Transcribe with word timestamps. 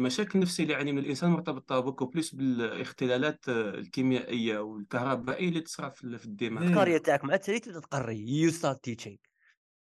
المشاكل 0.00 0.30
النفسيه 0.34 0.62
اللي 0.62 0.74
يعاني 0.74 0.92
من 0.92 0.98
الإنسان 0.98 1.30
مرتبطه 1.30 1.80
beaucoup 1.80 2.06
plus 2.06 2.34
بالاختلالات 2.34 3.48
الكيميائية 3.48 4.58
والكهربائية 4.58 5.48
اللي 5.48 5.60
تصرى 5.60 5.90
في 5.90 6.24
الدماغ. 6.24 6.64
القراية 6.64 6.98
تاعك 6.98 7.24
مع 7.24 7.34
التالي 7.34 7.60
تبدأ 7.60 7.80
تقري. 7.80 8.40
you 8.40 8.50
start 8.50 8.84
teaching 8.84 9.16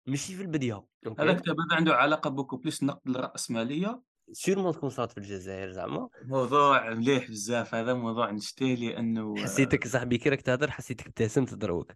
ماشي 0.08 0.36
في 0.36 0.42
البديه 0.42 0.74
هذا 0.74 0.84
OK 1.08 1.24
الكتاب 1.24 1.56
هذا 1.60 1.76
عنده 1.76 1.96
علاقة 1.96 2.30
beaucoup 2.30 2.58
plus 2.58 2.84
نقد 2.84 3.10
الراسماليه 3.10 4.02
sûrement 4.32 4.74
تكون 4.74 4.90
صارت 4.90 5.12
في 5.12 5.18
الجزائر 5.18 5.72
زعما؟ 5.72 6.10
موضوع 6.24 6.94
مليح 6.94 7.30
بزاف. 7.30 7.76
هذا 7.76 7.94
موضوع 7.94 8.32
نشتيه 8.32 8.76
لأنه 8.76 9.36
حسيتك 9.38 9.88
صاحبي 9.88 10.18
كي 10.18 10.30
راك 10.30 10.42
تهضر 10.42 10.72
حسيتك 10.72 11.08
ابتسمت 11.08 11.54
دروك. 11.54 11.92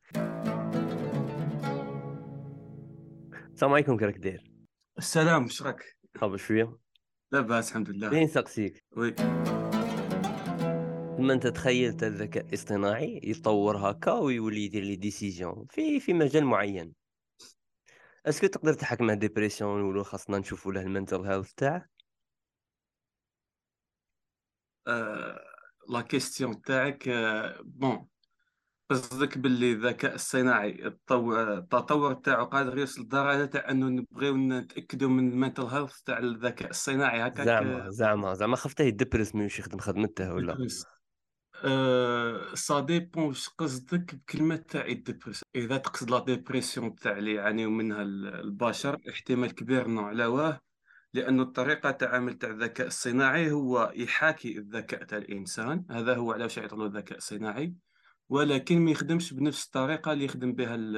السلام 3.54 3.74
عليكم 3.74 3.98
كي 3.98 4.06
راك 4.06 4.18
داير. 4.18 4.52
السلام 4.98 5.44
واش 5.44 5.62
راك؟ 5.62 5.98
خاب 6.18 6.34
شوية 7.32 7.42
لاباس 7.42 7.70
الحمد 7.70 7.90
لله. 7.90 8.10
فين 8.10 8.24
نسقسيك 8.24 8.84
oui. 8.98 9.16
لما 11.20 11.34
أنت 11.34 11.48
تخيلت 11.48 12.04
الذكاء 12.04 12.46
الاصطناعي 12.46 13.22
يتطور 13.24 13.78
هكا 13.78 14.12
ويولي 14.12 14.66
يدير 14.66 14.84
les 14.84 14.96
décisions 14.96 15.66
في 15.70 16.00
في 16.00 16.14
مجال 16.14 16.46
معين. 16.46 16.94
est-ce 18.26 18.40
que 18.40 18.48
تقدر 18.48 18.74
تحكم 18.74 19.10
على 19.10 19.20
dépression 19.20 19.82
ولو 19.82 20.04
خاصنا 20.04 20.38
نشوفوا 20.38 20.74
له 20.74 20.82
ال 20.82 20.87
mental 20.87 21.22
health 21.22 21.54
تاعه؟ 21.54 21.90
la 25.90 26.02
question 26.02 26.62
تاعك 26.62 27.10
bon 27.64 28.08
قصدك 28.90 29.38
باللي 29.38 29.72
الذكاء 29.72 30.16
الصناعي 30.16 30.88
التطور 30.88 31.58
التطور 31.58 32.14
تاعو 32.14 32.46
قادر 32.46 32.78
يوصل 32.78 33.02
لدرجة 33.02 33.46
تاع 33.46 33.72
أنه 33.72 33.88
نبغيو 33.88 34.38
نتاكدوا 34.38 35.10
من 35.10 35.32
ال 35.32 35.36
mental 35.36 35.64
health 35.64 36.02
تاع 36.02 36.20
الذكاء 36.20 36.70
الصناعي 36.70 37.28
هكاك؟ 37.28 37.46
زعما 37.46 37.90
زعما 37.90 38.34
زعما 38.34 38.56
خفته 38.56 38.84
يدبرس 38.84 39.36
ما 39.36 39.44
يمشي 39.44 39.62
يخدم 39.62 39.78
خدمته 39.78 40.34
ولا؟ 40.34 40.68
أه 41.64 42.54
ça 42.54 42.80
dépend 42.80 43.24
واش 43.24 43.50
قصدك 43.50 44.16
بكلمة 44.16 44.56
تاع 44.56 44.92
ديبرس. 44.92 45.44
إذا 45.56 45.78
تقصد 45.78 46.12
la 46.12 46.20
dépression 46.20 46.96
تاع 46.96 47.18
اللي 47.18 47.34
يعانيو 47.34 47.70
منها 47.70 48.02
ال- 48.02 48.28
البشر 48.28 48.98
احتمال 49.10 49.56
كبير 49.56 49.88
نوع 49.88 50.08
على 50.08 50.26
واه 50.26 50.60
لأنه 51.14 51.44
الطريقة 51.44 51.92
تعامل 51.92 52.34
تاع 52.34 52.50
الذكاء 52.50 52.88
الصناعي 52.88 53.52
هو 53.52 53.92
يحاكي 53.96 54.58
الذكاء 54.58 55.04
تاع 55.04 55.18
الإنسان. 55.18 55.86
هذا 55.92 56.16
هو 56.16 56.32
علاش 56.32 56.58
يعيطو 56.58 56.78
لو 56.78 56.86
الذكاء 56.86 57.18
الصناعي. 57.18 57.74
ولكن 58.30 58.80
ما 58.82 58.92
يخدمش 58.92 59.34
بنفس 59.34 59.66
الطريقة 59.66 60.14
اللي 60.14 60.26
يخدم 60.26 60.54
بها 60.54 60.76
ال- 60.76 60.98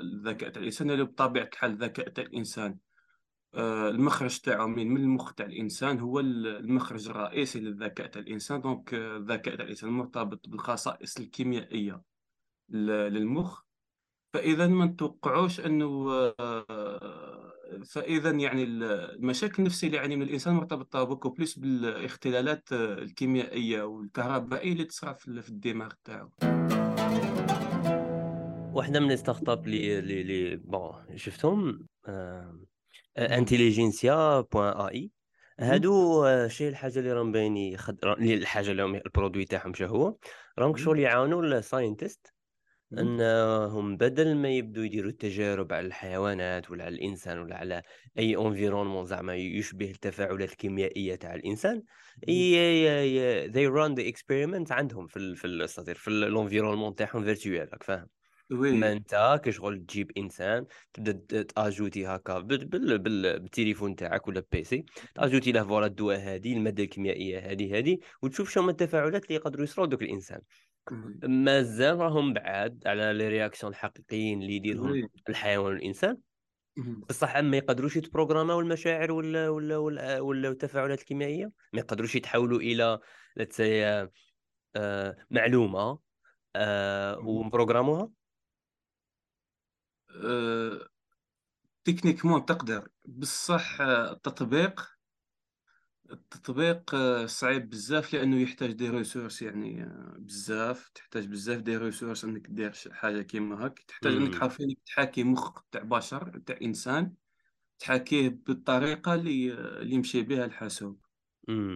الذكاء 0.00 0.50
تاع 0.50 0.60
الإنسان 0.62 0.90
اللي 0.90 1.04
بطبيعة 1.04 1.44
الحال 1.52 1.70
الذكاء 1.70 2.08
تاع 2.08 2.24
الإنسان. 2.24 2.78
آه، 3.54 3.88
المخرج 3.88 4.38
تاعو 4.38 4.68
من 4.68 4.96
المخ 4.96 5.34
تاع 5.34 5.46
الإنسان 5.46 6.00
هو 6.00 6.20
ال- 6.20 6.46
المخرج 6.46 7.08
الرئيسي 7.08 7.60
للذكاء 7.60 8.06
تاع 8.06 8.22
الإنسان. 8.22 8.60
donc 8.60 8.94
آه، 8.94 9.16
الذكاء 9.16 9.56
تاع 9.56 9.64
الإنسان 9.64 9.90
مرتبط 9.90 10.48
بالخصائص 10.48 11.16
الكيميائية 11.18 12.02
للمخ. 12.68 13.62
فإذا 14.32 14.66
ما 14.66 14.84
نتوقعوش 14.84 15.60
أنه 15.60 16.10
آه، 16.40 16.64
فاذا 17.86 18.30
يعني 18.30 18.62
ال- 18.64 18.82
المشاكل 19.16 19.54
النفسية 19.58 19.86
اللي 19.86 19.98
يعاني 19.98 20.16
من 20.16 20.22
الإنسان 20.22 20.54
مرتبطة 20.54 21.04
beaucoup 21.04 21.28
plus 21.28 21.58
بالاختلالات 21.58 22.72
آه، 22.72 22.92
الكيميائية 22.94 23.82
والكهربائية 23.82 24.72
اللي 24.72 24.84
تصرى 24.84 25.14
في 25.14 25.48
الدماغ 25.48 25.90
تاعو 26.04 26.30
واحدة 28.74 29.00
من 29.00 29.08
les 29.08 29.16
startups 29.16 29.66
اللي 29.66 29.98
اللي 29.98 30.56
bon 30.56 31.16
شفتهم؟ 31.16 31.86
Intelligencia 33.18 34.40
point 34.40 34.86
AI. 34.88 35.10
هادو 35.60 36.24
آه، 36.24 36.46
شي 36.48 36.68
الحاجة 36.68 36.98
اللي 36.98 37.12
راهم 37.12 37.32
باين 37.32 37.56
يخد... 37.56 38.04
را- 38.04 38.18
اللي 38.18 38.34
الحاجة 38.34 38.70
اللي 38.70 38.84
ال 39.06 39.11
produit 39.11 39.44
تاعهم 39.44 39.74
شو 39.74 39.84
هو؟ 39.86 40.16
راهم 40.58 40.76
شغل 40.76 40.98
يعاونوا 40.98 41.42
ال 41.42 41.50
scientists 41.50 42.34
أنهم 42.98 43.96
بدل 43.96 44.36
ما 44.36 44.48
يبدو 44.48 44.82
يديروا 44.82 45.10
التجارب 45.10 45.72
على 45.72 45.86
الحيوانات 45.86 46.70
ولا 46.70 46.84
على 46.84 46.94
الإنسان 46.94 47.38
ولا 47.38 47.56
على 47.56 47.82
أي 48.18 48.36
environnement 48.36 49.04
زعما 49.04 49.34
يشبه 49.34 49.90
التفاعلات 49.90 50.50
الكيميائية 50.50 51.14
تاع 51.14 51.34
الإنسان. 51.34 51.82
ي... 52.28 53.48
they 53.48 53.68
run 53.68 53.94
the 53.94 54.12
experiment 54.12 54.72
عندهم 54.72 55.06
في 55.06 55.16
ال... 55.16 55.36
في 55.36 55.44
ال... 55.44 55.68
في 55.94 56.08
ال 56.08 56.14
environnement 56.14 56.94
تاعهم 56.94 57.24
virtuel 57.24 57.68
راك 57.72 57.82
فاهم؟ 57.82 58.06
mais 58.50 58.58
oui 58.60 58.92
انت 58.92 59.40
كشغل 59.44 59.86
تجيب 59.86 60.10
إنسان 60.18 60.66
تبدا 60.92 61.42
تاجوتي 61.42 62.06
هكا 62.06 62.38
بال... 62.38 62.64
بال... 62.64 62.98
بال... 62.98 63.40
بالتليفون 63.40 63.96
تاعك 63.96 64.28
ولا 64.28 64.44
PC 64.52 64.84
تاجوتي 65.14 65.52
له 65.52 65.64
voilà 65.64 65.86
الدواء 65.86 66.18
هذه 66.18 66.52
المادة 66.52 66.84
الكيميائية 66.84 67.38
هذه 67.38 67.78
هذه 67.78 67.98
وتشوف 68.22 68.50
شنو 68.50 68.70
التفاعلات 68.70 69.24
اللي 69.24 69.34
يقدروا 69.34 69.64
يصراو 69.64 69.86
دوك 69.86 70.02
الإنسان. 70.02 70.40
مازال 71.22 71.98
راهم 71.98 72.32
بعاد 72.32 72.82
على 72.86 73.12
les 73.12 73.28
réactions 73.28 73.72
الحقيقيين 73.72 74.42
اللي 74.42 74.56
يديرهم 74.56 75.08
الحيوان 75.28 75.74
والإنسان. 75.74 76.16
بصح 77.08 77.36
ما 77.36 77.56
يقدروش 77.56 77.96
يتبروغراماو 77.96 78.60
المشاعر 78.60 79.12
ولا 79.12 79.48
ولا 79.48 79.76
ولا, 79.76 80.20
ولا 80.20 80.48
التفاعلات 80.48 81.00
الكيميائية. 81.00 81.52
ما 81.72 81.80
يقدروش 81.80 82.14
يتحولوا 82.14 82.58
إلى 82.58 82.98
let's 83.40 83.56
say 83.56 84.10
آه، 84.76 85.16
معلومة 85.30 85.98
آه، 86.56 87.18
ومبروغراموها 87.18 88.10
أه، 90.24 90.88
techniquement 91.84 92.44
تقدر. 92.44 92.88
بصح 93.04 93.80
آه، 93.80 94.12
التطبيق 94.12 94.99
التطبيق 96.12 96.94
آه، 96.94 97.26
صعيب 97.26 97.70
بزاف 97.70 98.14
لأنه 98.14 98.40
يحتاج 98.40 98.72
des 98.72 98.88
ressources 98.90 99.42
يعني 99.42 99.82
آه، 99.82 100.16
بزاف. 100.18 100.88
تحتاج 100.94 101.26
بزاف 101.26 101.60
des 101.60 101.76
ressources 101.76 102.24
إنك 102.24 102.46
دير 102.46 102.72
حاجة 102.92 103.22
كيما 103.22 103.64
هاك. 103.64 103.78
تحتاج 103.78 104.12
إنك. 104.12 104.34
حرفيا 104.34 104.66
تحاكي 104.86 105.24
مخ 105.24 105.62
تاع 105.72 105.82
بشر 105.82 106.38
تاع 106.46 106.58
إنسان. 106.62 107.14
تحاكيه 107.78 108.28
بالطريقة 108.28 109.14
اللي 109.14 109.52
اللي 109.52 109.94
يمشي 109.94 110.22
بها 110.22 110.44
الحاسوب. 110.44 111.00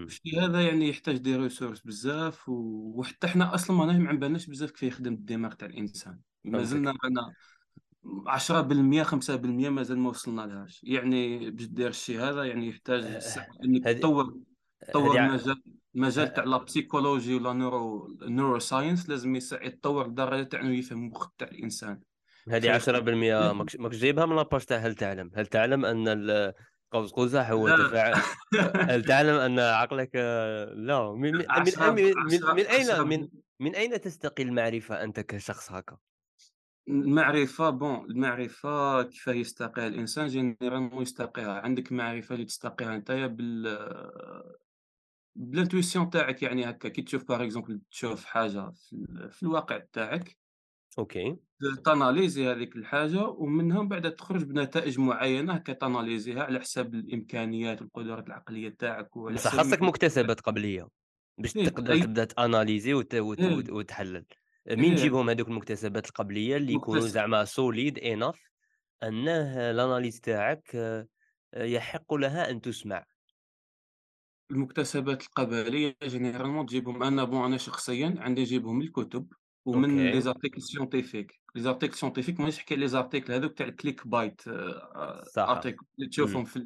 في 0.09 0.41
هذا 0.41 0.62
يعني 0.62 0.89
يحتاج 0.89 1.17
des 1.17 1.37
ressources 1.37 1.81
بزاف 1.81 2.49
وحتى 2.49 3.27
إحنا 3.27 3.55
أصلا 3.55 3.77
ما 3.77 3.87
ما 3.99 4.09
عندناش 4.09 4.47
بزاف 4.47 4.71
كيف 4.71 4.83
يخدم 4.83 5.12
الدماغ 5.12 5.53
تاع 5.55 5.69
الإنسان. 5.69 6.21
ما 6.44 6.65
فهمتك. 6.65 6.65
زلنا 6.65 6.91
أنا 7.05 7.34
10% 8.05 9.05
5% 9.05 9.69
مازال 9.69 9.99
ما 9.99 10.09
وصلنا 10.11 10.43
لهاش. 10.43 10.81
يعني 10.85 11.51
باش 11.51 11.67
دير 11.67 11.89
الشيء 11.89 12.21
هذا 12.21 12.45
يعني 12.45 12.69
يحتاج 12.69 13.05
آه، 13.05 13.19
ساعة 13.19 13.49
انك 13.65 13.87
هذه 13.87 13.99
تطور 13.99 14.35
تطور 14.89 15.13
هذه 15.13 15.21
ع- 15.21 15.27
المجال 15.27 15.63
المجال 15.95 16.33
تاع 16.35 16.45
آه، 16.45 16.47
la 16.47 16.57
psychologie 16.57 17.35
ولا 17.35 17.53
neuro 17.53 18.17
neuroscience 18.23 19.09
لازم 19.09 19.37
يتطور 19.37 20.07
لدرجة 20.09 20.43
تاع 20.43 20.61
انه 20.61 20.75
يفهم 20.79 20.99
المخ 20.99 21.29
تاع 21.39 21.49
الإنسان. 21.49 22.01
هذه 22.49 22.61
كيف 22.79 22.91
10% 22.91 22.99
ماكش 23.53 23.77
جايبها 23.97 24.27
من 24.27 24.37
la 24.37 24.45
page 24.45 24.61
تاع 24.65 24.79
هل 24.79 24.95
تعلم؟ 24.95 25.31
هل 25.35 25.47
تعلم 25.47 25.85
أن 25.85 26.53
قوس 26.93 27.13
قزح 27.13 27.51
هو 27.51 27.77
تفاعل 27.77 28.15
هل 28.91 29.05
تعلم 29.05 29.35
أن 29.35 29.59
عقلك 29.59 30.11
آه، 30.15 30.65
لا. 30.65 31.13
من 31.13 31.33
من 31.33 31.39
من, 31.39 31.45
10 31.49 31.91
من, 31.91 32.03
من, 32.05 32.13
10 32.35 32.53
من 32.53 32.67
اين 32.67 32.91
10 32.91 33.05
من 33.05 33.29
من 33.61 33.75
أين 33.75 34.01
تستقي 34.01 34.43
المعرفة 34.43 35.03
أنت 35.03 35.21
كشخص 35.21 35.73
هكا؟ 35.73 35.97
المعرفة 36.89 37.71
bon 37.71 38.05
المعرفة 38.11 39.03
كيف 39.03 39.27
يستقيها 39.27 39.87
الإنسان؟ 39.87 40.27
généralement 40.27 41.03
يستقيها. 41.03 41.61
عندك 41.61 41.93
معرفة 41.93 42.34
اللي 42.34 42.45
تستقيها 42.47 42.99
نتايا 42.99 43.27
بال 43.27 43.78
بال 45.37 45.50
intuition 45.50 46.11
تاعك 46.11 46.43
يعني 46.43 46.71
هكا. 46.71 46.89
كي 46.89 47.03
تشوف 47.03 47.28
par 47.29 47.45
exemple 47.45 47.81
تشوف 47.91 48.25
حاجة 48.25 48.71
في, 48.71 48.93
ال... 48.93 49.31
في 49.31 49.43
الواقع 49.43 49.78
تاعك. 49.93 50.39
OK. 50.99 51.37
تاناليزي 51.84 52.50
هذيك 52.53 52.77
الحاجة 52.77 53.28
ومنها 53.28 53.83
من 53.83 53.89
بعد 53.89 54.15
تخرج 54.15 54.44
بنتائج 54.44 54.99
معينة 54.99 55.59
كتاناليزيها 55.59 56.43
على 56.43 56.61
حساب 56.61 56.94
الإمكانيات 56.94 57.83
والقدرات 57.83 58.27
العقلية 58.27 58.69
تاعك 58.69 59.17
وعلى 59.17 59.34
بصح 59.34 59.56
خاصك 59.56 59.83
مكتسبات 59.83 60.41
قبلية 60.41 60.88
باش 61.38 61.56
إيه 61.56 61.69
تقدر 61.69 61.99
تبدأ 61.99 62.25
تاناليزي 62.25 62.94
وت... 62.94 63.14
وت... 63.14 63.41
إيه. 63.41 63.56
وت... 63.56 63.70
وتحلل. 63.70 64.25
مين 64.70 64.90
إيه. 64.90 64.96
تجيبهم 64.96 65.31
هذوك 65.31 65.49
المكتسبات 65.49 66.06
القبلية 66.06 66.56
اللي 66.56 66.72
يكونوا 66.72 67.00
زعما 67.00 67.44
solid 67.44 67.99
enough 67.99 68.41
أنه 69.02 69.70
ال 69.71 69.77
analyse 69.77 70.21
تاعك 70.20 70.76
آه، 70.76 71.06
يحق 71.56 72.14
لها 72.14 72.50
أن 72.50 72.61
تسمع. 72.61 73.05
المكتسبات 74.50 75.22
القبلية 75.22 75.96
généralement 76.03 76.67
تجيبهم. 76.66 77.02
أنا 77.02 77.25
bon 77.25 77.44
أنا 77.44 77.56
شخصيا 77.56 78.14
عندي 78.19 78.40
نجيبهم 78.40 78.78
من 78.78 78.82
الكتب 78.82 79.32
ومن 79.64 80.11
les 80.11 80.21
articles 80.21 80.62
scientifiques 80.62 81.41
les 81.55 81.62
articles 81.62 81.94
scientifiques 81.94 82.41
مانيش 82.40 82.56
نحكي 82.56 82.76
les 82.76 82.88
articles 82.88 83.32
هذوك 83.32 83.52
تاع 83.58 83.66
ال 83.67 84.06
clickbait 84.06 84.41
صح. 84.40 85.43
article 85.49 85.87
اللي. 85.99 86.11
تشوفهم 86.11 86.44
في 86.44 86.56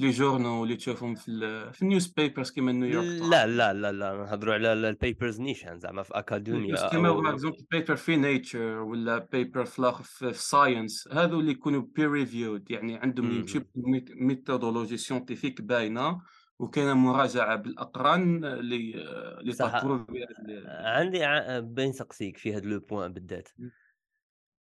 les 0.00 0.10
journaux 0.10 0.60
واللي 0.60 0.76
تشوفهم 0.76 1.14
في 1.14 1.28
ال 1.28 1.72
في 1.72 1.82
النيوز 1.82 2.06
بيبرز 2.06 2.50
كيما 2.50 2.72
نيويورك 2.72 3.30
لا 3.30 3.46
لا 3.46 3.72
لا 3.72 3.92
لا 3.92 4.14
نهضروا 4.14 4.54
على 4.54 4.72
ال 4.72 4.82
papers 4.82 5.40
نيشان 5.40 5.78
زعما 5.78 6.02
في 6.02 6.18
اكاديميا 6.18 6.88
كيما 6.88 7.12
باغ 7.12 7.30
اكزومبل 7.30 7.66
paper 7.70 7.96
في 7.96 8.16
نيتشر 8.16 8.78
ولا 8.80 9.18
بيبر 9.18 9.64
في 9.64 10.02
في 10.02 10.32
ساينس 10.32 11.08
هذو 11.12 11.40
اللي 11.40 11.50
يكونوا 11.52 11.82
peer 11.96 12.10
reviewed 12.10 12.70
يعني 12.70 12.96
عندهم 12.96 13.26
مم. 13.26 13.38
يمشيو 13.38 13.62
ب 13.74 13.83
méthodologie 13.83 14.96
scientifique 14.96 15.62
باينة 15.62 16.20
وكاينة 16.58 16.94
مراجعة 16.94 17.56
بالأقران 17.56 18.44
ل 18.44 19.54
صح 19.54 19.74
ل 19.76 19.82
تبروف 19.82 20.10
بها 20.10 20.26
ال 20.48 20.66
عندي 20.66 21.20
بين 21.60 21.88
نسقسيك 21.88 22.36
في 22.36 22.54
هذا 22.54 22.66
le 22.66 22.80
point 22.80 23.12
بالذات. 23.12 23.48
ال 23.60 23.70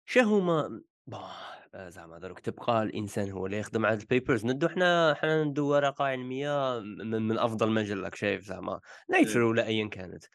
شاهما 0.06 0.82
باه 1.08 1.90
زعما 1.90 2.20
دروك 2.20 2.40
تبقى 2.40 2.84
الإنسان 2.84 3.32
هو 3.32 3.46
اللي 3.46 3.58
يخدم 3.58 3.86
على 3.86 4.00
ال 4.00 4.06
papers 4.06 4.46
ندو 4.46 4.68
حنا 4.68 5.14
حنا 5.14 5.44
ندو 5.44 5.68
ورقة 5.68 6.06
علمية 6.06 6.80
من 6.80 7.22
من 7.22 7.40
أفضل 7.40 7.72
مجلة 7.72 8.04
راك 8.04 8.16
شايف 8.16 8.46
زعما 8.46 8.80
إيه. 9.14 9.44
ولا 9.44 9.68
أيًا 9.68 9.88
كانت. 9.88 10.26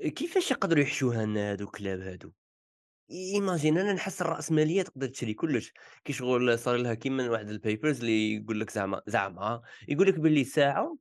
كيفاش 0.00 0.50
يقدروا 0.50 0.82
يحشوها 0.82 1.26
لنا 1.26 1.50
هادو 1.52 1.64
الكلاب 1.64 2.00
هادو؟ 2.00 2.32
imagine 3.10 3.78
أنا 3.78 3.92
نحس 3.92 4.22
الرأسمالية 4.22 4.82
تقدر 4.82 5.08
تشري 5.08 5.34
كلش، 5.34 5.72
كي 6.04 6.12
شغل 6.12 6.58
صار 6.58 6.76
لها 6.76 6.94
كيما 6.94 7.30
واحد 7.30 7.48
ال 7.48 7.55
papers 7.55 8.00
اللي 8.00 8.34
يقول 8.34 8.60
لك 8.60 8.70
زعما 8.70 9.02
زعما 9.06 9.62
يقول 9.88 10.06
لك 10.06 10.18
باللي 10.18 10.44
آآ 10.58 10.96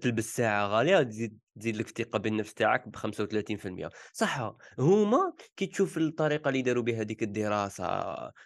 تلبس 0.00 0.36
ساعة 0.36 0.66
غالية 0.66 1.02
تزيد 1.02 1.38
تزيد 1.60 1.76
لك 1.76 1.88
الثقة 1.88 2.18
بالنفس 2.18 2.54
تاعك 2.54 2.84
ب35% 2.96 3.88
صح 4.12 4.54
هُما 4.78 5.32
كي 5.56 5.66
تشوف 5.66 5.98
الطريقة 5.98 6.48
اللي 6.48 6.62
داروا 6.62 6.82
بها 6.82 7.00
هذيك 7.00 7.22
الدراسة 7.22 7.84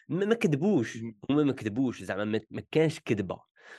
ما 0.09 0.35
كذبوش،. 0.35 0.99
هُما 1.31 1.45
ما 1.45 1.53
كذبوش 1.53 2.03
زعما 2.03 2.25
ما 2.51 2.63
كانش 2.71 3.01
كذبة، 3.01 3.39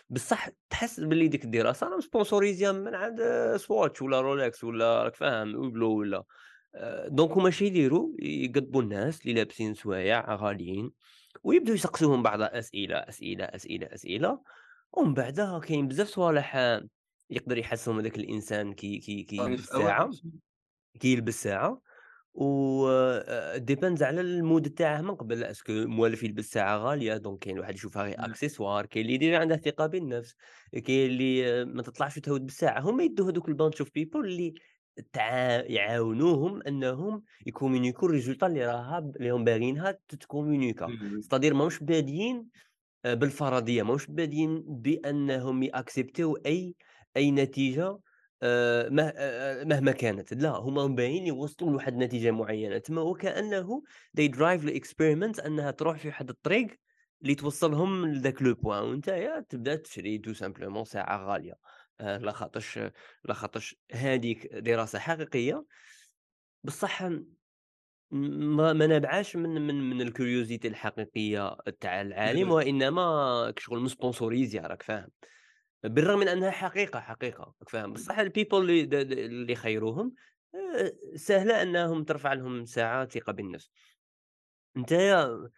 بصح 0.10 0.50
تحس 0.70 1.00
باللي 1.00 1.28
ديك 1.28 1.46
الدراسة 1.46 1.88
راهم 1.88 2.02
sponsorisée 2.02 2.72
من 2.72 2.96
عند 2.96 3.22
سواتش 3.56 4.02
ولا 4.02 4.22
رولكس 4.22 4.64
ولا 4.64 5.04
راك 5.04 5.16
فاهم 5.16 5.56
Hublot 5.56 6.00
ولا 6.00 6.24
donc 7.08 7.32
هُما 7.32 7.50
اش 7.50 7.62
يديروا 7.62 8.10
يقضبوا 8.20 8.82
الناس 8.82 9.22
اللي 9.22 9.34
لابسين 9.34 9.74
سوايع 9.74 10.36
غاليين 10.36 10.92
ويبداو 11.44 11.76
يسقسوهم 11.76 12.24
بعض 12.24 12.42
الأسئلة، 12.42 12.98
أسئلة، 12.98 13.46
أسئلة، 13.46 13.88
أسئلة، 13.94 14.42
ومن 14.92 15.14
بعدها 15.14 15.60
كاين 15.60 15.88
بزاف 15.88 16.08
صوالح 16.08 16.56
آه، 16.56 16.88
يقدر 17.30 17.58
يحسّهم 17.58 18.00
هذاك 18.00 18.16
الإنسان 18.20 18.74
كي 18.74 18.98
كي 19.00 19.24
كي 19.24 19.38
راني 19.40 19.58
يلبس 19.58 19.64
في 19.64 19.74
أوائل 19.74 19.98
ساعة 19.98 20.18
كي 21.02 21.14
يلبس 21.14 21.44
ساعة 21.44 21.82
و 22.34 22.88
آآ 22.90 23.60
depends 23.60 24.02
على 24.04 24.22
ال 24.42 24.48
mood 24.48 24.74
تاعه 24.76 25.02
من 25.02 25.16
قبل، 25.16 25.44
est-ce 25.44 25.64
que 25.64 25.74
موالف 25.74 26.24
يلبس 26.24 26.46
ساعة 26.52 26.78
غالية؟ 26.78 27.18
donc 27.18 27.40
كاين 27.40 27.60
واحد 27.60 27.76
يشوفها 27.76 28.04
غير 28.04 28.18
accessoire 28.18 28.88
كاين 28.88 29.06
اللي 29.06 29.14
يدير 29.16 29.36
عنده 29.42 29.58
ثقة 29.58 29.88
بالنفس، 29.88 30.36
كاين 30.86 31.12
اللي 31.12 31.62
آه، 31.62 31.66
ما 31.66 31.82
تطلعش 31.84 32.18
وتهود 32.18 32.42
بالساعة، 32.46 32.80
هُما 32.82 33.04
يدّو 33.04 33.26
هاذوك 33.26 33.50
ال 33.52 33.58
bunch 33.58 33.86
of 33.86 33.88
people 33.90 34.16
اللي 34.26 34.54
تع 35.14 35.30
يعاونوهم 35.66 36.62
أنهم 36.68 37.24
يكومونيكو 37.46 38.06
ال 38.06 38.11
résultat 38.11 38.48
اللي 38.48 38.66
راها 38.68 39.00
اللي 39.00 39.32
راهم 39.32 39.44
باغيينها 39.44 39.92
تتكومونيكا، 40.08 40.86
إمم. 40.88 41.22
c'est-à-dire 41.22 41.54
ماهوش 41.54 41.84
باديين 41.84 42.50
آآ 43.06 43.14
بالفرضية، 43.14 43.84
ماهوش 43.84 44.08
بادين 44.08 44.64
بأنهم 44.68 45.64
يأكسبتيو 45.64 46.36
أي 46.36 46.76
أي 47.18 47.32
نتيجة 47.32 48.00
آآ 48.44 48.90
مه 48.90 49.04
آآ 49.18 49.66
مهما 49.66 49.94
كانت، 49.94 50.34
لا 50.34 50.52
هُم 50.52 50.96
باغيين 50.96 51.28
يوصلوا 51.28 51.72
لواحد 51.72 51.94
النتيجة 51.94 52.32
معينة، 52.32 52.80
تما 52.80 53.02
وكأنه 53.02 53.84
they 54.22 54.30
drive 54.32 54.62
الexperiment 54.70 55.46
أنها 55.46 55.72
تروح 55.72 55.98
في 56.00 56.10
واحد 56.10 56.30
الطريق 56.30 56.68
اللي 57.24 57.36
توصّلهم 57.36 58.06
لذاك 58.08 58.44
le 58.44 58.56
point 58.56 58.66
وأنتيا 58.66 59.46
تبدأ 59.50 59.76
تشري 59.76 60.22
tout 60.28 60.38
simplement 60.38 60.84
ساعة 60.84 61.26
غالية، 61.28 61.54
آآ 62.02 62.18
لاخاطرش 62.20 62.80
لاخاطرش 63.26 63.76
هذيك 63.94 64.48
دراسة 64.54 65.00
حقيقية، 65.00 65.66
بصح 66.64 67.04
ما 68.12 68.74
ما 68.74 68.88
نابعاش 68.88 69.36
من 69.36 69.62
من 69.68 69.90
من 69.90 70.10
الcuriosity 70.10 70.66
الحقيقية 70.66 71.58
تاع 71.80 72.02
العالم،. 72.02 72.52
وإنما 72.52 73.54
كشغل 73.56 73.80
مسبونسوريزيا 73.80 74.62
راك 74.62 74.84
فاهم، 74.84 75.10
بالرغم 75.84 76.20
من 76.20 76.28
أنها 76.28 76.52
حقيقة، 76.52 77.00
حقيقة 77.00 77.44
راك 77.60 77.70
فاهم، 77.70 77.94
بصح 77.94 78.20
الpeople 78.20 78.54
اللي 78.54 79.02
اللي 79.02 79.56
خيروهم 79.56 80.14
آآ 80.56 81.16
سهلة 81.16 81.62
أنهم 81.62 82.04
ترفع 82.04 82.34
لهم 82.34 82.66
ساعة 82.66 83.06
ثقة 83.06 83.34
بالنفس. 83.34 83.72
نتايا 84.78 85.50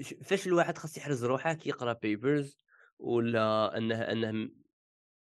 ش 0.00 0.14
فاش 0.14 0.46
الواحد 0.46 0.78
خاص 0.78 0.96
يحرز 0.96 1.24
روحه 1.24 1.54
كي 1.54 1.68
يقرأ 1.68 1.94
papers 1.94 2.56
ولا 2.98 3.78
أنه 3.78 4.32
م 4.32 4.50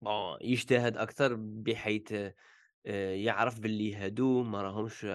بون 0.02 0.38
يجتهد 0.40 0.96
أكثر 0.96 1.34
بحيث 1.38 2.12
آآ 2.12 3.14
يعرف 3.14 3.60
باللي 3.60 3.94
هادو 3.94 4.42
ما 4.42 4.62
راهمش 4.62 5.06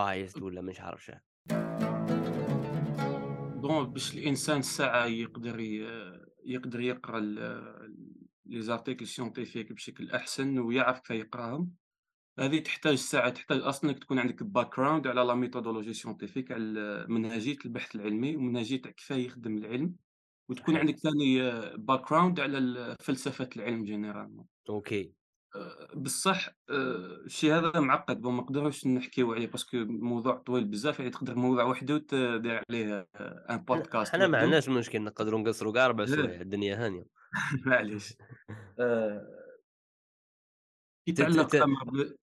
biased 0.00 0.42
ولا 0.42 0.60
مش 0.60 0.80
عارف 0.80 1.04
شنو. 1.04 1.20
bon 3.60 3.92
باش 3.92 4.14
الإنسان 4.14 4.58
الساعة 4.58 5.06
يقدر 5.06 5.60
ي 5.60 5.86
يقدر 6.44 6.80
يقرأ 6.80 7.20
les 8.46 8.62
articles 8.62 9.06
scientifiques 9.06 9.72
بشكل 9.72 10.10
أحسن 10.10 10.58
ويعرف 10.58 11.00
كيف 11.00 11.10
يقراهم، 11.10 11.74
هذه 12.38 12.58
تحتاج 12.58 12.94
ساعة 12.94 13.30
تحتاج 13.30 13.62
إنك 13.84 13.98
تكون 13.98 14.18
عندك 14.18 14.42
background 14.42 15.06
على 15.06 15.20
la 15.20 15.34
méthodologie 15.34 15.92
scientifique 15.92 16.52
على 16.52 17.06
منهجية 17.08 17.56
البحث 17.64 17.96
العلمي 17.96 18.36
ومنهجية 18.36 18.82
تاع 18.82 18.90
كيفاه 18.90 19.16
يخدم 19.16 19.56
العلم، 19.56 19.96
وتكون 20.48 20.76
عندك 20.76 20.96
ثاني 20.98 21.50
background 21.76 22.40
على 22.40 22.58
ال 22.58 22.96
فلسفة 23.00 23.48
العلم 23.56 23.86
généralement. 23.86 24.44
أوكي. 24.68 25.14
آآ 25.56 25.88
بصح 25.94 26.48
الشيء 26.70 27.54
هذا 27.54 27.80
معقّد 27.80 28.20
bon 28.20 28.34
ما 28.34 28.42
نقدروش 28.42 28.86
نحكيو 28.86 29.32
عليه 29.34 29.46
parce 29.46 29.65
que 29.65 29.76
الموضوع 29.76 30.34
طويل 30.38 30.64
بزاف 30.64 30.98
يعني 30.98 31.10
تقدر 31.10 31.34
موضوع 31.34 31.64
وحده 31.64 31.98
تدير 31.98 32.62
عليه 32.70 33.08
ان 33.50 33.58
حنا 33.72 33.82
بودكاست 33.86 34.12
حنا 34.12 34.26
ما 34.26 34.38
عندناش 34.38 34.68
مشكل 34.68 35.02
نقدروا 35.02 35.40
نقصروا 35.40 35.72
كاع 35.72 35.86
4 35.86 36.06
إيه 36.08 36.14
سوايع 36.14 36.40
الدنيا 36.40 36.86
هانية. 36.86 37.04
معليش. 37.66 38.14
يتعلق 41.06 41.56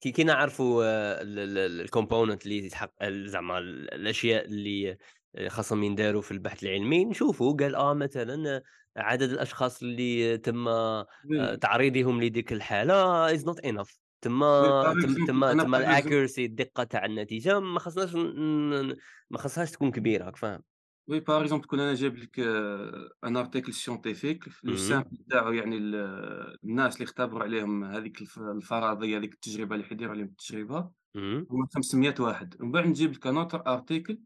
كي 0.01 0.11
كي 0.11 0.23
نعرفوا 0.23 0.83
ال 1.21 1.57
ال 1.57 1.87
ال 1.87 1.93
component 1.93 2.39
اللي 2.43 2.57
يتحق 2.65 2.93
ال 3.03 3.29
زعما 3.29 3.57
ال 3.57 3.93
الأشياء 3.93 4.45
اللي 4.45 4.97
خاصهم 5.47 5.83
ينداروا 5.83 6.21
في 6.21 6.31
البحث 6.31 6.63
العلمي، 6.63 7.05
نشوفوا 7.05 7.57
قال 7.57 7.75
آه 7.75 7.93
مثلًا 7.93 8.61
عدد 8.97 9.29
الأشخاص 9.31 9.83
اللي 9.83 10.37
تم 10.37 10.67
آآ 10.67 11.05
oui 11.23 11.51
تعريضهم 11.61 12.21
لديك 12.21 12.53
is 12.53 13.41
not 13.43 13.59
enough. 13.65 13.99
oui 14.59 14.69
تما 14.71 14.95
تما 15.27 15.53
تما 15.53 15.79
ال 16.01 16.06
accuracy 16.06 16.39
الدقة 16.39 16.83
تاع 16.83 17.05
النتيجة 17.05 17.59
ما 17.59 17.79
خصناش 17.79 18.15
ما 19.29 19.37
خصهاش 19.37 19.71
تكون 19.71 19.91
كبيرة 19.91 20.25
راك 20.25 20.35
فاهم؟ 20.35 20.63
oui 21.07 21.19
par 21.19 21.41
exemple 21.41 21.65
كون 21.67 21.79
أنا 21.79 21.93
جايب 21.95 22.17
لك 22.17 22.39
un 23.23 23.37
article 23.37 23.73
scientifique 23.73 24.45
le 24.63 24.75
sample 24.75 25.17
تاعو 25.29 25.51
يعني 25.51 25.77
ال 25.77 25.95
الناس 26.63 26.93
اللي 26.95 27.03
اختبروا 27.05 27.43
عليهم 27.43 27.83
هذيك 27.83 28.21
الف 28.21 28.39
الفرضية 28.39 29.17
هذيك 29.17 29.33
التجربة 29.33 29.75
اللي 29.75 29.85
حيديروا 29.87 30.13
عليهم 30.13 30.27
التجربة 30.27 30.91
اهم، 31.15 31.47
هُما 31.51 31.67
500 31.75 32.15
واحد، 32.19 32.55
ومن 32.61 32.71
بعد 32.71 32.85
نجيب 32.87 33.11
لك 33.13 33.27
autre 33.27 33.57
article 33.79 34.17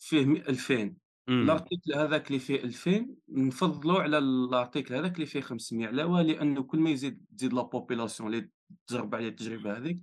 فيه 0.00 0.26
م 0.26 0.36
2000 0.36 0.98
ال 1.42 1.49
article 1.49 1.94
هذاك 1.94 2.26
اللي 2.28 2.38
فيه 2.38 2.54
2000 2.64 3.16
نفضّلو 3.28 3.96
على 3.96 4.18
ال 4.18 4.27
article 4.27 4.94
هذاك 4.94 5.14
اللي 5.14 5.26
فيه 5.26 5.40
500 5.40 5.86
على 5.86 6.04
واه؟ 6.04 6.22
لأنه 6.22 6.62
كل 6.62 6.78
ما 6.78 6.90
يزيد 6.90 7.24
تزيد 7.36 7.52
لا 7.52 7.70
population 7.74 8.20
اللي 8.20 8.50
تجرب 8.86 9.14
عليها 9.14 9.28
التجربة 9.28 9.76
هذيك، 9.78 10.00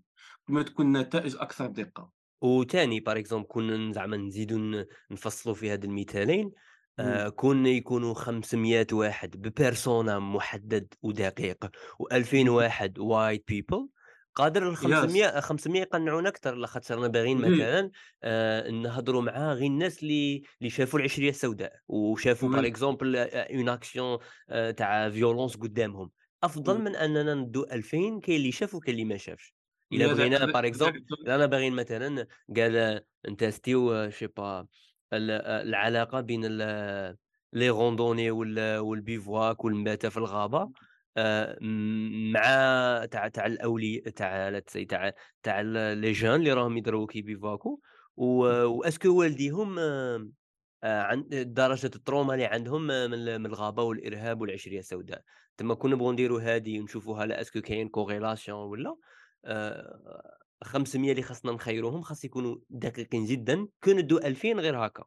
كل 0.48 0.54
ما 0.54 0.64
تكون 0.64 0.86
النتائج 0.96 1.36
أكثر 1.36 1.68
دقة. 1.68 2.12
وتاني 2.42 3.02
par 3.02 3.14
exemple 3.18 3.42
كون 3.48 3.94
زعما 3.94 4.18
نزيدو 4.18 4.58
ن 4.58 4.86
نفصلوا 5.12 5.56
في 5.56 5.70
هاد 5.70 5.84
المثالين، 5.84 6.52
آآ 7.00 7.30
كون 7.30 7.66
يكونوا 7.66 8.14
500 8.14 8.88
واحد 8.94 9.48
بpersona 9.48 10.10
محدد 10.10 10.94
ودقيق 11.02 11.66
و2000 12.04 12.34
إمم، 12.34 12.50
واحد 12.50 13.00
white 13.00 13.44
people 13.54 13.88
قادر 14.36 14.76
قياس، 14.82 15.24
ال500 15.36 15.40
500 15.40 15.82
يقنعونا 15.82 16.30
أكثر 16.30 16.56
لاخاطش 16.56 16.92
رانا 16.92 17.08
باغيين 17.08 17.42
مثلًا 17.42 17.92
آآ 18.24 18.72
نهضروا 18.72 19.22
مع 19.22 19.54
غير 19.54 19.68
الناس 19.68 20.04
اللي 20.04 20.44
اللي 20.62 20.70
شافوا 20.70 21.00
العشرية 21.00 21.30
السوداء، 21.30 21.74
وشافوا 21.88 22.50
أ 23.16 23.48
une 23.52 23.80
action 23.80 24.22
آآ 24.50 24.72
تاع 24.72 25.10
violence 25.12 25.58
قدامهم، 25.60 26.12
أفضل 26.44 26.78
oui، 26.78 26.82
من 26.82 26.96
أننا 26.96 27.34
ندو 27.34 27.64
2000 27.72 28.20
كاين 28.20 28.38
اللي 28.38 28.52
شاف 28.52 28.76
وكاين 28.76 28.94
اللي 28.96 29.06
ما 29.06 29.18
شافش. 29.18 29.56
وهذا 29.92 30.08
بغينا 30.08 30.38
exemple 30.72 31.02
إلا 31.26 31.36
أنا 31.36 31.46
باغيين 31.46 31.74
مثلًا 31.74 32.28
قال 32.58 33.02
نتيستيو 33.30 34.10
je 34.10 34.14
sais 34.14 34.28
pas 34.28 34.66
ال 35.14 35.32
العلاقة 35.32 36.22
بين 36.22 36.42
ال 36.46 37.18
les 37.56 37.72
randonnées 37.72 38.32
وال 38.32 38.78
وال 38.80 38.99
bivouac 38.99 39.66
والمباتة 39.66 40.10
في 40.10 40.18
الغابة. 40.18 40.60
آآ 40.62 40.72
مع 42.34 42.42
تاع 43.12 43.28
تاع 43.28 43.46
الأولي 43.46 44.00
تاع 44.00 44.60
تاع 44.60 45.14
تاع 45.44 45.62
les 45.96 46.16
jeunes 46.22 46.24
اللي 46.26 46.54
راهم 46.54 46.78
يضربوا 46.78 47.08
كيبيفواكوا 47.08 47.78
و 48.18 48.26
وأ 48.66 48.74
est-ce 48.74 48.98
que 48.98 49.10
والديهم 49.20 49.80
آآ 49.80 50.32
عن 50.84 51.26
درجة 51.32 51.86
ال 51.96 52.01
trauma 52.01 52.34
اللي 52.34 52.46
عندهم 52.46 52.92
آه، 52.92 53.08
من 53.08 53.14
ال 53.14 53.40
من 53.40 53.46
الغابة 53.46 53.84
والإرهاب 53.84 54.42
والعشرية 54.42 54.80
السوداء، 54.80 55.24
تما 55.58 55.74
كون 55.76 55.92
نبغوا 55.92 56.14
نديروا 56.14 56.42
هادي 56.42 56.80
ونشوفوها 56.80 57.26
لا 57.26 57.42
est-ce 57.42 57.55
que 57.55 57.62
كاين 57.62 57.90
والّا 58.50 58.96
آآ 59.46 60.40
500 60.64 61.12
اللي 61.12 61.22
خاصنا 61.24 61.52
نخيّروهم 61.52 62.02
خاص 62.02 62.26
يكونوا 62.26 62.58
دقيقين 62.70 63.26
جدًا، 63.26 63.68
كون 63.84 63.96
ندّو 63.98 64.18
2000 64.18 64.60
غير 64.60 64.78
هاكا. 64.86 65.04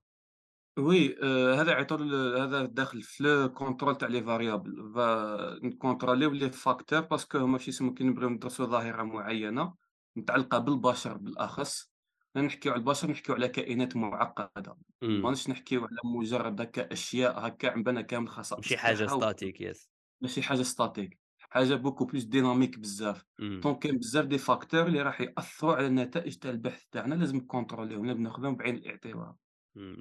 oui 0.78 1.16
آآ 1.22 1.54
هذا 1.54 1.96
ل 1.96 2.14
هذا 2.38 2.64
داخل 2.64 3.02
في 3.02 3.20
ال 3.24 3.32
contrôle 3.32 3.96
تاع 3.96 4.08
les 4.08 4.22
variables 4.22 4.92
فا 4.94 5.58
نكونتروليو 5.62 6.30
les 6.30 6.50
facteurs 6.50 7.00
parce 7.00 7.24
que 7.24 7.38
هما 7.38 7.52
واش 7.52 7.68
يسمو 7.68 7.94
كي 7.94 8.04
نبغيو 8.04 8.28
ندرسو 8.28 8.66
ظاهرة 8.66 9.02
معينة 9.02 9.74
متعلقة 10.16 10.58
بالبشر 10.58 11.16
بالأخص، 11.16 11.92
لا 12.34 12.42
نحكيو 12.42 12.72
على 12.72 12.78
البشر 12.78 13.10
نحكيو 13.10 13.34
على 13.34 13.48
كائنات 13.48 13.96
معقدة، 13.96 14.76
إمم. 15.02 15.22
ماناش 15.22 15.48
نحكيو 15.50 15.80
على 15.80 15.98
مجرد 16.04 16.60
هكا 16.60 16.92
أشياء 16.92 17.46
هكا 17.46 17.70
عم 17.70 18.00
كامل 18.00 18.28
ماشي 18.56 18.76
حاجة 18.76 19.04
تاعها 19.04 19.14
و 19.14 19.32
statique 19.32 19.60
يس. 19.60 19.90
ماشي 20.20 20.42
حاجة 20.42 20.62
statique 20.62 21.16
حاجة 21.38 21.82
beaucoup 21.82 22.06
plus 22.06 22.24
dynamique 22.24 22.78
بزاف،. 22.78 23.24
donc 23.38 23.78
كاين 23.78 23.98
بزاف 23.98 24.24
des 24.26 24.38
facteurs 24.38 24.86
اللي 24.86 25.02
راح 25.02 25.20
يأثروا 25.20 25.74
على 25.74 25.86
النتائج 25.86 26.36
تاع 26.36 26.50
البحث 26.50 26.84
تاعنا 26.92 27.14
لازم 27.14 27.36
نكونتروليهم، 27.36 28.06
لازم 28.06 28.22
ناخذوهم 28.22 28.56
بعين 28.56 28.74
الاعتبار. 28.74 29.34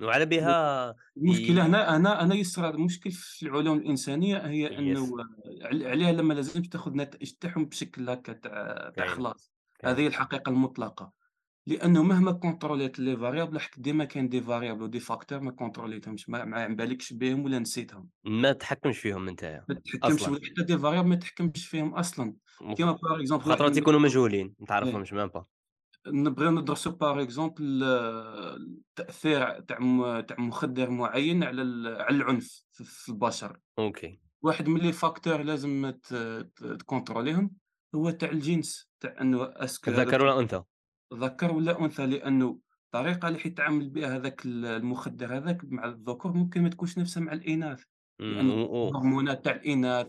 وعلى 0.02 0.26
بها 0.26 0.96
المشكلة 1.18 1.66
هنا 1.66 1.98
هنا 1.98 2.26
هنا 2.26 2.36
يصرى 2.36 2.70
المشكل 2.70 3.12
في 3.12 3.44
العلوم 3.44 3.78
الإنسانية 3.78 4.38
هي 4.38 4.80
أنه 4.80 5.08
عليها 5.62 6.12
لما 6.12 6.34
لازم 6.34 6.62
تأخذ 6.62 6.92
نتائج 6.96 7.32
تاعهم 7.32 7.66
بشكل 7.66 8.10
هكا 8.10 8.34
تاع 8.34 8.92
تاع 8.96 9.08
خلاص 9.08 9.52
هذه 9.86 10.00
هي 10.00 10.08
الحقيقة 10.08 10.50
المطلقة. 10.50 11.12
لأنه 11.68 12.04
مهما 12.04 12.32
كونتروليت 12.32 13.00
les 13.00 13.18
variables 13.18 13.54
راح 13.54 13.70
ديما 13.78 14.06
كاين 14.06 14.30
des 14.30 14.42
variables 14.42 14.84
و 14.84 14.88
des 14.88 15.00
facteurs 15.00 15.40
ما 15.40 15.52
كونتروليتهمش 15.52 16.30
ما 16.30 16.68
بالكش 16.68 17.14
بهم 17.14 17.46
ولا 17.46 17.60
نسيتهم. 17.60 18.10
ما 18.24 18.52
تحكمش 18.52 19.00
فيهم 19.00 19.28
أنت. 19.28 19.64
ما 19.70 19.76
تحكمش 19.76 20.24
حتى 20.24 20.64
des 20.64 20.78
variables 20.78 21.08
ما 21.08 21.16
تحكمش 21.16 21.68
فيهم 21.68 21.94
أصلا. 21.94 22.36
كيما 22.78 22.92
par 22.92 23.20
exemple 23.20 23.44
خاطر 23.44 23.70
تيكونوا 23.70 24.00
مجهولين 24.00 24.56
ما 24.60 24.66
تعرفهمش 24.66 25.14
إيه. 25.14 25.20
même 25.20 25.28
pas 25.28 25.46
نبغيو 26.08 26.52
ندرسو 26.52 26.92
par 26.92 27.22
exemple 27.22 27.84
التأثير 27.84 29.60
تاع 29.60 29.80
م 29.80 30.20
تاع 30.20 30.40
مخدر 30.40 30.90
معين 30.90 31.44
على 31.44 31.62
ال 31.62 32.02
على 32.02 32.16
العنف 32.16 32.66
في 32.72 33.10
البشر، 33.10 33.60
okay. 33.80 34.20
واحد 34.42 34.68
من 34.68 34.80
les 34.80 34.92
facteurs 34.92 35.42
لازم 35.42 35.90
ت 35.90 36.14
ت 36.56 36.64
تcontrôليهم 36.64 37.52
هو 37.96 38.10
تاع 38.10 38.30
الجنس، 38.30 38.90
تاع 39.00 39.16
أنه 39.22 39.44
est-ce 39.44 39.76
que 39.76 39.92
ذكر 39.92 40.22
والّا 40.22 40.40
أنثى؟ 40.40 40.64
ذكر 41.14 41.52
والّا 41.52 41.80
أنثى، 41.82 42.06
لأنه 42.06 42.60
الطريقة 42.86 43.28
اللي 43.28 43.40
حيتعامل 43.40 43.90
بها 43.90 44.16
هذاك 44.16 44.46
ال 44.46 44.66
المخدر 44.66 45.38
هذاك 45.38 45.62
مع 45.64 45.86
الذكور 45.86 46.34
ممكن 46.34 46.62
ما 46.62 46.70
تكونش 46.70 46.98
نفسها 46.98 47.24
مع 47.24 47.34
و 48.20 48.26
و 48.26 48.88
الهرمونات 48.90 49.46
تاع 49.46 49.56
الإناث 49.56 50.08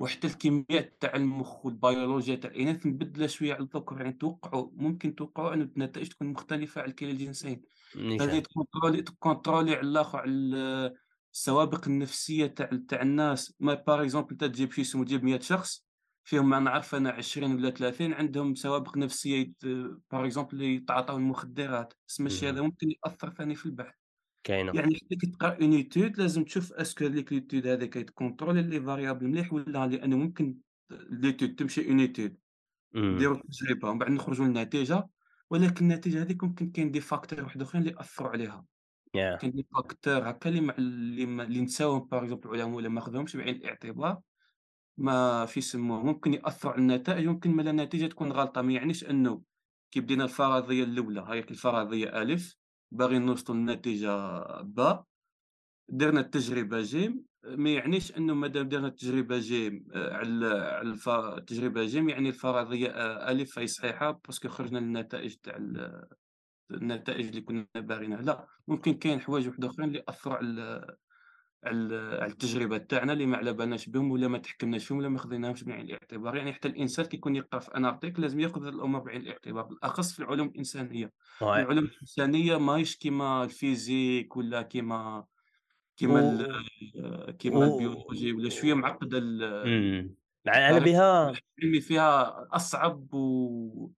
وحتى 0.00 0.26
الكيمياء 0.26 0.92
تاع 1.00 1.14
المخ 1.16 1.66
والبيولوجيا 1.66 2.36
تاع 2.36 2.50
الإناث 2.50 2.86
مبدلة 2.86 3.26
شوية 3.26 3.54
على 3.54 3.62
الذكور، 3.62 4.00
يعني 4.00 4.12
توقعوا 4.12 4.70
ممكن 4.72 5.14
توقعوا 5.14 5.54
أن 5.54 5.62
النتائج 5.62 6.08
تكون 6.08 6.28
مختلفة 6.28 6.80
على 6.82 6.92
كلا 6.92 7.10
الجنسين، 7.10 7.62
هذه. 7.96 8.38
تكونترولي 8.38 9.02
تكونترولي 9.02 9.74
على 9.74 9.88
الآخر 9.88 10.18
على 10.18 10.30
ال 10.30 10.94
السوابق 11.34 11.88
النفسية 11.88 12.46
تاع 12.46 12.70
تاع 12.88 13.02
الناس، 13.02 13.54
ما 13.60 13.74
par 13.74 14.02
exemple 14.02 14.30
أنت 14.30 14.44
تجيب 14.44 14.72
شي 14.72 14.80
اسمه 14.82 15.04
تجيب 15.04 15.24
100 15.24 15.40
شخص 15.40 15.84
فيهم 16.24 16.48
ما 16.48 16.58
نعرف 16.58 16.94
أنا 16.94 17.10
20 17.10 17.54
والّا 17.54 17.70
30 17.70 18.12
عندهم 18.14 18.54
سوابق 18.54 18.96
نفسية 18.96 19.36
يت 19.40 19.64
par 20.12 20.24
exemple 20.24 20.62
يتعاطاو 20.62 21.16
المخدرات، 21.16 21.94
تسمى 22.08 22.26
الشيء 22.26 22.48
هذا. 22.48 22.62
ممكن 22.62 22.90
يأثر 22.90 23.30
ثاني 23.30 23.54
في 23.54 23.66
البحث. 23.66 24.03
كاينة. 24.44 24.72
يعني 24.74 24.94
حتى 24.94 25.16
كتقرا 25.16 25.56
une 25.60 25.72
étude 25.72 26.18
لازم 26.18 26.44
تشوف 26.44 26.72
est-ce 26.72 26.93
que 26.93 27.04
هذيك 27.04 27.32
l'étude 27.32 27.66
هذا 27.66 27.86
كيتcontrôلي 27.86 28.62
les 28.62 28.80
variables 28.80 29.26
مليح 29.26 29.52
ولا 29.52 29.86
لأنه 29.86 30.16
ممكن 30.16 30.56
l'étude 31.10 31.54
تمشي 31.54 31.88
une 31.88 32.00
étude 32.00 32.36
نديرو 32.94 33.34
تجربه 33.34 33.88
ومن 33.90 33.98
بعد 33.98 34.10
نخرجوا 34.10 34.46
للنتيجة 34.46 35.08
ولكن 35.50 35.84
النتيجة 35.84 36.22
هذيك 36.22 36.44
ممكن 36.44 36.70
كاين 36.70 36.90
des 36.90 37.00
facteurs 37.00 37.44
واحد 37.44 37.62
أخرين 37.62 37.86
اللي 37.86 38.00
اثروا 38.00 38.30
عليها. 38.30 38.64
Yeah. 39.16 39.40
كاين 39.40 39.52
des 39.52 39.66
facteurs 39.74 40.30
هكا 40.30 40.48
اللي 40.48 40.60
مع 40.60 40.74
اللي, 40.78 41.26
ما... 41.26 41.42
اللي 41.42 41.60
نساوهم 41.60 42.08
par 42.08 42.22
exemple 42.22 42.48
العلماء 42.48 42.76
ولا 42.76 42.88
ما 42.88 43.00
خذوهمش 43.00 43.36
بعين 43.36 43.56
الاعتبار 43.56 44.20
ما 44.96 45.46
في 45.46 45.60
سموه 45.60 46.04
ممكن 46.04 46.34
ياثر 46.34 46.68
على 46.68 46.78
النتائج 46.78 47.26
ممكن 47.26 47.50
ملا 47.50 47.70
النتيجة 47.70 48.06
تكون 48.06 48.32
غلطة 48.32 48.62
ما 48.62 48.72
يعنيش 48.72 49.04
أنه 49.04 49.42
كي 49.90 50.00
بدينا 50.00 50.24
الفرضية 50.24 50.84
الأولى 50.84 51.20
هاي 51.20 51.38
الفرضية 51.38 52.22
ألف 52.22 52.56
باغيين 52.94 53.26
نوصلوا 53.26 53.58
لنتيجة 53.58 54.36
با 54.62 55.04
درنا 55.88 56.20
التجربة 56.20 56.82
جيم 56.82 57.24
ما 57.44 57.70
يعنيش 57.70 58.16
أنه 58.16 58.34
مادام 58.34 58.68
درنا 58.68 58.86
التجربة 58.86 59.38
جيم 59.38 59.86
آه، 59.94 60.12
على 60.12 60.96
التجربة 61.38 61.84
جيم 61.84 62.08
يعني 62.08 62.28
الفرضية 62.28 62.88
آه، 62.88 63.30
ألف 63.30 63.54
فهي 63.54 63.66
صحيحة 63.66 64.10
parce 64.10 64.34
que 64.34 64.48
خرجنا 64.48 64.78
للنتائج 64.78 65.34
تاع 65.34 65.56
النتائج 66.70 67.26
اللي 67.26 67.40
كنا 67.40 67.66
باغينها. 67.76 68.22
لا 68.22 68.46
ممكن 68.68 68.94
كاين 68.94 69.20
حوايج 69.20 69.48
وحدة 69.48 69.68
أخرين 69.68 69.88
اللي 69.88 70.04
أثروا 70.08 70.36
على 70.36 70.96
على 71.66 71.76
ال 71.76 72.22
على 72.22 72.32
التجربة 72.32 72.78
تاعنا 72.78 73.12
اللي 73.12 73.26
ما 73.26 73.36
على 73.36 73.52
بالناش 73.52 73.88
بهم 73.88 74.10
ولا 74.10 74.28
ما 74.28 74.38
تحكمناش 74.38 74.86
فيهم 74.86 74.98
ولا 74.98 75.08
ما 75.08 75.18
خديناهمش 75.18 75.64
بعين 75.64 75.86
الاعتبار، 75.86 76.36
يعني 76.36 76.52
حتى 76.52 76.68
الإنسان 76.68 77.06
كي 77.06 77.16
يكون 77.16 77.36
يقرا 77.36 77.60
في 77.60 77.76
un 77.76 77.84
article 77.84 78.22
لازم 78.22 78.40
يأخذ 78.40 78.64
هاد 78.66 78.74
الأمور 78.74 79.00
بعين 79.00 79.20
الاعتبار، 79.20 79.64
بالأخص 79.64 80.12
في 80.12 80.18
العلوم 80.18 80.48
الإنسانية، 80.48 81.06
Ouais. 81.40 81.42
العلوم 81.42 81.84
الإنسانية 81.84 82.56
ماهيش 82.56 82.96
كيما 82.96 83.44
ال 83.44 83.54
physique 83.54 84.36
ولا 84.36 84.62
كيما 84.62 85.24
كيما 85.96 86.20
و 86.20 87.32
كيما 87.32 87.58
و 87.58 87.74
البيولوجي 87.74 88.32
ولا 88.32 88.48
شوية 88.48 88.74
معقدة 88.74 89.18
ال. 89.18 90.14
على 90.46 90.80
بها 90.80 91.32
العلمي 91.58 91.80
فيها 91.80 92.46
أصعب 92.56 93.14
و 93.14 93.90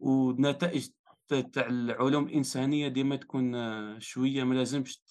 والنتائج 0.00 0.88
ت 1.28 1.34
تاع 1.34 1.66
العلوم 1.66 2.26
الإنسانية 2.26 2.88
ديما 2.88 3.16
تكون 3.16 3.54
شوية 4.00 4.44
ما 4.44 4.54
لازمش 4.54 5.04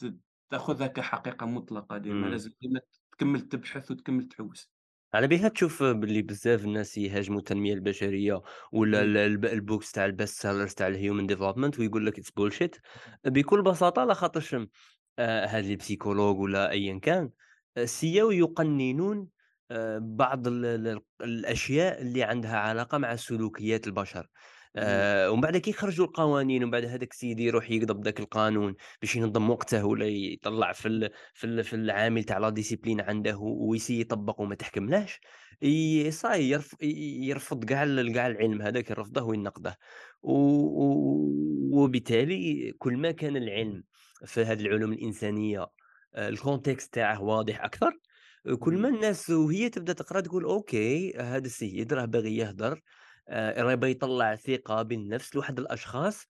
تاخذها 0.49 0.87
كحقيقة 0.87 1.45
مطلقة 1.45 1.97
ديما 1.97 2.15
إمم. 2.15 2.31
لازم 2.31 2.51
ديما 2.61 2.79
تكمل 3.11 3.41
تبحث 3.41 3.91
وتكمل 3.91 4.27
تحوس 4.27 4.73
على 5.13 5.27
بها 5.27 5.47
تشوف 5.47 5.83
باللي 5.83 6.21
بزاف 6.21 6.65
الناس 6.65 6.97
يهاجموا 6.97 7.39
التنمية 7.39 7.73
البشرية 7.73 8.41
ولا 8.71 9.01
إمم. 9.01 9.45
ال 9.45 9.53
books 9.53 9.91
تاع 9.91 10.05
ال 10.05 10.12
best 10.12 10.41
sellers 10.41 10.73
تاع 10.73 10.87
ال 10.87 10.94
human 10.94 11.27
development 11.27 11.79
ويقول 11.79 12.05
لك 12.05 12.19
it's 12.19 12.31
bullshit 12.31 12.75
بكل 13.25 13.61
بساطة 13.61 14.01
على 14.01 14.15
خاطرش 14.15 14.55
آه، 15.19 15.45
هاد 15.45 15.65
ال 15.65 15.71
psychologue 15.71 16.39
ولا 16.39 16.71
أيا 16.71 16.99
كان 16.99 17.29
سيو 17.85 18.31
يقننون 18.31 19.27
آه، 19.71 19.99
بعض 20.01 20.47
الأشياء 21.21 22.01
اللي 22.01 22.23
عندها 22.23 22.57
علاقة 22.57 22.97
مع 22.97 23.15
سلوكيات 23.15 23.87
البشر. 23.87 24.27
آآ 24.75 25.29
ومن 25.29 25.41
بعد 25.41 25.57
كي 25.57 25.69
يخرجوا 25.69 26.05
القوانين 26.05 26.63
ومن 26.63 26.71
بعد 26.71 26.85
هذاك 26.85 27.11
السيد 27.11 27.39
يروح 27.39 27.71
يقضب 27.71 28.01
داك 28.01 28.19
القانون 28.19 28.75
باش 29.01 29.15
ينظم 29.15 29.49
وقته 29.49 29.85
ولا 29.85 30.05
يطلّع 30.07 30.71
في 30.73 30.87
ال 30.87 31.09
في 31.33 31.43
ال 31.47 31.63
في 31.63 31.75
العامل 31.75 32.23
تاع 32.23 32.37
la 32.37 32.55
discipline 32.59 32.99
عنده 33.01 33.37
و 33.37 33.45
يessayي 33.45 33.99
يطبّق 34.01 34.41
وما 34.41 34.55
تحكملهش، 34.55 35.19
ي 35.63 36.11
صاي 36.11 36.49
يرف 36.49 36.75
يرفض 36.81 37.65
كاع 37.65 37.85
كاع 38.13 38.27
العلم 38.27 38.61
هذاك 38.61 38.89
يرفضه 38.89 39.23
وينقده، 39.23 39.77
و 40.23 40.31
و 40.33 41.29
وبالتالي 41.73 42.71
كل 42.77 42.97
ما 42.97 43.11
كان 43.11 43.37
العلم 43.37 43.83
في 44.25 44.41
هذه 44.41 44.61
العلوم 44.61 44.93
الإنسانية 44.93 45.67
آآ 46.15 46.31
ال 46.31 46.38
context 46.38 46.89
تاعه 46.91 47.21
واضح 47.23 47.63
أكثر، 47.63 47.91
آه، 48.47 48.55
كل 48.55 48.77
ما 48.77 48.89
الناس 48.89 49.29
وهي 49.29 49.69
تبدأ 49.69 49.93
تقرأ 49.93 50.21
تقول 50.21 50.43
okay 50.43 51.13
هذا 51.17 51.45
السيد 51.45 51.93
راه 51.93 52.05
باغي 52.05 52.37
يهدر 52.37 52.81
آآ 53.29 53.63
راه 53.63 53.71
يبغي 53.71 53.91
يطلّع 53.91 54.35
ثقة 54.35 54.81
بالنفس 54.81 55.35
لواحد 55.35 55.59
الأشخاص، 55.59 56.27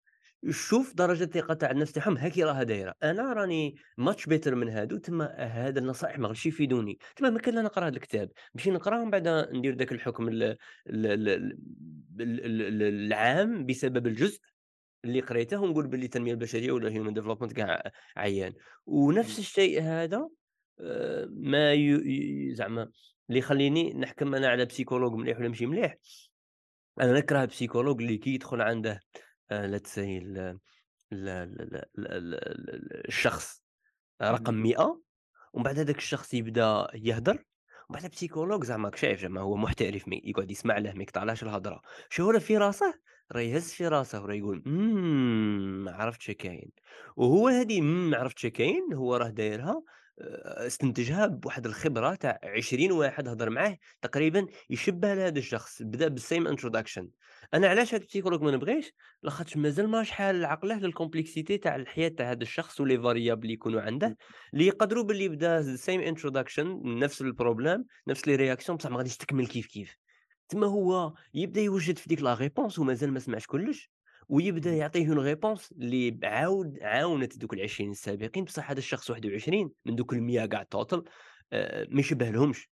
شوف 0.50 0.94
درجة 0.96 1.24
الثقة 1.24 1.54
تاع 1.54 1.72
النفس 1.72 1.92
تاعهم 1.92 2.18
هاكي 2.18 2.44
راها 2.44 2.64
دايرة، 2.64 2.94
أنا 3.04 3.34
راني 3.34 3.76
much 4.02 4.24
better 4.30 4.48
من 4.48 4.70
هادو 4.70 4.98
تما 4.98 5.36
هاد 5.40 5.78
النصائح 5.78 6.20
ما 6.20 6.28
غاديش 6.28 6.46
يفيدوني، 6.46 6.98
تما 7.16 7.30
ما 7.30 7.40
كان 7.40 7.64
نقرا 7.64 7.88
هاد 7.88 7.96
الكتاب، 7.96 8.32
نمشي 8.56 8.72
نقراه 8.72 9.10
بعد 9.10 9.28
ندير 9.28 9.74
داك 9.74 9.92
الحكم 9.92 10.28
ال 10.28 10.44
ال 10.44 10.58
ال 10.88 11.30
ال 11.30 11.52
ال 12.22 12.62
ال 12.62 12.84
العام 12.84 13.66
بسبب 13.66 14.08
الجزء 14.08 14.40
اللي 15.06 15.20
قريته 15.22 15.62
ونقول 15.62 15.88
باللي 15.88 16.06
التنمية 16.06 16.32
البشرية 16.32 16.72
ولا 16.72 16.90
human 16.92 17.16
development 17.22 17.54
كاع 17.54 17.92
عيان، 18.18 18.54
ونفس 18.86 19.40
الشيء 19.40 19.82
هذا 19.82 20.30
آآ 20.80 21.26
ما 21.32 21.76
زعما 22.54 22.92
اللي 23.30 23.40
يخلّيني 23.40 23.94
نحكم 23.94 24.36
أنا 24.36 24.48
على 24.48 24.66
بسيكولوج 24.66 25.14
مليح 25.14 25.38
والّا 25.38 25.50
ماشي 25.50 25.66
مليح، 25.66 25.96
أنا 27.02 27.14
نكره 27.14 27.46
بسيكولوج 27.46 28.02
اللي 28.02 28.18
كي 28.18 28.34
يدخل 28.34 28.62
عنده 28.62 29.00
آه، 29.52 29.68
لتسي 29.68 30.22
الشخص 33.08 33.64
آه، 34.22 34.32
رقم 34.32 34.54
100 34.54 35.02
ومن 35.54 35.64
بعد 35.64 35.80
هذاك 35.80 35.98
الشخص 35.98 36.34
يبدأ 36.34 36.88
يهدر. 36.94 37.46
ومن 37.90 38.00
بعد 38.00 38.12
بسيكولوج 38.12 38.64
زعما 38.64 38.92
شايف 38.96 39.22
زعما 39.22 39.42
هو 39.42 39.56
محترف 39.56 40.04
يقعد 40.08 40.52
يسمع 40.52 40.78
له 40.78 40.94
ما 40.94 41.04
يقطعلاش 41.04 41.44
الهضره 41.44 41.82
شو 42.10 42.32
هو 42.32 42.40
في 42.40 42.58
راسه؟ 42.58 42.94
راه 43.32 43.42
يهز 43.42 43.72
في 43.72 43.88
راسه 43.88 44.22
وراه 44.22 44.36
يقول 44.36 44.64
اممم 44.68 45.90
عرفت 45.90 46.22
شكاين 46.22 46.72
وهو 47.16 47.48
هذه 47.48 47.80
اممم 47.80 48.16
عرفت 48.16 48.40
شكاين 48.40 48.94
هو 48.94 49.16
راه 49.16 49.30
دايرها. 49.30 49.84
استنتجها 50.18 51.28
بواحد 51.28 51.66
الخبرة 51.66 52.16
تاع 52.16 52.40
20 52.44 52.92
واحد 52.92 53.28
هضر 53.28 53.50
معاه 53.50 53.78
تقريبًا 54.02 54.46
يشبّه 54.70 55.14
لهذا 55.14 55.40
الشخص، 55.40 55.82
بدأ 55.82 56.16
بالsame 56.16 56.56
introduction. 56.56 57.06
أنا 57.54 57.68
علاش 57.68 57.94
هاد 57.94 58.04
الpsychologue 58.04 58.42
ما 58.42 58.52
نبغيهش؟ 58.52 58.92
لاخاطش 59.24 59.58
مازال 59.58 59.88
ما 59.88 60.04
شحال 60.04 60.46
عقله 60.46 60.80
للcomplexité 60.80 61.60
تاع 61.62 61.76
الحياة 61.76 62.08
تاع 62.08 62.32
هاد 62.32 62.42
الشخص 62.42 62.82
وles 62.82 62.86
variables 62.86 63.08
اللي 63.08 63.54
يكونوا 63.54 63.82
عنده، 63.82 64.18
اللي 64.54 64.68
يقدروا 64.68 65.04
باللي 65.04 65.30
بدا 65.30 65.78
same 65.78 66.16
introduction 66.16 66.66
نفس 66.86 67.24
الproblème 67.24 67.82
نفس 68.08 68.22
les 68.22 68.38
réactions 68.38 68.72
بصح 68.72 68.90
ما 68.90 68.98
غاديش 68.98 69.18
تكمل 69.18 69.48
كيف 69.48 69.68
كيف. 69.68 69.98
تما 70.50 70.68
هو 70.68 71.14
يبدأ 71.34 71.62
يوجد 71.62 71.98
في 71.98 72.10
ديك 72.10 72.22
لا 72.22 72.36
réponse 72.36 72.80
ومازال 72.80 73.12
ما 73.14 73.20
سمعش 73.20 73.48
كلش، 73.48 73.93
ويبدأ 74.30 74.74
يعطيه 74.74 75.08
une 75.14 75.36
réponse 75.36 75.72
اللي 75.72 76.20
عاود 76.24 76.80
عاونت 76.82 77.38
دوك 77.38 77.56
ال20 77.56 77.82
السابقين، 77.82 78.44
بصح 78.44 78.70
هذا 78.72 78.80
الشخص 78.80 79.12
21 79.12 79.72
من 79.86 79.96
دوك 79.96 80.16
ال100 80.16 80.46
كاع 80.46 80.66
total 80.76 81.02
آآ 81.54 81.88
ما 81.90 82.00
يشبهلهمش، 82.00 82.70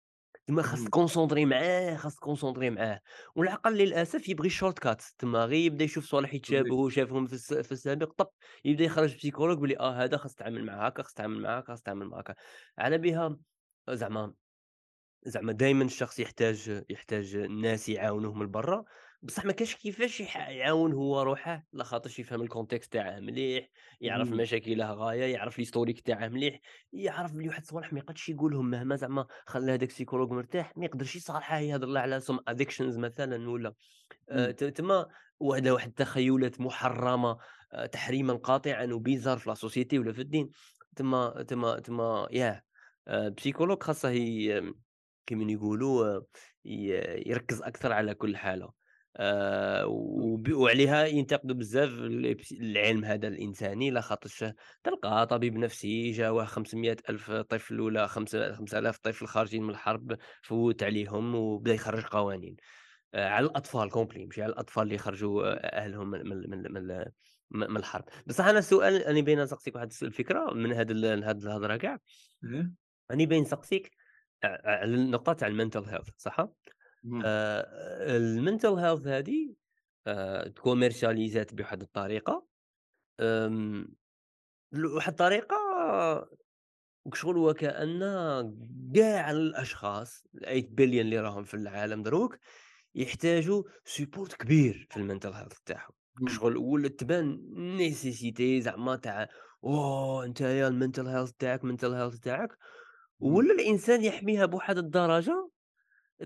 تما 0.48 0.62
خاص 0.62 0.80
مهم. 0.80 0.88
تكونسونطري 0.88 1.46
معاه، 1.46 1.96
خاص 1.96 2.16
تكونسونطري 2.16 2.70
معاه، 2.70 3.01
والعقل 3.36 3.77
للأسف 3.77 4.30
يبغي 4.30 4.50
الshort 4.50 4.75
cut 4.88 5.13
تما 5.18 5.46
غير 5.46 5.66
يبدأ 5.66 5.84
يشوف 5.86 6.06
صوالح 6.06 6.34
وي. 6.34 6.38
يتشابهوا 6.38 6.89
شافهم 6.89 7.27
في 7.27 7.63
في 7.63 7.72
السابق 7.72 8.13
طق 8.13 8.32
يبدأ 8.66 8.84
يخرج 8.84 9.18
psychologue 9.18 9.60
بلي 9.60 9.80
آه 9.80 10.04
هذا 10.04 10.18
خاص 10.18 10.36
تتعامل 10.36 10.66
معاه 10.66 10.88
هاكا، 10.88 11.04
خاص 11.04 11.13
تتعامل 11.13 11.42
معاه 11.42 11.58
هاكا، 11.58 11.68
خاص 11.68 11.82
تتعامل 11.82 12.06
معاه 12.08 12.20
هاكا، 12.20 12.36
على 12.77 12.98
بها 12.98 13.38
زعما 13.89 14.34
زعما 15.24 15.51
دايمًا 15.54 15.86
الشخص 15.86 16.20
يحتاج 16.20 16.84
يحتاج 16.89 17.38
ناس 17.38 17.89
يعاونوه 17.89 18.34
من 18.34 18.51
برا، 18.51 18.86
بصح 19.21 19.45
ما 19.45 19.51
كانش 19.51 19.75
كيفاش 19.75 20.19
يعاون 20.19 20.93
هو 20.93 21.21
روحه، 21.21 21.67
لا 21.74 21.83
خاطرش 21.83 22.19
يفهم 22.19 22.47
الcontext 22.47 22.88
تاعه 22.91 23.19
مليح، 23.19 23.69
يعرف 24.01 24.31
مهم. 24.31 24.33
مشاكله 24.33 24.91
غاية، 24.93 25.33
يعرف 25.33 25.62
الhistorique 25.62 26.01
تاعه 26.05 26.27
مليح، 26.27 26.59
يعرف 26.93 27.33
بلي 27.33 27.47
واحد 27.47 27.62
الصوالح 27.62 27.93
ما 27.93 28.00
يقدش 28.00 28.29
يقولهم 28.29 28.69
مهما 28.69 28.95
زعما 28.95 29.25
خلى 29.47 29.71
هذاك 29.71 29.91
الpsychologue 29.91 30.31
مرتاح، 30.31 30.77
ما 30.77 30.86
يقدرش 30.86 31.15
يصارحه 31.15 31.57
يهضر 31.59 31.88
له 31.88 32.00
على 32.00 32.21
some 32.21 32.38
addictions 32.53 32.97
مثلًا 32.97 33.50
ولا 33.50 33.74
آآ 34.29 34.51
مم. 34.51 34.53
ت 34.53 34.63
تما 34.63 35.07
واحد 35.39 35.67
واحد 35.67 35.88
التخيلات 35.89 36.62
محرمة 36.62 37.38
آآ 37.74 37.86
تحريمًا 37.88 38.33
قاطعًا 38.33 38.86
وبيزار 38.93 39.38
في 39.39 39.50
لا 39.50 39.55
société 39.55 39.93
ولا 40.00 40.13
في 40.13 40.21
الدين، 40.21 40.50
تما 40.95 41.43
تما 41.47 41.79
تما 41.79 42.27
ياه 42.31 42.63
آآ 43.07 43.36
psychologue 43.41 43.83
خاصه 43.83 44.09
كيما 45.27 45.51
يقولوا 45.51 46.21
ي 46.65 46.88
يركّز 47.29 47.62
أكثر 47.62 47.91
على 47.93 48.15
كل 48.15 48.38
حالة، 48.38 48.74
وب 49.86 50.51
وعليها 50.51 51.05
ينتقدوا 51.05 51.55
بزاف 51.55 51.89
العلم 52.51 53.05
هذا 53.05 53.27
الإنساني 53.27 53.89
لاخاطرش 53.89 54.45
تلقى 54.83 55.27
طبيب 55.27 55.57
نفسي 55.57 56.12
جاوه 56.12 56.45
500,000 56.45 57.31
طفل 57.31 57.79
ولا 57.79 58.07
خمسة 58.07 58.53
5000 58.53 58.97
طفل 58.97 59.27
خارجين 59.27 59.63
من 59.63 59.69
الحرب 59.69 60.17
فوّت 60.43 60.83
عليهم 60.83 61.36
وبدا 61.36 61.74
يخرّج 61.74 62.03
قوانين، 62.03 62.55
آآ 63.13 63.29
على 63.29 63.45
الأطفال 63.45 63.91
complet 63.91 64.17
ماشي 64.17 64.43
على 64.43 64.51
الأطفال 64.51 64.83
اللي 64.83 64.97
خرجوا 64.97 65.47
آآ 65.47 65.77
أهلهم 65.77 66.09
من 66.09 66.50
من 66.50 66.71
من 66.71 67.05
من 67.51 67.77
الحرب، 67.77 68.05
بصح 68.27 68.45
أنا 68.45 68.59
السؤال 68.59 69.07
راني 69.07 69.21
باغي 69.21 69.36
نسقسيك 69.36 69.75
واحد 69.75 69.88
الس 69.88 70.03
الفكرة 70.03 70.53
من 70.53 70.74
هاد 70.74 70.91
ال 70.91 71.24
هاد 71.24 71.41
الهضرة 71.43 71.77
كاع، 71.77 71.97
إيه. 72.43 72.71
راني 73.12 73.25
باغي 73.25 73.41
نسقسيك 73.41 73.91
ع 74.43 74.57
على 74.69 74.95
النقطة 74.95 75.33
تاع 75.33 75.50
الmental 75.50 75.86
health 75.86 76.12
صحا؟ 76.17 76.50
آآ 77.25 78.17
الmental 78.19 78.75
health 78.77 79.07
هذه 79.07 79.55
آآ 80.07 80.47
تكوميرشاليزات 80.49 81.53
بواحد 81.53 81.81
الطريقة 81.81 82.47
آمم 83.21 83.95
لواحد 84.71 85.11
الطريقة 85.11 85.55
وكشغل 87.05 87.37
وكأن 87.37 87.99
كاع 88.95 89.31
الأشخاص 89.31 90.23
ال8 90.37 90.65
بليون 90.73 91.05
اللي 91.05 91.19
راهم 91.19 91.43
في 91.43 91.53
العالم 91.53 92.03
دروك 92.03 92.37
يحتاجوا 92.95 93.63
support 93.97 94.35
كبير 94.37 94.87
في 94.91 94.99
الmental 94.99 95.33
health 95.33 95.57
تاعهم، 95.65 95.93
مهم. 96.19 96.27
كشغل 96.27 96.57
ولات 96.57 96.91
تبان 96.99 97.37
nécessité 97.79 98.61
زعما 98.63 98.95
تاع 98.95 99.27
أوه 99.63 100.25
نتايا 100.27 100.69
الmental 100.69 101.05
health 101.05 101.33
تاعك 101.39 101.61
mental 101.61 101.91
health 102.13 102.19
تاعك،. 102.19 102.57
ولا 103.19 103.53
الإنسان 103.53 104.03
يحميها 104.03 104.45
بواحد 104.45 104.77
الدرجة 104.77 105.49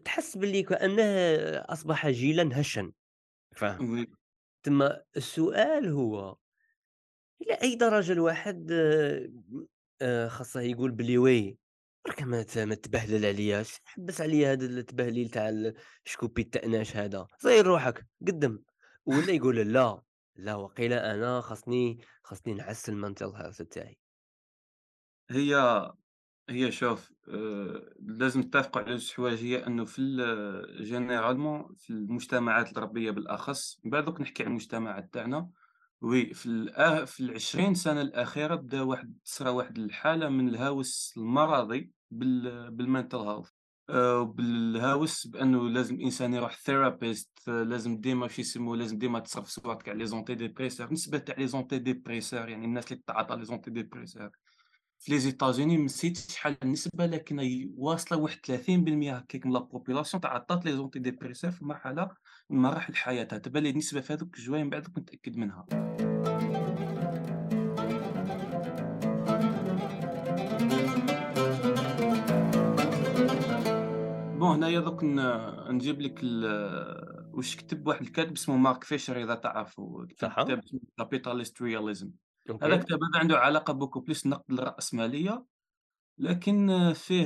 تحس 0.05 0.37
باللي 0.37 0.63
كأنه 0.63 1.03
أصبح 1.59 2.07
جيلًا 2.09 2.61
هشًا، 2.61 2.91
فاهم؟ 3.57 3.89
تما 4.63 5.03
السؤال 5.17 5.89
هو 5.89 6.37
إلى 7.41 7.53
أي 7.61 7.75
درجة 7.75 8.11
الواحد 8.13 8.71
آآ 10.01 10.27
خاصه 10.29 10.61
يقول 10.61 10.91
بلي 10.91 11.17
وي 11.17 11.57
برك 12.05 12.21
ما 12.23 12.43
تبهلل 12.75 13.25
علياش، 13.25 13.79
حبّس 13.85 14.21
عليا 14.21 14.51
هاد 14.51 14.61
التبهليل 14.63 15.29
تاع 15.29 15.49
ال 15.49 15.73
شكوبي 16.05 16.41
التأناش 16.41 16.95
هذا، 16.97 17.27
صيّر 17.37 17.65
روحك 17.67 18.07
قدّم، 18.27 18.63
ولا 19.05 19.31
يقول 19.33 19.55
لا، 19.73 20.01
لا 20.35 20.55
وقيلة 20.55 20.97
أنا 21.13 21.41
خاصني 21.41 21.97
خاصني 22.23 22.53
نعسّل 22.53 23.01
mental 23.15 23.35
health 23.37 23.67
تاعي. 23.67 23.97
هي 25.31 25.55
هي 26.49 26.71
شوف 26.71 27.11
آآ 27.29 27.93
لازم 27.99 28.39
نتفقوا 28.39 28.81
على 28.81 28.95
جوج 28.95 29.11
حوايج، 29.13 29.43
هي 29.43 29.67
أنه 29.67 29.85
في 29.85 30.01
ال 30.01 30.87
généralement 30.87 31.73
في 31.77 31.89
المجتمعات 31.89 32.71
الغربية 32.71 33.11
بالأخص، 33.11 33.79
من 33.83 33.91
بعد 33.91 34.05
دوك 34.05 34.21
نحكي 34.21 34.43
على 34.43 34.49
المجتمعات 34.49 35.13
تاعنا، 35.13 35.49
oui 36.01 36.33
في 36.33 36.45
الآ 36.45 37.05
في 37.05 37.27
ال20 37.27 37.73
سنة 37.73 38.01
الأخيرة 38.01 38.55
بدا 38.55 38.81
واحد 38.81 39.13
تصرى 39.25 39.49
واحد 39.49 39.77
الحالة 39.77 40.29
من 40.29 40.49
الهوس 40.49 41.13
المرضي 41.17 41.91
بال 42.11 42.71
بال 42.77 42.89
mental 42.89 43.25
health. 43.25 43.51
آآ 43.89 44.13
وبالهوس 44.13 45.27
بأنه 45.27 45.69
لازم 45.69 45.95
الإنسان 45.95 46.33
يروح 46.33 46.55
therapist 46.55 47.47
لازم 47.47 47.97
ديما 47.97 48.23
واش 48.23 48.39
يسموه 48.39 48.77
لازم 48.77 48.97
ديما 48.97 49.19
تصرف 49.19 49.47
صوالك 49.47 49.89
على 49.89 50.07
les 50.07 50.11
antidépresseurs، 50.11 50.83
بالنسبة 50.83 51.17
تاع 51.17 51.35
les 51.35 51.51
antidépresseurs 51.51 52.33
يعني 52.33 52.65
الناس 52.65 52.91
اللي 52.91 53.03
تتعاطى 53.03 53.45
les 53.45 53.49
antidépresseurs 53.49 54.50
في 55.03 55.31
États-Unis 55.31 55.59
ما 55.59 55.85
نسيتش 55.85 56.33
شحال 56.33 56.57
النسبة 56.63 57.05
لكن 57.05 57.39
هي 57.39 57.69
واصلة 57.77 58.17
واحد 58.17 58.37
30% 58.37 58.49
هكاك 59.13 59.45
من 59.45 59.53
la 59.53 59.59
population 59.59 60.21
تعاطات 60.21 60.63
les 60.67 60.71
antidépresseurs 60.71 61.49
في 61.49 61.65
مرحلة 61.65 62.09
من 62.49 62.61
مراحل 62.61 62.95
حياتها، 62.95 63.37
تبان 63.37 63.63
لي 63.63 63.69
النسبة 63.69 64.01
في 64.01 64.13
هاذوك 64.13 64.37
الجوايع 64.37 64.63
من 64.63 64.69
بعد 64.69 64.81
دوك 64.81 64.97
متأكد 64.97 65.37
منها. 65.37 65.65
بون 74.39 74.55
هنايا 74.55 74.79
دوك 74.79 75.03
نجيب 75.69 76.01
لك 76.01 76.19
ال 76.23 76.45
واش 77.33 77.55
كتب 77.55 77.87
واحد 77.87 78.01
الكاتب 78.01 78.31
اسمه 78.31 78.57
مارك 78.57 78.83
فيشر 78.83 79.23
إذا 79.23 79.35
تعرفوا،؟ 79.35 80.05
كتاب 80.05 80.61
اسمه 80.63 80.79
capitalist 81.01 81.61
هذا 82.49 82.75
الكتاب 82.75 82.99
هذا 83.03 83.19
عنده 83.19 83.37
علاقة 83.37 83.79
beaucoup 83.79 84.01
plus 84.01 84.27
نقد 84.27 84.51
الرأسمالية. 84.51 85.45
لكن 86.17 86.93
فيه 86.93 87.25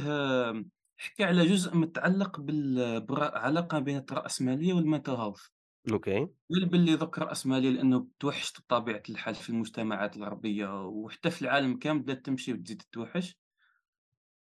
حكى 0.97 1.23
على 1.23 1.45
جزء 1.45 1.77
متعلق 1.77 2.39
بال 2.39 3.01
بالر 3.01 3.23
علاقة 3.23 3.79
بين 3.79 4.05
الرأسمالية 4.11 4.73
والmental 4.73 5.17
health 5.17 5.49
أوكي، 5.91 6.27
قال 6.51 6.65
باللي 6.65 6.95
ذوك 6.95 7.17
الرأسمالية 7.17 7.69
لأنه 7.69 8.07
توحشت 8.19 8.59
بطبيعة 8.59 9.03
الحال 9.09 9.35
في 9.35 9.49
المجتمعات 9.49 10.17
الغربية 10.17 10.85
وحتى 10.85 11.29
في 11.31 11.41
العالم 11.41 11.77
كامل 11.77 11.99
بدأت 11.99 12.25
تمشي 12.25 12.53
وتزيد 12.53 12.81
تتوحش 12.81 13.37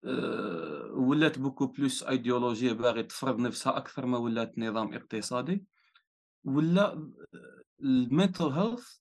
آآ 0.04 0.90
ولات 0.92 1.38
beaucoup 1.38 1.72
plus 1.78 2.08
أيديولوجية 2.08 2.72
باغية 2.72 3.02
تفرض 3.02 3.40
نفسها 3.40 3.76
أكثر 3.76 4.06
ما 4.06 4.18
ولات 4.18 4.58
نظام 4.58 4.94
اقتصادي، 4.94 5.64
ولا 6.44 7.12
الmental 7.82 8.52
health 8.52 9.00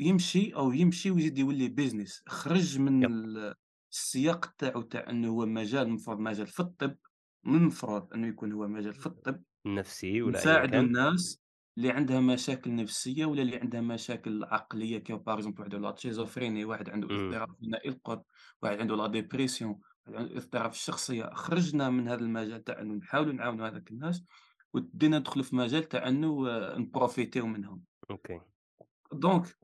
يمشي 0.00 0.54
أو 0.54 0.72
يمشي 0.72 1.10
ويزيد 1.10 1.38
يولي 1.38 1.74
business. 1.80 2.22
خرج 2.28 2.78
من 2.78 3.02
يب، 3.02 3.10
ال 3.10 3.54
السياق 3.92 4.46
تاعو 4.58 4.82
تاع 4.82 5.10
إنه 5.10 5.28
هو 5.28 5.46
مجال 5.46 5.86
المفروض 5.86 6.18
مجال 6.18 6.46
في 6.46 6.60
الطب، 6.60 6.96
من 7.44 7.54
المفروض 7.56 8.14
إنه 8.14 8.26
يكون 8.26 8.52
هو 8.52 8.68
مجال 8.68 8.94
في 8.94 9.06
الطب، 9.06 9.42
نفسي 9.66 10.22
ولا 10.22 10.38
نساعدوا 10.38 10.70
كان، 10.70 10.84
الناس 10.84 11.40
اللي 11.76 11.90
عندها 11.90 12.20
مشاكل 12.20 12.74
نفسية 12.74 13.26
ولا 13.26 13.42
اللي 13.42 13.56
عندها 13.56 13.80
مشاكل 13.80 14.44
عقلية 14.44 14.98
كيما 14.98 15.18
par 15.18 15.42
exemple 15.42 15.60
واحد 15.60 15.74
عنده 15.74 15.90
ال 15.90 15.95
schizophrénie، 15.95 16.64
واحد 16.64 16.90
عنده 16.90 17.06
اضطراب 17.06 17.48
ثنائي 17.60 17.88
القطب، 17.88 18.24
واحد 18.62 18.80
عنده 18.80 18.96
la 18.96 19.06
dépression، 19.06 19.80
واحد 20.06 20.16
عنده 20.16 20.36
اضطراب 20.36 20.72
في 20.72 20.76
الشخصية، 20.76 21.30
خرجنا 21.34 21.90
من 21.90 22.08
هذا 22.08 22.20
المجال 22.20 22.64
تاع 22.64 22.80
إنه 22.80 22.94
نحاولوا 22.94 23.32
نعاونوا 23.32 23.68
هذاك 23.68 23.90
الناس، 23.90 24.24
وبدينا 24.74 25.18
ندخلوا 25.18 25.44
في 25.44 25.56
مجال 25.56 25.88
تاع 25.88 26.08
إنه 26.08 26.46
نprofiterو 26.76 27.46
منهم، 27.46 27.82
okay، 28.10 28.40
donc 29.12 29.56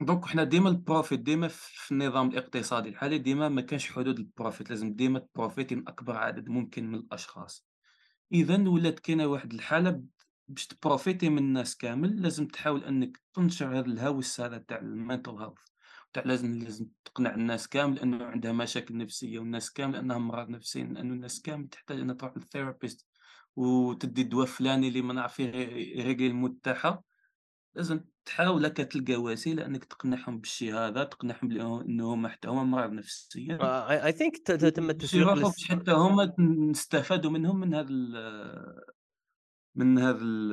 donc 0.00 0.24
حنا 0.24 0.44
ديما 0.44 0.68
ال 0.68 0.75
profit 0.75 1.20
ديما 1.20 1.48
في 1.48 1.92
النظام 1.92 2.28
الاقتصادي 2.28 2.88
الحالي 2.88 3.18
ديما 3.18 3.48
ما 3.48 3.60
كانش 3.60 3.92
حدود 3.92 4.18
لل 4.18 4.30
profit، 4.30 4.70
لازم 4.70 4.94
ديما 4.94 5.18
تprofiterي 5.18 5.74
من 5.74 5.88
أكبر 5.88 6.16
عدد 6.16 6.48
ممكن 6.48 6.86
من 6.90 6.94
الأشخاص، 6.94 7.66
إذًا 8.32 8.68
ولات 8.68 9.00
كاينة 9.00 9.26
واحد 9.26 9.52
الحالة 9.52 9.90
ب 9.90 10.06
باش 10.48 10.66
تprofiterي 10.66 11.28
من 11.28 11.38
الناس 11.38 11.76
كامل، 11.76 12.22
لازم 12.22 12.46
تحاول 12.46 12.84
أنك 12.84 13.20
تنشر 13.34 13.78
هذا 13.78 13.86
الهوس 13.86 14.40
هذا 14.40 14.58
تاع 14.58 14.80
ال 14.80 14.89
mental 14.89 15.40
health 15.40 15.70
تاع 16.12 16.22
لازم 16.26 16.58
لازم 16.58 16.86
تقنع 17.04 17.34
الناس 17.34 17.68
كامل 17.68 17.98
إنه 17.98 18.24
عندها 18.24 18.52
مشاكل 18.52 18.96
نفسية 18.96 19.38
والناس 19.38 19.72
كامل 19.72 19.96
أنهم 19.96 20.28
مرضى 20.28 20.52
نفسيين، 20.52 20.92
لأنه 20.92 21.14
الناس 21.14 21.42
كامل 21.42 21.68
تحتاج 21.68 22.00
أنها 22.00 22.14
تروح 22.14 22.34
لل 22.34 22.47
therapist 22.47 23.04
وتدي 23.56 24.22
الدوا 24.22 24.42
الفلاني 24.42 24.88
اللي 24.88 25.02
ما 25.02 25.14
نعرف 25.14 25.40
يrégleي 25.40 26.26
ال 26.26 26.32
mood 26.32 26.58
تاعها، 26.62 27.02
لازم 27.76 28.00
تحاول 28.24 28.64
هاكا 28.64 28.82
تلقى 28.82 29.16
وسيلة 29.16 29.66
أنك 29.66 29.84
تقنعهم 29.84 30.40
بالشي 30.40 30.72
هذا، 30.72 31.04
تقنعهم 31.04 32.00
هما 32.00 32.28
حتى 32.28 32.48
هما 32.48 32.62
مرضى 32.64 32.96
نفسيًا، 32.96 33.58
I 34.06 34.12
think 34.12 34.36
تم 34.76 34.90
التسويق 34.90 35.34
حتى 35.70 35.92
هما 35.92 36.34
نستفادوا 36.70 37.30
منهم 37.30 37.60
من 37.60 37.74
هذا 37.74 37.88
من 39.74 39.98
هذا 39.98 40.18
ال 40.22 40.52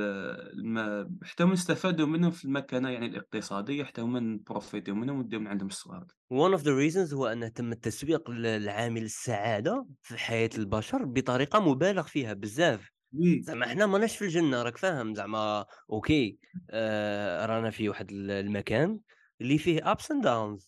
الم 0.59 1.19
حتى 1.23 1.43
هُم 1.43 1.53
يستفادوا 1.53 2.05
منهم 2.07 2.31
في 2.31 2.45
المكانة 2.45 2.89
يعني 2.89 3.05
الاقتصادية، 3.05 3.83
حتى 3.83 4.01
هُم 4.01 4.17
نprofiterو 4.17 4.95
منهم 4.95 5.19
ونديو 5.19 5.39
من 5.39 5.47
عندهم 5.47 5.67
الصوالح. 5.67 6.07
one 6.29 6.53
of 6.53 6.63
the 6.63 6.73
reasons 6.83 7.13
هو 7.13 7.27
أن 7.27 7.53
تم 7.53 7.71
التسويق 7.71 8.29
لعامل 8.31 9.03
السعادة 9.03 9.87
في 10.01 10.17
حياة 10.17 10.49
البشر 10.57 11.05
بطريقة 11.05 11.59
مُبالغ 11.59 12.03
فيها 12.03 12.33
بزاف. 12.33 12.89
oui، 13.13 13.33
زعما 13.39 13.67
حنا 13.67 13.85
ماناش 13.85 14.17
في 14.17 14.25
الجنة 14.25 14.63
راك 14.63 14.77
فاهم، 14.77 15.15
زعما 15.15 15.65
okay 15.89 16.39
آآ 16.69 17.45
رانا 17.45 17.69
في 17.69 17.89
واحد 17.89 18.11
ال 18.11 18.31
المكان 18.31 18.99
اللي 19.41 19.57
فيه 19.57 19.81
ups 19.81 20.03
and 20.05 20.23
downs 20.25 20.67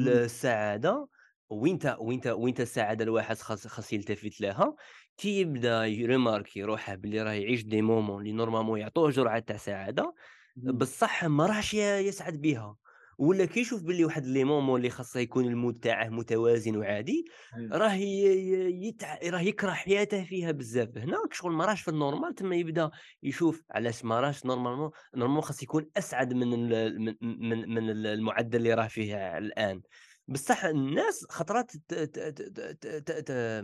اهم، 0.00 0.26
والسعادة 0.48 1.08
وينتا 1.50 1.96
وينتا 1.96 2.32
وينتا 2.32 2.62
السعادة 2.62 3.04
الواحد 3.04 3.36
خاص 3.38 3.66
خاص 3.66 3.92
يلتفت 3.92 4.40
لها 4.40 4.74
كي 5.16 5.40
يبدا 5.40 5.84
يremarquي 5.86 6.62
روحه 6.64 6.94
باللي 6.94 7.22
راه 7.22 7.32
يعيش 7.32 7.62
des 7.64 7.82
moments 7.82 8.20
اللي 8.22 8.32
normalement 8.32 8.80
يعطوه 8.80 9.10
جرعة 9.10 9.38
تاع 9.38 9.56
سعادة، 9.56 10.14
اهم، 10.56 10.80
بصح 10.80 11.24
ما 11.24 11.46
راهش 11.46 11.74
يسعد 11.74 12.34
بيها، 12.34 12.76
ولا 13.18 13.44
كي 13.44 13.60
يشوف 13.60 13.82
باللي 13.82 14.04
واحد 14.04 14.26
les 14.26 14.44
moments 14.44 14.76
اللي 14.76 14.90
خاصه 14.90 15.20
يكون 15.20 15.44
ال 15.44 15.51
mood 15.51 15.78
تاعه 15.78 16.08
متوازن 16.08 16.76
وعادي، 16.76 17.24
أيوه، 17.56 17.78
راه 17.78 17.92
يتع 17.92 19.18
راه 19.24 19.40
يكره 19.40 19.70
حياته 19.72 20.24
فيها 20.24 20.50
بزاف، 20.50 20.98
هنا 20.98 21.16
شغل 21.32 21.52
ما 21.52 21.64
راهش 21.66 21.82
في 21.82 21.88
ال 21.88 21.95
normal 21.95 22.34
تما 22.34 22.56
يبدا 22.56 22.90
يشوف 23.22 23.62
علاش 23.70 24.04
ما 24.04 24.20
راهش 24.20 24.46
normalement 24.46 24.90
normalement 25.16 25.42
خاص 25.42 25.62
يكون 25.62 25.90
أسعد 25.96 26.32
من 26.32 26.72
ال 26.72 27.00
من 27.00 27.14
من 27.22 27.68
من 27.74 27.90
ال 27.90 28.06
المعدل 28.06 28.58
اللي 28.58 28.74
راه 28.74 28.86
فيه 28.86 29.38
الآن، 29.38 29.82
بصح 30.28 30.64
الناس 30.64 31.26
خطرات 31.30 31.70
ت 31.88 31.94
ت 31.94 32.18
ت 32.18 32.42
ت 32.80 32.86
ت 32.86 33.12
ت 33.30 33.62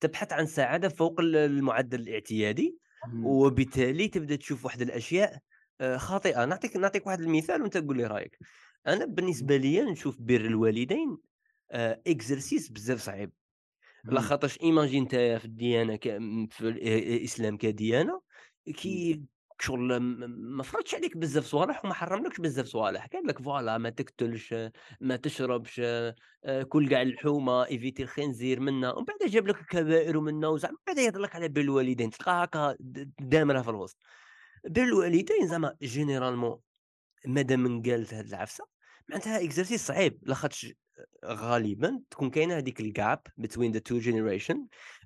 تبحث 0.00 0.32
عن 0.32 0.46
سعادة 0.46 0.88
فوق 0.88 1.20
ال 1.20 1.36
المعدل 1.36 2.00
الاعتيادي، 2.00 2.78
وبالتالي 3.24 4.08
تبدأ 4.08 4.36
تشوف 4.36 4.64
واحد 4.64 4.82
الأشياء 4.82 5.38
آآ 5.80 5.98
خاطئة، 5.98 6.44
نعطيك 6.44 6.76
نعطيك 6.76 7.06
واحد 7.06 7.20
المثال 7.20 7.62
وأنت 7.62 7.76
قُل 7.76 7.96
لي 7.96 8.06
رأيك، 8.06 8.38
أنا 8.88 9.04
اهم، 9.06 9.06
بالنسبة 9.06 9.56
ليا 9.56 9.84
نشوف 9.84 10.16
بِر 10.20 10.40
الوالدين 10.46 11.18
آآ 11.72 12.02
exercice 12.08 12.72
بزاف 12.72 13.00
صعيب. 13.00 13.32
اهم، 14.04 14.14
لاخاطرش 14.14 14.58
imagine 14.62 15.04
نتايا 15.04 15.38
في 15.38 15.44
الديانة 15.44 15.96
ك 15.96 16.02
في 16.52 16.60
ال 16.62 16.88
آآ 16.88 16.98
الإسلام 17.16 17.56
كديانة، 17.56 18.22
إمم، 18.86 19.02
كي 19.04 19.24
شغل 19.60 19.96
ما 19.98 20.62
فرضش 20.62 20.94
عليك 20.94 21.16
بزاف 21.16 21.46
صوالح 21.46 21.84
وما 21.84 21.94
حرملكش 21.94 22.40
بزاف 22.40 22.66
صوالح، 22.66 23.06
قال 23.06 23.26
لك 23.26 23.38
voilà 23.42 23.78
ما 23.78 23.90
تقتلش، 23.90 24.54
ما 25.00 25.16
تشربش، 25.16 25.80
آآ 25.84 26.62
كُل 26.68 26.88
كاع 26.88 27.02
اللحومة، 27.02 27.64
éviter 27.66 28.00
الخنزير 28.00 28.60
منا، 28.60 28.92
ومن 28.94 29.04
بعد 29.04 29.30
جاب 29.30 29.48
لك 29.48 29.60
الكبائر 29.60 30.18
ومنا 30.18 30.48
وزعما 30.48 30.72
من 30.74 30.84
بعد 30.94 30.98
يهضر 30.98 31.20
لك 31.20 31.36
على 31.36 31.48
بِر 31.48 31.60
الوالدين، 31.60 32.10
تلقاها 32.10 32.42
هاكا 32.42 32.76
د 32.80 33.12
دامرة 33.20 33.62
في 33.62 33.70
الوسط. 33.70 33.98
بِر 34.70 34.82
الوالدين 34.84 35.48
زعما 35.48 35.76
généralement 35.84 36.58
مادام 37.26 37.66
انقالت 37.66 38.14
هاد 38.14 38.26
العفسة 38.26 38.64
معناتها 39.08 39.48
exercice 39.48 39.76
صعيب 39.76 40.18
لاخاطش 40.22 40.74
غالبًا 41.24 42.00
تكون 42.10 42.30
كاينة 42.30 42.56
هذيك 42.56 42.82
ال 42.82 42.98
gap 42.98 43.44
between 43.44 43.72
the 43.72 43.80
two 43.80 44.04
generation 44.04 44.56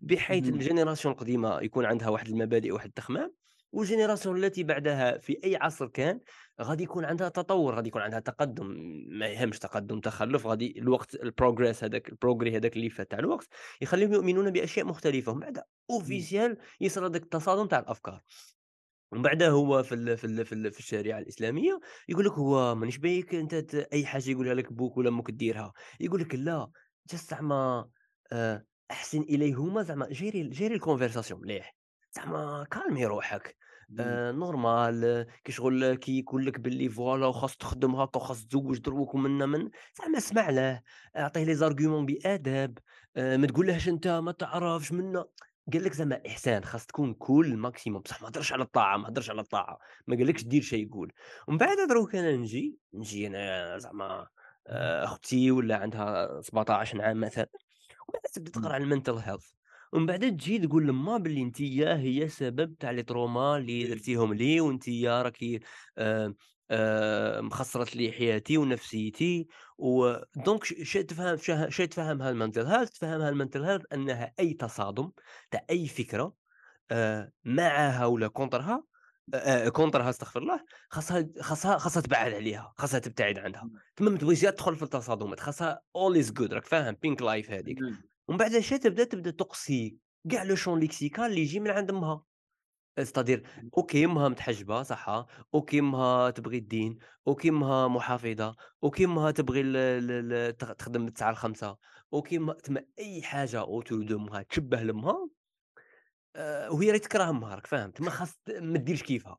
بحيث 0.03 0.49
ال 0.49 0.55
génération 0.55 1.15
القديمة 1.15 1.61
يكون 1.61 1.85
عندها 1.85 2.09
واحد 2.09 2.29
المبادئ 2.29 2.71
وواحد 2.71 2.87
التخمام، 2.87 3.35
وال 3.73 3.85
génération 3.85 4.45
التي 4.45 4.65
بعدها 4.65 5.19
في 5.19 5.39
أي 5.45 5.57
عصر 5.57 5.87
كان 5.87 6.21
غادي 6.63 6.83
يكون 6.83 7.05
عندها 7.05 7.29
تطور، 7.29 7.75
غادي 7.75 7.89
يكون 7.89 8.03
عندها 8.03 8.21
تقدم، 8.21 8.67
ما 9.09 9.27
يهمش 9.27 9.59
تقدم 9.59 10.01
تخلف 10.01 10.47
غادي 10.47 10.79
الوقت 10.79 11.17
ال 11.17 11.24
progress 11.24 11.85
هذاك 11.85 12.11
ال 12.11 12.16
progrès 12.16 12.55
هذاك 12.55 12.77
اللي 12.77 12.91
فات 12.91 13.11
تاع 13.11 13.19
الوقت 13.19 13.49
يخليهم 13.81 14.13
يؤمنون 14.13 14.51
بأشياء 14.51 14.87
مختلفة، 14.87 15.33
ومن 15.33 15.41
بعد 15.41 15.59
officiel 15.93 16.57
يصرى 16.81 17.09
داك 17.09 17.23
التصادم 17.23 17.67
تاع 17.67 17.79
الأفكار. 17.79 18.23
ومن 19.13 19.23
بعدها 19.23 19.49
هو 19.49 19.83
في 19.83 19.95
ال 19.95 20.17
في 20.17 20.25
ال 20.25 20.45
في 20.45 20.53
ال 20.55 20.73
في 20.73 20.79
الشريعة 20.79 21.19
الإسلامية 21.19 21.81
يقول 22.09 22.25
لك 22.25 22.33
هو 22.33 22.75
مانيش 22.75 22.99
بايك 22.99 23.35
أنت 23.35 23.55
ت 23.55 23.75
أي 23.75 24.07
حاجة 24.07 24.31
يقولها 24.31 24.55
لك 24.55 24.73
بوك 24.73 24.97
ولا 24.97 25.09
أمك 25.09 25.31
ديرها، 25.31 25.73
يقول 26.01 26.21
لك 26.21 26.35
لا 26.35 26.71
just 27.13 27.29
زعما 27.31 27.89
آآ 28.33 28.65
أحسن 28.91 29.21
إليهما 29.21 29.83
زعما 29.83 30.09
gérer 30.09 30.49
gérer 30.49 30.81
ال 30.81 30.85
conversation 30.85 31.33
مليح، 31.33 31.77
زعما 32.17 32.67
calmer 32.71 33.07
روحك. 33.07 33.57
آآ 33.99 34.33
normal 34.33 35.27
كي 35.45 35.53
شغل 35.53 35.95
كي 35.95 36.19
يقول 36.19 36.47
لك 36.47 36.61
باللي 36.61 36.89
voilà 36.89 37.27
وخاص 37.27 37.57
تخدم 37.57 37.95
هاكا 37.95 38.21
وخاص 38.21 38.47
تزوج 38.47 38.79
دروك 38.79 39.15
ومنا 39.15 39.47
من، 39.47 39.71
زعما 39.99 40.19
اسمع 40.19 40.51
له، 40.51 40.83
أعطيه 41.17 41.55
les 41.55 41.59
arguments 41.59 42.05
بأدب، 42.07 42.79
آآ 43.17 43.37
ما 43.37 43.47
تقولهش 43.47 43.89
أنت 43.89 44.09
ما 44.09 44.33
تعرفش 44.33 44.93
منا 44.93 45.25
قال 45.73 45.85
لك 45.85 45.93
زعما 45.93 46.23
إحسان 46.27 46.65
خاص 46.65 46.87
تكون 46.87 47.15
cool 47.25 47.47
maximum 47.71 47.99
بصح 47.99 48.23
ما 48.23 48.29
هضرش 48.29 48.53
على 48.53 48.63
الطاعة، 48.63 48.97
ما 48.97 49.09
هضرش 49.09 49.31
على 49.31 49.41
الطاعة، 49.41 49.79
ما 50.07 50.17
قالكش 50.17 50.43
دير 50.45 50.63
شي 50.63 50.83
يقول، 50.83 51.13
ومن 51.49 51.59
بعد 51.59 51.77
دروك 51.89 52.15
أنا 52.17 52.37
نجي، 52.37 52.79
نجي 52.95 53.27
أنا 53.27 53.79
زعما 53.79 54.27
آآ 54.67 55.05
أختي 55.05 55.51
ولا 55.51 55.77
عندها 55.77 56.41
17 56.41 57.03
عام 57.03 57.21
مثلًا، 57.21 57.49
ومن 58.09 58.21
بعد 58.25 58.33
تبدأ 58.33 58.51
تقرأ 58.51 58.75
على 58.75 58.85
ال 58.85 58.90
mental 58.90 59.23
health. 59.25 59.55
ومن 59.93 60.07
بعد 60.07 60.21
تجي 60.21 60.59
تقول 60.59 60.87
لما 60.89 61.17
باللي 61.19 61.43
أنتيا 61.43 61.97
هي 61.97 62.29
سبب 62.29 62.79
تاع 62.79 62.91
les 62.91 63.03
trauma 63.03 63.57
اللي 63.57 63.85
oui، 63.85 63.91
درتيهم 63.91 64.35
لي 64.35 64.61
وأنتيا 64.61 65.23
راكي 65.23 65.61
آآ 65.99 66.35
مخسرت 67.41 67.97
لي 67.97 68.13
حياتي 68.13 68.59
ونفسيتي 68.59 69.47
و 69.79 70.15
donc 70.37 70.65
ش 70.65 70.75
ش 70.83 70.93
تفهم 70.93 71.37
شي 71.71 71.87
تفهمها 71.87 72.33
ال 72.33 72.38
mental 72.38 72.67
health 72.67 72.91
تفهمها 72.91 73.31
ال 73.33 73.40
mental 73.40 73.81
health 73.81 73.85
أنها 73.93 74.33
أي 74.41 74.55
تصادم؟ 74.55 75.11
تاع 75.51 75.67
أي 75.71 75.89
فكرة؟ 75.89 76.35
آآ 76.91 77.33
معاها 77.45 78.07
ولا 78.07 78.29
contre 78.29 78.77
ها 78.77 78.85
آآ 79.35 79.69
contre 79.69 80.05
ها 80.05 80.11
أستغفر 80.11 80.43
الله، 80.43 80.61
خاصها 80.91 81.29
خاصها 81.41 81.79
خاصها 81.79 82.01
تبعّد 82.03 82.35
عليها، 82.35 82.73
خاصها 82.79 82.99
تبتعد 83.01 83.39
عنها، 83.39 83.71
تما 83.97 84.11
ما 84.11 84.19
تبغيش 84.19 84.41
تدخل 84.41 84.77
في 84.77 84.83
التصادمات، 84.83 85.41
خاصها 85.41 85.81
all 85.99 86.17
is 86.25 86.29
good 86.29 86.53
راك 86.53 86.65
فاهم 86.67 86.95
pink 87.07 87.17
life 87.21 87.51
هذيك، 87.51 87.79
ومن 88.29 88.39
بعد 88.39 88.55
اش 88.55 88.71
تبدأ 88.71 89.05
تبدأ 89.05 89.31
تقصي 89.31 89.99
كاع 90.31 90.43
le 90.43 90.57
champ 90.57 90.81
lexical 90.89 91.21
اللي 91.21 91.41
يجي 91.41 91.61
من 91.61 91.71
عند 91.71 91.91
أمها، 91.91 92.23
c'est-à-dire 93.01 93.43
okay 93.77 94.05
أمها 94.05 94.29
متحجبة 94.29 94.83
صحا، 94.83 95.27
okay 95.55 95.79
أمها 95.81 96.31
تبغي 96.31 96.59
الدين، 96.59 96.99
okay 97.29 97.49
أمها 97.49 97.89
محافظة، 97.89 98.57
okay 98.85 99.05
أمها 99.05 99.31
تبغي 99.31 99.61
ال 99.61 99.77
ال 99.77 100.33
ال 100.33 100.57
تخ 100.57 100.75
تخدم 100.75 101.01
من 101.03 101.13
09:00 101.13 101.31
ل17:00 101.31 101.79
okay 102.15 102.37
أمها 102.37 102.55
تما 102.55 102.85
أي 102.99 103.23
حاجة 103.23 103.65
autour 103.65 104.07
de 104.09 104.13
أمها 104.13 104.43
تشبه 104.43 104.83
لأمها 104.83 105.29
آآ 106.37 106.69
وهي 106.69 106.91
راهي 106.91 106.99
تكره 106.99 107.31
أمها 107.31 107.55
راك 107.55 107.67
فاهم، 107.67 107.91
تما 107.91 108.11
خاص 108.11 108.37
ت 108.45 108.51
ما 108.51 108.79
ديرش 108.79 109.03
كيفها، 109.03 109.39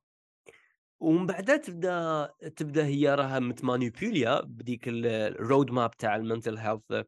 ومن 0.99 1.25
بعدا 1.25 1.57
تبدا 1.57 2.27
تبدا 2.57 2.85
هي 2.85 3.15
راها 3.15 3.39
مت 3.39 3.56
manipulée 3.56 4.33
يا 4.33 4.41
بديك 4.41 4.87
ال 4.87 5.35
ال 5.35 5.42
road 5.42 5.69
map 5.71 5.95
تاع 5.99 6.17
ال 6.19 6.24
mental 6.24 6.57
health 6.59 7.03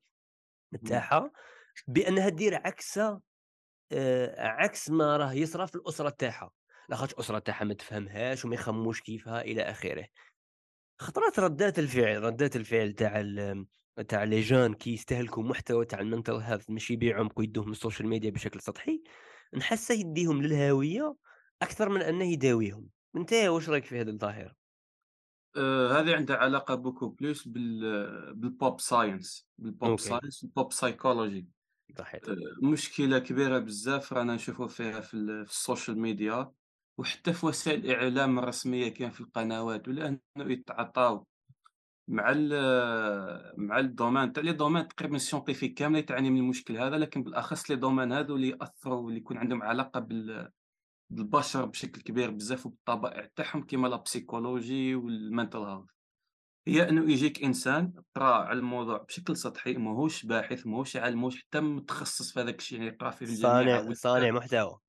إمم، 0.84 1.06
تاعها، 1.10 1.32
بأنها 1.88 2.30
دير 2.30 2.56
آآ 2.56 3.22
عكس 4.38 4.90
ما 4.90 5.18
راه 5.18 5.34
يصرى 5.34 5.68
في 5.68 5.76
الأسرة 5.76 6.10
تاعها، 6.10 6.52
لاخاطش 6.90 7.14
الأسرة 7.14 7.40
تاعها 7.40 7.64
ما 7.64 7.74
تفهمهاش 7.74 8.46
وما 8.46 8.56
يخمموش 8.56 9.02
كيفها 9.02 9.42
إلى 9.42 9.62
آخره. 9.62 10.08
خطرات 11.00 11.40
ردات 11.40 11.80
الفعل 11.80 12.24
ردات 12.24 12.56
الفعل 12.56 12.94
تاع 12.94 13.24
تاع 14.08 14.26
les 14.26 14.46
jeunes 14.50 14.76
كي 14.76 14.94
يستهلكوا 14.94 15.44
محتوى 15.44 15.86
تاع 15.86 16.00
ال 16.00 16.06
mental 16.06 16.44
health 16.50 16.70
ماشي 16.70 16.96
بعمق 16.96 17.40
ويدوه 17.40 17.66
من 17.66 17.72
ال 17.72 17.77
social 17.77 18.10
media 18.10 18.30
بشكل 18.30 18.62
سطحي، 18.62 19.04
نحسه 19.54 19.96
يديهم 19.96 20.42
للهاوية 20.42 21.16
أكثر 21.62 21.90
من 21.90 22.02
أنه 22.02 22.26
يداويهم. 22.26 22.90
أنت 23.16 23.34
واش 23.34 23.70
رأيك 23.70 23.86
في 23.86 24.02
هذه 24.02 24.10
الظاهرة؟ 24.10 24.56
آآ 25.58 26.00
هذه 26.00 26.16
عندها 26.16 26.38
علاقة 26.38 26.76
beaucoup 26.76 27.10
plus 27.10 27.48
بال 27.48 28.36
بال 28.36 28.54
pop 28.54 28.82
science 28.82 29.44
بال 29.62 29.71
pop 29.71 29.84
okay، 29.84 30.10
science 30.10 30.46
وال 30.46 30.57
pop 30.57 30.74
psychology 30.74 31.55
صحيت. 31.94 32.30
آآ 32.30 32.36
مشكلة 32.64 33.20
كبيرة 33.20 33.60
بزاف 33.60 34.14
رانا 34.14 34.36
نشوفوا 34.36 34.68
فيها 34.68 35.00
في 35.00 35.14
ال 35.14 35.46
في 35.46 35.52
ال 35.52 35.59
social 35.59 36.00
media، 36.00 36.52
وحتى 36.98 37.34
في 37.34 37.46
وسائل 37.46 37.86
الإعلام 37.86 38.40
الرسمية 38.40 38.90
كاين 38.90 39.12
في 39.12 39.22
القنوات 39.22 39.88
ولا 39.88 40.08
أنه 40.08 40.52
يتعاطاو 40.52 41.28
مع 42.08 42.32
ال 42.36 42.50
مع 43.58 43.82
ال 43.82 43.88
domaine 43.88 44.32
تاع 44.32 44.44
les 44.44 44.56
domaines 44.56 44.88
تقريبًا 44.88 45.18
scientifique 45.18 45.74
كاملة 45.74 46.02
تعاني 46.02 46.30
من 46.30 46.40
المشكل 46.40 46.78
هذا، 46.78 46.98
لكن 46.98 47.24
بالأخص 47.24 47.72
les 47.72 47.76
domaines 47.76 48.12
هاذو 48.12 48.36
اللي 48.36 48.50
يأثروا 48.50 49.02
واللي 49.02 49.20
يكون 49.20 49.38
عندهم 49.38 49.64
علاقة 49.64 50.00
بال 50.00 50.52
بالبشر 51.10 51.66
بشكل 51.66 52.02
كبير 52.02 52.32
بزاف 52.32 52.66
وبالطبائع 52.66 53.30
تاعهم 53.36 53.64
كيما 53.64 53.90
la 53.98 54.00
psychology 54.10 54.96
وال 54.96 55.13
mental 55.13 55.66
health. 55.66 55.95
هي 56.68 56.90
أنه 56.90 57.12
يجيك 57.12 57.44
إنسان 57.44 57.94
قرا 58.16 58.34
على 58.34 58.60
الموضوع 58.60 58.98
بشكل 58.98 59.38
سطحي 59.38 59.74
ماهوش 59.74 60.26
باحث 60.26 60.68
ماهوش 60.68 60.96
عالم 60.96 61.20
ماهوش 61.20 61.38
حتى 61.42 61.60
متخصص 61.60 62.34
في 62.34 62.40
هذاك 62.40 62.60
الشيء 62.60 62.78
يعني 62.80 62.92
يقرأ 62.92 63.12
فيه 63.12 63.26
صانع 63.26 63.94
صانع 63.94 64.32
محتوى. 64.32 64.80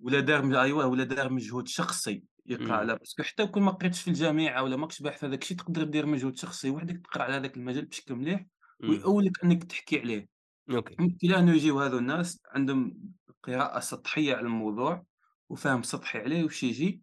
ولا 0.00 0.20
دار 0.20 0.62
ايوا 0.62 0.84
ولا 0.84 1.04
دار 1.04 1.32
مجهود 1.32 1.68
شخصي 1.68 2.24
يقرأ 2.46 2.64
إمم. 2.64 2.72
على 2.72 2.96
parce 2.96 3.12
que 3.12 3.22
حتى 3.22 3.46
كون 3.46 3.62
ما 3.62 3.70
قريتش 3.70 4.02
في 4.02 4.08
الجامعة 4.08 4.62
ولا 4.62 4.76
ماكش 4.76 5.02
باحث 5.02 5.20
في 5.20 5.26
هذاك 5.26 5.42
الشيء 5.42 5.56
تقدر 5.56 5.84
دير 5.84 6.06
مجهود 6.06 6.36
شخصي 6.36 6.70
وحدك 6.70 7.00
تقرأ 7.06 7.22
على 7.22 7.34
هذاك 7.34 7.56
المجال 7.56 7.84
بشكل 7.84 8.14
مليح 8.14 8.46
إمم. 8.82 8.90
ويأولك 8.90 9.44
أنك 9.44 9.64
تحكي 9.64 10.00
عليه. 10.00 10.28
okay. 10.70 10.94
المشكلة 11.00 11.38
انه 11.38 11.54
يجيو 11.54 11.80
هذو 11.80 11.98
الناس 11.98 12.40
عندهم 12.54 12.98
قراءة 13.42 13.80
سطحية 13.80 14.34
على 14.34 14.46
الموضوع 14.46 15.04
وفهم 15.48 15.82
سطحي 15.82 16.18
عليه 16.18 16.44
واش 16.44 16.62
يجي 16.62 17.02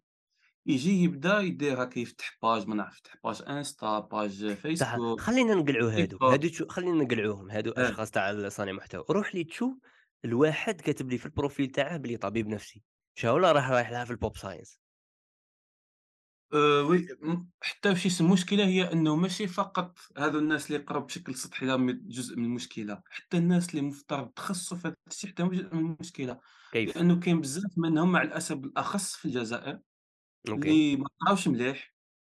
يجي 0.66 1.02
يبدأ 1.04 1.40
يدير 1.40 1.82
هكا 1.82 1.98
يفتح 1.98 2.38
page 2.42 2.66
ما 2.68 2.74
نعرف 2.74 2.94
يفتح 2.96 3.14
page 3.24 3.42
انستا 3.48 3.98
page 3.98 4.54
فيسبوك 4.54 5.20
خلينا 5.20 5.54
نقلعوا 5.54 5.90
هادو 5.92 6.18
هادو 6.22 6.48
تشو 6.48 6.66
خلينا 6.68 7.04
نقلعوهم 7.04 7.50
هادو 7.50 7.70
آه. 7.70 7.88
أشخاص 7.90 8.10
تاع 8.10 8.48
صانع 8.48 8.72
محتوى. 8.72 9.04
روح 9.10 9.34
لي 9.34 9.44
تشوف 9.44 9.78
الواحد 10.24 10.80
كاتب 10.80 11.10
لي 11.10 11.18
في 11.18 11.26
ال 11.26 11.32
profil 11.32 11.66
تاعه 11.70 11.96
بلي 11.96 12.16
طبيب 12.16 12.48
نفسي. 12.48 12.82
شاولا 13.14 13.52
راح 13.52 13.70
رايح 13.70 13.90
لها 13.90 14.04
في 14.04 14.10
ال 14.10 14.16
pop 14.16 14.36
science 14.36 14.80
آآ 16.52 16.82
oui 16.82 17.08
حتى 17.62 17.88
واش 17.88 18.06
يسم 18.06 18.24
المشكلة 18.26 18.64
هي 18.66 18.92
أنه 18.92 19.16
ماشي 19.16 19.46
فقط 19.46 19.98
هادو 20.18 20.38
الناس 20.38 20.66
اللي 20.66 20.82
يقراو 20.82 21.00
بشكل 21.02 21.34
سطحي 21.34 21.66
راهم 21.66 21.90
جزء 22.08 22.36
من 22.36 22.44
المشكلة، 22.44 23.02
حتى 23.10 23.36
الناس 23.38 23.70
اللي 23.70 23.82
مفترض 23.82 24.28
تخصصوا 24.28 24.76
في 24.76 24.88
هاد 24.88 24.94
الشيء 25.10 25.30
حتى 25.30 25.42
جزء 25.42 25.74
من 25.74 25.80
المشكلة، 25.94 26.40
كيف؟ 26.72 26.96
لأنه 26.96 27.20
كاين 27.20 27.40
بزاف 27.40 27.70
منهم 27.76 28.12
مع 28.12 28.22
الأسف 28.22 28.56
الأخص 28.56 29.16
في 29.16 29.24
الجزائر 29.24 29.80
okay. 30.48 30.80
اللي 30.80 30.96
ما 30.96 31.06
قراوش 31.20 31.48
مليح، 31.48 31.94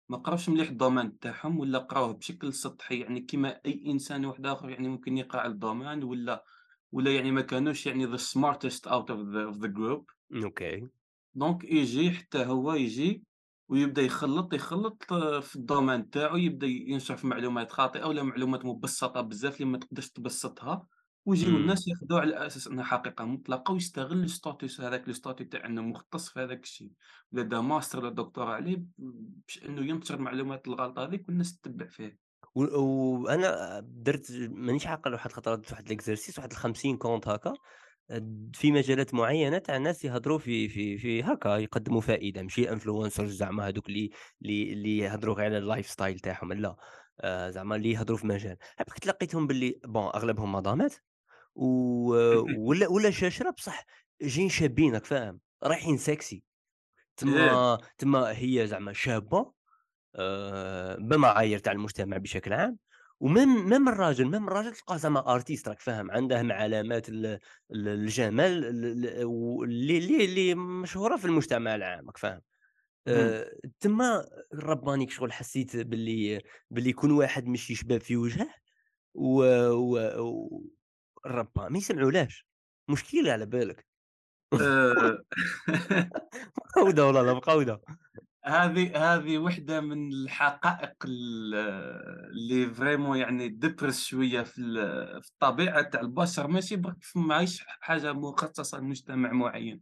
ما 0.10 0.18
قراوش 0.18 0.50
مليح 0.50 0.70
ال 0.70 0.76
domaine 0.76 1.20
تاعهم 1.22 1.60
ولا 1.60 1.80
قراوه 1.80 2.14
بشكل 2.14 2.54
سطحي 2.54 3.00
يعني 3.02 3.22
كيما 3.22 3.62
أي 3.66 3.84
إنسان 3.88 4.26
واحد 4.26 4.46
آخر 4.46 4.70
يعني 4.70 4.88
ممكن 4.90 5.18
يقرأ 5.18 5.42
على 5.42 5.54
ال 5.54 5.60
domaine 5.60 6.04
ولا 6.06 6.46
ولا 6.92 7.16
يعني 7.16 7.32
ما 7.32 7.42
كانوش 7.42 7.88
يعني 7.88 8.08
the 8.18 8.22
smartest 8.22 8.90
out 8.92 9.08
of 9.10 9.20
the 9.34 9.54
of 9.56 9.60
the 9.64 9.70
group. 9.70 10.06
okay. 10.44 10.90
donc 11.36 11.64
يجي 11.64 12.12
حتى 12.12 12.46
هو 12.46 12.74
يجي 12.74 13.24
ويبدأ 13.70 14.02
يخلّط، 14.02 14.54
يخلّط 14.54 15.14
آه، 15.14 15.40
في 15.40 15.60
ال 15.60 15.66
domaine 15.66 16.10
تاعو، 16.12 16.38
يبدأ 16.38 16.68
ينشر 16.68 17.18
في 17.18 17.28
معلومات 17.28 17.72
خاطئة 17.72 18.06
ولا 18.06 18.24
معلومات 18.24 18.66
مبسّطة 18.66 19.22
بزاف 19.22 19.56
اللي 19.62 19.66
ما 19.72 19.78
تقدرش 19.78 20.10
تبسّطها، 20.10 20.88
ويجيو 21.26 21.58
الناس 21.58 21.88
ياخذوها 21.88 22.22
على 22.22 22.48
أساس 22.48 22.68
أنها 22.68 22.84
حقيقة 22.84 23.26
مطلقة 23.26 23.72
ويستغل 23.72 24.30
ال 24.30 24.37
status 24.37 24.82
هذاك 24.82 25.10
ال 25.10 25.15
statut 25.15 25.48
تاع 25.52 25.66
أنه 25.66 25.82
مختص 25.82 26.30
في 26.30 26.40
هذاك 26.40 26.64
الشيء، 26.64 26.92
لا 27.32 27.42
دا 27.42 27.62
ماستر 27.62 28.00
ولا 28.00 28.10
دكتوراه 28.10 28.54
عليه 28.54 28.84
باش 28.98 29.64
أنه 29.66 29.86
ينشر 29.86 30.16
المعلومات 30.16 30.68
الغلط 30.68 31.00
هذيك 31.00 31.28
والناس 31.30 31.60
تتبع 31.60 31.88
فيه. 31.88 32.18
وأنا 32.56 33.80
درت 33.80 34.32
مانيش 34.52 34.88
عاقل 34.88 35.14
واحد 35.14 35.30
الخطره 35.30 35.56
درت 35.56 35.72
واحد 35.72 35.86
ال 35.86 35.92
exercice 35.92 36.38
واحد 36.38 36.52
ال 36.52 36.58
50 36.58 36.98
comptes 36.98 37.28
هكا. 37.28 37.54
في 38.54 38.72
مجالات 38.72 39.14
معينة 39.14 39.58
تاع 39.58 39.78
ناس 39.78 40.06
يهضروا 40.06 40.38
في 40.38 40.70
في 40.70 40.98
في 40.98 41.24
هكا 41.24 41.58
يقدموا 41.58 42.02
فائدة 42.02 42.42
ماشي 42.42 42.72
influencers 42.72 43.32
زعما 43.34 43.68
هذوك 43.68 43.90
اللي 43.90 44.12
اللي 44.42 44.74
اللي 44.74 44.98
يهضروا 44.98 45.36
غير 45.36 45.46
على 45.46 45.58
ال 45.58 45.88
lifestyle 45.90 46.20
تاعهم 46.20 46.54
لا. 46.54 46.76
آه، 47.22 47.50
زعما 47.50 47.76
اللي 47.76 47.92
يهضروا 47.92 48.18
في 48.18 48.28
مجال. 48.28 48.58
عباك 48.80 49.00
تلقيتهم 49.00 49.48
باللي 49.48 49.80
bon 49.86 50.04
أغلبهم 50.04 50.52
مدامات 50.52 50.94
و... 50.96 51.13
ولا 52.68 52.88
ولا 52.90 53.12
شاشرة 53.12 53.50
بصح 53.52 53.86
جايين 54.22 54.50
شابين 54.50 54.94
راك 54.94 55.06
فاهم 55.06 55.40
رايحين 55.64 55.98
سكسي 55.98 56.44
إيه، 57.26 57.58
تما 57.58 57.80
تما 57.98 58.40
هي 58.40 58.68
زعما 58.68 58.94
شابة 58.94 59.54
آآ 60.16 60.98
بمعايير 60.98 61.60
تاع 61.60 61.74
المجتمع 61.74 62.18
بشكل 62.18 62.54
عام، 62.54 62.80
وميم 63.20 63.70
ميم 63.70 63.90
الراجل 63.90 64.26
ميم 64.26 64.48
الراجل 64.48 64.74
تلقاه 64.74 64.98
زعما 64.98 65.22
artiste 65.40 65.68
راك 65.68 65.80
فاهم، 65.82 66.12
عنده 66.12 66.44
من 66.44 66.52
علامات 66.52 67.10
ال 67.10 67.26
ال 67.72 67.88
الجمال 67.88 68.66
ال 68.66 68.86
ال 69.08 69.26
واللي 69.26 69.98
اللي 69.98 70.26
اللي 70.26 70.56
مشهورة 70.56 71.18
في 71.18 71.26
المجتمع 71.26 71.76
العام 71.76 72.08
راك 72.08 72.18
فاهم، 72.18 72.42
اهم، 73.14 73.36
آآ 73.36 73.60
تما 73.80 74.26
ربانيك 74.56 75.12
شغل 75.12 75.34
حسيت 75.34 75.78
باللي 75.78 76.42
باللي 76.72 76.94
كون 76.94 77.12
واحد 77.12 77.48
مشي 77.48 77.76
شباب 77.76 78.02
في 78.02 78.18
وجهه 78.18 78.50
و 79.16 79.44
و 79.72 80.00
و 81.26 81.30
ربا 81.30 81.70
ما 81.70 81.78
يسمعولهاش، 81.78 82.48
مشكلة 82.90 83.32
على 83.32 83.46
بالك. 83.46 83.86
آآ 84.60 85.24
مقودة 86.58 87.06
والله 87.06 87.22
لا 87.22 87.34
مقودة. 87.34 87.82
هذه 88.46 89.16
هذه 89.16 89.38
وحدة 89.38 89.82
من 89.82 90.14
الحقائق 90.14 90.94
ال 91.06 91.56
اللي 92.34 92.74
فريمون 92.74 93.18
يعني 93.18 93.50
تدبرس 93.50 94.04
شوية 94.06 94.42
في 94.44 94.54
في 95.22 95.30
الطبيعة 95.32 95.82
تاع 95.82 96.02
البشر، 96.02 96.48
ماشي 96.48 96.76
برك 96.76 96.98
ماهيش 97.16 97.64
حاجة 97.68 98.14
مخصصة 98.14 98.78
لمجتمع 98.80 99.32
معين، 99.32 99.82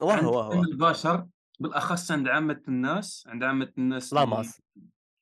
واه، 0.00 0.26
واه، 0.26 0.66
البشر 0.72 1.28
بالأخص 1.60 2.10
عند 2.12 2.28
عامة 2.28 2.62
الناس، 2.68 3.24
عند 3.28 3.44
عامة 3.44 3.72
الناس 3.78 4.16
اللي 4.18 4.26
لاماس 4.26 4.62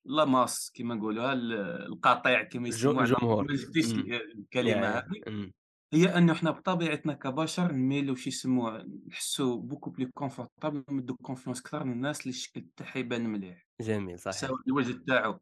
لا 0.04 0.46
masse 0.46 0.72
كيما 0.72 0.94
نقولوها 0.94 1.32
ال 1.32 1.52
القطيع 1.86 2.40
الج 2.40 2.66
يسموها، 2.66 3.04
الجمهور. 3.04 3.44
ما 3.50 3.56
شفتيش 3.56 3.92
إمم. 3.92 4.00
ال 4.00 4.12
ياه، 4.12 4.20
الكلمة 4.20 4.70
ياه. 4.70 5.06
هذه. 5.26 5.50
هي 5.92 6.18
أنه 6.18 6.32
إحنا 6.32 6.50
بطبيعتنا 6.50 7.12
كبشر 7.12 7.72
نميلوا 7.72 8.16
شو 8.16 8.28
يسموها 8.28 8.84
نحسوا 9.08 9.62
beaucoup 9.62 9.90
plus 9.90 10.24
confortable 10.24 10.82
نمدوا 10.90 11.16
confiance 11.28 11.60
أكثر 11.60 11.84
للناس 11.84 12.20
اللي 12.20 12.30
الشكل 12.30 12.66
تاعها 12.76 12.98
يبان 12.98 13.26
مليح، 13.26 13.66
جميل 13.80 14.18
صحيح. 14.18 14.36
سواء 14.36 14.60
الوجه 14.68 15.04
تاعو 15.06 15.40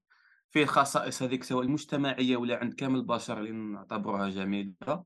فيه 0.50 0.62
الخصائص 0.62 1.22
هذيك 1.22 1.44
سواء 1.44 1.64
المجتمعية 1.64 2.36
ولا 2.36 2.56
عند 2.56 2.74
كامل 2.74 2.96
البشر 2.98 3.38
اللي 3.38 3.50
نعتبروها 3.50 4.28
جميلة، 4.28 5.04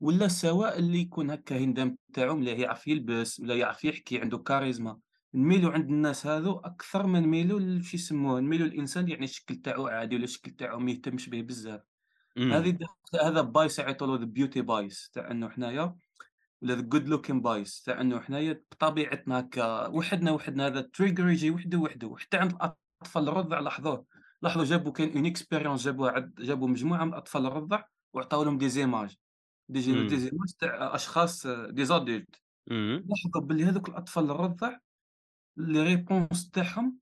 ولا 0.00 0.28
سواء 0.28 0.78
اللي 0.78 0.98
يكون 0.98 1.30
هكا 1.30 1.58
هندام 1.58 1.96
تاعو 2.12 2.36
مليح 2.36 2.58
يعرف 2.58 2.86
يلبس 2.88 3.40
ولا 3.40 3.54
يعرف 3.54 3.84
يحكي 3.84 4.20
عنده 4.20 4.38
كاريزما، 4.38 4.98
نميلوا 5.34 5.72
عند 5.72 5.90
الناس 5.90 6.26
هاذو 6.26 6.58
أكثر 6.58 7.06
ما 7.06 7.20
نميلوا 7.20 7.60
لشو 7.60 7.96
يسموه 7.96 8.40
نميلوا 8.40 8.66
للإنسان 8.66 9.08
يعني 9.08 9.24
الشكل 9.24 9.54
تاعو 9.54 9.86
عادي 9.86 10.16
ولا 10.16 10.24
الشكل 10.24 10.50
تاعو 10.50 10.78
ما 10.78 10.90
يهتمش 10.90 11.28
به 11.28 11.40
بزاف. 11.42 11.80
هذه 12.38 12.78
هذا 13.24 13.52
bias 13.56 13.78
يعيطوا 13.78 14.16
له 14.18 14.26
beauty 14.26 14.62
bias 14.64 15.10
تاع 15.10 15.30
إنه 15.30 15.48
حنايا 15.48 15.96
ولا 16.62 16.76
the 16.76 16.84
good 16.84 17.06
looking 17.08 17.42
bias 17.42 17.84
تاع 17.84 18.00
إنه 18.00 18.20
حنايا 18.20 18.64
بطبيعتنا 18.72 19.40
هكا 19.40 19.86
وحدنا 19.86 20.30
وحدنا 20.30 20.66
هذا 20.66 20.90
trigger 20.96 21.20
يجي 21.20 21.50
وحده 21.50 21.78
وحده، 21.78 22.16
حتى 22.18 22.36
عند 22.36 22.52
الأطفال 22.52 23.28
الرضع 23.28 23.60
لاحظوه، 23.60 24.06
لاحظوا 24.42 24.64
جابوا 24.64 24.92
une 24.92 25.32
expérience 25.32 25.84
جابوها 25.84 26.12
عند 26.12 26.34
جابوا 26.40 26.68
مجموعة 26.68 27.04
من 27.04 27.12
الأطفال 27.12 27.46
الرضع 27.46 27.82
وعطاو 28.12 28.44
لهم 28.44 28.58
des 28.58 28.72
images 28.72 29.14
des 29.72 29.80
ج 29.80 29.88
إمم. 29.88 30.08
des 30.08 30.30
images 30.30 30.56
تاع 30.58 30.96
des 31.70 31.88
adultes 31.88 32.40
إمم. 32.70 33.06
لاحظوا 33.08 33.42
باللي 33.42 33.64
هذوك 33.64 33.88
الأطفال 33.88 34.30
الرضع 34.30 34.78
les 35.56 35.96
réponses 35.96 36.50
تاعهم 36.52 36.98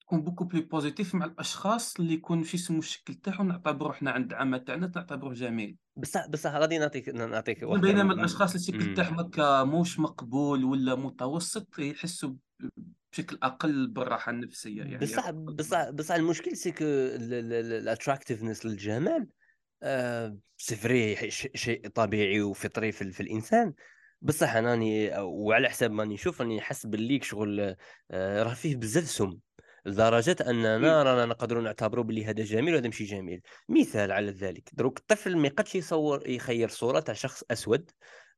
تكون 0.00 0.24
beaucoup 0.24 0.44
plus 0.44 0.62
positif 0.76 1.14
مع 1.14 1.24
الأشخاص 1.24 2.00
اللي 2.00 2.14
يكون 2.14 2.44
شو 2.44 2.56
يسموا 2.56 2.78
الشكل 2.78 3.14
تاعهم 3.14 3.48
نعتبروه 3.48 3.92
حنا 3.92 4.10
عند 4.10 4.32
العامة 4.32 4.58
تاعنا 4.58 4.92
نعتبروه 4.96 5.34
جميل. 5.34 5.76
بصح 5.96 6.26
بصح 6.28 6.50
غادي 6.54 6.78
نعطيك 6.78 7.08
نعطيك 7.08 7.62
واحدة 7.62 7.82
بينما 7.82 8.02
م 8.02 8.10
الأشخاص 8.10 8.54
اللي 8.54 8.78
الشكل. 8.78 8.94
تاعهم 8.94 9.20
هكا 9.20 9.64
موش 9.64 9.98
مقبول 9.98 10.64
ولا 10.64 10.94
متوسط 10.94 11.78
يحسوا 11.78 12.34
بشكل 13.12 13.38
أقل 13.42 13.88
بالراحة 13.88 14.32
النفسية 14.32 14.82
يعني 14.82 14.98
بصح 14.98 15.30
بصح 15.30 15.90
بصح 15.90 16.14
المشكل 16.14 16.56
c'est 16.56 16.72
que 16.72 16.84
ال 16.84 17.52
ال 17.52 17.96
ال 17.96 18.01
attractiveness 18.01 18.66
للجمال 18.66 19.28
c'est 20.56 20.76
vrai 20.76 21.30
ش 21.30 21.48
شيء 21.54 21.88
طبيعي 21.88 22.40
وفطري 22.40 22.92
في 22.92 23.12
في 23.12 23.22
الإنسان، 23.22 23.74
بصح 24.20 24.54
أنا 24.56 24.70
راني 24.70 25.10
وعلى 25.18 25.68
حساب 25.68 25.90
ماني 25.90 26.14
نشوف 26.14 26.40
راني 26.40 26.56
نحس 26.56 26.86
باللي 26.86 27.20
شغل 27.22 27.60
آآ 28.10 28.42
راه 28.42 28.54
فيه 28.54 28.76
بزاف 28.76 29.04
سُم، 29.10 29.38
لدرجة 29.86 30.36
إمم، 30.82 31.00
أننا 31.00 31.02
رانا 31.02 31.26
نقدروا 31.26 31.62
نعتبروا 31.62 32.04
باللي 32.04 32.24
هذا 32.24 32.44
جميل 32.44 32.74
وهذا 32.74 32.86
ماشي 32.86 33.04
جميل، 33.04 33.40
مثال 33.68 34.12
على 34.12 34.30
ذلك، 34.30 34.70
دروك 34.72 34.98
الطفل 34.98 35.36
ما 35.36 35.46
يقدش 35.46 35.74
يصور 35.74 36.28
يخيّر 36.28 36.68
صورة 36.68 37.00
تاع 37.00 37.14
شخص 37.14 37.44
أسود 37.50 37.90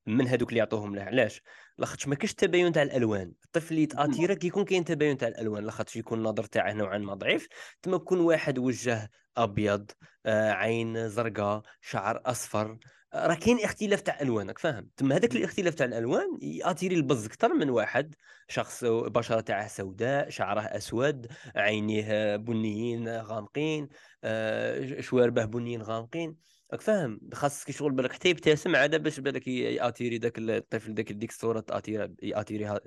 من 0.06 0.26
هادوك 0.28 0.48
اللي 0.48 0.58
يعطوهم 0.58 0.96
له، 0.96 1.02
علاش؟ 1.02 1.42
لاخاطش 1.78 2.08
ما 2.08 2.14
كاينش 2.14 2.30
التباين 2.30 2.72
تاع 2.72 2.82
الألوان، 2.82 3.34
الطفل 3.44 3.70
اللي 3.74 3.82
اهم، 3.92 4.22
يتأتيرا 4.22 4.34
كي 4.34 4.46
يكون 4.46 4.64
كاين 4.64 4.84
تباين 4.84 5.16
تاع 5.16 5.28
الألوان، 5.28 5.64
لاخاطش 5.64 5.96
يكون 5.96 6.18
النظر 6.18 6.44
تاعه 6.44 6.72
نوعًا 6.72 6.98
ما 6.98 7.14
ضعيف، 7.14 7.48
تما 7.82 7.96
يكون 7.96 8.20
واحد 8.20 8.58
وجه 8.58 9.10
أبيض 9.36 9.90
آآ 10.26 10.52
عين 10.52 11.08
زرقا، 11.08 11.62
شعر 11.80 12.22
أصفر، 12.26 12.70
آه، 12.72 12.78
راه 13.14 13.34
كاين 13.34 13.58
اختلاف 13.64 14.00
تاع 14.00 14.20
ألوان 14.20 14.48
راك 14.48 14.58
فاهم؟ 14.58 14.88
تما 14.96 15.16
هذاك 15.16 15.36
الاختلاف 15.36 15.74
تاع 15.74 15.86
الألوان 15.86 16.38
يأتيري 16.42 16.94
البز 16.94 17.26
أكثر 17.26 17.54
من 17.54 17.70
واحد 17.70 18.14
شخص 18.48 18.84
البشرة 18.84 19.40
تاعه 19.40 19.68
سوداء، 19.68 20.30
شعره 20.30 20.60
أسود، 20.60 21.26
عينيه 21.56 22.36
بنيين 22.36 23.08
غامقين، 23.08 23.88
آآ 24.24 25.00
شواربه 25.00 25.44
بنيين 25.44 25.82
غامقين، 25.82 26.36
راك 26.72 26.80
فاهم؟ 26.80 27.20
خاصك 27.34 27.66
كي 27.66 27.72
شغل 27.72 27.92
بالك 27.92 28.12
حتى 28.12 28.28
يبتسم 28.28 28.76
عاد 28.76 29.02
باش 29.02 29.20
بالك 29.20 29.48
ي 29.48 29.60
يأتيري 29.60 30.18
داك 30.18 30.38
الطفل 30.38 30.94
داك 30.94 31.12
ديك 31.12 31.30
الصورة 31.30 31.60
تأتيرا 31.60 32.14
يأتيريها 32.22 32.80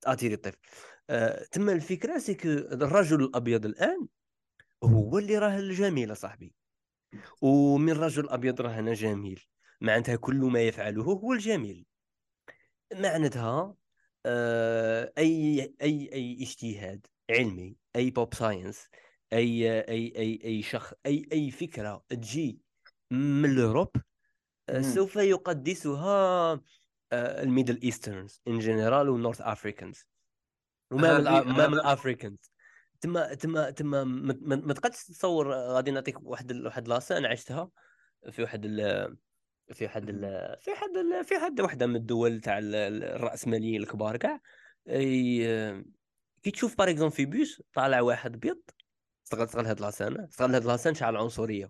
تأتيري 0.00 0.34
الطفل. 0.34 0.58
آآ 1.10 1.44
تما 1.52 1.72
الفكرة 1.72 2.18
سي 2.18 2.36
الرجل 2.44 3.24
الأبيض 3.24 3.66
الآن 3.66 4.06
هو 4.84 5.18
اللي 5.18 5.38
راه 5.38 5.58
الجميل 5.58 6.16
صاحبي 6.16 6.54
ومن 7.42 7.92
رجل 7.92 8.28
ابيض 8.28 8.60
راه 8.60 8.78
أنا 8.78 8.94
جميل 8.94 9.44
معناتها 9.80 10.16
كل 10.16 10.36
ما 10.36 10.60
يفعله 10.60 11.02
هو 11.02 11.32
الجميل. 11.32 11.86
معناتها 12.94 13.74
آه، 14.26 15.12
أي 15.18 15.60
أي 15.82 16.10
أي 16.12 16.38
اجتهاد 16.42 17.06
علمي 17.30 17.76
أي 17.96 18.10
بوب 18.10 18.34
ساينس 18.34 18.88
أي 19.32 19.80
أي 19.80 20.12
أي 20.16 20.40
أي 20.44 20.62
شخص 20.62 20.94
أي 21.06 21.28
أي 21.32 21.50
فكرة 21.50 22.04
تجي 22.08 22.60
من 23.10 23.50
ال 23.50 23.57
Europe 23.57 23.96
آه، 24.68 24.80
سوف 24.80 25.16
يقدسها 25.16 26.60
ال 27.12 27.22
Middle 27.22 27.82
Easterners 27.82 28.40
en 28.48 28.58
général 28.58 29.08
وال 29.08 29.17
North 29.17 29.40
Africans 29.40 30.06
وما 30.90 31.18
من 31.18 31.24
ما 31.52 31.68
من 31.68 31.74
ال 31.74 31.83
Africans 31.83 32.52
تما 33.00 33.34
تما 33.34 33.70
تما 33.70 34.04
ما 34.04 34.74
تقدش 34.74 35.04
تتصور 35.04 35.52
غادي 35.52 35.90
نعطيك 35.90 36.22
واحد 36.22 36.52
واحد 36.52 36.88
la 36.88 36.97
scène 36.97 37.18
أنا 37.18 37.28
عشتها 37.28 37.70
في 38.30 38.42
واحد 38.42 38.64
ال 38.64 39.16
في 39.72 39.84
واحد 39.84 40.08
ال 40.08 40.20
في 40.60 40.70
واحد 40.70 40.96
ال 40.96 41.24
في 41.24 41.34
واحد 41.34 41.60
واحدة 41.60 41.86
من 41.86 41.96
الدول 41.96 42.40
تاع 42.40 42.58
الراسماليين 42.62 43.82
الكبار 43.82 44.16
كاع 44.16 44.40
كي 46.42 46.50
تشوف 46.50 46.78
باغ 46.78 46.90
اكزومبل 46.90 47.14
في 47.14 47.26
بوس 47.26 47.62
طالع 47.74 48.00
واحد 48.00 48.40
بيض 48.40 48.60
استغل 49.26 49.44
استغل 49.44 49.66
هاد 49.66 49.80
لاسان 49.80 50.20
استغل 50.20 50.54
هاد 50.54 50.64
لاسان 50.64 50.94
شعل 50.94 51.16
العنصريه 51.16 51.68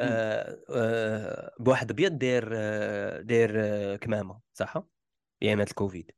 آه 0.00 0.58
آه 0.70 1.54
بواحد 1.60 1.90
ابيض 1.90 2.18
داير 2.18 2.48
آه 2.52 3.20
داير 3.20 3.52
آه 3.56 3.96
كمامة 3.96 4.40
صح؟ 4.52 4.82
ايامات 5.42 5.70
الكوفيد. 5.70 6.10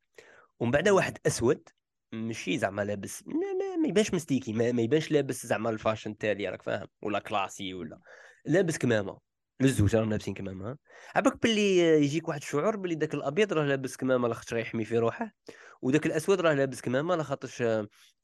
ومن 0.60 0.70
بعد 0.70 0.88
واحد 0.88 1.18
أسود 1.26 1.68
ماشي 2.12 2.58
زعما 2.58 2.82
لابس 2.82 3.26
ما, 3.26 3.34
ما, 3.34 3.76
ما 3.76 3.88
يبانش 3.88 4.14
مستيكي 4.14 4.52
ما, 4.52 4.72
ما 4.72 4.82
يبانش 4.82 5.10
لابس 5.10 5.46
زعما 5.46 5.70
الفاشن 5.70 6.16
تالي 6.18 6.48
راك 6.48 6.62
فاهم؟ 6.62 6.86
ولا 7.02 7.18
كلاسي 7.18 7.74
ولا 7.74 8.00
لابس 8.44 8.78
كمامة. 8.78 9.27
للزوج 9.60 9.96
راهم 9.96 10.10
لابسين 10.10 10.34
كمامة. 10.34 10.76
عباك 11.14 11.42
باللي 11.42 11.78
يجيك 11.78 12.28
واحد 12.28 12.40
الشعور 12.40 12.76
باللي 12.76 12.96
ذاك 12.96 13.14
الأبيض 13.14 13.52
راه 13.52 13.64
لابس 13.64 13.96
كمامة 13.96 14.28
لاخاطش 14.28 14.52
يحمي 14.52 14.84
في 14.84 14.98
روحه 14.98 15.34
وذاك 15.82 16.06
الأسود 16.06 16.40
راه 16.40 16.54
لابس 16.54 16.80
كمامة 16.80 17.16
لاخاطش 17.16 17.62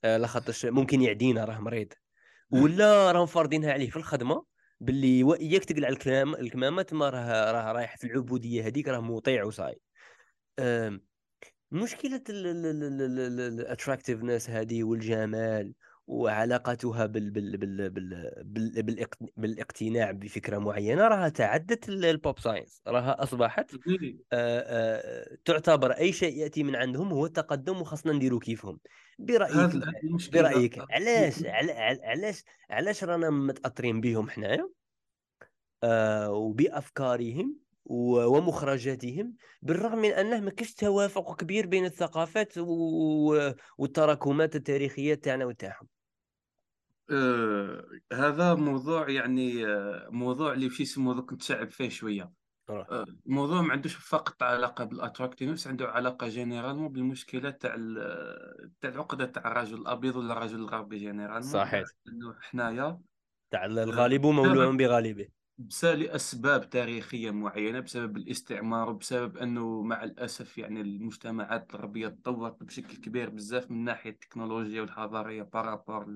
لاخاطش 0.04 0.66
ممكن 0.66 1.02
يعدينا 1.02 1.44
راه 1.44 1.58
مريض. 1.58 1.92
ولا 2.50 3.12
راهم 3.12 3.26
فارضينها 3.26 3.72
عليه 3.72 3.90
في 3.90 3.96
الخدمة 3.96 4.44
باللي 4.80 5.36
اياك 5.40 5.64
تقلع 5.64 5.88
الكمامة 5.88 6.38
الكمامة 6.38 6.82
تما 6.82 7.10
راه 7.10 7.52
راه 7.52 7.72
رايح 7.72 7.96
في 7.96 8.06
العبودية 8.06 8.66
هذيك 8.66 8.88
راه 8.88 9.00
مطيع 9.00 9.44
وصاي 9.44 9.80
مشكلة 11.70 12.22
ال 12.28 12.43
attractiveness 12.43 14.50
هذه 14.50 14.84
والجمال 14.84 15.74
وعلاقتها 16.06 17.06
بال 17.06 17.30
بال 17.30 17.56
بال 17.56 17.90
بال 17.90 18.42
بال 18.82 19.06
بالإقتناع 19.36 20.10
بفكرة 20.10 20.58
معينة 20.58 21.08
راها 21.08 21.28
تعدت 21.28 21.88
ال 21.88 22.01
pop 22.01 22.38
science 22.38 22.82
راها 22.86 23.22
أصبحت 23.22 23.70
آآ 24.32 25.36
تعتبر 25.44 25.90
أي 25.92 26.12
شيء 26.12 26.36
يأتي 26.38 26.62
من 26.62 26.76
عندهم 26.76 27.12
هو 27.12 27.26
التقدم 27.26 27.80
وخاصنا 27.80 28.12
نديروا 28.12 28.40
كيفهم. 28.40 28.80
برأيك 29.18 29.70
برأيك 30.26 30.84
علاش 30.90 31.44
علاش 32.04 32.42
علاش 32.70 33.04
رانا 33.04 33.30
متأثرين 33.30 34.00
بهم 34.00 34.30
حنايا؟ 34.30 34.68
آه 35.82 36.32
وبأفكارهم 36.32 37.60
ومخرجاتهم 37.84 39.34
بالرغم 39.62 39.98
من 39.98 40.10
أنه 40.10 40.40
ما 40.40 40.50
كاش 40.50 40.74
توافق 40.74 41.36
كبير 41.40 41.66
بين 41.66 41.84
الثقافات 41.84 42.58
والتراكمات 43.78 44.56
التاريخية 44.56 45.14
تاعنا 45.14 45.44
وتاعهم. 45.44 45.88
آه 47.10 47.84
هذا 48.12 48.54
موضوع 48.54 49.10
يعني 49.10 49.66
آه 49.66 50.08
موضوع 50.10 50.52
اللي 50.52 50.70
في 50.70 50.82
اسمه 50.82 51.22
كنت 51.22 51.42
شعب 51.42 51.70
فيه 51.70 51.88
شوية. 51.88 52.32
آه 52.68 53.04
موضوع 53.26 53.62
ما 53.62 53.72
عندوش 53.72 53.94
فقط 53.94 54.42
علاقة 54.42 54.84
بال 54.84 54.95
attractiveness 54.95 55.66
عنده 55.66 55.88
علاقة 55.88 56.28
généralement 56.28 56.92
بالمشكلة 56.92 57.50
تاع 57.50 57.76
تاع 58.80 58.90
العقدة 58.90 59.26
تاع 59.26 59.52
الرجل 59.52 59.80
الأبيض 59.80 60.16
ولا 60.16 60.32
الرجل 60.32 60.56
الغربي 60.56 60.98
généralement 60.98 61.52
صحيح. 61.52 61.84
إنه 62.08 62.34
حنايا. 62.40 63.00
تاع 63.50 63.64
الغالب 63.64 64.26
مولوع 64.26 64.70
بغالبه. 64.70 65.28
بسبب 65.58 65.98
لأسباب 65.98 66.70
تاريخية 66.70 67.30
معينة 67.30 67.80
بسبب 67.80 68.16
الاستعمار 68.16 68.90
وبسبب 68.90 69.36
أنه 69.36 69.82
مع 69.82 70.04
الأسف 70.04 70.58
يعني 70.58 70.80
المجتمعات 70.80 71.74
الغربية 71.74 72.08
تطورت 72.08 72.62
بشكل 72.62 72.96
كبير 72.96 73.30
بزاف 73.30 73.70
من 73.70 73.84
ناحية 73.84 74.10
التكنولوجيا 74.10 74.80
والحضارية 74.80 75.42
par 75.42 75.62
rapport 75.62 76.06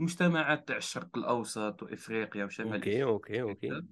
المجتمعات 0.00 0.68
تاع 0.68 0.76
الشرق 0.76 1.18
الأوسط 1.18 1.82
وإفريقيا 1.82 2.44
وشمال 2.44 2.74
okay 2.74 3.02
okay 3.02 3.42
okay. 3.42 3.82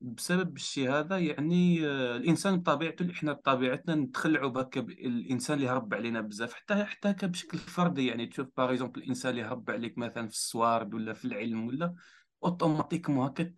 بسبب 0.00 0.56
الشيء 0.56 0.90
هذا 0.90 1.18
يعني 1.18 1.86
آه، 1.86 2.16
الإنسان 2.16 2.56
بطبيعته 2.56 3.10
إحنا 3.10 3.32
بطبيعتنا 3.32 3.94
نتخلعوا 3.94 4.50
بك 4.50 4.78
الانسان 4.78 5.56
اللي 5.56 5.68
هرب 5.68 5.94
علينا 5.94 6.20
بزاف. 6.20 6.54
حتى 6.54 6.84
حتى 6.84 7.26
بشكل 7.26 7.58
فردي 7.58 8.06
يعني 8.06 8.26
تشوف 8.26 8.46
باغ 8.56 8.70
الإنسان 8.96 9.30
اللي 9.30 9.42
هرب 9.42 9.70
عليك 9.70 9.98
مثلا 9.98 10.28
في 10.28 10.34
السوارد 10.34 10.94
ولا 10.94 11.12
في 11.12 11.24
العلم 11.24 11.66
ولا 11.66 11.94
automatiquement 12.44 13.26
هكا 13.26 13.52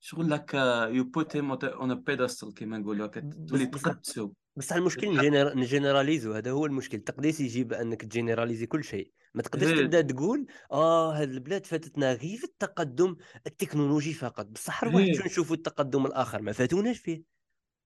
شغل 0.00 0.30
لك 0.30 0.54
you 0.90 1.04
put 1.04 1.36
him 1.36 1.52
on 1.52 1.94
pedestal 1.94 2.52
كيما 2.52 2.78
نقولوا 2.78 3.06
تولي 3.06 3.66
تقدسو 3.66 4.32
بصح 4.56 4.76
المشكل 4.76 5.32
ن 5.56 5.62
généraliser 5.62 6.26
و 6.26 6.32
هذا 6.32 6.50
هو 6.50 6.66
المشكل. 6.66 6.98
التقديس 6.98 7.40
يجيب 7.40 7.72
أنك 7.72 8.02
ت 8.02 8.07
généraliser 8.07 8.66
كل 8.66 8.84
شيء. 8.84 9.12
ما 9.34 9.42
تقدرش 9.42 9.80
تبدا 9.80 10.00
تقول 10.00 10.46
آه 10.72 11.14
هذه 11.14 11.30
البلاد 11.30 11.66
فاتتنا 11.66 12.12
غير 12.12 12.36
في 12.36 12.44
التقدم 12.44 13.16
التكنولوجي 13.46 14.12
فقط. 14.12 14.46
بصح 14.46 14.84
نروحوا 14.84 15.26
نشوفوا 15.26 15.56
التقدم 15.56 16.06
الآخر 16.06 16.42
ما 16.42 16.52
فاتوناش 16.52 16.98
فيه. 16.98 17.22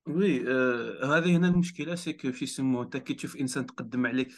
oui 0.06 0.50
آه 0.50 1.18
هذه 1.18 1.36
هنا 1.36 1.48
المشكلة 1.48 1.94
c'est 1.94 2.12
que 2.12 2.32
في 2.32 2.46
سمو 2.46 2.82
انت 2.82 2.96
كي 2.96 3.14
تشوف 3.14 3.36
إنسان 3.36 3.66
تقدم 3.66 4.06
عليك 4.06 4.28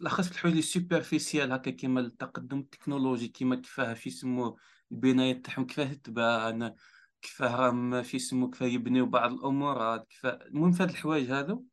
بالأخص 0.00 0.28
في 0.28 0.32
الحوايج 0.32 0.60
superficielles 0.60 1.52
هكا 1.52 1.70
كيما 1.70 2.00
التقدم 2.00 2.58
التكنولوجي 2.58 3.28
كيما 3.28 3.56
كيفاه 3.56 3.94
في 3.94 4.10
سمو 4.10 4.58
البنايات 4.92 5.46
تاعهم 5.46 5.66
كيفاه 5.66 5.92
تبان 5.92 6.74
كيفاه 7.22 7.56
راهم 7.56 8.02
في 8.02 8.18
سمو 8.18 8.50
كيفاه 8.50 8.66
يبنيو 8.66 9.06
بعض 9.06 9.32
الأمورات 9.32 10.06
كيفاه 10.08 10.38
المهم 10.46 10.72
في 10.72 10.82
هاد 10.82 10.90
الحوايج 10.90 11.30
هذو 11.30 11.64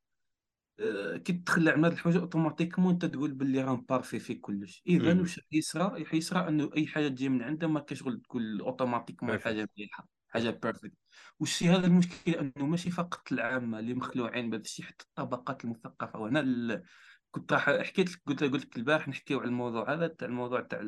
كي 1.23 1.33
تدخل 1.33 1.69
على 1.69 1.87
هاد 1.87 1.91
الحوايج 1.91 2.17
automatiquement 2.17 2.93
أنت 2.93 3.05
تقول 3.05 3.31
باللي 3.33 3.61
راهم 3.61 3.85
parfaits 3.89 4.19
في 4.19 4.35
كلش. 4.35 4.83
إذا 4.87 5.19
واش 5.19 5.39
يصرى 5.51 6.05
يصرى 6.13 6.47
إنه 6.47 6.69
أي 6.77 6.87
حاجة 6.87 7.07
تجي 7.07 7.29
من 7.29 7.41
عنده 7.41 7.67
ما 7.67 7.79
كشغل 7.79 8.21
تقول 8.21 8.61
automatiquement 8.61 9.39
حاجة 9.39 9.69
مليحة 9.77 10.07
حاجة 10.27 10.49
perfect 10.49 10.93
والشيء 11.39 11.71
هذا 11.75 11.87
المشكلة 11.87 12.39
إنه 12.39 12.65
ماشي 12.65 12.91
فقط 12.91 13.31
العامة 13.31 13.79
اللي 13.79 13.93
مخلوعين 13.93 14.49
بهذا 14.49 14.61
الشيء 14.63 14.85
حتى 14.85 15.05
الطبقات 15.05 15.65
المثقفة. 15.65 16.19
وهنا 16.19 16.39
ال... 16.39 16.83
كنت 17.31 17.53
راح 17.53 17.69
حكيت 17.69 18.11
لك 18.11 18.21
قلت 18.25 18.43
قلت 18.43 18.65
لك 18.65 18.77
البارح 18.77 19.07
نحكيو 19.07 19.39
على 19.39 19.47
الموضوع 19.47 19.93
هذا 19.93 20.07
تاع 20.07 20.27
الموضوع 20.27 20.61
تاع 20.61 20.81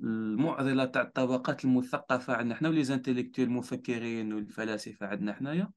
المعضلة 0.00 0.84
تاع 0.84 1.02
الطبقات 1.02 1.64
المثقفة 1.64 2.34
عندنا. 2.34 2.54
حنا 2.54 2.68
ولي 2.68 2.84
زانتيليكتويل 2.84 3.48
المفكرين 3.48 4.32
والفلاسفة 4.32 5.06
عندنا 5.06 5.32
حنايا. 5.32 5.72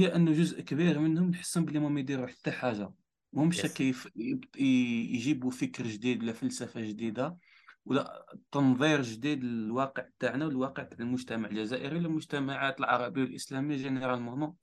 هي 0.00 0.16
أنه 0.16 0.32
جزء 0.32 0.60
كبير 0.60 0.98
منهم 0.98 1.30
نحسهم 1.30 1.64
بلي 1.64 1.78
ما 1.78 2.00
يديروا 2.00 2.26
حتى 2.26 2.50
حاجة. 2.50 2.90
مهمش 3.32 3.62
كيف 3.62 4.08
يجيبوا 4.56 5.50
فكر 5.50 5.86
جديد 5.86 6.22
ولا 6.22 6.32
فلسفة 6.32 6.80
جديدة 6.80 7.36
ولا 7.84 8.26
تنظير 8.52 9.02
جديد 9.02 9.44
للواقع 9.44 10.06
تاعنا 10.18 10.46
والواقع 10.46 10.82
تاع 10.82 10.98
المجتمع 11.00 11.48
الجزائري 11.48 11.96
والمجتمعات 11.96 12.80
العربية 12.80 13.22
والإسلامية 13.22 13.76
généralement 13.76 14.54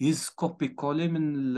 يز 0.00 0.28
copier-coller 0.28 1.08
من 1.08 1.54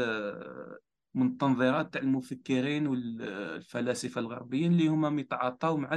من 1.15 1.27
التنظيرات 1.27 1.93
تاع 1.93 2.03
المفكرين 2.03 2.87
والفلاسفة 2.87 4.21
الغربيين 4.21 4.73
اللي 4.73 4.89
هما 4.89 5.11
ميتعاطاو 5.11 5.77
مع 5.77 5.95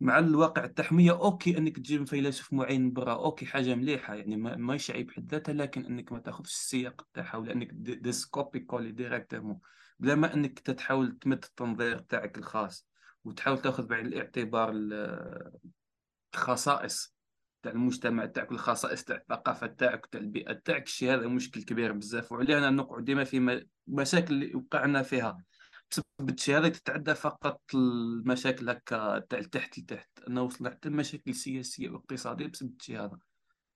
مع 0.00 0.18
الواقع 0.18 0.64
التحمية 0.64 1.12
okay 1.12 1.58
إنك 1.58 1.76
تجيب 1.76 2.06
فيلسوف 2.06 2.52
معين 2.52 2.92
برا 2.92 3.12
okay 3.12 3.46
حاجة 3.46 3.74
مليحة 3.74 4.14
يعني 4.14 4.36
ما 4.36 4.56
ماشي 4.56 4.92
عيب 4.92 5.06
بحد 5.06 5.30
ذاتها 5.32 5.52
لكن 5.52 5.86
إنك 5.86 6.12
ما 6.12 6.18
تأخذش 6.18 6.50
السياق 6.50 7.06
تاعها 7.14 7.36
ولا 7.36 7.52
إنك 7.52 7.70
ديس 7.72 8.26
copier-coller 8.26 8.92
directement 8.92 9.60
بلا 9.98 10.14
ما 10.14 10.34
إنك 10.34 10.58
تتحاول 10.58 11.18
تمد 11.18 11.44
التنظير 11.44 11.98
تاعك 11.98 12.38
الخاص 12.38 12.88
وتحاول 13.24 13.58
تأخذ 13.62 13.86
بعين 13.86 14.06
الاعتبار 14.06 14.74
الخصائص 16.34 17.14
تاع 17.62 17.72
المجتمع 17.72 18.26
تاعك 18.26 18.52
الخصائص 18.52 19.04
تاع 19.04 19.16
الثقافة 19.16 19.66
تاعك 19.66 20.06
تاع 20.06 20.20
البيئة 20.20 20.52
تاعك 20.52 20.82
الشيء 20.82 21.14
هذا 21.14 21.28
مشكل 21.28 21.62
كبير 21.62 21.92
بزاف 21.92 22.32
وعليه 22.32 22.58
أنا 22.58 22.70
نقعد 22.70 23.04
ديما 23.04 23.24
في 23.24 23.66
مشاكل 23.86 24.34
اللي 24.34 24.54
وقعنا 24.54 25.02
فيها. 25.02 25.44
بسبب 25.90 26.30
الشيء 26.30 26.56
هذا 26.58 26.68
تتعدى 26.68 27.14
فقط 27.14 27.60
المشاكل 27.74 28.70
هكا 28.70 29.18
تاع 29.18 29.40
تحت 29.42 29.78
لتحت 29.78 30.08
انا 30.28 30.40
وصلنا 30.40 30.70
حتى 30.70 30.88
المشاكل 30.88 31.30
السياسيه 31.30 31.88
والاقتصاديه 31.88 32.46
بسبب 32.46 32.76
الشيء 32.80 33.00
هذا. 33.00 33.18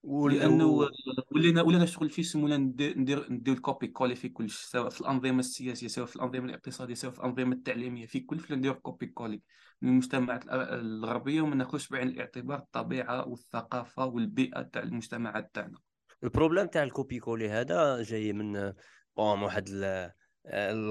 لأنه 0.03 0.89
ولينا 1.31 1.61
ولينا 1.61 1.85
شغل 1.85 2.09
في 2.09 2.23
سمونا 2.23 2.57
ندير 2.57 3.31
ندير 3.31 3.53
ال 3.53 3.87
copier-coller 3.87 4.15
في 4.15 4.29
كل 4.29 4.49
شيء 4.49 4.69
سواء 4.69 4.89
في 4.89 5.01
الأنظمة 5.01 5.39
السياسية 5.39 5.87
سواء 5.87 6.05
في 6.05 6.15
الأنظمة 6.15 6.45
الاقتصادية 6.45 6.93
سواء 6.93 7.13
في 7.13 7.19
الأنظمة 7.19 7.55
التعليمية 7.55 8.05
في 8.05 8.19
كل 8.19 8.39
ندير 8.51 8.73
copier-coller 8.73 9.41
من 9.81 9.89
المجتمعات 9.89 10.43
الغربية 10.49 11.41
وما 11.41 11.55
ناخذش 11.55 11.89
بعين 11.89 12.07
الاعتبار 12.07 12.57
الطبيعة 12.57 13.27
والثقافة 13.27 14.05
والبيئة 14.05 14.61
تاع 14.61 14.83
المجتمعات 14.83 15.51
تاعنا. 15.53 15.77
ال 16.23 16.28
problème 16.28 16.67
تاع 16.67 16.83
ال 16.83 17.19
copier-coller 17.19 17.49
هذا 17.49 18.03
جاي 18.03 18.33
من 18.33 18.73
bon 19.17 19.43
واحد 19.43 19.69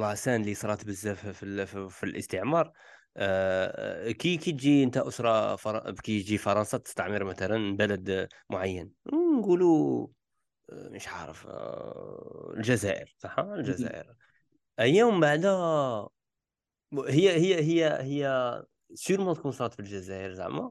la 0.01 0.12
scène 0.12 0.41
اللي 0.41 0.55
صرات 0.55 0.85
بزاف 0.85 1.27
في, 1.27 1.67
في 1.91 2.05
الاستعمار. 2.05 2.73
آه، 3.17 4.11
كي 4.11 4.37
كي 4.37 4.53
تجي 4.53 4.85
انت 4.85 4.97
أسرة 4.97 5.57
فر... 5.57 5.93
كي 5.93 6.13
يجي 6.13 6.39
فرنسا 6.39 6.79
تستعمر 6.79 7.25
مثلا 7.25 7.77
بلد 7.77 8.29
معين 8.51 8.93
نقولوا 9.13 10.07
آه، 10.71 10.89
مش 10.89 11.09
عارف 11.09 11.47
آه، 11.47 12.53
الجزائر 12.57 13.15
صح؟ 13.19 13.39
الجزائر. 13.39 14.15
أيام 14.81 15.21
بعد 15.21 15.47
هي 17.09 17.31
هي 17.31 17.63
هي 17.63 18.03
هي 18.03 18.63
sûrement 18.95 19.35
تكون 19.35 19.53
صارت 19.53 19.73
في 19.73 19.81
الجزائر 19.81 20.33
زعما. 20.33 20.71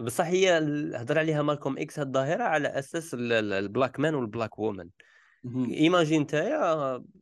بصح 0.00 0.24
هي 0.24 0.58
هضر 0.94 1.18
عليها 1.18 1.42
مالكوم 1.42 1.78
إكس 1.78 1.98
الظاهرة 1.98 2.42
على 2.42 2.68
أساس 2.68 3.14
ال 3.14 3.28
black 3.28 4.00
man 4.00 4.14
وال 4.14 4.27
black 4.27 4.58
woman. 4.58 4.88
imagine 5.46 6.22
نتايا 6.22 6.58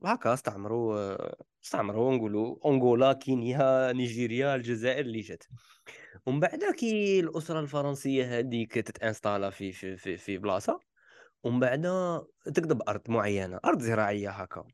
هكا 0.05 0.35
استعمروا 0.35 1.17
استعمروا 1.65 2.15
نقولوا 2.15 2.57
أنغولا 2.71 3.13
كينيا 3.13 3.93
نيجيريا 3.93 4.55
الجزائر 4.55 5.01
اللي 5.01 5.21
جات. 5.21 5.45
ومن 6.27 6.41
بعد 6.41 6.65
كي 6.79 7.21
الأسرة 7.21 7.61
الفرنسية 7.61 8.39
هذيك 8.39 8.75
تت 8.75 8.90
installa 8.90 9.51
في 9.51 9.73
في 9.73 9.97
في, 9.97 10.17
في 10.17 10.39
بلاصة 10.39 10.81
ومن 11.45 11.61
بعد 11.61 11.83
تقضب 12.55 12.83
أرض 12.89 13.11
معينة 13.11 13.61
أرض 13.65 13.81
زراعية 13.83 14.31
هكا. 14.31 14.65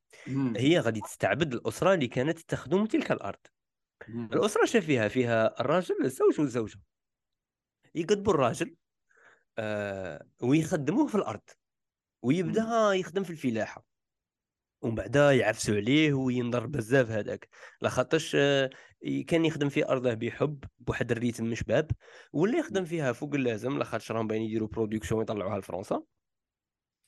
هي 0.56 0.80
غادي 0.80 1.00
تستعبد 1.02 1.54
الأسرة 1.54 1.94
اللي 1.94 2.08
كانت 2.08 2.40
تخدم 2.40 2.86
تلك 2.86 3.12
الأرض. 3.12 3.40
الأسرة 4.34 4.64
شاف 4.66 4.86
فيها 4.86 5.08
فيها 5.08 5.60
الراجل 5.60 5.96
الزوج 6.04 6.40
والزوجه 6.40 6.78
يقضبوا 7.94 8.32
الراجل 8.34 8.76
آه 9.58 10.28
ويخدموه 10.42 11.06
في 11.06 11.14
الأرض. 11.14 11.42
ويبدا 12.26 12.92
يخدم 12.92 13.22
في 13.22 13.30
الفلاحة 13.30 13.86
ومن 14.82 14.94
بعدا 14.94 15.32
يعفسوا 15.32 15.76
عليه 15.76 16.14
وينضر 16.14 16.66
بزاف 16.66 17.10
هذاك. 17.10 17.48
لاخاطرش 17.80 18.36
آه، 18.40 18.70
كان 19.26 19.44
يخدم 19.44 19.68
في 19.68 19.88
أرضه 19.88 20.14
بحب 20.14 20.64
بواحد 20.78 21.10
الريتم 21.10 21.44
مش 21.44 21.62
باب 21.62 21.90
ولا 22.32 22.58
يخدم 22.58 22.84
فيها 22.84 23.12
فوق 23.12 23.34
اللازم 23.34 23.78
لاخاطش 23.78 24.12
راهم 24.12 24.26
باين 24.26 24.42
يديروا 24.42 24.68
production 24.68 25.18
ويطلعوها 25.20 25.58
لفرنسا. 25.58 26.02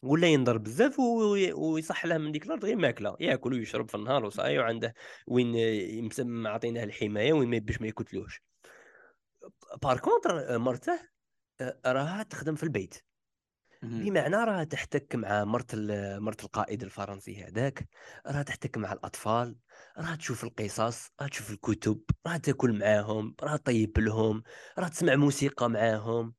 ولا 0.03 0.29
ينضر 0.29 0.59
بزاف 0.59 0.99
ويصح 0.99 2.07
له 2.07 2.19
من 2.19 2.33
ديك 2.33 2.47
الأرض 2.47 2.65
غير 2.65 2.77
ماكلة 2.77 3.17
ياكل 3.21 3.53
ويشرب 3.53 3.89
في 3.89 3.95
النهار 3.95 4.25
وصاي 4.25 4.59
وعنده 4.59 4.95
وين 5.27 5.57
عطيناه 6.47 6.85
الحماية 6.85 7.33
وين 7.33 7.51
ما 7.51 7.59
باش 7.59 7.81
ما 7.81 7.87
يقتلوش 7.87 8.43
par 9.83 9.99
contre 9.99 10.59
مرته 10.59 11.01
آه، 11.61 11.81
راها 11.87 12.23
تخدم 12.23 12.55
في 12.55 12.63
البيت. 12.63 13.08
بمعنى 13.83 14.37
راها 14.37 14.65
تحتك 14.65 15.15
مع 15.15 15.45
مرت 15.45 15.75
مرت 16.19 16.45
القائد 16.45 16.83
الفرنسي 16.83 17.45
هذاك 17.45 17.89
راها 18.27 18.43
تحتك 18.43 18.79
مع 18.79 18.93
الأطفال 18.93 19.57
راها 19.99 20.17
تشوف 20.17 20.45
القصص 20.45 21.11
راها 21.21 21.29
تشوف 21.29 21.51
الكتب 21.51 22.01
راها 22.27 22.39
تاكل 22.39 22.79
معاهم 22.79 23.35
راها 23.43 23.57
تطيب 23.57 23.99
لهم 23.99 24.43
راها 24.79 24.89
تسمع 24.89 25.17
موسيقى 25.17 25.71
معاهم. 25.71 26.35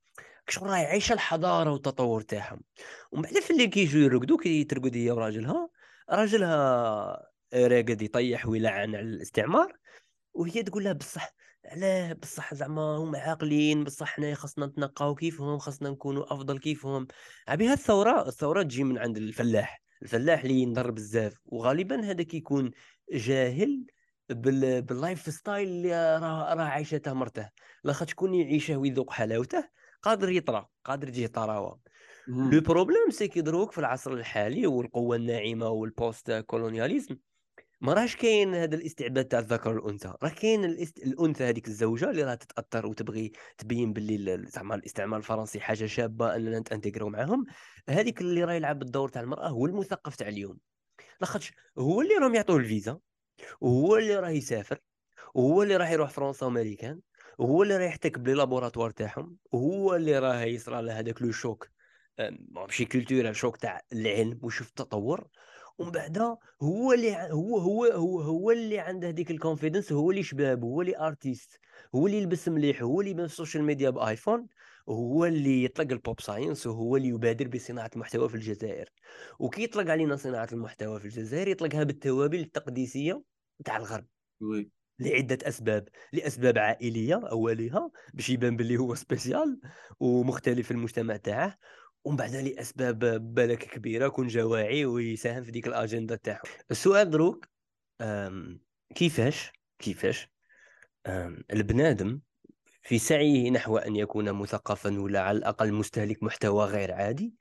شغل 0.49 0.69
راهي 0.69 0.85
عايشه 0.85 1.13
الحضارة 1.13 1.71
والتطور 1.71 2.21
تاعهم. 2.21 2.61
ومن 3.11 3.21
بعد 3.23 3.39
في 3.39 3.53
اللي 3.53 3.67
كيجوا 3.67 4.01
يرقدوا 4.01 4.37
كي 4.37 4.63
ترقد 4.63 4.95
هي 4.95 5.11
وراجلها؟ 5.11 5.69
راجلها 6.09 7.29
راقد 7.53 8.01
يطيح 8.01 8.47
ويلعن 8.47 8.95
على 8.95 9.05
الاستعمار 9.09 9.77
وهي 10.33 10.63
تقول 10.63 10.83
لها 10.83 10.93
بصح 10.93 11.33
علاه 11.65 12.13
بصح 12.13 12.53
زعما 12.53 12.81
هما 12.81 13.19
عاقلين 13.19 13.83
بصح 13.83 14.07
حنايا 14.07 14.35
خاصنا 14.35 14.65
نتنقاو 14.65 15.15
كيفهم 15.15 15.57
خاصنا 15.57 15.89
نكونوا 15.89 16.33
أفضل 16.33 16.59
كيفهم. 16.59 17.07
عبي 17.47 17.73
الثورة 17.73 18.27
الثورة 18.27 18.63
تجي 18.63 18.83
من 18.83 18.97
عند 18.97 19.17
الفلاح 19.17 19.81
الفلاح 20.01 20.41
اللي 20.41 20.53
ينضر 20.53 20.91
بزاف 20.91 21.39
وغالبا 21.45 22.03
هذا 22.05 22.23
كيكون 22.23 22.71
جاهل 23.11 23.85
بال... 24.29 24.81
بال 24.81 25.33
lifestyle 25.33 25.67
اللي 25.67 26.17
راه 26.17 26.53
راه 26.53 26.63
عايشته 26.63 27.13
مرته. 27.13 27.49
لاخاطش 27.83 28.13
كون 28.13 28.33
يعيشه 28.33 28.77
ويذوق 28.77 29.11
حلاوته 29.11 29.69
قادر 30.01 30.29
يطرى 30.29 30.67
قادر 30.85 31.07
يجيه 31.07 31.27
طراوة. 31.27 31.79
le 32.27 32.61
problème 32.61 33.09
c'est 33.09 33.27
que 33.27 33.41
دروك 33.41 33.71
في 33.71 33.77
العصر 33.77 34.11
الحالي 34.13 34.67
والقوة 34.67 35.15
الناعمة 35.15 35.69
وال 35.69 36.31
post-colonialism 36.31 37.17
ما 37.81 37.93
راهش 37.93 38.15
كاين 38.15 38.55
هذا 38.55 38.75
الاستعباد 38.75 39.25
تاع 39.25 39.39
الذكر 39.39 39.69
والأنثى. 39.75 40.13
راه 40.23 40.29
كاين 40.29 40.65
الاست... 40.65 40.97
الأنثى 40.97 41.43
هذيك 41.43 41.67
الزوجة 41.67 42.09
اللي 42.09 42.23
راه 42.23 42.35
تتأثر 42.35 42.85
وتبغي 42.85 43.31
تبين 43.57 43.93
باللي 43.93 44.45
زعما 44.47 44.75
الاستعمار 44.75 45.19
الفرنسي 45.19 45.59
حاجة 45.59 45.85
شابة 45.85 46.35
أننا 46.35 46.59
نت 46.59 46.68
intégrer 46.68 47.05
و 47.05 47.09
معاهم. 47.09 47.45
هذيك 47.89 48.21
اللي 48.21 48.43
راه 48.43 48.53
يلعب 48.53 48.81
الدور 48.81 49.09
تاع 49.09 49.21
المرأة 49.21 49.47
هو 49.47 49.65
المثقف 49.65 50.15
تاع 50.15 50.27
اليوم. 50.27 50.57
لاخاطش 51.21 51.51
هو 51.77 52.01
اللي 52.01 52.13
راهم 52.13 52.35
يعطوه 52.35 52.57
الفيزا 52.57 52.99
وهو 53.61 53.97
اللي 53.97 54.15
راه 54.15 54.29
يسافر 54.29 54.79
وهو 55.33 55.63
اللي 55.63 55.77
راح 55.77 55.91
يروح 55.91 56.09
فرنسا 56.09 56.45
وأمريكان 56.45 56.99
وهو 57.37 57.63
اللي 57.63 57.77
راه 57.77 57.83
يحتك 57.83 58.19
ب 58.19 58.23
les 58.23 58.33
laboratoires 58.33 58.91
تاعهم 58.91 59.37
وهو 59.51 59.95
اللي 59.95 60.19
راه 60.19 60.41
يصرى 60.41 60.81
له 60.81 60.99
هذاك 60.99 61.21
le 61.21 61.31
choc 61.31 61.69
ماشي 62.49 62.85
cultural 62.85 63.35
shock 63.35 63.57
تاع 63.57 63.81
العلم 63.93 64.39
ويشوف 64.43 64.69
التطور. 64.69 65.27
ومن 65.79 65.91
بعد 65.91 66.17
هو 66.61 66.93
اللي 66.93 67.15
هو 67.31 67.57
هو 67.57 67.85
هو 67.85 68.21
هو 68.21 68.51
اللي 68.51 68.79
عنده 68.79 69.07
هذيك 69.09 69.31
ال 69.31 69.37
confidence 69.37 69.91
هو 69.91 70.11
اللي 70.11 70.23
شباب 70.23 70.63
هو 70.63 70.81
اللي 70.81 70.97
artiste 70.99 71.59
هو 71.95 72.07
اللي 72.07 72.17
يلبس 72.17 72.49
مليح 72.49 72.81
هو 72.83 72.99
اللي 73.01 73.11
يبان 73.11 73.27
في 73.27 73.33
ال 73.33 73.38
social 73.38 73.63
media 73.63 73.89
ب 73.89 73.98
iPhone 73.98 74.47
هو 74.89 75.25
اللي 75.25 75.63
يطلق 75.63 75.91
ال 75.91 75.99
pop 75.99 76.21
science 76.21 76.67
وهو 76.67 76.97
اللي 76.97 77.07
يبادر 77.07 77.47
بصناعة 77.47 77.89
المحتوى 77.95 78.29
في 78.29 78.35
الجزائر. 78.35 78.89
وكي 79.39 79.63
يطلق 79.63 79.91
علينا 79.91 80.15
صناعة 80.15 80.47
المحتوى 80.53 80.99
في 80.99 81.05
الجزائر 81.05 81.47
يطلقها 81.47 81.83
بالتوابل 81.83 82.39
التقديسية 82.39 83.23
تاع 83.65 83.77
الغرب. 83.77 84.07
Oui. 84.41 84.71
لعدة 84.99 85.37
أسباب. 85.47 85.87
لأسباب 86.13 86.57
عائلية 86.57 87.15
أولها 87.31 87.91
باش 88.13 88.29
يبان 88.29 88.55
باللي 88.57 88.77
هو 88.77 88.95
spécial 88.95 89.59
ومختلف 89.99 90.65
في 90.67 90.71
المجتمع 90.71 91.17
تاعه. 91.17 91.57
ومن 92.03 92.15
بعد 92.15 92.35
لأسباب 92.35 92.99
بالك 93.33 93.63
كبيرة 93.63 94.07
كون 94.07 94.27
جا 94.27 94.43
واعي 94.43 94.85
ويساهم 94.85 95.43
في 95.43 95.51
ديك 95.51 95.67
الأجندة 95.67 96.15
تاعو. 96.15 96.43
السؤال 96.71 97.09
دروك 97.09 97.45
كيفاش 98.95 99.51
كيفاش 99.79 100.27
البنادم 101.53 102.21
في 102.81 102.99
سعيه 102.99 103.49
نحو 103.49 103.77
أن 103.77 103.95
يكون 103.95 104.33
مثقفا 104.33 104.99
ولا 104.99 105.21
على 105.21 105.37
الأقل 105.37 105.73
مستهلك 105.73 106.23
محتوى 106.23 106.65
غير 106.65 106.91
عادي 106.91 107.33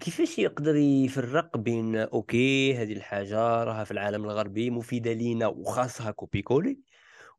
كيفاش 0.00 0.38
يقدر 0.38 0.76
يفرق 0.76 1.56
بين 1.56 1.96
okay 1.96 2.74
هذه 2.74 2.92
الحاجة 2.92 3.64
راها 3.64 3.84
في 3.84 3.90
العالم 3.90 4.24
الغربي 4.24 4.70
مفيدة 4.70 5.12
لينا 5.12 5.46
وخاصها 5.46 6.10
copier 6.10 6.42
coller 6.42 6.80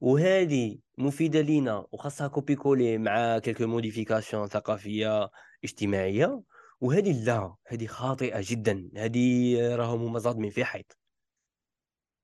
وهذه 0.01 0.79
مفيدة 0.97 1.41
لينا 1.41 1.85
وخاصها 1.91 2.27
copier 2.27 2.55
coller 2.55 2.97
مع 2.97 3.39
quelques 3.39 3.67
modifications 3.67 4.47
ثقافية 4.47 5.29
اجتماعية 5.63 6.41
وهذه 6.81 7.25
لا 7.25 7.55
هذه 7.67 7.87
خاطئة 7.87 8.39
جدا 8.43 8.89
هذه 8.95 9.57
راهم 9.75 10.01
هما 10.01 10.19
صادمين 10.19 10.51
في 10.51 10.65
حيط. 10.65 10.97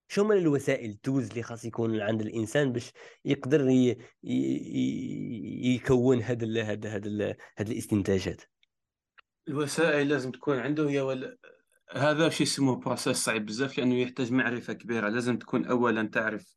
شو 0.08 0.24
من 0.24 0.38
الوسائل 0.38 0.90
ال 0.90 0.96
tools 0.96 1.30
اللي 1.30 1.44
خاص 1.44 1.66
يكون 1.66 2.02
عند 2.02 2.22
الإنسان 2.22 2.72
باش 2.72 2.92
يقدر 3.26 3.70
ي... 3.70 3.98
ي... 4.24 5.76
يكون 5.76 6.22
هذا 6.22 6.64
هذا 6.64 6.90
هذا 6.90 7.36
هذه 7.58 7.72
الاستنتاجات؟ 7.72 8.42
الوسائل 9.48 10.10
لازم 10.10 10.32
تكون 10.32 10.60
عنده 10.60 10.90
هي 10.90 11.02
ولا 11.02 11.38
هذا 11.92 12.30
شيء 12.30 12.48
اسمه 12.48 12.76
process 12.76 13.18
صعيب 13.18 13.46
بزاف 13.46 13.78
لأنه 13.78 13.96
يحتاج 13.96 14.32
معرفة 14.32 14.74
كبيرة 14.74 15.10
لازم 15.10 15.38
تكون 15.38 15.66
اولا 15.66 16.08
تعرف 16.08 16.56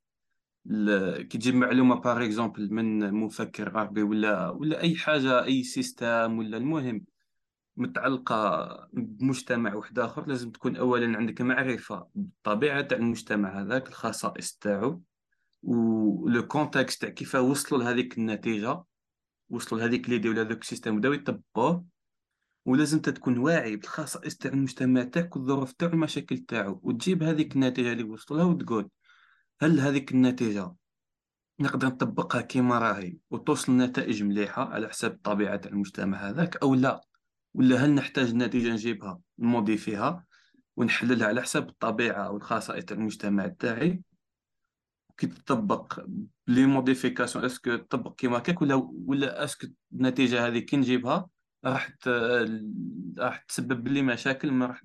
كي 1.18 1.38
تجيب 1.38 1.54
معلومة 1.54 1.94
par 1.94 2.24
exemple 2.24 2.72
من 2.72 3.14
مفكر 3.14 3.68
غربي 3.68 4.02
ولا 4.02 4.50
ولا 4.50 4.80
أي 4.80 4.96
حاجة 4.96 5.44
أي 5.44 5.62
système 5.62 6.38
ولا 6.38 6.56
المهم 6.56 7.04
متعلقة 7.76 8.88
بمجتمع 8.92 9.74
واحد 9.74 9.98
آخر 9.98 10.26
لازم 10.28 10.50
تكون 10.50 10.76
اولا 10.76 11.18
عندك 11.18 11.40
معرفة 11.40 12.08
بالطبيعه 12.14 12.80
تاع 12.80 12.98
المجتمع 12.98 13.62
هذاك 13.62 13.88
الخصائص 13.88 14.52
تاعو 14.52 15.02
و 15.62 15.90
le 15.90 16.46
contexte 16.46 17.00
تاع 17.00 17.10
كيف 17.10 17.34
وصلوا 17.34 17.82
لهذيك 17.82 18.18
النتيجة 18.18 18.82
وصلوا 19.50 19.80
لهذيك 19.80 20.10
ليدي 20.10 20.28
ولا 20.28 20.42
هذاك 20.42 20.62
السيستم 20.62 20.98
بداو 20.98 21.12
يطبقوه 21.12 21.84
ولازم 22.64 23.00
تكون 23.00 23.38
واعي 23.38 23.76
بالخصائص 23.76 24.36
تاع 24.36 24.52
المجتمع 24.52 25.02
تاعك 25.02 25.36
والظروف 25.36 25.72
تاعو 25.72 25.90
والمشاكل 25.90 26.38
تاعو 26.38 26.80
وتجيب 26.82 27.22
هذيك 27.22 27.56
النتيجة 27.56 27.92
اللي 27.92 28.04
وصلوا 28.04 28.40
لها 28.40 28.48
وتقول 28.48 28.90
هل 29.62 29.80
هذيك 29.80 30.12
النتيجة 30.12 30.74
نقدر 31.60 31.86
نطبقها 31.86 32.40
كيما 32.40 32.78
راهي 32.78 33.16
وتوصل 33.30 33.72
لنتائج 33.72 34.22
مليحة 34.22 34.64
على 34.64 34.88
حساب 34.88 35.20
طبيعة 35.22 35.60
المجتمع 35.66 36.28
هذاك 36.28 36.56
أو 36.56 36.74
لا؟ 36.74 37.00
ولا 37.54 37.76
هل 37.76 37.94
نحتاج 37.94 38.34
نتيجة 38.34 38.72
نجيبها 38.72 39.20
نموديفيها 39.38 40.24
ونحللها 40.76 41.28
على 41.28 41.42
حسب 41.42 41.68
الطبيعة 41.68 42.26
أو 42.26 42.36
الخصائص 42.36 42.84
المجتمع 42.92 43.46
تاعي؟ 43.46 44.02
كي 45.16 45.26
تطبق 45.26 46.00
les 46.46 46.66
modifications 46.66 47.44
est-ce 47.44 47.66
que 47.66 47.76
تطبق 47.76 48.14
كيما 48.14 48.38
هكاك 48.38 48.62
ولا 48.62 48.90
ولا 49.06 49.44
est-ce 49.44 49.59
que 49.59 49.66
النتيجة 49.92 50.46
هذه 50.46 50.58
كي 50.58 50.76
نجيبها 50.76 51.28
راح 51.64 51.92
راح 53.18 53.38
تسبب 53.38 53.88
لي 53.88 54.02
مشاكل 54.02 54.52
ما 54.52 54.66
راح 54.66 54.82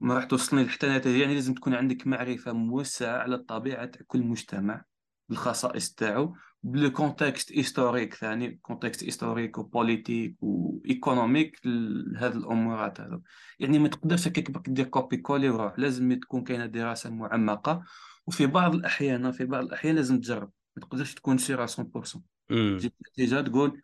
ما 0.00 0.14
راح 0.14 0.24
توصلني 0.24 0.64
لحتى 0.64 0.88
نتيجة. 0.88 1.22
يعني 1.22 1.34
لازم 1.34 1.54
تكون 1.54 1.74
عندك 1.74 2.06
معرفة 2.06 2.52
موسعة 2.52 3.18
على 3.18 3.34
الطبيعة 3.34 3.86
تاع 3.86 4.02
كل 4.06 4.22
مجتمع 4.22 4.84
بالخصائص 5.28 5.94
تاعو 5.94 6.36
بال 6.62 6.80
contexte 6.80 7.52
historique 7.52 8.14
ثاني 8.14 8.58
contexte 8.62 9.04
historique 9.04 9.58
و 9.58 9.66
politique 9.66 10.36
و 10.40 10.51
économique 10.51 11.60
لهذه 11.64 12.32
الأمورات 12.32 13.00
هذو 13.00 13.22
يعني 13.58 13.78
ما 13.78 13.88
تقدرش 13.88 14.28
هكاك 14.28 14.50
برك 14.50 14.68
دير 14.68 14.84
copier 14.86 15.16
coller 15.16 15.50
وروح. 15.50 15.78
لازم 15.78 16.12
تكون 16.12 16.44
كاينة 16.44 16.66
دراسة 16.66 17.10
معمقة. 17.10 17.82
وفي 18.26 18.46
بعض 18.46 18.74
الأحيان 18.74 19.30
في 19.30 19.44
بعض 19.44 19.64
الأحيان 19.64 19.94
لازم 19.96 20.20
تجرب. 20.20 20.50
ما 20.76 20.82
تقدرش 20.82 21.14
تكون 21.14 21.38
sûr 21.38 21.66
100% 21.66 22.20
تجيب 22.48 22.92
نتيجة 23.10 23.40
تقول 23.40 23.80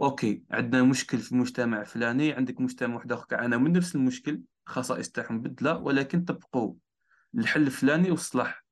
okay 0.00 0.42
عندنا 0.50 0.82
مشكل 0.82 1.18
في 1.18 1.32
المجتمع 1.32 1.84
فلاني 1.84 2.32
عندك 2.32 2.60
مجتمع 2.60 2.94
واحد 2.94 3.12
آخر. 3.12 3.26
كعانى 3.26 3.58
من 3.58 3.72
نفس 3.72 3.94
المشكل 3.94 4.42
خصائص 4.68 5.10
تاعهم 5.10 5.40
بدله 5.40 5.78
ولكن 5.78 6.24
طبقوا 6.24 6.74
الحل 7.34 7.62
الفلاني 7.62 8.10
وصلح 8.10 8.64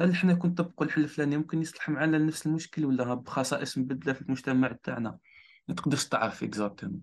هل 0.00 0.10
إحنا 0.10 0.34
كنت 0.34 0.60
نطبقوا 0.60 0.86
الحل 0.86 1.02
الفلاني 1.02 1.36
ممكن 1.36 1.62
يصلح 1.62 1.88
معنا 1.88 2.16
لنفس 2.16 2.46
المشكل 2.46 2.84
ولا 2.84 3.14
بخصائص 3.14 3.78
مبدلة 3.78 4.12
في 4.12 4.22
المجتمع 4.22 4.72
تاعنا؟ 4.82 5.18
ما 5.68 5.74
تقدرش 5.74 6.08
تعرف 6.08 6.42
exactement 6.42 7.02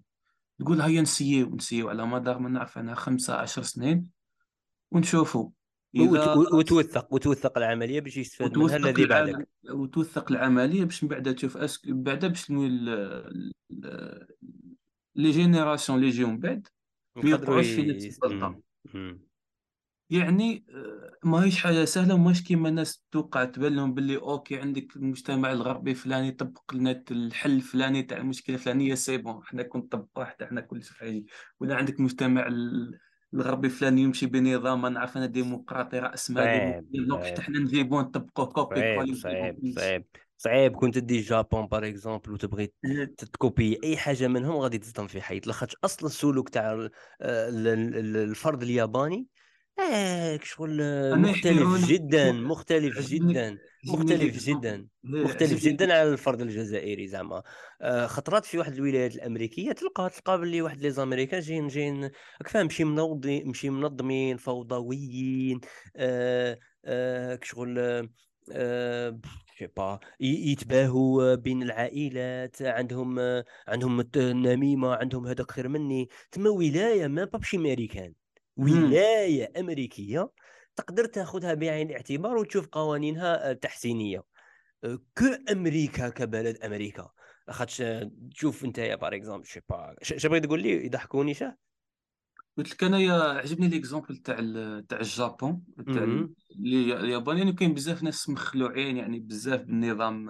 تقول 0.60 0.82
هيا 0.82 1.02
نسيو 1.02 1.56
نسيو 1.56 1.90
على 1.90 2.06
مدار 2.06 2.40
ما 2.40 2.50
نعرف 2.50 2.78
أنا 2.78 2.96
خمسة 2.96 3.36
عشر 3.36 3.62
سنين 3.62 4.08
ونشوفوا 4.92 5.50
إذا 5.96 6.34
وتوثق 6.34 7.14
وتوثق 7.14 7.58
العملية 7.58 8.00
باش 8.00 8.18
يستفاد 8.18 8.58
منها 8.58 8.76
الذي 8.76 9.06
بعدك. 9.06 9.50
وتوثق 9.70 10.32
العملية 10.32 10.84
باش 10.84 11.04
من 11.04 11.10
بعد 11.10 11.36
تشوف 11.36 11.58
est-ce 11.58 11.79
que 11.79 11.90
بعد 11.90 12.26
باش 12.26 12.50
les 15.16 15.32
générations 15.32 15.98
اللي 15.98 16.08
يجيو 16.08 16.28
من 16.28 16.40
بعد. 16.40 16.68
ما 17.24 17.30
يوقعوش 17.30 17.72
في 17.74 17.84
نفس 17.84 18.10
الغلطه 18.24 18.60
يعني 20.10 20.66
آه، 20.70 21.12
ما 21.24 21.44
هيش 21.44 21.64
حاجة 21.64 21.86
سهلة 21.86 22.16
وماش 22.16 22.44
كيما 22.44 22.70
الناس 22.70 23.06
توقع 23.12 23.46
تبان 23.46 23.76
لهم 23.76 23.94
باللي 23.94 24.18
okay 24.18 24.60
عندك 24.62 24.96
المجتمع 24.96 25.52
الغربي 25.52 25.94
فلاني 25.96 26.32
طبق 26.32 26.74
لنا 26.74 27.04
الحل 27.12 27.52
الفلاني 27.56 28.04
تاع 28.04 28.18
المشكلة 28.18 28.56
الفلانية 28.56 28.96
c'est 28.96 29.18
bon 29.18 29.44
حنا 29.46 29.64
كون 29.64 29.82
طبقوه 29.82 30.26
حتى 30.26 30.46
حنا 30.46 30.62
كل 30.62 30.84
حاجة 31.00 31.24
ولا 31.60 31.76
عندك 31.76 32.00
المجتمع 32.00 32.48
الغربي 33.34 33.70
فلاني 33.70 34.02
يمشي 34.02 34.26
بنظام 34.26 34.82
ما 34.82 34.90
نعرف 34.90 35.18
أنا 35.18 35.26
ديمقراطي 35.26 36.00
رأس 36.00 36.32
مالي 36.32 36.60
donc 36.94 37.24
حتى 37.24 37.42
حنا 37.42 37.60
نجيبو 37.60 38.02
نطبقو 38.02 38.48
copier 38.50 38.90
صعيب 39.14 39.56
صعيب. 39.78 40.06
صعيب 40.42 40.76
كنت 40.76 40.96
تدي 40.96 41.20
Japon 41.22 41.68
par 41.68 41.88
exemple 41.88 42.32
وتبغي 42.32 42.74
ت 43.18 43.27
copier 43.27 43.80
أي 43.84 43.98
حاجة 43.98 44.28
منهم 44.28 44.56
غادي 44.56 44.78
تصدم 44.78 45.08
في 45.08 45.22
حيط 45.22 45.48
لاخاطش 45.48 45.76
أصلا 45.84 46.10
السلوك 46.10 46.50
تاع 46.50 46.90
آه، 47.22 47.50
الفرد 47.50 48.64
الياباني 48.64 49.28
هيك 49.80 50.44
شغل 50.44 50.80
مختلف 51.20 51.86
جدا 51.86 52.32
مختلف 52.32 53.00
جدا 53.00 53.58
مختلف 53.88 54.44
جدا 54.44 54.88
مختلف 55.04 55.64
جدا 55.64 55.94
على 55.94 56.10
الفرد 56.10 56.42
الجزائري 56.42 57.08
زعما. 57.08 57.44
آه، 57.82 58.08
خطرات 58.08 58.46
في 58.46 58.58
واحد 58.58 58.74
الولايات 58.74 59.16
الأمريكية 59.16 59.72
تلقى 59.72 60.10
تلقى 60.10 60.40
باللي 60.40 60.62
واحد 60.62 60.82
لي 60.82 60.92
زامريكان 60.92 61.40
جايين 61.40 61.68
جايين 61.68 62.10
فاهم 62.46 62.66
مشي 62.66 62.84
منظمين 62.84 63.48
مشي 63.48 63.70
منظمين 63.70 64.38
فوضويين 64.38 65.60
آه 65.96 66.60
آه 66.86 67.40
شغل 67.44 68.10
آه 68.52 69.20
با 69.78 70.00
يتباهوا 70.20 71.36
بين 71.36 71.64
العائلات 71.64 72.62
عندهم 72.62 73.20
عندهم 73.68 74.10
النميمه 74.16 74.96
عندهم 74.96 75.28
هذاك 75.28 75.52
خير 75.52 75.68
مني. 75.68 76.10
تما 76.32 76.50
ولاية 76.50 77.08
ما 77.08 77.24
بابشي 77.26 77.58
أمريكان. 77.58 78.14
ولاية 78.58 79.52
أمريكية 79.60 80.32
تقدر 80.76 81.06
تاخذها 81.06 81.54
بعين 81.54 81.90
الاعتبار 81.90 82.38
وتشوف 82.38 82.68
قوانينها 82.68 83.54
تحسينية. 83.54 84.24
أه، 84.84 85.00
كو 85.18 85.26
أمريكا 85.52 86.10
كبلد 86.10 86.58
أمريكا. 86.64 87.10
لاخاطش 87.48 87.84
تشوف 88.36 88.66
أنت 88.66 88.78
يا 88.78 88.96
par 88.96 89.16
exemple 89.16 89.46
شي 89.46 89.60
با 89.70 89.96
اش 90.02 90.26
بغيت 90.26 90.46
تقول 90.46 90.62
لي؟ 90.62 90.86
يضحكوني 90.86 91.34
شاه 91.34 91.58
قلت 92.60 92.72
لك 92.72 92.84
أنايا 92.84 93.14
عجبني 93.14 93.68
l'exemple 93.68 94.18
تاع 94.18 94.36
تاع 94.90 95.00
ال 95.00 95.10
Japon 95.10 95.64
تاع 95.94 96.28
اليابان 96.56 97.38
يعني 97.38 97.54
كاين 97.54 97.74
بزاف 97.74 98.04
ناس 98.04 98.30
مخلوعين 98.30 98.98
يعني 98.98 99.20
بزاف 99.20 99.62
بالنظام 99.62 100.30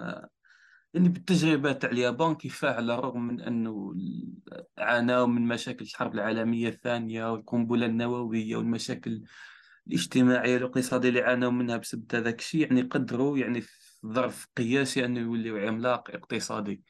يعني 0.94 1.08
بالتجربة 1.08 1.72
تاع 1.72 1.90
اليابان 1.90 2.34
كيفاه 2.34 2.74
على 2.74 2.94
الرغم 2.94 3.26
من 3.26 3.40
أنه 3.40 3.94
عانوا 4.78 5.26
من 5.26 5.48
مشاكل 5.48 5.84
الحرب 5.84 6.14
العالمية 6.14 6.68
الثانية 6.68 7.32
والقنبلة 7.32 7.86
النووية 7.86 8.56
والمشاكل 8.56 9.22
الاجتماعية 9.86 10.54
والاقتصادية 10.54 11.08
اللي 11.08 11.20
عانوا 11.20 11.50
منها 11.50 11.76
بسبب 11.76 12.14
هذاك 12.14 12.38
الشيء 12.38 12.60
يعني 12.60 12.82
قدروا 12.82 13.38
يعني 13.38 13.60
في 13.60 13.70
ظرف 14.06 14.48
قياسي 14.56 15.04
أنه 15.04 15.20
يوليو 15.20 15.56
عملاق 15.56 16.10
اقتصادي. 16.10 16.82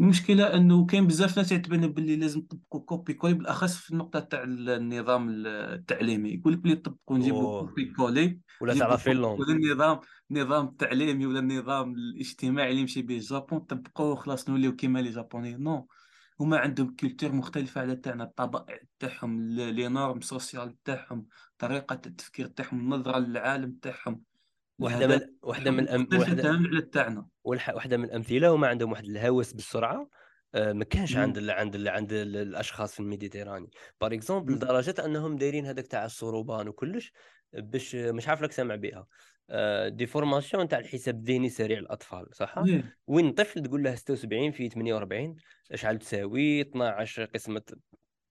المشكلة 0.00 0.54
أنه 0.54 0.86
كاين 0.86 1.06
بزاف 1.06 1.36
ناس 1.36 1.52
يعتبروا 1.52 1.86
باللي 1.86 2.16
لازم 2.16 2.40
نطبقوا 2.40 2.80
copier 2.80 3.14
coller 3.14 3.34
بالأخص 3.34 3.76
في 3.76 3.90
النقطة 3.90 4.20
تاع 4.20 4.42
النظام 4.42 5.28
التعليمي. 5.46 6.30
يقول 6.30 6.52
لك 6.52 6.58
بلي 6.58 6.76
طبقوا 6.76 7.18
نجيبوا 7.18 7.60
copier 7.60 7.84
coller 7.84 8.40
ولا 8.60 8.78
تعرف 8.78 9.02
Finlande 9.02 9.40
ولا 9.40 9.52
النظام 9.52 10.00
النظام 10.30 10.66
التعليمي 10.66 11.26
ولا 11.26 11.38
النظام 11.38 11.94
الاجتماعي 11.94 12.70
اللي 12.70 12.80
يمشي 12.80 13.02
به. 13.02 13.16
ال 13.16 13.23
Japon 13.23 13.58
طبقوه 13.58 14.14
خلاص 14.14 14.48
نوليو 14.48 14.76
كيما 14.76 14.98
les 14.98 15.10
Japonais 15.10 15.56
non 15.56 15.88
هما 16.40 16.58
عندهم 16.58 16.96
culture 17.00 17.32
مختلفة 17.32 17.80
على 17.80 17.96
تاعنا. 17.96 18.24
الطبائع 18.24 18.78
تاعهم 18.98 19.50
les 19.50 19.88
normes 19.88 20.20
sociales 20.20 20.82
تاعهم 20.82 21.26
طريقة 21.58 22.00
التفكير 22.06 22.46
تاعهم 22.46 22.80
النظرة 22.80 23.18
للعالم 23.18 23.76
تاعهم. 23.82 24.22
واحدة 24.78 25.06
من 25.06 25.20
واحدة 25.42 25.70
من 25.70 25.88
أم... 25.88 26.08
واحدة 26.12 26.48
على 26.48 26.82
تاعنا 26.82 27.26
واحدة 27.44 27.96
من 27.96 28.04
الأمثلة 28.04 28.48
هما 28.48 28.68
عندهم 28.68 28.92
واحد 28.92 29.04
الهوس 29.04 29.52
بالسرعة. 29.52 30.08
آه، 30.54 30.72
ما 30.72 30.84
كانش 30.84 31.16
عند 31.16 31.38
ال 31.38 31.50
عند 31.50 31.74
ال 31.74 31.88
عند 31.88 32.12
ال 32.12 32.36
الأشخاص 32.36 32.94
في 32.94 33.00
ال 33.00 33.05
Méditerranée. 33.05 33.70
par 34.00 34.14
exemple 34.14 34.52
لدرجة 34.52 34.94
أنهم 35.04 35.36
دايرين 35.36 35.66
هذاك 35.66 35.86
تاع 35.86 36.04
الصروبان 36.04 36.68
وكلش 36.68 37.12
باش 37.52 37.94
مش 37.94 38.28
عارف 38.28 38.42
لك 38.42 38.52
سامع 38.52 38.74
بها 38.74 39.06
des 39.88 40.06
formations 40.06 40.68
تاع 40.68 40.78
الحساب 40.78 41.14
الذهني 41.18 41.48
سريع 41.48 41.78
الاطفال 41.78 42.26
صح؟ 42.32 42.58
وين 43.06 43.32
طفل 43.32 43.62
تقول 43.62 43.82
له 43.82 43.94
76 43.94 44.50
في 44.50 44.68
48 44.68 45.36
شحال 45.74 45.98
تساوي؟ 45.98 46.60
12 46.60 47.24
قسمة 47.24 47.62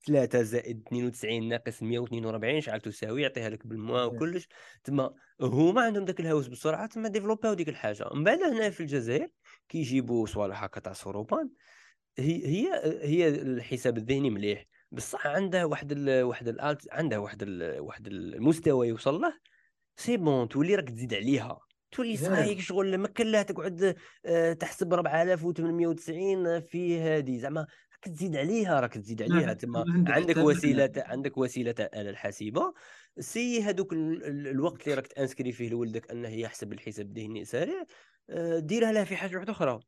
3 0.08 0.42
زائد 0.42 0.84
92 0.88 1.50
ناقص 1.50 1.84
142 1.84 2.62
شحال 2.62 2.82
تساوي؟ 2.82 3.22
يعطيها 3.22 3.50
لك 3.50 3.68
بالموا 3.68 4.04
وكلش. 4.04 4.48
تما 4.84 5.14
هما 5.42 5.82
عندهم 5.82 6.06
ذاك 6.06 6.20
الهوس 6.20 6.48
بسرعة 6.48 6.86
تما 6.86 7.08
développ 7.10 7.49
او 7.49 7.54
ديك 7.54 7.70
الحاجة. 7.70 8.10
من 8.14 8.24
بعد 8.24 8.44
هنا 8.44 8.70
في 8.70 8.80
الجزائر 8.80 9.28
كيجيبوا 9.70 10.26
صوالح 10.26 10.64
هكا 10.64 10.80
تاع 10.80 10.94
سوروبان. 10.94 11.50
هي 12.18 12.48
هي 12.48 12.70
هي 13.04 13.28
الحساب 13.30 13.98
الذهني 13.98 14.30
مليح. 14.30 14.66
بصح 14.92 15.28
عندها 15.28 15.66
واحد 15.66 15.92
ال 15.92 16.24
واحد 16.24 16.48
الألت 16.48 16.88
عندها 16.92 17.18
واحد 17.18 17.44
ال 17.44 17.80
واحد 17.80 18.08
المستوى 18.08 18.88
يوصل 18.88 19.22
له 19.22 19.34
c'est 19.96 20.18
bon 20.18 20.50
تولي 20.50 20.76
راك 20.76 20.90
تزيد 20.90 21.14
عليها. 21.14 21.60
تولي 21.92 22.18
صايك 22.18 22.60
شغل 22.60 22.98
ما 22.98 23.08
كان 23.08 23.32
لها 23.32 23.44
تقعد 23.44 23.96
آه، 24.26 24.54
تحسب 24.54 24.94
4890 24.94 26.60
في 26.60 27.00
هذه 27.00 27.38
زعما 27.38 27.68
راك 28.04 28.16
تزيد 28.16 28.36
عليها 28.36 28.80
راك 28.80 28.94
تزيد 28.94 29.22
عليها. 29.22 29.54
تما 29.54 29.86
عندك 30.08 30.38
وسيلة 30.38 30.92
عندك 30.98 31.38
وسيلة 31.38 31.76
الاله 31.80 32.10
الحاسبه 32.10 32.74
c'est 33.20 33.64
هذوك 33.64 33.94
الوقت 33.94 34.84
اللي 34.84 34.96
راك 34.96 35.08
ت 35.08 35.12
inscrire 35.12 35.52
فيه 35.52 35.70
لولدك 35.70 36.12
أنه 36.12 36.30
يحسب 36.30 36.74
الحساب 36.74 37.06
الذهني 37.06 37.46
سريع 37.46 37.84
آه، 38.30 38.60
ديرها 38.60 38.92
له 38.92 39.04
في 39.04 39.16
حاجة 39.16 39.36
واحدة 39.36 39.52
أخرى. 39.52 39.80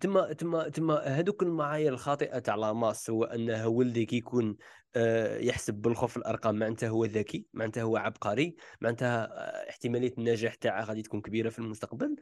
تما 0.00 0.32
تما 0.32 0.68
تما 0.68 0.94
هذوك 0.94 1.42
المعايير 1.42 1.92
الخاطئة 1.92 2.38
تاع 2.38 2.54
la 2.54 2.70
masse 2.70 3.10
هو 3.10 3.24
أنه 3.24 3.66
ولدي 3.66 4.06
كيكون 4.06 4.56
آه، 4.96 5.38
يحسب 5.38 5.74
بالخف 5.74 6.16
الأرقام 6.16 6.58
معناتها 6.58 6.88
هو 6.88 7.04
ذكي 7.04 7.46
معناتها 7.54 7.82
هو 7.82 7.96
عبقري 7.96 8.56
معناتها 8.80 9.24
آه، 9.24 9.70
احتمالية 9.70 10.12
النجاح 10.18 10.54
تاعه 10.54 10.84
غادي 10.84 11.02
تكون 11.02 11.20
كبيرة 11.20 11.48
في 11.48 11.58
المستقبل. 11.58 12.16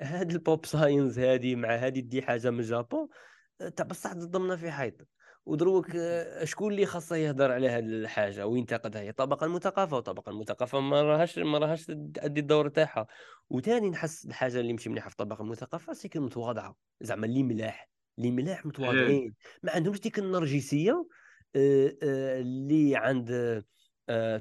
هاد 0.00 0.30
ال 0.30 0.39
pop 0.39 0.66
science 0.66 1.18
هذه 1.18 1.54
مع 1.54 1.74
هذه 1.74 2.00
دي 2.00 2.22
حاجة 2.22 2.50
من 2.50 2.60
ال 2.60 2.68
Japon 2.68 3.08
تاع 3.58 3.86
بصح 3.86 4.12
ضمنا 4.12 4.56
في 4.56 4.70
حيط 4.70 4.94
ودروك 5.46 5.96
آه، 5.96 6.44
شكون 6.44 6.72
اللي 6.72 6.86
خاصه 6.86 7.16
يهضر 7.16 7.52
على 7.52 7.68
هذه 7.68 7.84
الحاجة؟ 7.84 8.46
وينتقدها 8.46 9.02
هي 9.02 9.08
الطبقه 9.08 9.44
المثقفة 9.44 9.96
والطبقه 9.96 10.30
المثقفة 10.30 10.80
ما 10.80 11.02
راهاش 11.02 11.38
ما 11.38 11.58
راهاش 11.58 11.86
تأدي 12.14 12.40
الدور 12.40 12.68
تاعها. 12.68 13.06
وثاني 13.50 13.90
نحس 13.90 14.24
الحاجة 14.26 14.60
اللي 14.60 14.72
مش 14.72 14.88
مليحه 14.88 15.08
في 15.08 15.12
الطبقه 15.12 15.42
المثقفة 15.42 15.92
c'est 15.92 16.10
متواضعه 16.16 16.76
زعما 17.00 17.26
اللي 17.26 17.42
ملاح 17.42 17.90
اللي 18.18 18.30
ملاح 18.30 18.66
متواضعين. 18.66 19.34
ما 19.62 19.72
عندهمش 19.72 20.00
ديك 20.00 20.18
النرجسية 20.18 21.06
آه، 21.56 21.96
آه، 22.02 22.40
اللي 22.40 22.96
عند 22.96 23.64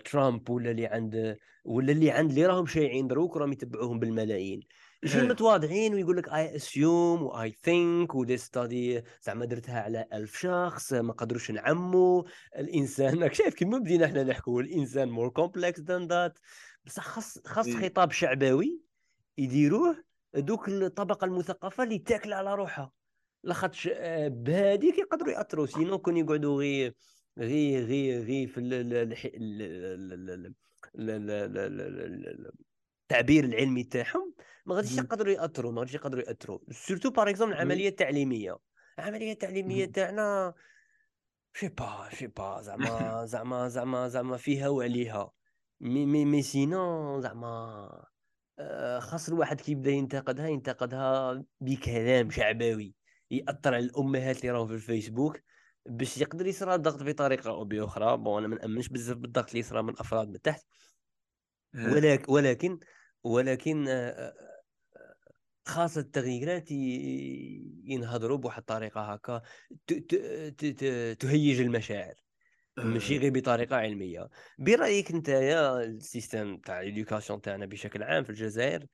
ترامب 0.05 0.49
ولا 0.49 0.71
اللي 0.71 0.85
عند 0.85 1.37
ولا 1.65 1.91
اللي 1.91 2.11
عند 2.11 2.29
اللي 2.29 2.45
راهم 2.45 2.65
شايعين 2.65 3.07
دروك 3.07 3.37
راهم 3.37 3.51
يتبعوهم 3.51 3.99
بالملايين. 3.99 4.59
يجي 5.03 5.21
متواضعين 5.21 5.93
ويقول 5.93 6.17
لك 6.17 6.29
I 6.29 6.55
assume 6.55 7.23
و 7.23 7.51
I 7.63 7.72
think 7.72 8.15
و 8.15 8.21
the 8.21 8.37
study 8.37 9.03
زعما 9.21 9.45
درتها 9.45 9.81
على 9.81 10.05
ألف 10.13 10.39
شخص 10.39 10.93
ما 10.93 11.13
قدروش 11.13 11.51
نعموا 11.51 12.23
الانسان 12.57 13.23
راك 13.23 13.33
شايف 13.33 13.53
كيما 13.53 13.77
بدينا 13.77 14.05
إحنا 14.05 14.23
نحكوا 14.23 14.61
الانسان 14.61 15.09
more 15.09 15.29
complex 15.29 15.79
than 15.79 16.07
that 16.07 16.39
بصح 16.85 17.03
خاص 17.03 17.39
خاص 17.45 17.67
إيه. 17.67 17.89
خطاب 17.89 18.11
شعبوي 18.11 18.81
يديروه 19.37 20.03
دوك 20.33 20.69
الطبقه 20.69 21.25
المثقفه 21.25 21.83
اللي 21.83 21.99
تاكل 21.99 22.33
على 22.33 22.55
روحها 22.55 22.91
لاخاطش 23.43 23.89
آه، 23.93 24.27
بهذيك 24.27 24.97
يقدروا 24.97 25.33
ياثروا 25.33 25.65
sinon 25.65 25.97
كون 25.97 26.17
يقعدوا 26.17 26.59
غير 26.59 26.95
غير 27.37 27.85
غير 27.85 28.23
غير 28.23 28.47
في 28.47 28.59
التعبير 33.11 33.43
العلمي 33.43 33.83
تاعهم 33.83 34.33
ما 34.65 34.75
غاديش 34.75 34.97
يقدروا 34.97 35.33
يأثروا 35.33 35.71
ما 35.71 35.79
غاديش 35.79 35.95
يقدروا 35.95 36.23
يأثروا. 36.23 36.59
surtout 36.71 37.09
par 37.09 37.29
exemple 37.29 37.53
العملية 37.53 37.89
التعليمية. 37.89 38.57
العملية 38.99 39.31
التعليمية 39.31 39.85
تاعنا 39.85 40.53
je 41.53 41.58
sais 41.58 41.67
pas 41.67 42.09
je 42.13 42.18
sais 42.18 42.27
pas 42.27 42.61
زعما 42.61 43.25
زعما 43.25 43.67
زعما 43.67 44.07
زعما 44.07 44.37
فيها 44.37 44.69
وعليها 44.69 45.31
mais 45.79 46.05
mais 46.05 46.25
mais 46.25 46.41
sinon 46.41 47.21
زعما 47.21 47.89
آه، 48.59 48.99
خاص 48.99 49.29
الواحد 49.29 49.61
كي 49.61 49.71
يبدا 49.71 49.91
ينتقدها 49.91 50.47
ينتقدها 50.47 51.43
بكلام 51.61 52.29
شعبوي 52.29 52.95
يأثر 53.31 53.73
على 53.73 53.85
الأمهات 53.85 54.39
اللي 54.39 54.51
راهم 54.51 54.67
في 54.67 54.73
الفيسبوك 54.73 55.39
باش 55.85 56.17
يقدر 56.17 56.47
يصرى 56.47 56.75
الضغط 56.75 57.03
بطريقة 57.03 57.49
أو 57.49 57.65
بأخرى. 57.65 58.17
bon 58.17 58.37
أنا 58.37 58.47
ما 58.47 58.55
نأمنش 58.55 58.87
بزاف 58.87 59.17
بالضغط 59.17 59.47
اللي 59.47 59.59
يصرى 59.59 59.83
من 59.83 59.89
الافراد 59.89 60.27
من 60.27 60.41
تحت. 60.41 60.65
إيه. 61.75 61.93
ولكن 61.93 62.33
ولكن 62.33 62.79
ولكن 63.23 63.87
آه، 63.87 64.09
آه، 64.09 64.33
خاصة 65.65 66.01
التغييرات 66.01 66.71
ينهضروا 67.83 68.37
بواحد 68.37 68.59
الطريقة 68.59 69.01
هكا 69.01 69.41
تهيج 71.19 71.61
المشاعر 71.61 72.13
ماشي 72.77 73.13
إيه. 73.13 73.19
غير 73.19 73.31
بطريقة 73.31 73.75
علمية 73.75 74.29
برأيك 74.59 75.11
أنت 75.11 75.29
يا 75.29 75.83
ال 75.83 75.92
système 75.93 76.57
تاع 76.57 76.81
ال 76.81 76.87
éducation 76.87 77.41
تاعنا 77.41 77.65
بشكل 77.65 78.03
عام 78.03 78.23
في 78.23 78.29
الجزائر 78.29 78.85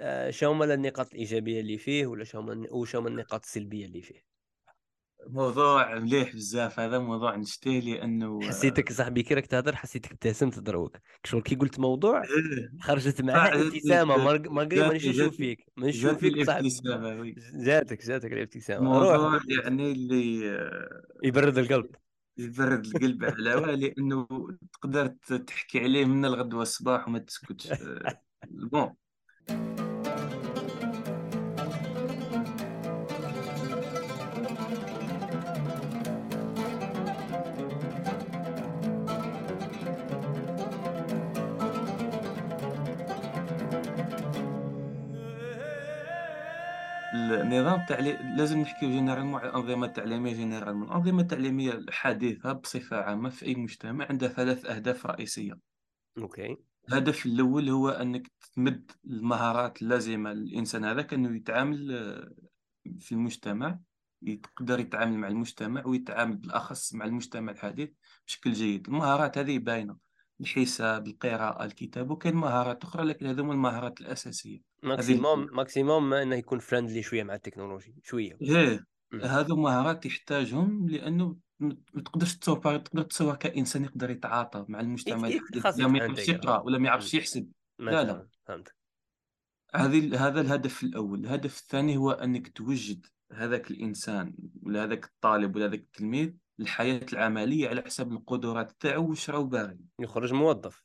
آه، 0.00 0.30
شو 0.30 0.50
هما 0.50 0.74
النقاط 0.74 1.12
الإيجابية 1.12 1.60
اللي 1.60 1.78
فيه 1.78 2.06
ولا 2.06 2.24
شو 2.24 2.38
هما 2.38 3.08
النقاط 3.08 3.44
السلبية 3.44 3.86
اللي 3.86 4.02
فيه 4.02 4.25
موضوع 5.28 5.98
مليح 5.98 6.34
بزاف 6.34 6.80
هذا 6.80 6.98
موضوع 6.98 7.36
نشتيه 7.36 7.80
لأنه 7.80 8.40
حسيتك 8.42 8.92
صاحبي 8.92 9.22
كي 9.22 9.34
راك 9.34 9.46
تهضر 9.46 9.76
حسيتك 9.76 10.12
ابتسمت 10.12 10.58
دروك. 10.58 10.96
شغل 11.24 11.42
كي 11.42 11.54
قلت 11.54 11.80
موضوع 11.80 12.22
إيه. 12.22 12.72
خرجت 12.80 13.22
معها 13.22 13.62
ابتسامة 13.62 14.16
ماغري 14.50 14.80
مانيش 14.80 15.06
نشوف 15.06 15.36
فيك 15.36 15.66
ما 15.76 15.86
نشوف 15.86 16.18
فيك 16.18 16.46
صاحبي. 16.46 16.68
جاتك 17.54 18.06
جاتك 18.06 18.32
الابتسامة. 18.32 18.90
موضوع 18.90 19.40
يعني 19.48 19.92
اللي 19.92 20.58
يبرد 21.24 21.58
القلب. 21.58 21.90
يبرد 22.38 22.86
القلب 22.86 23.24
على 23.24 23.76
لأنه 23.76 24.26
تقدر 24.72 25.06
تحكي 25.46 25.80
عليه 25.80 26.04
من 26.04 26.24
الغد 26.24 26.54
والصباح 26.54 27.08
وما 27.08 27.18
تسكتش 27.18 27.68
bon 28.50 28.94
النظام 47.42 47.80
التعليمي 47.80 48.36
لازم 48.36 48.60
نحكيو 48.60 48.88
généralement 48.88 49.40
على 49.40 49.48
الأنظمة 49.50 49.86
التعليمية 49.86 50.32
généralement 50.32 50.88
الأنظمة 50.88 51.22
التعليمية 51.22 51.72
الحديثة 51.72 52.52
بصفة 52.52 52.96
عامة 52.96 53.30
في 53.30 53.46
أي 53.46 53.54
مجتمع 53.54 54.06
عندها 54.10 54.28
ثلاث 54.28 54.66
أهداف 54.66 55.06
رئيسية. 55.06 55.58
OK. 56.18 56.56
الهدف 56.88 57.26
الأول 57.26 57.68
هو 57.68 57.88
أنك 57.88 58.32
تمد 58.54 58.90
المهارات 59.06 59.82
اللازمة 59.82 60.32
للإنسان 60.32 60.84
هذا 60.84 61.06
أنه 61.12 61.36
يتعامل 61.36 61.92
آه، 61.92 62.34
في 63.00 63.12
المجتمع 63.12 63.78
يقدر 64.22 64.80
يتعامل 64.80 65.18
مع 65.18 65.28
المجتمع 65.28 65.86
ويتعامل 65.86 66.36
بالأخص 66.36 66.94
مع 66.94 67.04
المجتمع 67.04 67.52
الحديث 67.52 67.90
بشكل 68.26 68.52
جيد. 68.52 68.88
المهارات 68.88 69.38
هذه 69.38 69.58
باينة 69.58 69.96
الحساب 70.40 71.06
القراءة 71.06 71.64
الكتاب 71.64 72.10
وكاين 72.10 72.34
مهارات 72.34 72.84
أخرى 72.84 73.04
لكن 73.04 73.26
هذوما 73.26 73.52
المهارات 73.52 74.00
الأساسية. 74.00 74.65
maximum 74.82 75.48
maximum 75.52 76.14
إنه 76.14 76.36
يكون 76.36 76.58
friendly 76.58 77.02
شوية 77.02 77.22
مع 77.22 77.34
التكنولوجي 77.34 77.94
شوية. 78.02 78.38
إيه. 78.42 78.86
هذو 79.22 79.56
مهارات 79.56 80.06
يحتاجهم 80.06 80.88
لأنه 80.88 81.36
ما 81.60 81.76
تقدرش 82.04 82.36
تصور 82.36 82.78
تقدر 82.78 83.02
تصور 83.02 83.36
كإنسان 83.36 83.84
يقدر 83.84 84.10
يتعاطى 84.10 84.64
مع 84.68 84.80
المجتمع. 84.80 85.28
ولا 85.76 85.88
ما 85.88 85.98
يعرفش 85.98 86.28
يقرا 86.28 86.58
ولا 86.58 86.78
ما 86.78 86.86
يعرفش 86.86 87.14
يحسب. 87.14 87.50
لا 87.78 88.04
لا. 88.04 88.28
فهمت. 88.46 88.74
هذه 89.74 90.26
هذا 90.26 90.40
الهدف 90.40 90.82
الأول. 90.82 91.20
الهدف 91.20 91.58
الثاني 91.58 91.96
هو 91.96 92.10
أنك 92.10 92.48
توجد 92.48 93.06
هذاك 93.32 93.70
الإنسان 93.70 94.34
ولا 94.62 94.84
هذاك 94.84 95.04
الطالب 95.04 95.56
ولا 95.56 95.66
هذاك 95.66 95.80
التلميذ 95.80 96.32
الحياة 96.60 97.06
العملية 97.12 97.68
على 97.68 97.82
حسب 97.82 98.12
القدرات 98.12 98.72
تاعو 98.80 99.10
واش 99.10 99.30
راهو 99.30 99.44
باغي. 99.44 99.78
يخرج 100.00 100.32
موظف. 100.32 100.84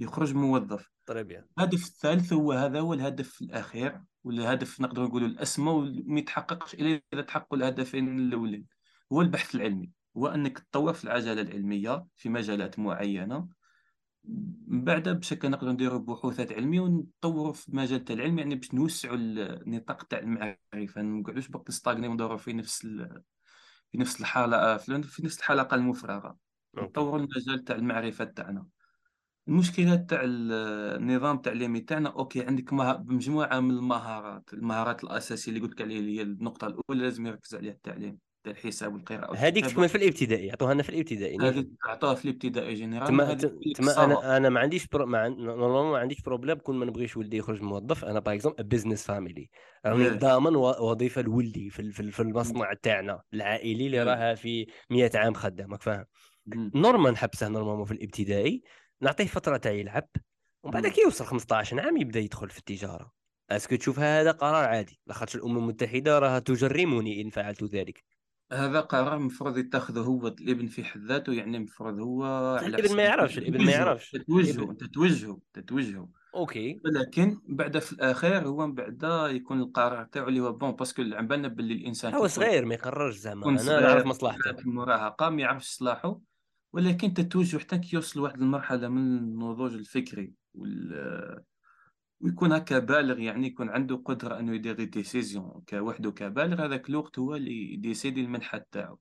يخرج 0.00 0.34
موظف. 0.34 0.90
طيب 1.06 1.44
الهدف 1.58 1.84
الثالث 1.86 2.32
هو 2.32 2.52
هذا 2.52 2.80
هو 2.80 2.94
الهدف 2.94 3.42
الأخير 3.42 4.00
والهدف 4.24 4.80
نقدر 4.80 5.02
نقولوا 5.04 5.28
الأسمى 5.28 5.70
وما 5.70 6.18
يتحققش 6.20 6.74
إلا 6.74 7.00
إذا 7.12 7.22
تحققوا 7.22 7.58
الهدفين 7.58 8.18
الأولين. 8.18 8.66
هو 9.12 9.20
البحث 9.20 9.54
العلمي. 9.54 9.90
هو 10.16 10.26
أنك 10.26 10.58
تطور 10.58 10.92
في 10.92 11.04
العجلة 11.04 11.40
العلمية 11.42 12.06
في 12.16 12.28
مجالات 12.28 12.78
معينة. 12.78 13.48
من 14.66 14.84
بعد 14.84 15.08
بشكل 15.08 15.50
نقدر 15.50 15.72
نديروا 15.72 15.98
بحوثات 15.98 16.52
علمية 16.52 16.80
ونطوروا 16.80 17.52
في 17.52 17.76
مجال 17.76 18.04
تاع 18.04 18.16
العلم 18.16 18.38
يعني 18.38 18.54
باش 18.54 18.74
نوسعوا 18.74 19.16
النطاق 19.16 20.02
تاع 20.02 20.18
المعرفة. 20.18 21.02
ما 21.02 21.20
نقعدوش 21.20 21.48
بقى 21.48 21.64
نستاغني 21.68 22.08
وندوروا 22.08 22.36
في 22.36 22.52
نفس 22.52 22.86
في 23.90 23.98
نفس 23.98 24.20
الحلقة 24.20 24.76
في 24.76 25.22
نفس 25.24 25.38
الحلقة 25.38 25.74
المفرغة. 25.74 26.36
نطوروا 26.74 27.18
المجال 27.18 27.64
تاع 27.64 27.76
المعرفة 27.76 28.24
تاعنا. 28.24 28.66
المشكلة 29.48 29.96
تاع 29.96 30.20
النظام 30.24 31.36
التعليمي 31.36 31.80
تاعنا 31.80 32.08
أوكي 32.08 32.44
عندك 32.44 32.72
مجموعة 32.72 33.60
من 33.60 33.70
المهارات 33.70 34.52
المهارات 34.52 35.04
الأساسية 35.04 35.52
اللي 35.52 35.62
قلت 35.62 35.72
لك 35.72 35.82
عليها 35.82 35.98
اللي 35.98 36.18
هي 36.18 36.22
النقطة 36.22 36.66
الأولى 36.66 37.02
لازم 37.02 37.26
يركز 37.26 37.54
عليها 37.54 37.72
التعليم 37.72 38.18
تاع 38.44 38.52
الحساب 38.52 38.94
والقراءة 38.94 39.36
هذيك 39.36 39.66
تكمل 39.66 39.88
في 39.88 39.94
الابتدائي 39.94 40.46
يعطوها 40.46 40.74
لنا 40.74 40.82
في 40.82 40.88
الابتدائي 40.88 41.36
هذه 41.40 41.66
تعطوها 41.84 42.14
في 42.14 42.24
الابتدائي 42.24 42.74
général 42.74 43.08
تما, 43.08 43.34
تما 43.74 44.04
أنا 44.04 44.36
أنا 44.36 44.48
ما 44.48 44.60
عنديش 44.60 44.86
pro... 44.86 45.06
ما, 45.06 45.28
ما 45.28 45.98
عنديش 45.98 46.22
problème 46.22 46.58
كون 46.58 46.76
ما 46.76 46.84
نبغيش 46.84 47.16
ولدي 47.16 47.36
يخرج 47.36 47.62
موظف. 47.62 48.04
أنا 48.04 48.20
par 48.20 48.34
exemple 48.34 48.64
business 48.64 49.04
family 49.06 49.50
راني 49.86 50.08
ضامن 50.08 50.56
وظيفة 50.56 51.22
لولدي 51.22 51.70
في, 51.70 51.90
في, 51.90 52.10
في 52.10 52.20
المصنع 52.20 52.72
تاعنا 52.72 53.22
العائلي 53.34 53.86
اللي 53.86 54.02
راها 54.02 54.34
في 54.34 54.66
100 54.90 55.10
عام 55.14 55.34
خدامك 55.34 55.82
فاهم؟ 55.82 56.04
normal 56.74 57.12
نحبسه 57.12 57.48
normalement 57.48 57.84
في 57.84 57.92
الإبتدائي. 57.92 58.62
نعطيه 59.02 59.26
فترة 59.26 59.56
تاع 59.56 59.72
يلعب 59.72 60.08
ومن 60.62 60.72
بعد 60.72 60.86
كي 60.86 61.00
يوصل 61.00 61.24
15 61.24 61.80
عام 61.80 61.96
يبدأ 61.96 62.20
يدخل 62.20 62.50
في 62.50 62.58
التجارة. 62.58 63.12
est-ce 63.50 63.67
que 63.67 63.76
تشوف 63.76 63.98
هذا 63.98 64.30
قرار 64.30 64.64
عادي. 64.64 65.00
لاخاطش 65.06 65.36
الأمم 65.36 65.58
المتحدة 65.58 66.18
راها 66.18 66.38
تجرمني 66.38 67.22
إن 67.22 67.30
فعلت 67.30 67.64
ذلك. 67.64 68.04
هذا 68.52 68.80
قرار 68.80 69.16
المفروض 69.16 69.58
يتخذه 69.58 70.00
هو 70.00 70.26
الابن 70.26 70.66
في 70.66 70.84
حد 70.84 71.00
ذاته 71.00 71.32
يعني 71.32 71.56
المفروض 71.56 71.98
هو 71.98 72.24
الابن 72.66 72.96
ما 72.96 73.02
يعرفش 73.02 73.38
الابن. 73.38 73.64
ما 73.64 73.72
يعرفش. 73.72 74.10
تتوجهه 74.10 74.70
انت 74.70 74.84
توجهه 74.84 75.38
تتوجهه. 75.52 76.08
OK. 76.34 76.80
ولكن 76.84 77.40
بعد 77.48 77.78
في 77.78 77.92
الأخير 77.92 78.48
هو 78.48 78.66
من 78.66 78.74
بعد 78.74 79.02
يكون 79.34 79.60
القرار 79.60 80.04
تاعو 80.04 80.28
اللي 80.28 80.40
هو 80.40 80.52
bon 80.52 80.70
parce 80.70 80.90
que 80.90 81.02
عم 81.02 81.26
بالنا 81.26 81.48
باللي 81.48 81.74
الإنسان 81.74 82.14
هو 82.14 82.26
صغير 82.26 82.64
ما 82.64 82.74
يقررش 82.74 83.16
زعما. 83.16 83.48
أنا 83.48 83.80
نعرف 83.80 84.06
مصلحته. 84.06 84.50
المراهقه 84.50 85.30
ما 85.30 85.42
يعرفش 85.42 85.68
صلاحه. 85.68 86.20
ولكن 86.72 87.14
تتوجه 87.14 87.58
حتى 87.58 87.78
كي 87.78 87.96
يوصل 87.96 88.20
لواحد 88.20 88.40
المرحلة 88.40 88.88
من 88.88 89.18
النضوج 89.18 89.74
الفكري 89.74 90.32
وال... 90.54 91.44
ويكون 92.20 92.52
هكا 92.52 92.78
بالغ 92.78 93.18
يعني 93.18 93.46
يكون 93.46 93.68
عنده 93.68 93.96
قدرة 93.96 94.38
أنه 94.38 94.54
يدير 94.54 94.84
décision 94.84 95.62
كوحده 95.68 96.10
كبالغ 96.10 96.64
هذاك 96.64 96.88
الوقت 96.88 97.18
هو 97.18 97.34
اللي 97.34 97.72
ي 97.72 97.78
décider 97.78 98.20
المنحى 98.20 98.64
تاعو. 98.72 98.98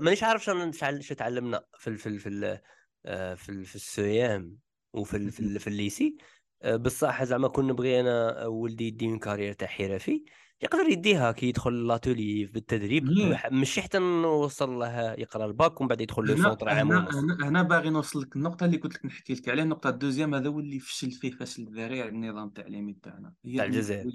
مانيش 0.00 0.22
عارف 0.22 0.44
شنو 0.44 0.70
تعلمنا 1.18 1.64
في 1.78 1.96
في 1.96 2.18
في 2.18 2.60
آه، 3.06 3.34
في, 3.34 3.64
في 3.64 3.76
ال 3.76 3.96
CEM 3.96 4.58
وفي 4.92 5.30
في, 5.30 5.58
في 5.58 5.66
ال 5.66 5.73
lycée. 5.73 6.16
آه، 6.62 6.76
بصح 6.76 7.24
زعما 7.24 7.48
كون 7.48 7.66
نبغي 7.66 8.00
أنا 8.00 8.46
ولدي 8.46 8.86
يدي 8.86 9.18
carrière 9.18 9.52
تاع 9.52 9.68
حرفي 9.68 10.24
يقدر 10.62 10.88
يديها 10.88 11.32
كي 11.32 11.48
يدخل 11.48 11.86
l'atelier 11.86 12.44
بالتدريب 12.46 13.04
ماشي 13.52 13.82
حتى 13.82 13.98
نوصل 13.98 14.70
له 14.70 15.12
يقرأ 15.12 15.46
الباك 15.46 15.80
ومن 15.80 15.88
بعد 15.88 16.00
يدخل 16.00 16.22
le 16.22 16.36
centre 16.36 16.68
عام 16.68 16.92
هنا 16.92 17.48
هنا 17.48 17.62
باغي 17.62 17.90
نوصل 17.90 18.20
لك 18.20 18.36
النقطة 18.36 18.66
اللي 18.66 18.76
قلت 18.76 18.94
لك 18.94 19.06
نحكي 19.06 19.34
لك 19.34 19.48
عليها 19.48 19.64
النقطة 19.64 19.90
deuxième 19.90 20.34
هذا 20.34 20.48
هو 20.48 20.60
اللي 20.60 20.78
فشل 20.78 21.10
فيه 21.10 21.30
فشل 21.30 21.64
ذريع 21.64 22.08
النظام 22.08 22.48
التعليمي 22.48 22.96
تاعنا. 23.02 23.34
تاع 23.56 23.64
الجزائر. 23.64 24.12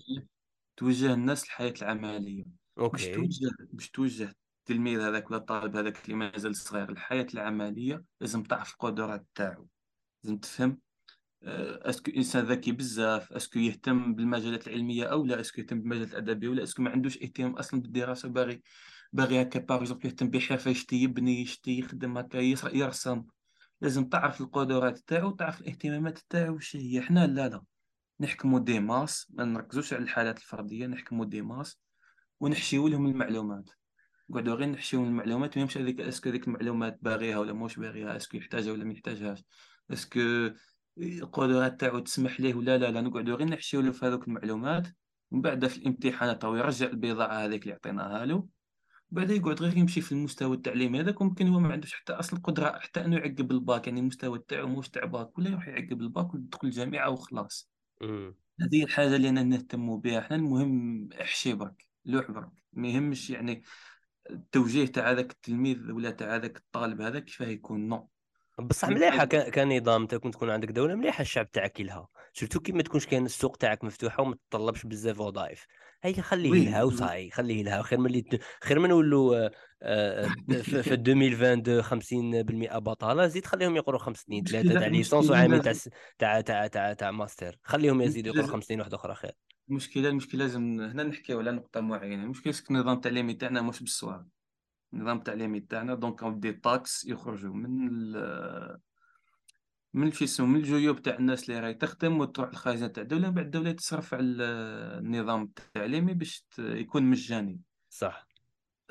توجه 0.77 1.13
الناس 1.13 1.43
للحياة 1.43 1.73
العملية. 1.81 2.43
باش 2.43 3.07
OK 3.07 3.15
توجه 3.15 3.49
باش 3.73 3.89
توجه 3.89 4.35
التلميذ 4.59 4.99
هذاك 4.99 5.31
ولا 5.31 5.39
الطالب 5.39 5.75
هذاك 5.75 6.05
اللي 6.05 6.15
مازال 6.15 6.55
صغير 6.55 6.89
الحياة 6.89 7.27
العملية 7.33 8.03
لازم 8.21 8.43
تعرف 8.43 8.73
القدرات 8.73 9.25
تاعو. 9.35 9.67
لازم 10.23 10.37
تفهم 10.37 10.79
est-ce 11.45 11.89
que 11.89 12.11
إنسان 12.11 12.45
ذكي 12.45 12.71
بزاف 12.71 13.33
est-ce 13.34 13.51
que 13.51 13.59
يهتم 13.59 14.15
بالمجالات 14.15 14.67
العلمية 14.67 15.03
أو 15.03 15.25
لا 15.25 15.39
est-ce 15.39 15.54
que 15.54 15.61
يهتم 15.61 15.79
بالمجالات 15.81 16.11
الأدبية 16.11 16.49
ولا 16.49 16.63
est-ce 16.63 16.76
que 16.76 16.82
ما 16.81 16.89
عندوش 16.89 17.17
إهتمام 17.23 17.55
أصلا 17.55 17.81
بالدراسة 17.81 18.29
باغي 18.29 18.61
باغي 19.13 19.41
هكا 19.41 19.59
par 19.59 19.82
exemple 19.82 20.05
يهتم 20.05 20.29
بحرفة 20.29 20.71
يشتي 20.71 20.95
يبني 20.95 21.41
يشتي 21.41 21.79
يخدم 21.79 22.17
هكا 22.17 22.37
يرسم. 22.73 23.23
لازم 23.81 24.09
تعرف 24.09 24.41
القدرات 24.41 24.99
تاعو 24.99 25.31
تعرف 25.31 25.61
الاهتمامات 25.61 26.19
تاعو 26.29 26.55
وش 26.55 26.75
هي. 26.75 27.01
حنا 27.01 27.27
لا 27.27 27.49
لا. 27.49 27.63
نحكموا 28.19 28.59
des 28.59 28.80
masses 28.80 29.32
ما 29.33 29.45
نركزوش 29.45 29.93
على 29.93 30.03
الحالات 30.03 30.37
الفردية 30.37 30.87
نحكموا 30.87 31.25
des 31.26 31.41
masses 31.41 31.80
ونحشيو 32.39 32.87
لهم 32.87 33.05
المعلومات. 33.05 33.69
نقعدوا 34.29 34.55
غير 34.55 34.69
نحشيو 34.69 35.03
المعلومات 35.03 35.57
ما 35.57 35.61
يمشي 35.61 35.79
هذيك 35.79 36.01
est-ce 36.01 36.20
que 36.20 36.30
هذيك 36.29 36.47
المعلومات 36.47 36.99
باغيها 37.01 37.37
ولا 37.37 37.53
موش 37.53 37.79
باغيها 37.79 38.15
est-ce 38.15 38.30
que 38.30 38.38
يحتاجها 38.37 38.71
ولا 38.73 38.83
ما 38.83 38.93
يحتاجهاش. 38.93 39.43
est-ce 39.91 40.30
que 40.30 40.49
القدرات 40.97 41.79
تاعو 41.79 41.99
تسمح 41.99 42.39
ليه 42.39 42.53
ولا 42.53 42.77
لا 42.77 42.91
لا 42.91 43.01
نقعدوا 43.01 43.35
غير 43.35 43.47
نحشيو 43.47 43.81
له 43.81 43.91
في 43.91 44.05
هذوك 44.05 44.27
المعلومات. 44.27 44.87
ومن 45.31 45.41
بعد 45.41 45.67
في 45.67 45.77
الامتحانات 45.77 46.43
أو 46.43 46.55
يرجع 46.55 46.85
البضاعة 46.85 47.45
هذيك 47.45 47.63
اللي 47.63 47.73
عطيناها 47.73 48.25
له. 48.25 48.47
بعد 49.11 49.29
يقعد 49.29 49.61
غير 49.61 49.77
يمشي 49.77 50.01
في 50.01 50.11
المستوى 50.11 50.55
التعليمي 50.55 50.99
هذاك 50.99 51.21
وممكن 51.21 51.47
هو 51.47 51.59
ما 51.59 51.71
عندوش 51.73 51.93
حتى 51.93 52.13
أصلا 52.13 52.39
القدرة 52.39 52.79
حتى 52.79 53.05
إنه 53.05 53.15
يعقب 53.17 53.51
الباك. 53.51 53.87
يعني 53.87 53.99
المستوى 53.99 54.39
تاعو 54.47 54.67
موش 54.67 54.89
تاع 54.89 55.05
باك 55.05 55.37
ولا 55.37 55.49
يروح 55.49 55.67
يعقب 55.67 56.01
الباك 56.01 56.33
ويدخل 56.33 56.67
الجامعة 56.67 57.09
وخلاص. 57.09 57.69
هذه 58.61 58.83
الحاجة 58.83 59.15
اللي 59.15 59.29
أنا 59.29 59.43
نهتم 59.43 59.97
بها 59.97 60.19
إحنا. 60.19 60.35
المهم 60.35 61.09
احشي 61.21 61.53
برك 61.53 61.87
لوح 62.05 62.31
برك 62.31 62.51
ما 62.73 62.87
يهمش 62.87 63.29
يعني 63.29 63.63
التوجيه 64.29 64.85
تاع 64.85 65.11
هذاك 65.11 65.31
التلميذ 65.31 65.91
ولا 65.91 66.11
تاع 66.11 66.35
هذاك 66.35 66.57
الطالب 66.57 67.01
هذا 67.01 67.19
كيفاه 67.19 67.47
يكون 67.47 67.87
non. 67.88 68.09
بصح 68.60 68.89
مليحة 68.89 69.26
ك- 69.26 69.49
كنظام 69.56 70.08
كنت 70.08 70.34
تكون 70.34 70.49
عندك 70.49 70.68
دولة 70.72 70.95
مليحة 70.95 71.22
الشعب 71.22 71.51
تاعك 71.51 71.80
يلها 71.80 72.08
شفتو 72.34 72.60
كي 72.60 72.72
ما 72.72 72.84
تكونش 72.84 73.06
كاين 73.06 73.26
السوق 73.26 73.58
تاعك 73.58 73.84
مفتوحة 73.84 74.24
وما 74.24 74.36
تطلبش 74.49 74.84
بزاف 74.86 75.20
وظائف. 75.20 75.66
هي 76.03 76.14
خليه 76.22 76.66
لها 76.66 76.84
وصاي 76.84 77.30
خليه 77.32 77.64
لها 77.64 77.82
خير 77.82 77.99
من 77.99 78.06
اللي 78.06 78.24
خير 78.64 78.80
من 78.80 78.89
نولوا 78.89 79.45
آه، 79.45 79.51
آه، 79.82 80.28
في 80.47 80.84
في 80.84 80.93
2022 80.93 81.84
50% 81.84 82.78
بطالة 82.78 83.28
زيد 83.28 83.45
خليهم 83.45 83.76
يقروا 83.76 83.99
خمس 83.99 84.18
سنين 84.18 84.43
ثلاثة 84.43 84.74
تاع 84.80 84.88
licence 84.88 85.30
وعامين 85.30 85.62
تاع 85.62 85.74
تاع 86.20 86.41
تاع 86.41 86.68
تاع 86.68 86.93
تاع 86.93 87.12
ماستر. 87.12 87.60
خليهم 87.64 88.01
يزيدوا 88.01 88.34
يقروا 88.34 88.47
خمس 88.47 88.64
سنين 88.64 88.80
واحدة 88.80 88.95
أخرى 88.97 89.16
خير. 89.16 89.32
المشكلة 89.70 90.10
المشكلة 90.10 90.39
لازم 90.39 90.62
هنا 90.82 91.03
نحكيو 91.03 91.39
على 91.39 91.51
نقطة 91.51 91.82
معينة. 91.82 92.24
المشكلة 92.24 92.53
c'est 92.53 92.65
que 92.65 92.71
النظام 92.72 92.95
التعليمي 92.95 93.34
تاعنا 93.34 93.62
مش 93.62 93.80
بالصواب. 93.80 94.28
النظام 94.95 95.17
التعليمي 95.17 95.59
تاعنا. 95.59 95.95
donc 95.95 96.23
des 96.23 96.51
taxes 96.53 97.05
يخرجوا 97.05 97.53
من 97.53 97.89
ال 97.91 98.79
من 99.93 100.07
اسمه 100.07 100.45
من 100.45 100.55
الجيوب 100.55 101.01
تاع 101.01 101.15
الناس 101.15 101.49
اللي 101.49 101.59
راهي 101.59 101.73
تخدم 101.73 102.19
وتروح 102.19 102.49
الخزانة 102.49 102.87
تاع 102.87 103.03
الدولة 103.03 103.29
بعد 103.29 103.45
الدولة 103.45 103.71
تصرف 103.71 104.13
على 104.13 104.25
النظام 104.99 105.43
التعليمي 105.43 106.13
باش 106.13 106.45
يكون 106.59 107.03
مجاني. 107.03 107.61
صح. 107.89 108.27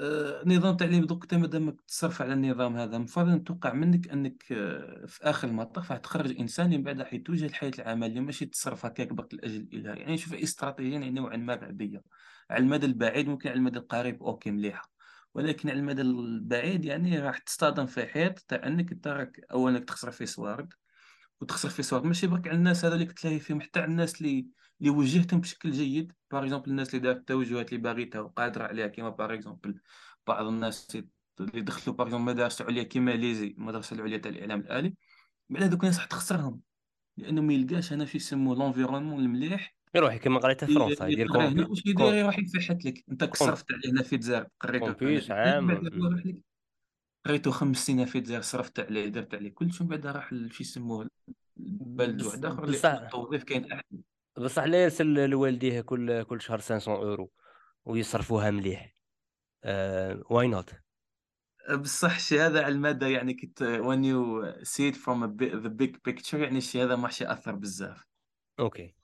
آه، 0.01 0.43
نظام 0.47 0.77
تعليم 0.77 1.05
donc 1.05 1.23
انت 1.23 1.35
مادامك 1.35 1.81
تصرف 1.81 2.23
على 2.23 2.33
النظام 2.33 2.77
هذا. 2.77 2.99
مفروض 2.99 3.29
ان 3.29 3.45
توقع 3.45 3.73
منك 3.73 4.09
أنك 4.09 4.53
آه، 4.53 5.07
في 5.07 5.25
آخر 5.25 5.49
المطاف 5.49 5.91
راح 5.91 6.01
تخرج 6.01 6.41
إنسان 6.41 6.71
من 6.71 6.83
بعد 6.83 7.01
راح 7.01 7.15
يتوجه 7.15 7.45
للحياة 7.45 7.73
العملية 7.79 8.21
ماشي 8.21 8.47
تصرف 8.47 8.87
هكاك 8.87 9.13
برك 9.13 9.35
لأجل 9.35 9.57
الاله 9.57 9.95
يعني 9.95 10.17
شوف 10.17 10.35
استراتيجيه 10.35 10.93
يعني 10.93 11.11
نوعا 11.11 11.37
ما 11.37 11.55
غبيه 11.55 12.03
على 12.51 12.65
المدى 12.65 12.87
البعيد 12.87 13.29
ممكن 13.29 13.49
على 13.49 13.59
المدى 13.59 13.79
القريب 13.79 14.23
OK 14.23 14.51
مليحة. 14.51 14.94
ولكن 15.35 15.71
على 15.71 15.79
المدى 15.79 16.03
البعيد 16.03 16.85
يعني 16.85 17.19
راح 17.19 17.39
تصطدم 17.39 17.87
في 17.87 18.07
حيط 18.07 18.39
تاع 18.39 18.67
أنك 18.67 18.93
أنت 18.93 19.09
راك 19.09 19.41
اولا 19.53 19.79
تخسر 19.79 20.11
في 20.11 20.27
سوارد 20.27 20.73
وتخسر 21.41 21.69
في 21.69 21.83
صوت 21.83 22.05
ماشي 22.05 22.27
برك 22.27 22.49
على 22.49 22.57
الناس 22.57 22.85
هذا 22.85 22.95
اللي 22.95 23.07
كتلاهي 23.07 23.41
فيهم 23.41 23.61
حتى 23.61 23.81
على 23.81 23.91
الناس 23.91 24.21
اللي 24.21 24.47
اللي 24.81 24.91
وجهتهم 24.91 25.41
بشكل 25.41 25.71
جيد. 25.71 26.13
باغ 26.33 26.45
اكزومبل 26.45 26.71
الناس 26.71 26.89
اللي 26.95 27.01
دارت 27.01 27.17
التوجهات 27.17 27.69
اللي 27.73 27.83
باغيتها 27.83 28.21
وقادرة 28.21 28.65
عليها 28.65 28.87
كيما 28.87 29.09
باغ 29.09 29.35
اكزومبل 29.35 29.81
بعض 30.27 30.47
الناس 30.47 30.99
اللي 31.41 31.61
دخلوا 31.61 31.97
باغ 31.97 32.07
اكزومبل 32.07 32.33
مدارس 32.33 32.63
عليا 32.63 32.83
كيما 32.83 33.11
ليزي 33.11 33.47
المدرسة 33.47 33.97
العليا 33.97 34.19
تاع 34.19 34.31
الإعلام 34.31 34.61
الآلي. 34.61 34.95
بعد 35.51 35.63
هذوك 35.63 35.81
الناس 35.81 35.99
راح 35.99 36.07
تخسرهم 36.07 36.61
لأنه 37.17 37.43
ما 37.43 37.53
يلقاش 37.55 37.93
هنا 37.93 38.05
شو 38.05 38.17
يسموه 38.17 38.57
لونفيرونمون 38.57 39.21
المليح. 39.21 39.74
يروح 39.97 40.17
كما 40.17 40.39
قريتها 40.39 40.67
في 40.67 40.75
فرنسا 40.75 41.07
يدير 41.07 41.29
كومبي 41.29 41.63
واش 41.63 41.87
يدير 41.87 42.15
يروح 42.15 42.39
يفحت 42.39 42.85
لك. 42.85 43.05
انت 43.11 43.25
كوم. 43.25 43.49
صرفت 43.49 43.73
عليه 43.73 43.93
هنا 43.93 44.03
في 44.03 44.15
الجزائر. 44.15 44.49
قريته 44.61 44.91
الجزائر 45.03 45.33
عام. 45.33 45.93
قريته 47.27 47.51
خمس 47.51 47.87
سنين 47.87 48.07
في 48.07 48.19
الجزائر 48.19 48.43
صرفت 48.43 48.81
عليه 48.81 49.09
درت 49.09 49.35
عليه. 49.35 49.55
كل 49.55 49.73
شيء 49.73 49.87
بعد 49.87 50.07
راح 50.07 50.31
شو 50.51 50.63
يسموه 50.63 51.09
بلد 51.57 52.23
واحد 52.23 52.45
آخر 52.45 52.69
التوظيف 52.85 53.45
كاين 53.45 53.73
احسن 53.73 54.01
بصح 54.39 54.65
لا 54.65 54.83
يرسل 54.83 55.31
لوالديه 55.31 55.81
كل 55.81 56.23
كل 56.23 56.41
شهر 56.41 56.59
500 56.59 56.99
أورو 56.99 57.31
ويصرفوها 57.85 58.51
مليح. 58.51 58.95
واي 60.31 60.49
نوت 60.49 60.75
بصح 61.81 62.15
الشيء 62.15 62.41
هذا 62.41 62.65
على 62.65 62.75
المدى 62.75 63.13
يعني 63.13 63.35
كنت 63.35 63.63
when 63.63 64.05
you 64.05 64.45
see 64.67 64.93
it 64.93 64.97
from 64.97 65.23
a 65.23 65.29
bit, 65.29 65.53
the 65.53 65.71
big 65.83 65.97
picture 66.09 66.35
يعني 66.35 66.59
الشيء 66.59 66.85
هذا 66.85 66.97
ما 66.97 67.07
راح 67.07 67.23
يأثر 67.23 67.55
بزاف. 67.55 68.05
أوكي. 68.61 68.95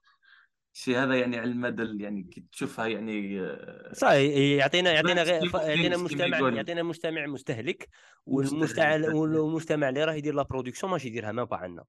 الشيء 0.74 0.98
هذا 0.98 1.20
يعني 1.20 1.36
على 1.38 1.50
المدى 1.50 1.82
ال- 1.82 2.00
يعني 2.00 2.22
كي 2.22 2.44
تشوفها 2.52 2.86
يعني 2.86 3.40
آه، 3.40 3.92
صحيح 3.92 4.36
يعطينا 4.60 4.92
يعطينا 4.92 5.22
غير 5.22 5.42
يعطينا 5.44 5.96
كما 5.96 6.04
مجتمع 6.04 6.38
يعطينا 6.56 6.82
مجتمع 6.82 7.26
مستهلك 7.26 7.88
مستهلك. 8.26 9.14
والمجتمع 9.14 9.88
اللي 9.88 10.04
راه 10.04 10.12
يدير 10.14 10.34
la 10.34 10.42
production 10.42 10.92
ماشي 10.92 11.08
يديرها 11.08 11.32
ما 11.32 11.48
عندنا 11.52 11.84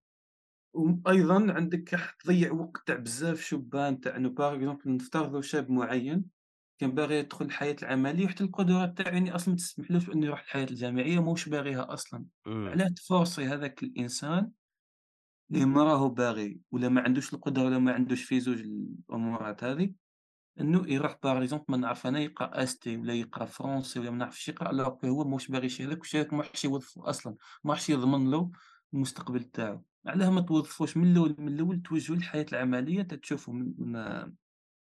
وأيضا 0.74 1.54
عندك 1.54 1.94
راح 1.94 2.12
تضيع 2.12 2.52
وقت 2.52 2.88
تاع 2.88 2.96
بزاف 2.96 3.42
شبان 3.42 4.00
تاع 4.02 4.16
إنه 4.16 4.30
par 4.30 4.56
exemple 4.56 4.82
نفترضوا 4.96 5.42
شاب 5.42 5.72
معين 5.72 6.26
كان 6.80 6.92
باغي 6.92 7.16
يدخل 7.20 7.46
الحياة 7.46 7.76
العملية 7.84 8.26
وحتى 8.26 8.44
القدرات 8.44 8.98
تاعو 8.98 9.14
يعني 9.14 9.36
أصلا 9.36 9.50
ما 9.50 9.56
تسمحلوش 9.58 10.10
انه 10.10 10.26
يروح 10.26 10.42
الحياة 10.42 10.66
الجامعية 10.72 11.20
موش 11.24 11.50
باغيها 11.50 11.94
أصلا. 11.94 12.26
علاه 12.48 12.88
تـ 12.90 12.98
forcer 12.98 13.46
هذاك 13.46 13.84
الإنسان 13.84 14.52
اللي 15.52 15.66
ما 15.66 15.84
راهو 15.84 16.10
باغي 16.10 16.60
ولا 16.72 16.90
ما 16.90 17.02
عندوش 17.02 17.34
القدرة 17.34 17.64
ولا 17.64 17.80
ما 17.80 17.94
عندوش 17.94 18.24
في 18.24 18.40
زوج 18.40 18.60
الأمورات 18.60 19.64
هذه 19.64 19.94
إنه 20.60 20.84
يروح 20.88 21.18
باغ 21.24 21.38
اكزومبل 21.38 21.66
ما 21.70 21.78
نعرف 21.78 22.08
أنا 22.08 22.20
يقرأ 22.20 22.64
أستي 22.64 22.98
ولا 22.98 23.14
يقرأ 23.14 23.46
فرونسي 23.46 24.00
ولا 24.00 24.12
ما 24.12 24.18
نعرفش 24.18 24.50
يقرأ 24.50 24.90
كو 24.90 25.08
هو 25.08 25.24
موش 25.24 25.48
باغي 25.48 25.70
شي 25.70 25.86
هذاك 25.86 26.02
وشي 26.02 26.18
هذاك 26.20 26.34
ما 26.34 26.40
راحش 26.40 26.66
يوظفو 26.66 27.02
أصلا 27.02 27.36
ما 27.64 27.72
راحش 27.74 27.90
يضمن 27.90 28.32
له 28.32 28.52
المستقبل 28.94 29.44
تاعو. 29.44 29.84
علاه 30.06 30.30
ما 30.30 30.42
توظفوش 30.42 30.98
من 30.98 31.12
الأول 31.12 31.36
من 31.40 31.48
الأول 31.48 31.82
توجهوا 31.82 32.18
للحياة 32.18 32.46
العملية 32.52 33.02
تتشوفوا 33.02 33.54
من 33.54 33.74
من 33.78 33.96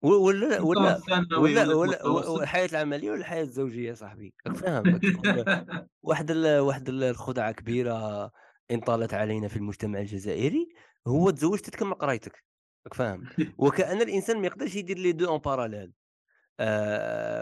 ولا 0.01 0.61
ولا 0.61 0.61
ولا 0.61 1.75
ولا 1.75 2.05
ولا 2.05 2.43
الحياة 2.43 2.65
العملية 2.65 3.11
ولا 3.11 3.19
الحياة 3.19 3.41
الزوجية 3.41 3.93
صاحبي. 3.93 4.33
راك 4.47 4.57
فاهم 4.57 4.83
راك 4.85 5.01
تكون 5.01 5.85
واحد 6.03 6.31
ال... 6.31 6.59
واحد 6.59 6.89
ال- 6.89 7.03
الخدعة 7.03 7.51
كبيرة 7.51 8.31
انطلت 8.71 9.13
علينا 9.13 9.47
في 9.47 9.55
المجتمع 9.57 9.99
الجزائري 9.99 10.69
هو 11.07 11.29
تزوجت 11.29 11.69
تكمل 11.69 11.93
قرايتك 11.93 12.43
راك 12.87 12.93
فاهم؟ 12.93 13.23
وكأن 13.57 14.01
الإنسان 14.01 14.39
ما 14.41 14.47
يقدرش 14.47 14.75
يدير 14.75 14.97
les 14.97 15.11
deux 15.11 15.27
en 15.29 15.37
parallèle 15.39 15.93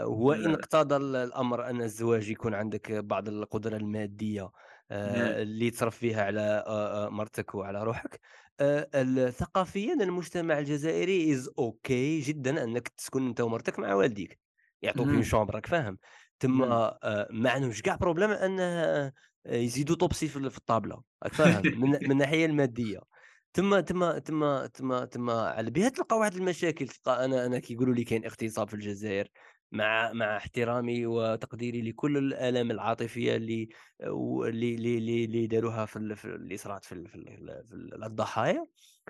وإن 0.04 0.52
لا 0.52 0.54
اقتضى 0.54 0.96
ال 0.96 1.16
الأمر 1.16 1.70
أن 1.70 1.82
الزواج 1.82 2.30
يكون 2.30 2.54
عندك 2.54 2.92
بعض 2.92 3.28
القدرة 3.28 3.76
المادية 3.76 4.50
لا 5.04 5.28
آآ 5.30 5.42
اللي 5.42 5.70
تصرف 5.70 5.96
فيها 5.98 6.24
على 6.24 6.40
آآ 6.40 7.04
آآ 7.06 7.08
مرتك 7.10 7.54
وعلى 7.54 7.84
روحك، 7.84 8.20
ال 8.94 9.32
ثقافيًا 9.34 9.94
المجتمع 9.94 10.58
الجزائري 10.58 11.36
is 11.36 11.44
OK 11.60 11.90
جدًا 12.28 12.64
أنك 12.64 12.88
تسكن 12.88 13.26
أنت 13.26 13.40
ومرتك 13.40 13.78
مع 13.78 13.94
والديك، 13.94 14.40
يعطوك 14.82 15.10
مهم. 15.10 15.32
chambre 15.32 15.50
راك 15.54 15.66
فاهم؟ 15.66 15.98
تما 16.40 16.98
آآ 17.02 17.28
ما 17.30 17.50
عندهمش 17.50 17.82
كاع 17.82 17.96
problème 17.96 18.30
آآ 18.30 19.12
يزيدوا 19.46 19.96
طوبسي 19.96 20.28
في 20.28 20.36
ال 20.36 20.50
في 20.50 20.58
الطابلة 20.58 21.02
راك 21.22 21.34
فاهم؟ 21.34 21.70
من 21.80 21.90
من 21.90 22.10
الناحية 22.12 22.46
المادية. 22.46 23.00
تما 23.52 23.80
تما 23.80 24.18
تما 24.18 24.66
تما 24.66 25.04
تما 25.04 25.42
على 25.48 25.70
بها 25.70 25.88
تلقى 25.88 26.16
واحد 26.18 26.34
المشاكل 26.34 26.88
تلقى 26.88 27.24
أنا 27.24 27.46
أنا 27.46 27.58
كيقولوا 27.58 27.94
لي 27.94 28.04
كاين 28.04 28.24
اغتصاب 28.24 28.68
في 28.68 28.74
الجزائر 28.74 29.28
مع 29.72 30.12
مع 30.12 30.36
احترامي 30.36 31.06
وتقديري 31.06 31.82
لكل 31.82 32.16
الآلام 32.16 32.70
العاطفية 32.70 33.36
اللي 33.36 33.68
اللي 34.44 34.74
اللي 34.74 35.24
اللي 35.24 35.46
داروها 35.46 35.86
في 35.86 35.96
ال 35.96 36.16
في 36.16 36.24
اللي 36.24 36.56
صرات 36.56 36.84
في 36.84 37.08
في 37.08 37.14
ال 37.14 37.64
في 37.68 37.74
ال 37.74 38.04
الضحايا، 38.04 38.66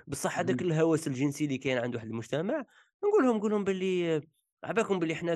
بصح 0.07 0.39
هذاك. 0.39 0.61
الهوس 0.61 1.07
الجنسي 1.07 1.45
اللي 1.45 1.57
كاين 1.57 1.77
عند 1.77 1.95
واحد 1.95 2.07
المجتمع 2.07 2.65
نقول 3.03 3.25
لهم 3.25 3.37
نقول 3.37 3.51
لهم 3.51 3.63
باللي 3.63 4.21
على 4.63 4.73
بالكم 4.73 4.99
بلي 4.99 5.15
حنا 5.15 5.35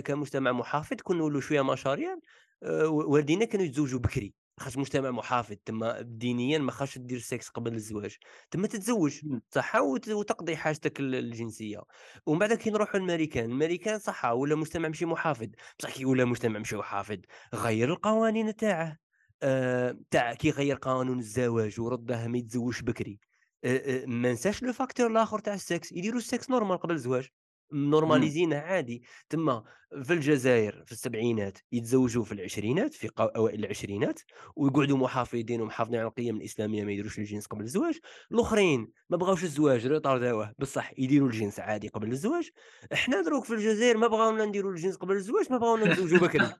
كمجتمع 0.00 0.52
محافظ 0.52 0.96
كون 0.96 1.18
نولوا 1.18 1.40
شوية 1.40 1.62
مشاريع 1.62 2.16
و 2.64 3.12
والدينا 3.12 3.44
كانوا 3.44 3.66
يتزوجوا 3.66 4.00
بكري، 4.00 4.34
لاخاطش 4.58 4.76
مجتمع 4.76 5.10
محافظ 5.10 5.56
تما 5.64 6.00
دينيًا 6.00 6.58
ما 6.58 6.70
خاصش 6.72 6.98
دير 6.98 7.18
السكس 7.18 7.48
قبل 7.48 7.74
الزواج، 7.74 8.16
تما 8.50 8.66
تتزوج. 8.66 9.20
صح 9.50 9.76
وت 9.76 10.08
وتقضي 10.08 10.56
حاجتك 10.56 11.00
ال 11.00 11.14
الجنسية، 11.14 11.80
ومن 12.26 12.38
بعد 12.38 12.52
كي 12.54 12.70
نروحوا 12.70 13.00
للماريكان، 13.00 13.44
الماريكان 13.50 13.98
صح 13.98 14.24
ولا 14.24 14.54
مجتمع 14.56 14.88
ماشي 14.88 15.06
محافظ، 15.06 15.48
بصح 15.78 15.90
كي 15.90 16.04
ولا 16.04 16.24
مجتمع 16.24 16.58
ماشي 16.58 16.76
محافظ 16.76 17.18
غيّر 17.54 17.92
القوانين 17.92 18.56
تاعه، 18.56 18.96
آآ 19.42 19.98
تاع 20.10 20.34
كي 20.34 20.50
غيّر 20.50 20.76
قانون 20.76 21.18
الزواج 21.18 21.80
وردّاه 21.80 22.26
ما 22.28 22.38
يتزوجش 22.38 22.82
بكري، 22.82 23.18
آآ 23.64 24.02
آآ 24.02 24.06
ما 24.06 24.32
نساش 24.32 24.62
le 24.62 24.72
facteur 24.72 25.06
الآخر 25.10 25.38
تاع 25.38 25.54
السكس، 25.54 25.92
يديروا 25.92 26.18
ال 26.18 26.24
sexe 26.24 26.50
normal 26.50 26.78
قبل 26.78 26.94
الزواج. 26.94 27.28
مnormاليزينه 27.70 28.56
عادي، 28.56 29.02
تما 29.28 29.64
في 30.02 30.12
الجزاير 30.12 30.82
في 30.86 30.92
السبعينات 30.92 31.58
يتزوجوا 31.72 32.24
في 32.24 32.32
العشرينات 32.32 32.94
في 32.94 33.08
ق 33.08 33.20
أوائل 33.36 33.60
العشرينات، 33.64 34.20
ويقعدوا 34.56 34.98
محافظين 34.98 35.60
ومحافظين 35.60 35.98
على 36.00 36.08
القيم 36.08 36.36
الإسلامية 36.36 36.84
ما 36.84 36.92
يديروش 36.92 37.18
الجنس 37.18 37.46
قبل 37.46 37.64
الزواج، 37.64 37.98
الآخرين 38.32 38.92
ما 39.10 39.16
بغاوش 39.16 39.44
الزواج 39.44 39.86
ريطارداوه 39.86 40.52
بصح 40.58 40.92
يديروا 40.98 41.28
الجنس 41.28 41.60
عادي 41.60 41.88
قبل 41.88 42.12
الزواج، 42.12 42.50
حنا 42.92 43.20
دروك 43.22 43.44
في 43.44 43.54
الجزاير 43.54 43.96
ما 43.96 44.06
بغاونا 44.06 44.44
نديروا 44.44 44.72
الجنس 44.72 44.96
قبل 44.96 45.14
الزواج، 45.14 45.52
ما 45.52 45.58
بغاونا 45.58 45.86
نتزوجوا 45.86 46.18
بكري، 46.18 46.54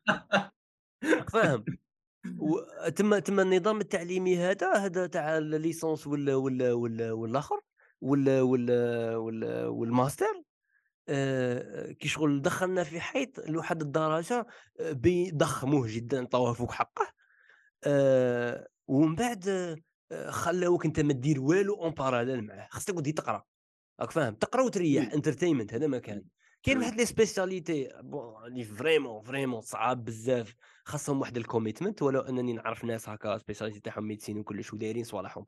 فاهم؟ 1.32 1.64
وتما 2.38 3.18
تما 3.18 3.42
النظام 3.42 3.80
التعليمي 3.80 4.38
هذا 4.38 4.72
هذا 4.74 5.06
تاع 5.06 5.38
الليسونس 5.38 6.06
وال 6.06 6.32
وال 6.34 6.72
وال 6.72 7.12
والآخر 7.12 7.60
وال 8.00 8.40
وال 8.40 8.70
وال 9.16 9.66
والماستر 9.66 10.42
كي 12.00 12.08
شغل 12.08 12.42
دخّلنا 12.42 12.84
في 12.84 13.00
حيط 13.00 13.40
لواحد 13.40 13.82
الدرجة 13.82 14.46
آآ 14.80 14.92
بي 14.92 15.30
ضخّموه 15.30 15.86
جدًا 15.88 16.20
عطاوه 16.22 16.52
فوق 16.52 16.72
حقه، 16.72 17.06
آآ 17.84 18.68
ومن 18.88 19.14
بعد 19.16 19.76
خلّاوك 20.28 20.86
أنت 20.86 21.00
ما 21.00 21.12
دير 21.12 21.40
والو 21.40 21.90
en 21.90 21.94
parallèle 21.94 22.42
معاه، 22.44 22.68
خاصك 22.70 22.88
تقعد 22.88 23.12
تقرأ. 23.14 23.44
راك 24.00 24.10
فاهم؟ 24.10 24.34
تقرأ 24.34 24.62
وتريّح 24.62 25.10
entertainment 25.10 25.74
هذا 25.74 25.86
ما 25.86 25.98
كان. 25.98 26.24
كاين 26.62 26.78
واحد 26.78 26.94
les 26.94 27.06
spécialités 27.06 28.02
bon 28.04 28.46
اللي 28.46 28.64
vraiment، 28.64 29.22
vraiment 29.22 29.60
صعاب 29.60 30.04
بزاف 30.04 30.54
خاصهم 30.86 31.20
واحد 31.20 31.38
ال 31.38 31.44
commitment 31.44 32.02
ولو 32.02 32.20
أنني 32.20 32.52
نعرف 32.52 32.84
ناس 32.84 33.08
هكا 33.08 33.38
spécialité 33.38 33.80
تاعهم 33.80 34.14
médecine 34.16 34.36
وكلش 34.36 34.72
ودايرين 34.72 35.04
صوالحهم 35.04 35.44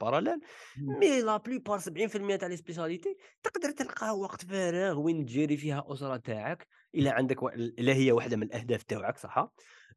مم. 0.77 0.95
مي 1.01 1.23
la 1.23 1.39
plupart 1.39 1.81
70% 1.81 2.37
تاع 2.37 2.49
لي 2.49 2.57
spécialités 2.57 3.17
تقدر 3.43 3.71
تلقى 3.71 4.19
وقت 4.19 4.45
فراغ 4.45 4.99
وين 4.99 5.27
تجيري 5.27 5.57
فيها 5.57 5.81
الأسرة 5.81 6.17
تاعك، 6.17 6.67
إلا 6.95 7.13
عندك 7.13 7.43
و 7.43 7.49
إلا 7.49 7.93
هي 7.93 8.13
واحدة 8.13 8.37
من 8.37 8.43
الأهداف 8.43 8.83
تاوعك 8.83 9.19
صح؟ 9.19 9.53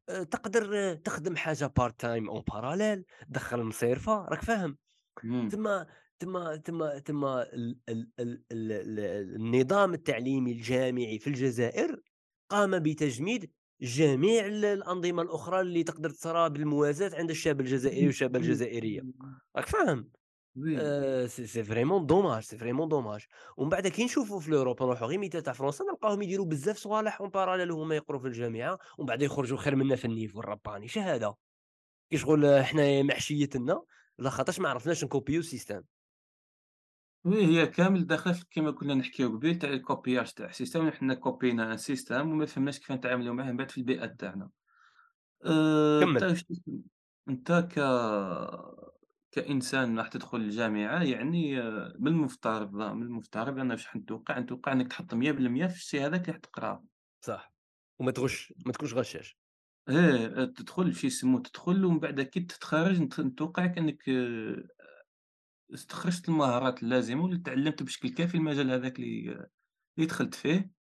آآ 0.08 0.24
تقدر 0.24 0.94
تخدم 0.94 1.36
حاجة 1.36 1.72
part 1.80 1.92
time 1.92 2.30
en 2.30 2.42
parallèle 2.54 3.02
دخّل 3.28 3.62
مصيرفة 3.62 4.24
راك 4.24 4.42
فاهم؟ 4.42 4.78
تما 5.50 5.86
تما 6.18 6.56
تما 6.56 6.98
تما 6.98 7.42
ال 7.42 7.78
ال 7.88 8.10
ال 8.20 8.44
ال 8.52 8.72
ال 8.72 9.00
النظام 9.36 9.94
التعليمي 9.94 10.52
الجامعي 10.52 11.18
في 11.18 11.26
الجزائر 11.26 12.00
قام 12.50 12.78
بتجميد 12.78 13.52
جميع 13.82 14.46
ال 14.46 14.64
الأنظمة 14.64 15.22
الأخرى 15.22 15.60
اللي 15.60 15.82
تقدر 15.82 16.10
تصرا 16.10 16.48
بالموازاة 16.48 17.10
عند 17.14 17.30
الشاب 17.30 17.60
الجزائري 17.60 18.06
وي 18.06 18.26
الجزائرية، 18.26 19.02
راك 19.56 19.66
فاهم؟ 19.66 20.10
آآ 20.78 21.26
c'est 21.26 21.64
vraiment 21.64 22.06
dommage، 22.06 22.42
c'est 22.42 22.58
vraiment 22.58 22.88
dommage. 22.88 23.24
ومن 23.56 23.68
بعد 23.68 23.88
كي 23.88 24.04
نشوفوا 24.04 24.40
في 24.40 24.50
l'Europe 24.50 24.82
نروحوا 24.82 25.06
غير 25.06 25.18
مثال 25.18 25.42
تاع 25.42 25.52
فرنسا 25.52 25.84
نلقاوهم 25.84 26.22
يديروا 26.22 26.46
بزاف 26.46 26.76
صوالح 26.76 27.22
en 27.22 27.26
parallèle 27.26 27.70
وهما 27.70 27.94
يقروا 27.96 28.20
في 28.20 28.26
الجامعة، 28.26 28.78
ومن 28.98 29.06
بعد 29.06 29.22
يخرجوا 29.22 29.58
خير 29.58 29.76
منا 29.76 29.96
في 29.96 30.04
niveau 30.04 30.40
الرباني، 30.40 30.88
شهادة. 30.88 31.34
كي 32.10 32.18
شغل 32.18 32.64
حنايا 32.64 33.02
محشيتنا 33.02 33.82
لاخاطرش 34.18 34.60
ما 34.60 34.68
عرفناش 34.68 35.04
نكوبيو 35.04 35.40
système. 35.40 35.82
oui 37.24 37.44
هي 37.46 37.66
كامل 37.66 38.06
داخله 38.06 38.32
في 38.32 38.44
كيما 38.50 38.70
كنا 38.70 38.94
نحكيو 38.94 39.28
قبيل 39.36 39.58
تاع 39.58 39.70
ال 39.70 39.78
copiage 39.78 40.32
تاع 40.32 40.46
ال 40.46 40.52
système 40.52 40.90
حنا 40.90 41.14
كوبينا 41.14 41.72
un 41.72 41.76
système 41.76 42.30
وما 42.30 42.46
فهمناش 42.46 42.78
كيف 42.78 42.92
نتعاملوا 42.92 43.34
معاه 43.34 43.50
من 43.50 43.56
بعد 43.56 43.70
في 43.70 43.78
البيئة 43.78 44.06
تاعنا. 44.06 44.50
أنت 46.02 46.02
كمّل. 46.02 46.22
واش 46.22 46.44
أنت 47.28 47.52
ك 47.52 47.78
كإنسان 49.32 49.98
راح 49.98 50.08
تدخل 50.08 50.38
الجامعة 50.38 51.02
يعني 51.02 51.60
آه، 51.60 51.94
من 51.98 52.08
المفترض 52.08 52.74
من 52.74 53.02
المفترض 53.02 53.58
أنا 53.58 53.74
واش 53.74 53.96
نتوقع، 53.96 54.38
نتوقع 54.38 54.72
أنك 54.72 54.88
تحط 54.88 55.14
100% 55.14 55.66
في 55.66 55.76
الشي 55.76 56.00
هذاك 56.00 56.20
اللي 56.20 56.32
راح 56.32 56.38
تقرأه. 56.38 56.84
صح. 57.20 57.52
وما 58.00 58.10
تغش 58.10 58.52
ما 58.66 58.72
تكونش 58.72 58.94
غشاش. 58.94 59.38
إيه 59.88 60.44
تدخل 60.44 60.94
شي 60.94 61.06
يسموه 61.06 61.42
تدخل 61.42 61.84
ومن 61.84 61.98
بعد 62.00 62.20
كي 62.20 62.40
تتخرج 62.40 63.02
نت 63.02 63.20
نتوقع 63.20 63.66
كأنك 63.66 64.08
آه، 64.08 64.64
استخرجت 65.74 66.28
المهارات 66.28 66.82
اللازمة 66.82 67.22
واللي 67.22 67.38
تعلمت 67.38 67.82
بشكل 67.82 68.08
كافي 68.08 68.34
المجال 68.36 68.70
هذاك 68.70 68.98
اللي 68.98 69.30
اللي 69.98 70.06
دخلت 70.08 70.34
فيه. 70.34 70.72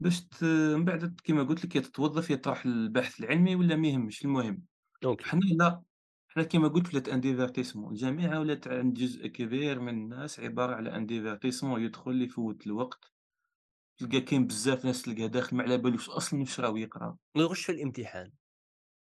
باش 0.00 0.20
ت 0.28 0.44
من 0.44 0.84
بعد 0.84 1.20
كيما 1.24 1.42
قُلت 1.44 1.64
لك 1.64 1.76
يا 1.76 1.80
تتوظّف 1.80 2.30
يا 2.30 2.36
تروح 2.36 2.66
للبحث 2.66 3.20
العلمي 3.20 3.56
والّا 3.56 3.76
ما 3.76 3.88
يهمش، 3.88 4.24
المهم 4.24 4.66
أوكي. 5.04 5.24
حنا 5.24 5.40
لا، 5.58 5.84
حنا 6.28 6.44
كيما 6.44 6.68
قُلت 6.68 6.94
ولات 6.94 7.08
ان 7.08 7.22
divertissement 7.22 7.88
الجامعة 7.88 8.40
ولات 8.40 8.68
عند 8.68 8.94
جزء 8.98 9.26
كبير 9.28 9.80
من 9.80 9.88
الناس 9.94 10.40
عبارة 10.40 10.74
على 10.76 10.96
ان 10.96 11.06
divertissement 11.08 11.78
يدخل 11.80 12.22
يفوّت 12.22 12.66
الوقت، 12.66 13.12
تلقى 13.98 14.20
كاين 14.20 14.46
بزاف 14.46 14.84
ناس 14.84 15.02
تلقاه 15.02 15.26
داخل 15.26 15.56
ما 15.56 15.62
على 15.62 15.78
بالوش 15.78 16.10
أصلًا 16.10 16.40
واش 16.40 16.60
راه 16.60 16.78
يقرأ، 16.78 17.18
ويغش 17.36 17.64
في 17.66 17.72
الامتحان. 17.72 18.32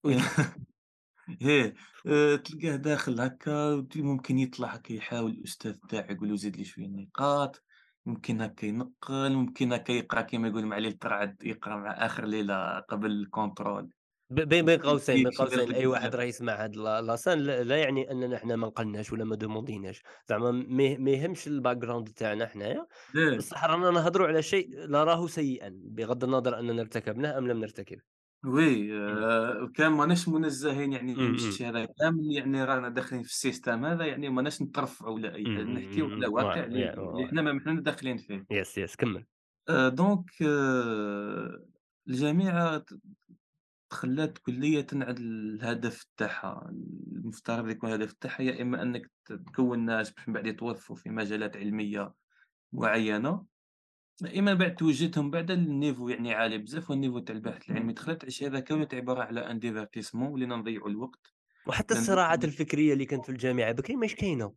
آآ 2.08 2.36
تلقاه 2.38 2.76
داخل 2.76 3.22
هكا 3.22 3.88
ممكن 3.96 4.40
يطلع 4.40 4.68
هكا 4.68 4.94
يحاول 4.94 5.32
الأستاذ 5.32 5.78
تاعو 5.90 6.12
يقول 6.16 6.30
له 6.30 6.36
زيد 6.36 6.58
لي 6.58 6.64
شوية 6.66 6.86
النقاط، 6.86 7.64
ممكن 8.06 8.42
هكا 8.42 8.66
ينقّل، 8.66 9.34
ممكن 9.34 9.74
هكا 9.74 9.92
يقرأ 9.92 10.22
كيما 10.22 10.48
يقولوا 10.48 10.70
مع 10.70 10.78
ليلة 10.78 10.98
الرعد، 11.06 11.44
يقرأ 11.44 11.76
مع 11.76 11.92
آخر 12.06 12.26
ليلة 12.26 12.80
قبل 12.80 13.12
ال 13.12 13.20
contrôle. 13.20 13.90
ب 14.30 14.40
بين 14.42 14.66
بين 14.66 14.80
قوسين 14.80 15.24
بين 15.24 15.32
قوسين 15.32 15.72
أي 15.72 15.86
واحد 15.86 16.16
بزاف. 16.16 16.16
راه 16.16 16.24
يسمع 16.24 16.64
هاد 16.64 16.76
لا 16.76 17.02
لاسان 17.02 17.40
لا 17.40 17.64
لا 17.64 17.78
يعني 17.78 18.12
أننا 18.12 18.38
حنا 18.38 18.56
ما 18.56 18.68
نقلناش 18.68 19.12
ولا 19.14 19.24
ما 19.26 19.36
دومونديناش، 19.36 20.04
زعما 20.30 20.52
ما 21.00 21.12
يهمش 21.12 21.50
ال 21.50 21.56
background 21.56 22.14
تاعنا 22.16 22.46
حنايا، 22.48 22.88
إيه، 23.16 23.38
بصح 23.38 23.66
رانا 23.66 23.92
نهضروا 23.92 24.28
على 24.28 24.42
شيء 24.42 24.70
نراه 24.88 25.28
سيئًا، 25.28 25.70
بغض 25.86 26.24
النظر 26.24 26.60
أننا 26.60 26.82
ارتكبناه 26.82 27.38
أم 27.38 27.48
لم 27.48 27.60
نرتكبه. 27.60 28.17
oui 28.46 28.94
إمم. 29.08 29.26
آآ 29.26 29.72
كان 29.76 29.92
ماناش 29.92 30.28
منزّهين 30.30 30.94
يعني 30.94 31.14
من. 31.16 31.36
الشيء 31.36 31.70
هذا 31.70 31.86
كامل 31.86 32.32
يعني 32.32 32.64
رانا 32.64 32.90
داخلين 32.90 33.24
في 33.24 33.30
ال 33.30 33.37
système 33.37 33.86
هذا 33.86 34.06
يعني 34.06 34.30
ماناش 34.30 34.62
نترفعوا 34.62 35.14
ولا 35.16 35.36
أي 35.36 35.48
نحكيو 35.64 36.08
على. 36.08 36.28
واقع 36.34 36.64
اللي. 36.64 36.92
حنا 37.30 37.42
ما 37.42 37.60
حنا 37.66 37.82
داخلين 37.82 38.18
فيه. 38.18 38.48
yes، 38.52 38.78
yes 38.78 38.96
كمّل. 38.96 39.28
آآ 39.70 39.90
donc 39.90 40.30
آآ 40.42 41.66
الجامعة 42.08 42.78
ت 42.78 42.90
تخلّات 43.92 44.38
كليةً 44.38 44.88
على 44.94 45.12
الهدف 45.20 46.06
تاعها، 46.18 46.70
المفترض 47.18 47.70
يكون 47.70 47.90
الهدف 47.90 48.14
تاعها 48.14 48.42
يا 48.44 48.62
إما 48.62 48.82
أنك 48.84 49.12
ت 49.26 49.34
تكوّن 49.34 49.86
ناس 49.86 50.12
باش 50.12 50.28
من 50.30 50.34
بعد 50.36 50.48
يتوظفوا 50.48 50.96
في 50.98 51.10
مجالات 51.10 51.58
علمية 51.58 52.14
معيّنة 52.74 53.46
إما 54.26 54.54
بعد 54.54 54.76
توجّههم 54.76 55.32
بعدا 55.32 55.56
لل 55.56 55.69
niveau 55.69 56.10
يعني 56.10 56.34
عالي 56.34 56.58
بزاف، 56.58 56.90
وال 56.90 56.97
niveau 56.97 57.20
تاع 57.20 57.36
البحث 57.36 57.70
العلمي 57.70 57.94
دخلت 57.94 58.24
على 58.24 58.32
شي 58.32 58.48
هذا 58.48 58.60
كامل 58.60 58.88
عبارة 58.94 59.24
على 59.24 59.40
un 59.52 59.60
divertissement 59.60 60.16
ولينا 60.32 60.56
نضيّعوا 60.56 60.90
الوقت، 60.90 61.34
وحتى 61.68 61.94
الصراعات 61.94 62.44
الفكرية 62.46 62.94
اللي 62.94 63.06
كانت 63.06 63.26
في 63.26 63.32
الجامعة 63.32 63.72
بكري 63.72 63.96
ماهيش 63.96 64.16
كاينة. 64.16 64.54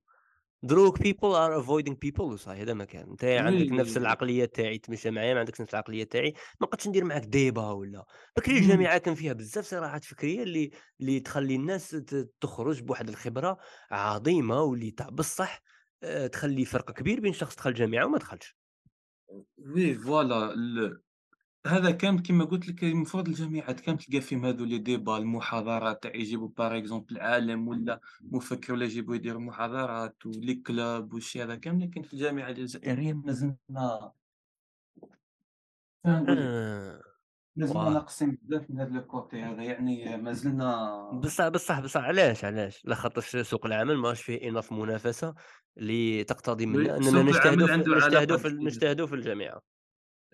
دروك 0.62 0.98
people 0.98 1.34
are 1.36 1.62
avoiding 1.64 1.94
people 2.06 2.20
وصاي 2.20 2.62
هذا 2.62 2.74
ما 2.74 2.84
كان، 2.86 3.16
oui 3.22 3.38
عندك 3.38 3.72
نفس 3.72 3.98
العقلية 3.98 4.44
تاعي 4.44 4.78
تمشى 4.78 5.10
معايا، 5.10 5.34
ما 5.34 5.40
عندكش 5.40 5.60
نفس 5.62 5.74
العقلية 5.74 6.04
تاعي، 6.04 6.30
ما 6.60 6.68
نقدش 6.68 6.88
ندير 6.88 7.04
معاك 7.04 7.22
débat 7.24 7.70
ولا، 7.72 8.06
بكري 8.38 8.58
إمم، 8.58 8.58
الجامعة 8.58 8.98
كان 8.98 9.14
فيها 9.16 9.34
بزاف 9.34 9.66
صراعات 9.66 10.04
فكرية 10.04 10.44
اللي 10.44 10.70
اللي 11.00 11.20
تخلّي 11.20 11.56
الناس 11.56 11.90
تخرج 12.42 12.82
بواحد 12.82 13.10
الخبرة 13.10 13.58
عظيمة 13.92 14.62
واللي 14.62 14.92
تاع 14.92 15.08
بصح 15.10 15.62
آآ 16.04 16.26
تخلّي 16.28 16.66
فرق 16.66 16.92
كبير 16.92 17.20
بين 17.20 17.34
شخص 17.34 17.56
دخل 17.56 17.70
الجامعة 17.70 18.06
وما 18.06 18.18
دخلش. 18.18 18.59
oui 19.58 19.94
voilà 19.94 20.54
ال 20.54 21.00
هذا 21.66 21.90
كامل 21.90 22.20
كيما 22.20 22.44
قُلت 22.44 22.68
لك 22.68 22.84
المفروض 22.84 23.28
الجامعات 23.28 23.80
كامل 23.80 23.98
تلقى 23.98 24.20
فيهم 24.20 24.44
هاذو 24.44 24.64
les 24.64 24.78
débats 24.78 25.16
المحاضرات 25.16 26.02
تاع 26.02 26.14
يجيبوا 26.14 26.48
par 26.48 26.72
exemple 26.82 27.18
عالم 27.18 27.68
ولا 27.68 28.00
مفكر 28.20 28.72
ولا 28.72 28.84
يجيبوا 28.84 29.14
يديروا 29.14 29.40
محاضرات 29.40 30.26
و 30.26 30.33
les 30.33 30.54
clubs 30.54 31.14
والشي 31.14 31.42
هذا 31.42 31.56
كامل، 31.56 31.84
لكن 31.84 32.02
في 32.02 32.14
الجامعة 32.14 32.48
الجزائرية 32.50 33.12
مازلنا 33.12 34.12
مازلنا 37.60 37.90
ناقصين 37.90 38.38
بزاف 38.42 38.70
من 38.70 38.80
هذا 38.80 38.98
الكوتي 38.98 39.42
هذا 39.42 39.62
يعني 39.62 40.16
مازلنا 40.16 41.10
بصح 41.10 41.48
بصح 41.48 41.80
بصح 41.80 42.00
علاش، 42.00 42.44
علاش؟ 42.44 42.82
لخاطرش 42.84 43.36
سوق 43.36 43.66
العمل 43.66 43.96
ماهوش 43.96 44.22
فيه 44.22 44.52
enough 44.52 44.72
منافسة 44.72 45.34
اللي 45.78 46.24
تقتضي 46.24 46.66
منا 46.66 47.02
سوق 47.02 47.22
نجتهدوا 47.22 47.76
نجتهدوا 47.76 48.36
في 48.36 48.48
نجتهدوا 48.48 49.06
في 49.06 49.14
الجامعة. 49.14 49.60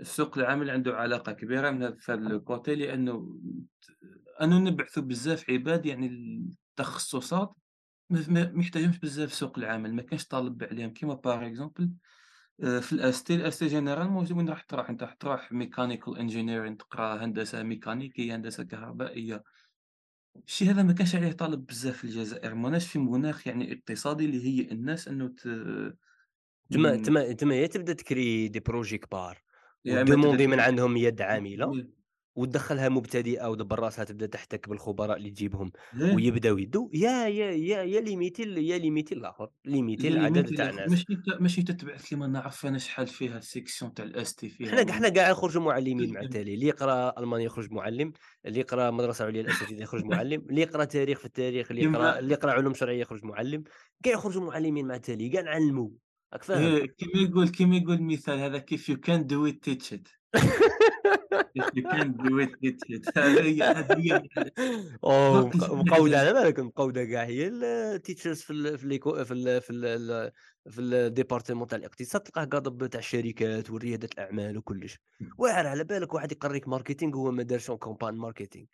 السوق 0.00 0.38
العمل 0.38 0.70
عنده 0.70 0.96
علاقة 0.96 1.32
كبيرة 1.32 1.70
من 1.70 1.82
هذا 1.82 2.14
الكوتي 2.14 2.74
لأنه 2.74 3.40
أنه 4.42 4.58
نبعثوا 4.58 5.02
بزاف 5.02 5.50
عباد 5.50 5.86
يعني 5.86 6.06
التخصصات 6.70 7.54
ما 8.10 8.52
يحتاجهمش 8.56 8.98
بزاف 8.98 9.34
سوق 9.34 9.58
العمل، 9.58 9.94
ما 9.94 10.02
كانش 10.02 10.26
طالب 10.26 10.64
عليهم 10.64 10.90
كيما 10.90 11.20
par 11.26 11.40
exemple 11.40 11.88
آآ 12.62 12.80
في 12.80 12.92
الAST، 12.96 13.26
الAST 13.30 13.70
généralement 13.70 14.32
وين 14.36 14.48
راح 14.48 14.62
تروح؟ 14.62 14.90
أنت 14.90 15.02
راح 15.02 15.14
تروح 15.14 15.50
mechanical 15.52 16.18
engineering 16.18 16.76
تقرأ 16.76 17.24
هندسة 17.24 17.62
ميكانيكية، 17.62 18.36
هندسة 18.36 18.64
كهربائية، 18.64 19.44
الشي 20.46 20.66
هذا 20.70 20.82
ما 20.82 20.92
كانش 20.92 21.16
عليه 21.16 21.32
طالب 21.32 21.66
بزاف 21.66 21.98
في 21.98 22.04
الجزائر، 22.04 22.54
ماناش 22.54 22.88
في 22.88 22.98
مناخ 22.98 23.46
يعني 23.46 23.72
اقتصادي 23.74 24.24
اللي 24.24 24.36
يهيئ 24.38 24.72
الناس 24.72 25.08
إنه 25.08 25.28
ت 25.28 25.48
تما 26.70 26.96
تما 26.96 27.32
تما 27.32 27.54
يا 27.56 27.66
تبدأ 27.66 27.92
تكري 27.92 28.48
دي 28.48 28.60
بروجي 28.60 28.98
كبار 28.98 29.42
ودوموندي 29.88 30.46
من 30.46 30.60
عندهم 30.60 30.96
يد 30.96 31.22
عاملة. 31.22 31.76
وتدخّلها 32.36 32.88
مبتدئة 32.88 33.46
ودبّر 33.48 33.78
راسها 33.80 34.04
تبدأ 34.04 34.26
تحتك 34.26 34.68
بالخبراء 34.68 35.16
اللي 35.16 35.30
تجيبهم 35.30 35.72
ويبداو 36.10 36.58
يدّو 36.58 36.90
يا 36.94 37.28
يا 37.28 37.50
يا 37.50 37.82
يا 37.82 38.00
ليميتي 38.00 38.42
يا 38.42 38.78
ليميتي 38.78 39.14
الآخر، 39.14 39.50
ليميتي 39.64 40.08
العدد 40.08 40.52
تاع 40.52 40.68
الناس. 40.70 40.90
ماشي 40.90 41.04
ماشي 41.40 41.62
تتبعث 41.62 42.08
كيما 42.08 42.26
نعرف 42.26 42.66
أنا 42.66 42.78
شحال 42.78 43.06
فيها 43.06 43.38
السيكسيون 43.38 43.94
تاع 43.94 44.06
الAST 44.06 44.46
فيها 44.46 44.72
حنا 44.72 44.92
حنا 44.92 45.08
كاع 45.08 45.30
نخرجوا 45.30 45.62
معلمين 45.62 46.10
مع 46.12 46.20
التالي، 46.20 46.54
اللي 46.54 46.66
يقرأ 46.66 47.20
ألمانيا 47.20 47.44
يخرج 47.46 47.72
معلم، 47.72 48.12
اللي 48.46 48.60
يقرأ 48.60 48.90
مدرسة 48.90 49.24
عليا 49.24 49.40
الأساتذة 49.40 49.82
يخرج 49.82 50.04
معلم، 50.04 50.40
اللي 50.50 50.60
يقرأ 50.60 50.84
تاريخ 50.84 51.18
في 51.18 51.24
التاريخ، 51.24 51.70
اللي 51.70 51.82
يقرأ 51.82 52.18
اللي 52.18 52.32
يقرأ 52.34 52.52
علوم 52.52 52.74
شرعية 52.74 53.00
يخرج 53.00 53.24
معلم، 53.24 53.64
كاع 54.02 54.12
يخرجوا 54.12 54.42
معلمين 54.42 54.86
مع 54.86 54.94
التالي، 54.94 55.28
كاع 55.28 55.42
نعلموا، 55.42 55.90
راك 56.32 56.42
فاهم؟ 56.42 56.72
إيه 56.72 56.86
كيما 56.86 57.22
يقول 57.28 57.48
كيما 57.48 57.76
يقول 57.76 57.94
المثال 57.94 58.38
هذا 58.38 58.60
you 58.60 58.96
can't 58.96 59.26
do 59.26 59.46
it 59.52 59.60
teach 59.70 59.94
it 61.32 61.46
if 61.54 61.66
you 61.74 61.82
can't 61.82 62.16
do 62.16 62.40
it 62.40 62.50
teach 62.62 62.82
it 62.88 63.18
هذه 63.18 63.40
هي 63.42 63.62
هذه 63.62 63.98
هي 63.98 64.22
أوه 65.04 65.50
فرق 65.50 65.72
مق 65.72 65.72
الجميع 65.72 65.82
مقودة 65.82 66.16
جزائري 66.16 66.16
على 66.18 66.32
بالك؟ 66.32 66.58
المقودة 66.58 67.04
كاع 67.04 67.24
هي 67.24 67.50
ال 67.50 67.61
teachers 67.61 68.44
في 68.44 68.50
ال 68.50 68.78
في 68.78 68.98
في 69.24 69.32
ال 69.34 69.60
في 69.60 69.72
ال 69.72 70.32
في 70.70 70.80
ال 70.80 70.88
département 70.88 71.66
تاع 71.66 71.78
الاقتصاد 71.78 72.22
تلقاه 72.22 72.44
قاضب 72.44 72.86
تاع 72.86 73.00
الشركات 73.00 73.70
وريادة 73.70 74.08
الأعمال 74.14 74.58
وكلش، 74.58 74.98
واعر 75.38 75.66
على 75.66 75.84
بالك 75.84 76.14
واحد 76.14 76.32
يقريك 76.32 76.68
marketing 76.68 77.16
وهو 77.18 77.30
ما 77.30 77.42
دارش 77.42 77.70
campagne 77.70 78.04
marketing 78.04 78.66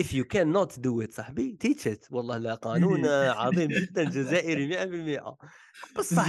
if 0.00 0.06
you 0.12 0.24
cannot 0.24 0.70
do 0.78 1.00
it 1.06 1.10
صاحبي 1.12 1.58
teach 1.64 1.86
it. 1.86 2.06
والله 2.10 2.38
لا 2.38 2.54
قانون. 2.54 3.06
عظيم 3.40 3.68
جدًا 3.68 4.04
جزائري 4.04 4.66
100% 5.18 5.36
بصح 5.98 6.26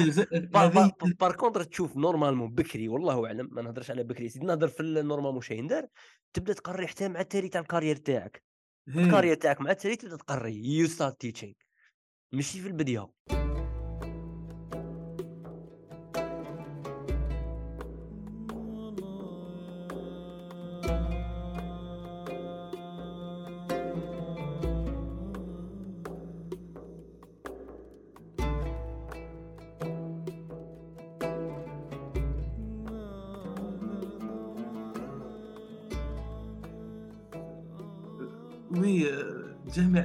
par 1.19 1.35
contre 1.35 1.63
تشوف 1.63 1.97
normalement 1.97 2.49
بكري 2.55 2.87
والله 2.87 3.25
أعلم 3.25 3.49
ما 3.51 3.61
نهضرش 3.61 3.91
على 3.91 4.03
بكري 4.03 4.29
سيدي 4.29 4.45
نهضر 4.45 4.67
في 4.67 4.79
ال 4.79 4.85
normalement 4.85 5.41
شاين. 5.41 5.67
دار 5.67 5.87
تبدأ 6.33 6.53
تقري 6.53 6.87
حتى 6.87 7.07
مع 7.09 7.19
التالي 7.19 7.49
تاع 7.49 7.61
الكارير 7.61 7.95
تاعك. 7.95 8.43
القرية 8.87 9.33
تاعك 9.33 9.61
مع 9.61 9.71
التالي 9.71 9.95
تبدأ 9.95 10.17
تقري 10.17 10.85
you 10.87 10.89
start 10.89 11.13
teaching. 11.27 11.53
ماشي 12.33 12.61
في 12.61 12.67
البدية 12.67 13.07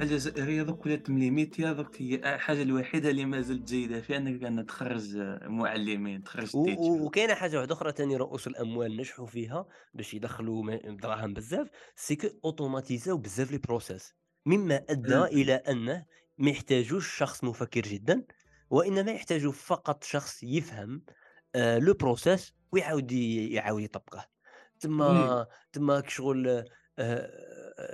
الجامعة 0.03 0.27
الجزائرية 0.27 0.63
دوك 0.63 0.85
ولات 0.85 1.09
مليميتيا 1.09 1.73
دوك 1.73 2.01
هي 2.01 2.15
الحاجة 2.15 2.61
الوحيدة 2.61 3.09
اللي 3.09 3.25
ما 3.25 3.41
زالت 3.41 3.67
جيدة 3.67 4.01
فيها 4.01 4.17
أنك 4.17 4.43
أنها 4.43 4.63
تخرج 4.63 5.17
معلمين 5.43 6.23
تخرج 6.23 6.55
و 6.55 6.59
و 6.59 6.65
teachers 6.65 7.01
وكاينة 7.01 7.33
حاجة 7.33 7.57
واحدة 7.57 7.73
أخرى 7.73 7.91
تاني 7.91 8.17
رؤوس 8.17 8.47
الأموال 8.47 8.97
نجحوا 8.97 9.25
فيها 9.25 9.67
باش 9.93 10.13
يدخلوا 10.13 10.75
دراهم 10.75 11.33
بزاف 11.33 11.67
سي 11.95 12.15
كو 12.15 12.27
أوتوماتيزاو 12.45 13.17
بزاف 13.17 13.51
لي 13.51 13.59
process. 13.67 14.03
مما 14.45 14.83
أدى 14.89 15.15
آه، 15.15 15.25
إلى 15.25 15.53
أنه 15.53 16.05
ما 16.37 16.51
يحتاجوش 16.51 17.17
شخص 17.17 17.43
مفكر 17.43 17.81
جدًا 17.81 18.23
وإنما 18.69 19.11
يحتاجوا 19.11 19.51
فقط 19.51 20.03
شخص 20.03 20.43
يفهم 20.43 21.03
آآ 21.55 21.79
le 21.79 21.93
process 22.03 22.51
ويعاود 22.71 23.11
يعاود 23.11 23.81
يطبقه. 23.81 24.29
تما 24.79 25.47
تما 25.73 25.99
كي 25.99 26.11
شغل 26.11 26.65
آآ 26.99 27.52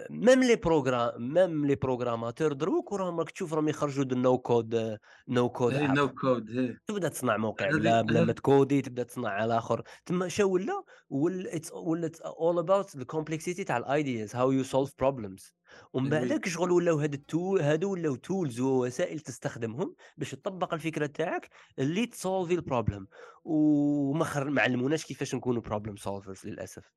même 0.10 0.44
les 0.44 0.56
progra 0.56 1.18
même 1.18 1.66
les 1.66 1.76
programmateurs 1.76 2.54
دروك 2.54 2.92
وراهم 2.92 3.20
راك 3.20 3.32
تشوف 3.32 3.54
راهم 3.54 3.68
يخرجوا 3.68 4.04
د 4.04 4.14
no 4.14 4.38
code 4.38 5.00
no 5.32 5.60
code 5.60 5.74
هي 5.74 5.88
app. 5.88 5.92
no 5.92 6.10
code 6.10 6.52
هي 6.52 6.78
تبدا 6.88 7.08
تصنع 7.08 7.38
موقع 7.38 7.70
بلا 7.70 8.02
بلا 8.02 8.24
ما 8.24 8.34
تcodي 8.34 8.82
تبدا 8.82 9.04
تصنع 9.04 9.30
على 9.30 9.58
آخر. 9.58 9.84
تما 10.06 10.28
شا 10.28 10.44
ولا؟ 10.44 10.84
ولات 11.10 12.18
about 12.18 13.00
the 13.00 13.06
complexity 13.16 13.66
تاع 13.66 13.78
ال 13.78 13.87
ideas 13.87 14.36
how 14.36 14.50
you 14.50 14.68
solve 14.70 14.92
problems. 15.04 15.52
ومن 15.94 16.10
بعدك 16.10 16.48
شغل 16.48 16.72
ولاو 16.72 17.00
هاد 17.00 17.14
ال 17.14 17.23
tool 17.23 17.62
هادو 17.62 17.92
ولاو 17.92 18.16
tools 18.16 18.60
ووسائل 18.60 19.20
تستخدمهم 19.20 19.96
باش 20.18 20.32
تطبق 20.32 20.74
الفكرة 20.74 21.06
تاعك 21.06 21.50
اللي 21.80 22.06
تسولفي 22.06 22.54
ال 22.54 22.60
problem 22.60 23.08
وما 23.44 24.26
خر 24.26 24.50
ما 24.50 24.62
علموناش 24.62 25.06
كيفاش 25.06 25.36
نكونوا 25.36 25.62
problem 25.62 25.96
solvers 25.96 26.46
للأسف. 26.46 26.92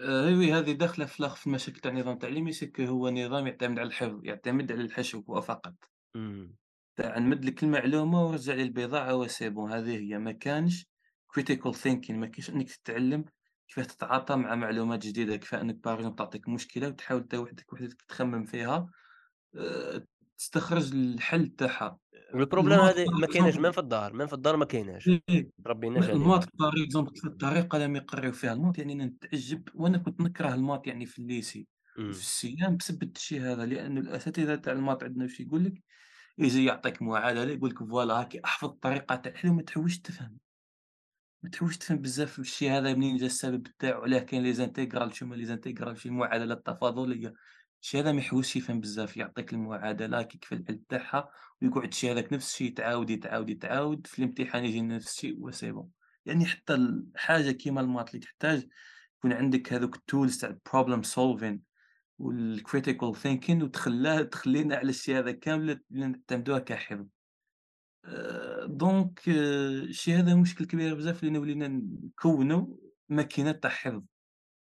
آآ 0.00 0.30
oui 0.38 0.52
هذه 0.52 0.72
داخلة 0.72 1.06
في 1.06 1.20
الأخ 1.20 1.36
في 1.36 1.46
المشاكل 1.46 1.80
تاع 1.80 1.90
النظام 1.90 2.14
التعليمي 2.14 2.52
que 2.52 2.80
هو 2.80 3.10
نظام 3.10 3.46
يعتمد 3.46 3.78
على 3.78 3.88
الحفظ، 3.88 4.20
يعتمد 4.24 4.72
على 4.72 4.80
الحشو 4.82 5.22
وفقط. 5.26 5.74
إمم 6.16 6.56
تاع 6.96 7.18
نمد 7.18 7.44
لك 7.44 7.62
المعلومة 7.62 8.26
ورجع 8.26 8.54
لي 8.54 8.62
البضاعة 8.62 9.14
و 9.16 9.21
c'est 9.21 9.48
bon 9.48 9.72
هذه 9.72 9.96
هي، 9.98 10.18
ما 10.18 10.32
كانش 10.32 10.86
critical 11.38 11.72
thinking 11.72 12.10
ما 12.10 12.26
كاينش 12.26 12.50
إنك 12.50 12.70
تتعلم 12.70 13.24
كيفاه 13.68 13.84
تتعاطى 13.84 14.36
مع 14.36 14.54
معلومات 14.54 15.06
جديدة، 15.06 15.36
كفاية 15.36 15.60
إنك 15.60 15.88
exemple 15.88 16.14
تعطيك 16.14 16.48
مشكلة 16.48 16.88
وتحاول 16.88 17.20
أنت 17.20 17.34
وحدك 17.34 17.72
وحدك 17.72 18.02
تخمم 18.02 18.44
فيها 18.44 18.90
آآ 19.56 20.06
تستخرج 20.38 20.92
الحل 20.94 21.48
تاعها. 21.48 21.98
وال 22.34 22.42
problème 22.42 22.72
ال 22.72 22.76
maths 22.76 22.94
هذه 22.96 23.06
ما 23.20 23.26
كايناش 23.26 23.56
même 23.56 23.72
في 23.72 23.78
الدار 23.78 24.12
même 24.12 24.26
في 24.26 24.32
الدار 24.32 24.56
ما 24.56 24.64
كايناش 24.64 25.08
إيه، 25.08 25.50
ربيناش 25.66 26.10
ال 26.10 26.16
maths 26.16 26.44
exemple 26.44 27.12
كيف 27.12 27.24
الطريقة 27.24 27.84
اللي 27.86 27.98
يقريو 27.98 28.32
فيها. 28.32 28.52
ال 28.52 28.56
maths 28.56 28.78
يعني 28.78 28.92
أنا 28.92 29.04
نتعجب 29.04 29.68
وأنا 29.74 29.98
كنت 29.98 30.20
نكره 30.20 30.54
ال 30.54 30.59
maths 30.59 30.86
يعني 30.86 31.06
في 31.06 31.18
ال 31.18 31.26
lycée 31.26 31.68
امم 31.98 32.10
السيام 32.10 32.76
بسبب 32.76 33.12
الشي 33.16 33.40
هذا، 33.40 33.66
لأنه 33.66 34.00
الأساتذة 34.00 34.54
تاع 34.54 34.72
ال 34.72 34.77
maths 34.77 35.04
عندنا 35.04 35.24
واش 35.24 35.40
يقول 35.40 35.64
لك، 35.64 35.82
يجي 36.38 36.64
يعطيك 36.64 37.02
معادلة 37.02 37.52
يقول 37.52 37.70
لك 37.70 37.78
voilà 37.78 38.20
هاكي 38.20 38.40
أحفظ 38.44 38.68
الطريقة 38.68 39.16
تاع 39.16 39.32
الحل 39.32 39.48
وما 39.48 39.62
تحوسش 39.62 39.98
تفهم. 40.00 40.38
ما 41.42 41.50
تحوسش 41.50 41.78
تفهم 41.78 41.98
بزاف 41.98 42.32
في 42.32 42.38
الشي 42.38 42.70
هذا 42.70 42.94
منين 42.94 43.16
جا 43.16 43.26
السبب 43.26 43.66
تاعو، 43.78 44.02
علاه 44.02 44.18
كاين 44.18 44.42
les 44.42 44.52
intégrales 44.52 45.16
شنو 45.16 45.34
les 45.34 45.44
intégrales 45.44 45.98
شي 45.98 46.08
المعادلة 46.08 46.54
التفاضلية، 46.54 47.34
الشي 47.84 47.98
هذا 47.98 48.12
ما 48.12 48.18
يحوسش 48.18 48.56
يفهم 48.56 48.80
بزاف، 48.80 49.16
يعطيك 49.16 49.52
المعادلة 49.52 50.22
كيف 50.22 50.52
الحل 50.52 50.80
تاعها 50.88 51.30
ويقعد 51.62 51.88
الشي 51.88 52.12
هذاك 52.12 52.32
نفس 52.32 52.52
الشي 52.52 52.64
يتعاود، 52.64 53.10
يتعاود، 53.10 53.50
يتعاود، 53.50 54.06
في 54.06 54.18
الامتحان 54.18 54.64
يجي 54.64 54.80
نفس 54.80 55.14
الشيء 55.14 55.36
و 55.40 55.45
c'est 55.45 55.72
bon. 55.72 55.90
يعني 56.26 56.44
حتى 56.46 56.74
الحاجة 56.74 57.50
كيما 57.50 57.80
ال 57.80 57.85
maths 57.85 58.08
اللي 58.08 58.20
تحتاج 58.20 58.68
يكون 59.18 59.32
عندك 59.32 59.72
هاذوك 59.72 59.96
ال 59.96 60.03
tools 60.03 60.40
تاع 60.40 60.50
ال 60.50 60.56
problem 60.56 61.02
solving 61.02 61.58
وال 62.22 62.40
critical 62.40 63.14
thinking 63.22 63.62
وتخلاه 63.62 64.22
تخلينا 64.22 64.76
على 64.76 64.90
الشي 64.90 65.18
هذا 65.18 65.32
كامل 65.32 65.80
نعتمدوها 65.90 66.58
كحفظ. 66.58 67.06
donc 68.66 69.20
الشيء 69.28 70.18
هذا 70.18 70.34
مشكل 70.34 70.64
كبير 70.64 70.94
بزاف 70.94 71.22
لأن 71.22 71.36
ولينا 71.36 71.68
نكوّنوا 71.68 72.66
ماكينات 73.08 73.62
تاع 73.62 73.70
حفظ، 73.70 74.02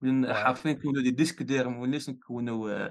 واه 0.03 0.33
حرفيًا 0.33 0.71
نكوّنوا 0.73 1.01
des 1.03 1.25
disques 1.25 1.43
durs 1.45 1.67
ما 1.67 1.99
نكوّنوا 2.09 2.87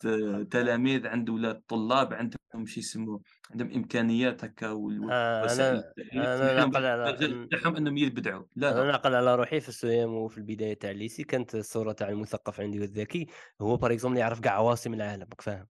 ت 0.00 0.06
تلاميذ 0.52 1.06
عند 1.06 1.30
ولا 1.30 1.62
طلاب 1.68 2.14
عندهم 2.14 2.66
شو 2.66 2.80
يسموه، 2.80 3.22
عندهم 3.52 3.72
إمكانيات 3.74 4.44
هكا 4.44 4.70
آه، 5.10 5.10
وسائل 5.42 5.52
أنا 5.52 5.92
أنا 6.12 6.52
على 6.86 7.18
تاعهم 7.50 7.76
إنهم 7.76 7.96
يبدعوا، 7.98 8.46
لا، 8.56 8.72
أنا 8.72 8.84
لا. 8.84 8.90
نعقل 8.90 9.14
على 9.14 9.34
روحي 9.34 9.60
في 9.60 9.68
السويام 9.68 10.14
وفي 10.14 10.38
البداية 10.38 10.74
تاع 10.74 10.90
ال 10.90 10.96
lycée 10.96 11.24
كانت 11.24 11.54
الصورة 11.54 11.92
تاع 11.92 12.08
المثقف 12.08 12.60
عندي 12.60 12.80
والذكي. 12.80 13.26
هو 13.60 13.76
par 13.76 13.92
exemple 13.92 14.18
يعرف 14.18 14.40
كاع 14.40 14.52
عواصم 14.52 14.94
العالم 14.94 15.26
فاهم؟ 15.40 15.66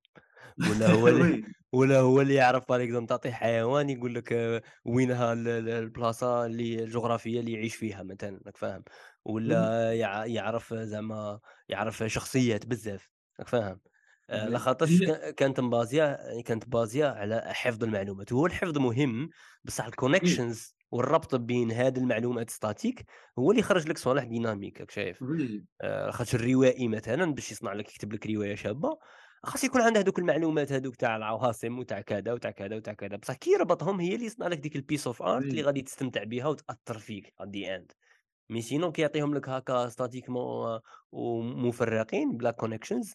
ولا 0.65 0.89
هو 0.89 1.09
اللي 1.09 1.41
ولا 1.73 2.01
هو 2.01 2.21
اللي 2.21 2.35
يعرف 2.35 2.69
par 2.69 2.85
exemple 2.85 3.09
تعطيه 3.09 3.31
حيوان 3.33 3.91
يقول 3.91 4.15
لك 4.15 4.33
آه، 4.33 4.63
وينها 4.85 5.33
ال- 5.33 5.49
ال- 5.49 5.69
البلاصة 5.69 6.47
اللي 6.47 6.85
الجغرافية 6.85 7.41
اللي 7.41 7.53
يعيش 7.53 7.77
فيها 7.77 8.03
مثلا 8.03 8.41
راك 8.47 8.57
فاهم؟ 8.59 8.85
ولا 9.25 9.93
يع- 9.93 10.27
يعرف 10.27 10.75
زعما 10.75 11.41
يعرف 11.69 12.05
شخصيات 12.07 12.67
بزاف 12.67 13.11
فاهم؟ 13.47 13.81
آه،. 14.31 14.49
لخاطرش 14.49 15.03
كانت 15.37 15.61
مبازية 15.61 16.19
كانت 16.45 16.69
بازية 16.69 17.07
على 17.07 17.43
حفظ 17.47 17.85
المعلومات. 17.85 18.33
هو 18.33 18.47
الحفظ 18.47 18.79
مهم 18.79 19.29
بصح 19.65 19.85
oui، 19.85 19.91
ال 19.91 19.98
connections 19.98 20.75
والربط 20.91 21.35
بين 21.35 21.73
هذه 21.73 21.99
المعلومات 21.99 22.51
statique 22.51 23.05
هو 23.39 23.51
اللي 23.51 23.61
يخرج 23.61 23.89
لك 23.89 23.99
صوالح 23.99 24.25
dynamique 24.25 24.81
راك 24.81 24.91
شايف؟ 24.91 25.25
آآ 25.81 26.11
خاطر 26.11 26.41
الروائي 26.41 26.89
مثلًا 26.89 27.35
باش 27.35 27.53
يصنع 27.53 27.73
لك 27.73 27.91
يكتب 27.91 28.13
لك 28.13 28.27
رواية 28.27 28.55
شابة، 28.55 28.99
خاص 29.45 29.65
يكون 29.65 29.81
عنده 29.81 30.01
هذوك 30.01 30.19
المعلومات 30.19 30.73
هذوك 30.73 30.97
تاع 30.97 31.17
العواصم 31.17 31.79
وتاع 31.79 32.01
كذا 32.01 32.33
وتاع 32.33 32.51
كذا 32.51 32.77
وتاع 32.77 32.93
كذا، 32.93 33.17
بصح 33.17 33.35
كي 33.35 33.51
يربطهم 33.51 34.01
هي 34.01 34.15
اللي 34.15 34.27
يصنع 34.27 34.47
لك 34.47 34.59
ديك 34.59 34.77
ال 34.79 34.84
piece 34.84 35.13
of 35.13 35.17
art 35.17 35.27
اللي 35.51 35.63
غادي 35.63 35.83
تستمتع 35.83 36.25
بها 36.25 36.47
وتأثّر 36.47 36.99
فيك 36.99 37.35
at 37.43 37.47
the 37.47 37.67
end. 37.79 38.04
mais 38.51 38.63
sinon 38.63 38.93
كي 38.93 39.03
يعطيهم 39.03 39.35
لك 39.35 39.49
هكا 39.49 39.89
statiquement 39.91 40.81
ومفرّقين 41.13 42.37
بلا 42.37 42.57
connections 42.63 43.13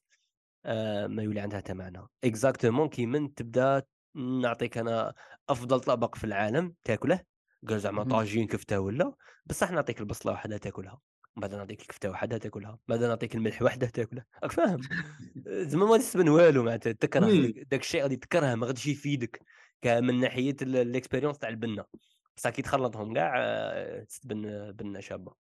آآ 0.66 1.08
ما 1.08 1.24
يولي 1.24 1.40
عندها 1.40 1.60
حتى 1.60 1.74
معنى. 1.74 2.02
exactement 2.26 2.90
كي 2.90 3.06
من 3.06 3.34
تبدا 3.34 3.84
نعطيك 4.16 4.78
أنا 4.78 5.14
أفضل 5.50 5.80
طبق 5.80 6.16
في 6.16 6.24
العالم 6.24 6.76
تاكله، 6.84 7.20
قال 7.68 7.80
زعما. 7.80 8.04
طاجين 8.04 8.48
كفتة 8.48 8.80
ولا، 8.80 9.14
بصح 9.46 9.72
نعطيك 9.72 10.00
البصلة 10.00 10.32
وحدها 10.34 10.58
تاكلها، 10.58 11.00
من 11.36 11.42
بعد 11.42 11.56
نعطيك 11.56 11.82
الكفتة 11.82 12.10
وحدها 12.10 12.38
تاكلها، 12.38 12.72
من 12.72 12.78
بعد 12.88 13.04
نعطيك 13.04 13.36
الملح 13.36 13.62
وحده 13.62 13.88
تاكله، 13.88 14.24
راك 14.44 14.52
فاهم؟ 14.52 14.80
زعما 15.70 15.86
ما 15.86 15.98
تبان 15.98 16.30
والو 16.30 16.64
معناتها 16.64 16.92
تكره 16.92 17.28
داك 17.72 17.82
الشيء 17.82 18.02
غادي 18.02 18.16
تكرهه 18.16 18.56
ما 18.56 18.68
غاديش 18.68 18.88
يفيدك 18.88 19.42
من 19.86 20.20
ناحية 20.20 20.56
ال 20.62 21.02
ال 21.02 21.05
experience 21.05 21.38
تاع 21.38 21.50
البنة، 21.50 21.86
بصح 22.40 22.50
كي 22.50 22.62
تخلطهم 22.62 23.14
كاع 23.14 23.34
بنة 24.72 25.00
شابة. 25.00 25.36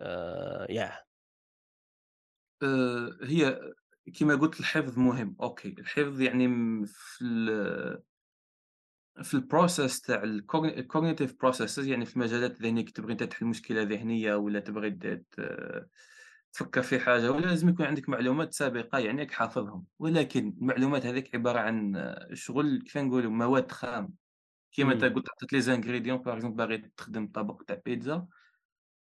آآ 0.00 0.66
ياه. 0.70 1.04
آآ 2.62 3.18
هي 3.22 3.60
كيما 4.14 4.34
قُلت 4.34 4.60
الحفظ 4.60 4.98
مهم، 4.98 5.36
OK، 5.42 5.68
الحفظ 5.78 6.20
يعني 6.20 6.48
في 6.86 7.24
ال 7.24 8.04
في 9.22 9.36
ال 9.40 9.47
process 9.47 10.00
تاع 10.06 10.22
ال 10.22 10.33
cognitive 10.33 11.30
processes 11.46 11.78
يعني 11.78 12.04
في 12.06 12.16
المجالات 12.16 12.50
الذهنية 12.60 12.84
كي 12.84 12.92
تبغي 12.92 13.12
أنت 13.12 13.22
تحل 13.22 13.46
مشكلة 13.46 13.82
ذهنية 13.82 14.34
ولا 14.34 14.60
تبغي 14.60 14.90
تفكّر 16.52 16.82
في 16.82 16.98
حاجة 17.00 17.30
ولا 17.32 17.46
لازم 17.46 17.68
يكون 17.68 17.86
عندك 17.86 18.08
معلومات 18.08 18.54
سابقة 18.54 18.98
يعني 18.98 19.28
حافظهم، 19.28 19.86
ولكن 19.98 20.48
المعلومات 20.62 21.06
هذيك 21.06 21.34
عبارة 21.34 21.58
عن 21.60 21.92
شغل 22.32 22.82
كيف 22.82 22.98
نقولوا 22.98 23.30
مواد 23.30 23.72
خام، 23.72 24.14
كيما 24.74 24.94
إمم. 24.94 25.00
قُلت 25.14 25.30
عطيت 25.30 25.54
les 25.54 25.62
ingrédients 25.62 26.20
par 26.24 26.38
exemple 26.42 26.46
باغي 26.56 26.78
تخدم 26.98 27.28
طبق 27.28 27.62
تاع 27.64 27.82
بيتزا 27.86 28.28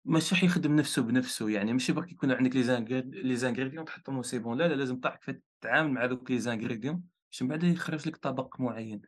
ماشي 0.06 0.36
راح 0.36 0.44
يخدم 0.44 0.76
نفسه 0.76 1.02
بنفسه، 1.02 1.50
يعني 1.50 1.74
ماشي 1.74 1.94
برك 1.94 2.12
يكون 2.12 2.32
عندك 2.32 2.52
ingréd 2.54 3.06
les 3.24 3.42
ingrédients 3.44 3.84
تحطهم 3.84 4.18
و 4.18 4.22
c'est 4.22 4.40
bon، 4.40 4.58
لا، 4.58 4.68
لا 4.68 4.74
لازم 4.74 5.00
تعرف 5.00 5.18
كيفاه 5.18 5.42
تتعامل 5.62 5.92
مع 5.92 6.06
دوك 6.06 6.32
les 6.32 6.44
ingrédients 6.46 6.98
باش 7.32 7.42
من 7.42 7.48
بعد 7.48 7.64
يخرج 7.64 8.08
لك 8.08 8.18
طبق 8.18 8.60
معيّن، 8.60 9.02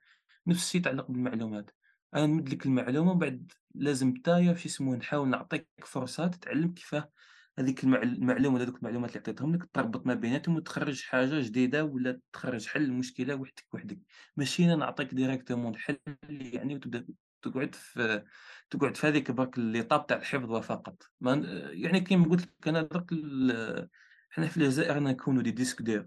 نفس 0.48 0.64
الشيء 0.66 0.82
يتعلق 0.82 1.08
بالمعلومات، 1.12 1.70
أنا 2.16 2.26
نمد 2.26 2.50
لك 2.50 2.66
المعلومة 2.66 3.10
ومن 3.12 3.20
بعد 3.20 3.52
لازم 3.76 4.08
نتايا 4.08 4.50
واش 4.52 4.66
يسموه 4.66 4.96
نحاول 4.96 5.28
نعطيك 5.30 5.68
فرصة 5.86 6.28
تتعلم 6.28 6.72
كيفاه. 6.74 7.12
هذيك 7.60 7.84
المع 7.84 8.02
المعلومة 8.02 8.54
ولا 8.54 8.64
المعلومات 8.64 9.10
اللي 9.10 9.20
عطيتهم 9.20 9.54
لك 9.54 9.68
تربط 9.72 10.06
ما 10.06 10.14
بيناتهم 10.14 10.56
وتخرج 10.56 11.02
حاجة 11.02 11.40
جديدة 11.40 11.84
ولا 11.84 12.20
تخرج 12.32 12.66
حل 12.68 12.86
لمشكلة 12.88 13.34
وحدك 13.34 13.74
وحدك، 13.74 13.98
ماشي 14.36 14.64
أنا 14.64 14.76
نعطيك 14.76 15.10
directement 15.10 15.66
الحل 15.66 15.98
يعني 16.30 16.74
وتبدأ 16.74 17.06
تقعد 17.42 17.74
في 17.74 18.24
تقعد 18.70 18.96
في 18.96 19.06
هذيك 19.06 19.30
برك 19.30 19.58
الإيطاب 19.58 20.06
تاع 20.06 20.16
الحفظ 20.16 20.52
ن 21.22 21.44
يعني 21.70 22.00
كيما 22.00 22.28
قلت 22.28 22.42
لك 22.42 22.68
أنا 22.68 22.82
درك 22.82 23.10
حنا 24.30 24.46
في 24.46 24.56
الجزائر 24.56 25.00
نكونوا 25.00 25.42
دي 25.42 25.64
disques 25.64 25.84
durs 25.84 26.04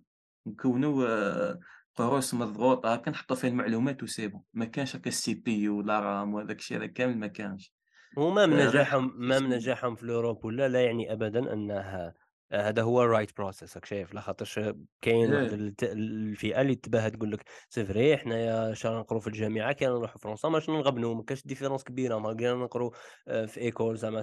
نكونوا 0.47 1.08
آه، 1.08 1.60
قروس 1.95 2.34
مضغوطة 2.34 2.93
هاكا 2.93 3.12
نحطوا 3.12 3.36
فيها 3.36 3.49
المعلومات 3.49 4.04
وسي 4.04 4.28
بون، 4.28 4.43
ما 4.54 4.66
كانش 4.66 4.95
هاكا 4.95 5.12
الCPU 5.12 5.68
ولا 5.70 5.99
رام 5.99 6.34
وهذاك 6.34 6.60
الشيء 6.60 6.78
هذا 6.78 6.86
كامل 6.86 7.18
ما 7.18 7.28
كانش، 7.28 7.74
وما 8.18 8.45
من 8.45 8.57
نجاحهم 8.57 9.14
ما 9.16 9.39
من 9.39 9.45
وسيلة. 9.45 9.55
نجاحهم 9.55 9.95
في 9.95 10.03
الأوروب 10.03 10.45
ولا 10.45 10.68
لا 10.68 10.86
يعني 10.86 11.14
أبدًا 11.14 11.53
أنه 11.53 12.14
هذا 12.53 12.82
هو 12.82 13.07
الright 13.07 13.30
process 13.30 13.76
راك 13.76 13.86
شايف، 13.86 14.14
لاخاطرش 14.14 14.59
كاين 15.01 15.34
واحد 15.34 15.53
إيه، 15.53 15.53
الت 15.53 15.84
الفئة 15.84 16.61
اللي 16.61 16.76
تباها 16.76 17.09
تقول 17.09 17.32
لك 17.32 17.43
c'est 17.69 17.86
vrai 17.86 18.17
حنايا 18.18 18.74
شا 18.74 18.88
نقروا 18.88 19.22
في 19.22 19.28
الجامعة؟ 19.28 19.72
كي 19.72 19.86
نروحوا 19.86 20.18
فرنسا 20.18 20.49
ماش 20.49 20.70
نغبنوا 20.70 21.16
ما 21.16 21.24
كانش 21.24 21.43
différence 21.45 21.84
كبيرة. 21.84 22.18
malgré 22.17 22.53
نقروا 22.53 22.91
آآ 23.28 23.45
في 23.45 23.72
école 23.72 23.93
زعما 23.93 24.22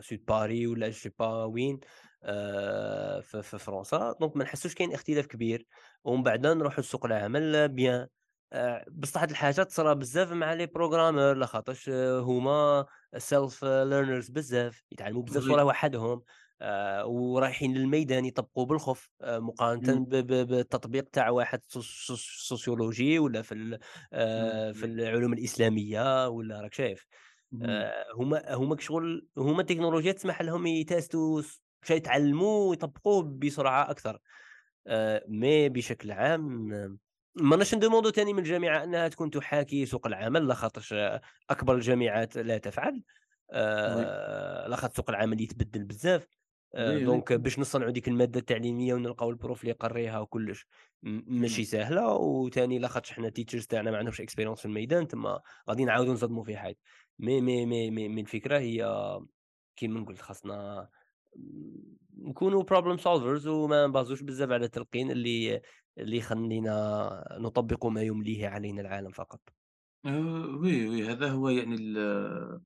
sud 0.00 0.24
Paris 0.28 0.66
ولا 0.66 0.88
je 0.88 0.94
sais 0.94 1.10
pas 1.18 1.44
وين 1.44 1.80
في 3.22 3.42
فرنسا، 3.42 4.14
donc 4.20 4.36
ما 4.36 4.44
نحسوش 4.44 4.74
كاين 4.74 4.92
اختلاف 4.92 5.26
كبير، 5.26 5.66
ومن 6.04 6.22
بعد 6.22 6.46
نروحوا 6.46 6.80
لسوق 6.80 7.06
العمل 7.06 7.68
bien. 7.68 8.06
آآ 8.52 8.84
بصح 8.92 9.20
هاد 9.20 9.30
الحاجات 9.30 9.66
تصرا 9.68 9.94
بزاف 9.94 10.32
مع 10.32 10.52
les 10.54 10.66
programmeurs 10.66 11.36
لاخاطرش 11.38 11.88
آه، 11.88 12.20
هُما 12.20 12.86
self 13.16 13.54
learners 13.62 14.32
بزاف، 14.32 14.82
يتعلموا 14.92 15.22
بزاف 15.22 15.42
صوالح 15.44 15.62
وحدهم، 15.64 16.22
آآ 16.62 17.02
ورايحين 17.02 17.74
للميدان 17.74 18.24
يطبقوا 18.24 18.66
بالخف، 18.66 19.10
ب 20.08 20.26
بالتطبيق 20.48 21.04
تاع 21.10 21.30
واحد 21.30 21.60
سوس 21.64 21.86
سوس 22.06 22.20
سوسيولوجي 22.48 23.18
والّا 23.18 23.42
في 23.42 23.78
في 24.74 24.86
العلوم 24.86 25.32
الإسلامية 25.32 26.28
والّا 26.28 26.60
راك 26.60 26.74
شايف، 26.74 27.06
هُما 28.18 28.54
هُما 28.54 28.76
كشغل 28.76 29.28
هُما 29.38 29.60
التكنولوجيا 29.60 30.12
تسمح 30.12 30.42
لهم 30.42 30.66
يتاستوا 30.66 31.42
شي 31.84 31.94
يتعلموا 31.94 32.70
ويطبقوه 32.70 33.22
بسرعة 33.24 33.90
أكثر. 33.90 34.18
آآ 34.86 35.20
mais 35.28 35.72
بشكل 35.72 36.12
عام 36.12 36.72
آه، 36.74 36.96
ما 37.34 37.50
راناش 37.50 37.74
ندوموندو 37.74 38.10
تاني 38.10 38.32
من 38.32 38.38
الجامعة 38.38 38.84
أنها 38.84 39.08
تكون 39.08 39.30
تحاكي 39.30 39.86
سوق 39.86 40.06
العمل، 40.06 40.48
لاخاطرش 40.48 40.92
آه، 40.92 41.20
أكبر 41.50 41.74
الجامعات 41.74 42.36
لا 42.36 42.58
تفعل، 42.58 43.02
آآ 43.52 44.68
لاخاطر 44.68 44.94
سوق 44.94 45.10
العمل 45.10 45.40
يتبدل 45.40 45.84
بزاف، 45.84 46.28
oui، 46.74 47.04
donc 47.04 47.32
باش 47.32 47.58
نصنعوا 47.58 47.90
ديك 47.90 48.08
المادة 48.08 48.40
التعليمية 48.40 48.94
ونلقاو 48.94 49.30
ال 49.30 49.36
prof 49.36 49.60
اللي 49.60 49.70
يقريها 49.70 50.20
وكلش 50.20 50.66
ماشي 51.02 51.64
ساهلة، 51.64 52.12
وتاني 52.14 52.78
لاخاطرش 52.78 53.12
حنا 53.12 53.28
ال 53.28 53.32
teachers 53.32 53.66
تاعنا 53.66 53.90
ما 53.90 53.98
عندهمش 53.98 54.22
experience 54.22 54.54
في 54.54 54.64
الميدان، 54.64 55.08
تما 55.08 55.40
غادي 55.68 55.84
نعاودو 55.84 56.12
نصدموا 56.12 56.44
في 56.44 56.74
mais 57.22 57.40
mais 57.40 57.66
mais 57.66 57.90
mais 57.90 58.08
mais 58.14 58.18
الفكرة 58.18 58.58
هي 58.58 58.86
كيما 59.76 60.04
قُلت 60.04 60.20
خاصنا 60.20 60.88
نكونوا 62.28 62.64
problem 62.64 62.98
solvers 63.00 63.46
وما 63.46 63.86
نبازوش 63.86 64.22
بزاف 64.22 64.50
على 64.50 64.64
التلقين 64.64 65.10
اللي 65.10 65.60
اللي 65.98 66.16
يخلّينا 66.16 67.38
نطبّق 67.40 67.86
ما 67.86 68.02
يمليه 68.02 68.48
علينا 68.48 68.80
العالم 68.80 69.10
فقط. 69.10 69.40
آآ 70.06 70.10
وي، 70.60 70.88
وي، 70.88 71.08
هذا 71.08 71.28
هو 71.30 71.48
يعني 71.48 71.94
آآ 71.98 72.60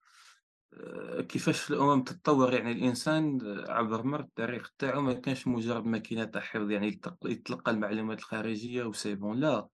كيفاش 1.29 1.71
الأمم 1.71 2.05
تتطور 2.05 2.55
يعني 2.55 2.73
الإنسان 2.73 3.39
عبر 3.69 4.03
مر 4.03 4.21
التاريخ 4.21 4.73
تاعو 4.79 5.01
ما 5.01 5.13
كانش 5.13 5.47
مجرد 5.47 5.85
ماكينة 5.85 6.25
تاع 6.25 6.41
حفظ 6.41 6.71
يعني 6.71 7.01
يتلقى 7.25 7.71
المعلومات 7.73 8.19
الخارجية 8.19 8.85
وسي 8.85 9.15
لا، 9.15 9.69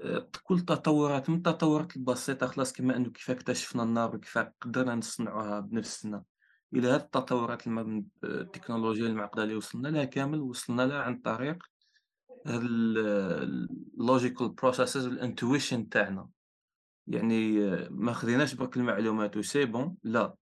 آآ 0.00 0.30
كل 0.44 0.54
التطورات 0.54 1.30
من 1.30 1.36
التطورات 1.36 1.96
البسيطة 1.96 2.46
خلاص 2.46 2.72
كيما 2.72 2.96
إنه 2.96 3.10
كيف 3.10 3.30
اكتشفنا 3.30 3.82
النار 3.82 4.16
وكيف 4.16 4.38
قدرنا 4.38 4.94
نصنعوها 4.94 5.60
بنفسنا، 5.60 6.24
إلى 6.74 6.88
هاد 6.88 7.00
التطورات 7.00 7.66
الم 7.66 8.06
التكنولوجيا 8.24 9.06
المعقدة 9.06 9.42
اللي 9.42 9.54
وصلنا 9.54 9.88
لها 9.88 10.04
كامل 10.04 10.40
وصلنا 10.40 10.82
لها 10.82 11.02
عن 11.02 11.18
طريق 11.18 11.64
هاد 12.46 12.60
ال 12.64 13.68
الlogical 14.00 14.50
processes 14.62 15.04
والintuition 15.08 15.88
تاعنا. 15.90 16.28
يعني 17.06 17.64
آه، 17.64 17.88
ما 17.90 18.12
خديناش 18.12 18.54
برك 18.54 18.76
المعلومات 18.76 19.36
وسي 19.36 19.64
بون 19.64 19.96
لا 20.02 20.34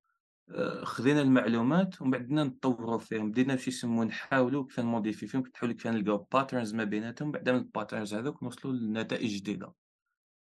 آآ، 0.50 0.84
خدينا 0.84 1.22
المعلومات 1.22 2.02
ومن 2.02 2.10
بعد 2.10 2.22
بدينا 2.22 2.44
نطوّروا 2.44 2.98
فيهم، 2.98 3.30
بدينا 3.30 3.52
واش 3.52 3.68
يسموا 3.68 4.04
نحاولوا 4.04 4.64
كيف 4.64 4.80
نموديفي 4.80 5.26
فيهم، 5.26 5.42
نحاولوا 5.54 5.76
كيف 5.76 5.86
نلقاو 5.86 6.28
patterns 6.36 6.74
ما 6.74 6.84
بيناتهم، 6.84 7.32
بعدا 7.32 7.52
من 7.52 7.64
الpatterns 7.64 8.14
هاذوك 8.14 8.42
نوصلوا 8.42 8.74
لنتائج 8.74 9.36
جديدة. 9.36 9.74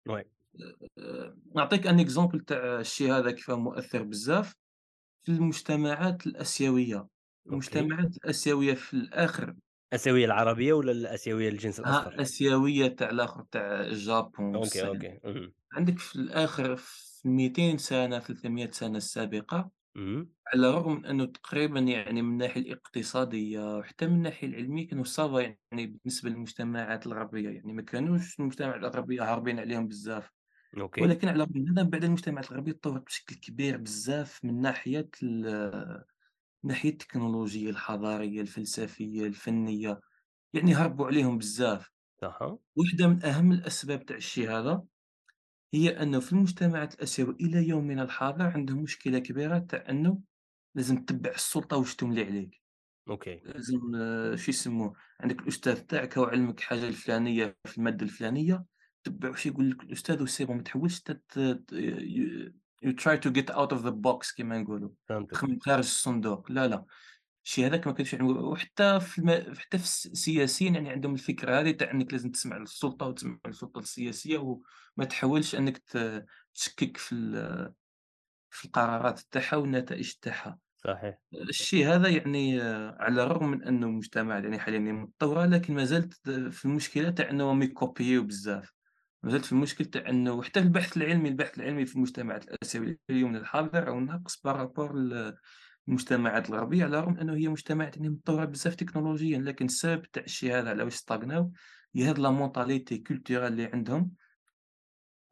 Ouais. 0.09 0.25
آآ، 0.99 1.37
نعطيك 1.55 1.87
un 1.87 1.99
exemple 2.05 2.43
تاع 2.47 2.79
الشي 2.79 3.11
هذا 3.11 3.31
كيفاه 3.31 3.55
مؤثر 3.55 4.03
بزاف 4.03 4.55
في 5.23 5.31
المجتمعات 5.31 6.27
الآسيوية، 6.27 7.07
OK. 7.51 7.85
المجتمعات 7.85 8.17
الآسيوية 8.17 8.73
في 8.73 8.93
الآخر 8.93 9.55
الآسيوية 9.93 10.25
العربية 10.25 10.73
والّا 10.73 10.91
الآسيوية 10.91 11.49
الجنس 11.49 11.79
ها 11.85 12.09
الأصفر؟ 12.09 12.21
آسيوية 12.21 12.87
تاع 12.87 13.09
الآخر 13.09 13.43
تاع 13.51 13.81
ال 13.81 13.94
Japon 13.94 14.55
OK، 14.55 14.85
والصين، 14.85 14.87
OK. 14.87 15.19
عندك 15.73 15.99
في 15.99 16.15
الآخر 16.17 16.77
في 16.77 17.29
200 17.29 17.77
سنة 17.77 18.19
300 18.19 18.71
سنة 18.71 18.97
السابقة 18.97 19.71
اهم. 19.95 20.33
على 20.47 20.69
الرغم 20.69 20.93
من 20.95 21.05
أنه 21.05 21.25
تقريبًا 21.25 21.79
يعني 21.81 22.21
من 22.21 22.29
الناحية 22.33 22.61
الاقتصادية 22.61 23.77
وحتى 23.77 24.07
من 24.07 24.13
الناحية 24.15 24.47
العلمية 24.47 24.87
كانوا 24.87 25.03
ça 25.05 25.22
va 25.22 25.39
يعني 25.41 25.87
بالنسبة 25.87 26.29
للمجتمعات 26.29 27.07
الغربية، 27.07 27.49
يعني 27.49 27.73
ما 27.73 27.81
كانوش 27.81 28.39
المجتمعات 28.39 28.75
الغربية 28.81 29.33
هاربين 29.33 29.59
عليهم 29.59 29.87
بزاف، 29.87 30.31
OK. 30.77 31.03
ولكن 31.03 31.27
على 31.27 31.35
الرغم 31.43 31.51
من 31.61 31.69
هذا 31.69 31.83
من 31.83 31.89
بعد 31.89 32.03
المجتمعات 32.03 32.51
الغربية 32.51 32.71
تطورت 32.71 33.05
بشكل 33.05 33.35
كبير 33.35 33.77
بزاف 33.77 34.45
من 34.45 34.61
ناحية 34.61 35.09
ال 35.23 35.45
الناحية 36.65 36.89
التكنولوجية، 36.91 37.69
الحضارية، 37.69 38.41
الفلسفية، 38.41 39.27
الفنية، 39.27 40.01
يعني 40.53 40.75
هربوا 40.75 41.07
عليهم 41.07 41.37
بزاف. 41.37 41.91
أها. 42.23 42.59
واحدة 42.77 43.07
من 43.07 43.25
أهم 43.25 43.51
الأسباب 43.51 44.05
تاع 44.05 44.17
الشي 44.17 44.47
هذا 44.49 44.85
هي 45.73 46.03
أنه 46.03 46.19
في 46.19 46.33
المجتمعات 46.33 46.95
الآسيوية 46.95 47.35
إلى 47.41 47.67
يومنا 47.69 48.03
الحاضر 48.03 48.45
عندهم 48.47 48.83
مشكلة 48.83 49.19
كبيرة 49.19 49.59
تاع 49.59 49.85
أنه 49.89 50.21
لازم 50.75 51.05
تتبع 51.05 51.31
السلطة 51.31 51.77
واش 51.77 51.95
تملي 51.95 52.25
عليك. 52.25 52.61
OK 53.09 53.43
لازم 53.43 53.79
آه، 53.95 54.35
شو 54.35 54.51
يسموه 54.51 54.93
عندك 55.21 55.41
الأستاذ 55.41 55.81
تاعك 55.81 56.17
هو 56.17 56.25
علمك 56.25 56.59
حاجة 56.59 56.87
الفلانية 56.89 57.57
في 57.67 57.77
المادة 57.77 58.03
الفلانية 58.05 58.65
تبع 59.03 59.29
واش 59.29 59.45
يقول 59.45 59.71
لك 59.71 59.83
الأستاذ 59.83 60.23
و 60.23 60.27
c'est 60.27 60.45
bon 60.45 60.57
ما 60.57 60.63
تحاولش 60.63 61.01
you 62.85 62.91
try 62.93 63.15
to 63.17 63.31
get 63.31 63.49
out 63.49 63.71
of 63.71 63.83
the 63.83 63.91
box 63.91 64.35
كيما 64.35 64.57
نقولوا 64.57 64.89
تخمم 65.31 65.59
خارج 65.59 65.83
الصندوق. 65.83 66.51
لا 66.51 66.67
لا. 66.67 66.85
الشيء 67.45 67.65
هذاك 67.65 67.87
ما 67.87 67.93
كانش 67.93 68.13
يعملوا 68.13 68.51
وحتى 68.51 68.99
في 68.99 69.19
الم... 69.19 69.29
حتى 69.57 69.77
في 69.77 69.83
الس- 69.83 70.05
السياسيين 70.05 70.75
يعني 70.75 70.89
عندهم 70.89 71.13
الفكرة 71.13 71.59
هذه 71.59 71.71
تاع 71.71 71.91
إنك 71.91 72.11
لازم 72.13 72.31
تسمع 72.31 72.57
للسلطة 72.57 73.05
وتسمع 73.05 73.37
للسلطة 73.47 73.79
السياسية 73.79 74.37
وما 74.37 75.05
تحاولش 75.09 75.55
إنك 75.55 75.81
تشكك 76.53 76.97
في 76.97 77.15
ال... 77.15 77.73
في 78.49 78.65
القرارات 78.65 79.19
تاعها 79.19 79.55
والنتائج 79.55 80.13
تاعها. 80.21 80.59
صحيح. 80.77 81.17
الشيء 81.33 81.87
هذا 81.87 82.09
يعني 82.09 82.61
على 82.99 83.23
الرغم 83.23 83.51
من 83.51 83.63
أنه 83.63 83.87
المجتمع 83.87 84.39
يعني 84.39 84.59
حاليا 84.59 84.79
متطورة 84.79 85.45
لكن 85.45 85.73
ما 85.73 85.85
زالت 85.85 86.29
في 86.29 86.65
المشكلة 86.65 87.09
تاع 87.09 87.29
أنهم 87.29 87.61
يكوبيو 87.61 88.23
بزاف. 88.23 88.73
ما 89.23 89.31
زالت 89.31 89.45
في 89.45 89.51
المشكل 89.51 89.85
تاع 89.85 90.09
أنه 90.09 90.43
حتى 90.43 90.59
البحث 90.59 90.97
العلمي 90.97 91.29
البحث 91.29 91.57
العلمي 91.57 91.85
في 91.85 91.95
المجتمعات 91.95 92.43
الآسيوية 92.43 92.99
في 93.07 93.13
اليوم 93.13 93.35
الحاضر 93.35 93.87
أو 93.87 93.99
ناقص 93.99 94.41
par 94.41 94.58
rapport 94.58 94.95
للمجتمعات 95.87 96.49
الغربية 96.49 96.83
على 96.83 96.99
الرغم 96.99 97.17
أنه 97.17 97.35
هي 97.35 97.47
مجتمعات 97.47 97.97
يعني 97.97 98.09
متطورة 98.09 98.45
بزاف 98.45 98.75
تكنولوجيا 98.75 99.39
لكن 99.39 99.65
السبب 99.65 100.11
تاع 100.11 100.23
الشيء 100.23 100.59
هذا 100.59 100.69
على 100.69 100.83
واش 100.83 100.93
ستاغناو 100.93 101.51
هي 101.95 102.03
هاد 102.03 102.19
la 102.19 102.29
mentalité 102.29 102.97
culturelle 102.97 103.47
اللي 103.47 103.65
عندهم 103.65 104.11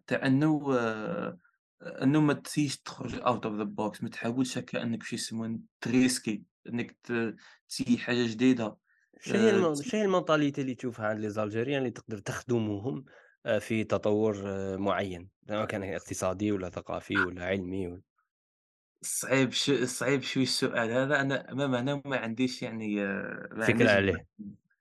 تاع 0.07 0.25
أنه 0.25 0.75
آه، 0.77 1.37
أنه 1.81 2.21
ما 2.21 2.33
تجيش 2.33 2.77
تخرج 2.77 3.15
out 3.15 3.41
of 3.41 3.61
the 3.61 3.65
box 3.65 4.03
ما 4.03 4.09
تحاولش 4.09 4.57
هكا 4.57 4.83
أنك 4.83 5.03
شو 5.03 5.15
يسمونه 5.15 5.59
تريسكي 5.81 6.43
أنك 6.67 6.97
ت 7.03 7.35
تسيي 7.69 7.97
حاجة 7.97 8.27
جديدة 8.27 8.77
شنو 9.21 9.39
هي. 9.39 9.73
ت 9.73 9.81
شنو 9.81 9.99
هي 9.99 10.05
ال 10.05 10.11
mentalité 10.11 10.61
اللي 10.61 10.75
تشوفها 10.75 11.07
عند 11.07 11.19
les 11.19 11.29
Algériens 11.29 11.79
اللي 11.79 11.91
تقدر 11.91 12.17
تخدموهم 12.17 13.05
آه، 13.45 13.59
في 13.59 13.83
تطور 13.83 14.43
آه، 14.45 14.75
معين 14.77 15.29
سواء 15.47 15.65
كان 15.65 15.83
اقتصادي 15.83 16.51
ولا 16.51 16.69
ثقافي 16.69 17.23
ولا 17.23 17.45
علمي 17.45 17.87
ولا 17.87 18.01
صعيب 19.01 19.51
ش 19.51 19.71
صعيب 19.71 20.21
شوي 20.21 20.43
السؤال 20.43 20.91
هذا. 20.91 21.21
أنا 21.21 21.51
أمانة 21.51 22.01
ما 22.05 22.17
عنديش 22.17 22.61
يعني 22.63 23.03
آه، 23.05 23.49
ما 23.51 23.65
فكرة 23.65 23.71
عنديش 23.71 23.91
عليه. 23.91 24.25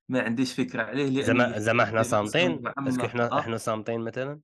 ما 0.09 0.23
عنديش 0.23 0.55
فكرة 0.55 0.83
عليه 0.83 1.11
لأنه 1.11 1.23
زعما 1.27 1.59
زعما 1.59 1.83
إحنا 1.85 2.03
دراسة 2.03 2.11
صامتين؟ 2.11 2.63
est-ce 2.87 3.00
que 3.00 3.07
إحنا 3.07 3.23
معمقة 3.23 3.39
إحنا 3.39 3.57
صامتين 3.57 4.01
مثلا؟ 4.01 4.41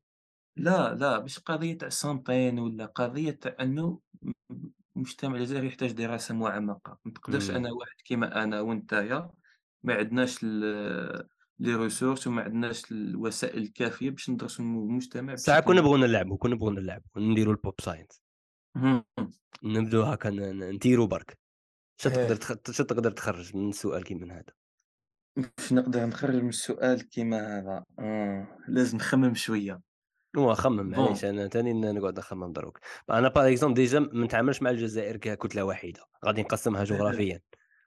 لا، 0.56 0.94
لا 0.94 1.20
مش 1.20 1.38
قضية 1.38 1.78
تاع 1.78 1.88
صامتين 1.88 2.58
ولا 2.58 2.86
قضية 2.86 3.30
تاع 3.30 3.56
أنه 3.60 4.00
المجتمع 4.96 5.36
الجزائري 5.36 5.66
يحتاج 5.66 5.92
دراسة 5.92 6.34
معمقة، 6.34 6.98
ما 7.04 7.12
تقدرش 7.12 7.50
إمم. 7.50 7.56
أنا 7.56 7.72
واحد 7.72 7.96
كيما 8.04 8.42
أنا 8.44 8.60
وأنتيا 8.60 9.30
ما 9.82 9.94
عندناش 9.94 10.38
ال 10.44 11.28
les 11.62 11.76
ressources 11.76 12.26
وما 12.26 12.42
عندناش 12.42 12.92
الوسائل 12.92 13.62
الكافية 13.62 14.10
باش 14.10 14.30
ندرسوا 14.30 14.64
الم 14.64 14.78
المجتمع 14.78 15.36
ساعة 15.36 15.60
كون 15.60 15.74
بشكل 15.74 15.84
نبغوا 15.84 15.98
نلعبوا 15.98 16.36
كون 16.36 16.50
نبغوا 16.50 16.70
نلعبوا 16.72 17.10
نديروا 17.16 17.52
ال 17.52 17.59
pop 17.59 17.80
science 17.80 18.22
نبدو 19.64 20.02
هكا 20.02 20.30
نديروا 20.30 21.06
برك 21.06 21.38
شنو 22.02 22.12
تقدر 22.14 22.36
تخ... 22.36 22.52
شنو 22.70 22.86
تقدر 22.86 23.10
تخرج 23.10 23.56
من 23.56 23.72
سؤال 23.72 24.04
كيما 24.04 24.34
هذا. 24.34 24.52
باش 25.36 25.72
نقدر 25.72 26.06
نخرج 26.06 26.42
من 26.42 26.48
السؤال 26.48 27.08
كيما 27.08 27.58
هذا، 27.58 27.84
آه، 27.98 28.58
لازم 28.68 28.96
نخمم 28.96 29.34
شوية. 29.34 29.80
هو 30.38 30.54
خمم 30.54 30.86
معليش 30.90 31.24
أنا 31.24 31.46
تاني 31.46 31.72
ن- 31.72 31.94
نقعد 31.94 32.18
نخمم 32.18 32.52
دروك. 32.52 32.78
أنا 33.10 33.28
par 33.28 33.48
exemple 33.48 33.74
déjà 33.74 33.98
ما 33.98 34.24
نتعاملش 34.24 34.62
مع 34.62 34.70
الجزائر 34.70 35.16
ككتله 35.16 35.62
واحدة. 35.62 36.00
غادي 36.26 36.42
نقسمها 36.42 36.84
جغرافيا. 36.90 37.40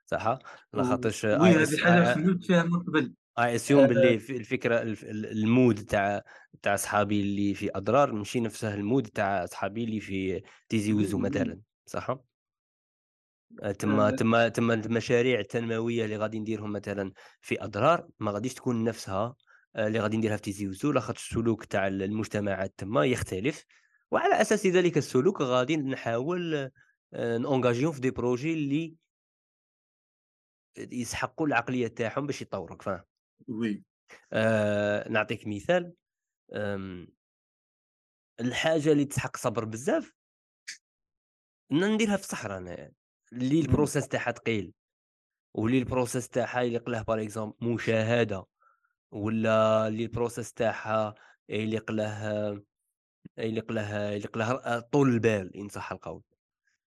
صح؟ 0.06 0.38
oui 0.74 0.82
اي 1.24 1.54
هذه 1.54 1.62
اس 1.62 1.80
حاجة 1.80 2.14
خممت 2.14 2.44
فيها 2.44 2.62
من 2.62 2.82
قبل. 2.82 3.14
I 3.38 3.54
assume 3.54 3.80
آآ 3.82 3.86
باللي 3.86 4.18
في 4.18 4.36
الفكرة 4.36 4.82
الف- 4.82 5.04
ال- 5.04 5.26
ال 5.26 5.38
mood 5.38 5.84
تاع 5.84 6.22
تاع 6.62 6.76
صحابي 6.76 7.20
اللي 7.20 7.54
في 7.54 7.70
أدرار 7.76 8.12
ماشي 8.12 8.40
نفسه 8.40 8.74
ال 8.74 8.80
mood 8.80 9.06
تاع 9.06 9.46
صحابي 9.46 9.84
اللي 9.84 10.00
في 10.00 10.42
تيزي 10.68 10.92
وزو 10.92 11.18
مثلا 11.18 11.60
صح؟ 11.86 12.16
آه، 13.62 13.72
تما 13.72 14.06
آآ 14.08 14.10
تما 14.10 14.48
تما 14.48 14.74
المشاريع 14.74 15.40
التنموية 15.40 16.04
اللي 16.04 16.16
غادي 16.16 16.38
نديرهم 16.38 16.72
مثلا 16.72 17.12
في 17.40 17.64
أدرار 17.64 18.08
ما 18.18 18.30
غاديش 18.32 18.54
تكون 18.54 18.84
نفسها 18.84 19.36
آه، 19.76 19.86
اللي 19.86 20.00
غادي 20.00 20.16
نديرها 20.16 20.36
في 20.36 20.42
تيزي 20.42 20.68
وزو 20.68 20.92
لاخاطش 20.92 21.26
السلوك 21.30 21.64
تاع 21.64 21.86
المجتمعات 21.86 22.74
تما 22.78 23.04
يختلف. 23.04 23.64
وعلى 24.10 24.40
أساس 24.40 24.66
ذلك 24.66 24.96
السلوك 24.98 25.40
غادي 25.42 25.76
نحاول 25.76 26.70
آه، 27.14 27.38
نونجاجيهم 27.38 27.92
في 27.92 28.00
دي 28.00 28.10
بروجي 28.10 28.52
اللي 28.52 28.96
يسحقوا 30.78 31.46
العقلية 31.46 31.86
تاعهم 31.88 32.26
باش 32.26 32.42
يطوروا 32.42 32.78
فاهم؟ 32.82 33.09
وي، 33.48 33.84
آه 34.32 35.08
نعطيك 35.08 35.46
مثال. 35.46 35.92
آمم، 36.52 37.08
الحاجة 38.40 38.92
اللي 38.92 39.04
تسحق 39.04 39.36
صبر 39.36 39.64
بزاف 39.64 40.12
نديرها 41.72 42.16
في 42.16 42.22
الصحرا 42.22 42.58
أنايا، 42.58 42.92
اللي 43.32 43.62
الprocess 43.62 44.08
تاعها 44.08 44.32
ثقيل، 44.32 44.72
واللي 45.54 45.84
الprocess 45.84 46.28
تاعها 46.28 46.60
يليق 46.60 46.88
له 46.88 47.02
par 47.02 47.28
exemple 47.28 47.54
مشاهدة، 47.62 48.46
ولا 49.10 49.88
اللي 49.88 50.08
الprocess 50.08 50.52
تاعها 50.52 51.14
يليق 51.48 51.90
له 51.90 52.62
يليق 53.38 53.72
له 53.72 54.10
يليق 54.10 54.38
له 54.38 54.52
ر 54.52 54.80
طول 54.80 55.08
البال 55.08 55.56
إن 55.56 55.68
صح 55.68 55.92
القول، 55.92 56.22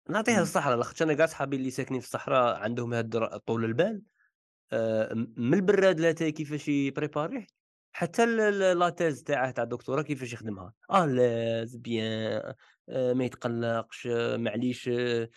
نعطيها 0.09 0.39
للصحرا 0.39 0.75
لاخاطش 0.75 1.01
أنا 1.01 1.13
كاع 1.13 1.25
صحابي 1.25 1.55
اللي 1.55 1.71
ساكنين 1.71 2.01
في 2.01 2.07
الصحرا 2.07 2.57
عندهم 2.57 2.93
هاد 2.93 3.39
طول 3.45 3.65
البال. 3.65 4.01
من 5.37 5.53
البراد 5.53 5.99
لاتاي 5.99 6.31
كيفاش 6.31 6.67
ي 6.67 6.74
préparer 6.74 7.31
ه، 7.31 7.45
حتى 7.93 8.25
la 8.73 8.89
thèse 8.89 9.23
تاعه 9.23 9.51
تاع 9.51 9.63
الدكتوراه 9.63 10.01
كيفاش 10.01 10.33
يخدمها، 10.33 10.73
à 10.95 11.06
l'aise 11.06 11.75
bien 11.75 12.53
آآ 12.89 13.13
ما 13.13 13.25
يتقلقش 13.25 14.07
آه، 14.07 14.37
معليش 14.37 14.89
آآ 14.93 15.29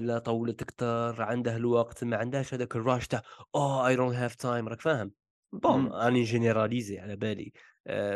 لا 0.00 0.18
طوّلت 0.18 0.64
كتر، 0.64 1.22
عنده 1.22 1.56
الوقت، 1.56 2.04
ما 2.04 2.16
عندهاش 2.16 2.54
هذاك 2.54 2.74
ال 2.78 2.84
rush 2.84 3.06
تاع 3.06 3.22
oh 3.56 3.92
I 3.92 3.96
don't 3.96 4.16
have 4.16 4.36
time 4.42 4.68
راك 4.68 4.80
فاهم؟ 4.80 5.12
Bon 5.52 5.74
إمم. 5.80 5.92
راني 5.92 6.20
ن 6.20 6.27
généraliser 6.27 6.98
على 6.98 7.16
بالي 7.16 7.52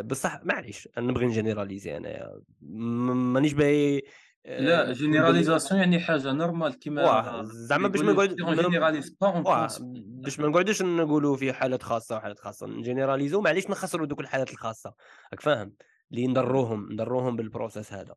بصح 0.05 0.41
معليش 0.45 0.89
نبغي 0.99 1.27
ن 1.27 1.33
généraliser 1.33 1.97
أنايا 1.97 2.41
م 2.61 3.33
مانيش 3.33 3.53
باغي 3.53 3.97
آآ 3.99 4.03
لا 4.47 4.95
بلي 4.95 4.95
généralisation 4.95 5.73
يعني 5.73 6.01
normal 6.07 6.79
واه 6.99 7.43
كيما 7.43 7.43
زعما 7.43 7.89
باش 7.89 8.05
ما 8.05 8.13
يقولوا 8.13 8.13
نقعد 8.13 8.37
si 8.39 8.43
on 8.45 8.55
ما 8.57 8.57
généralise 8.57 9.11
pas 9.11 9.33
on 9.35 9.45
واه 9.45 9.69
pense 9.69 9.83
باش 10.25 10.41
ما 10.41 10.49
نقعدوش 10.49 10.83
نقولوا 10.83 11.37
في 11.37 11.53
حالات 11.53 11.83
خاصة 11.83 12.17
وحالات 12.17 12.39
خاصة، 12.41 12.67
ن 12.67 12.73
généraliser 12.73 13.35
و 13.35 13.41
معليش 13.41 13.71
نخسروا 13.71 14.07
دوك 14.07 14.21
الحالات 14.21 14.51
الخاصة، 14.51 14.95
راك 15.33 15.41
فاهم؟ 15.41 15.77
اللي 16.13 16.27
نضروهم 16.27 16.93
نضروهم 16.93 17.39
بال 17.39 17.51
process 17.51 17.93
هذا. 17.93 18.15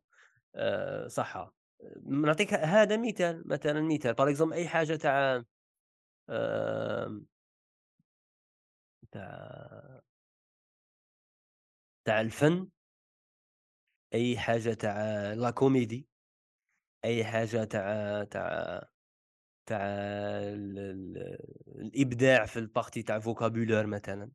آآ 0.56 1.08
صح. 1.08 1.52
نعطيك 2.06 2.54
هذا 2.54 2.96
مثال، 2.96 3.42
مثلًا 3.48 3.82
مثال. 3.82 4.36
Exemple 4.36 4.52
أي 4.52 4.68
حاجة 4.68 4.96
تاع 4.96 5.44
تاع 9.12 10.02
تاع 12.04 12.20
الفن، 12.20 12.68
أي 14.14 14.38
حاجة 14.38 14.74
تاع 14.74 15.32
لا 15.32 15.50
كوميدي، 15.50 16.09
أي 17.04 17.24
حاجة 17.24 17.64
تاع 17.64 18.24
تاع 18.24 18.80
تاع 19.66 19.78
ال 19.82 20.78
ال 20.78 21.18
الإبداع 21.68 22.46
في 22.46 22.66
الpartie 22.66 23.04
تاع 23.04 23.20
vocabulaire 23.20 23.86
مثلًا، 23.86 24.30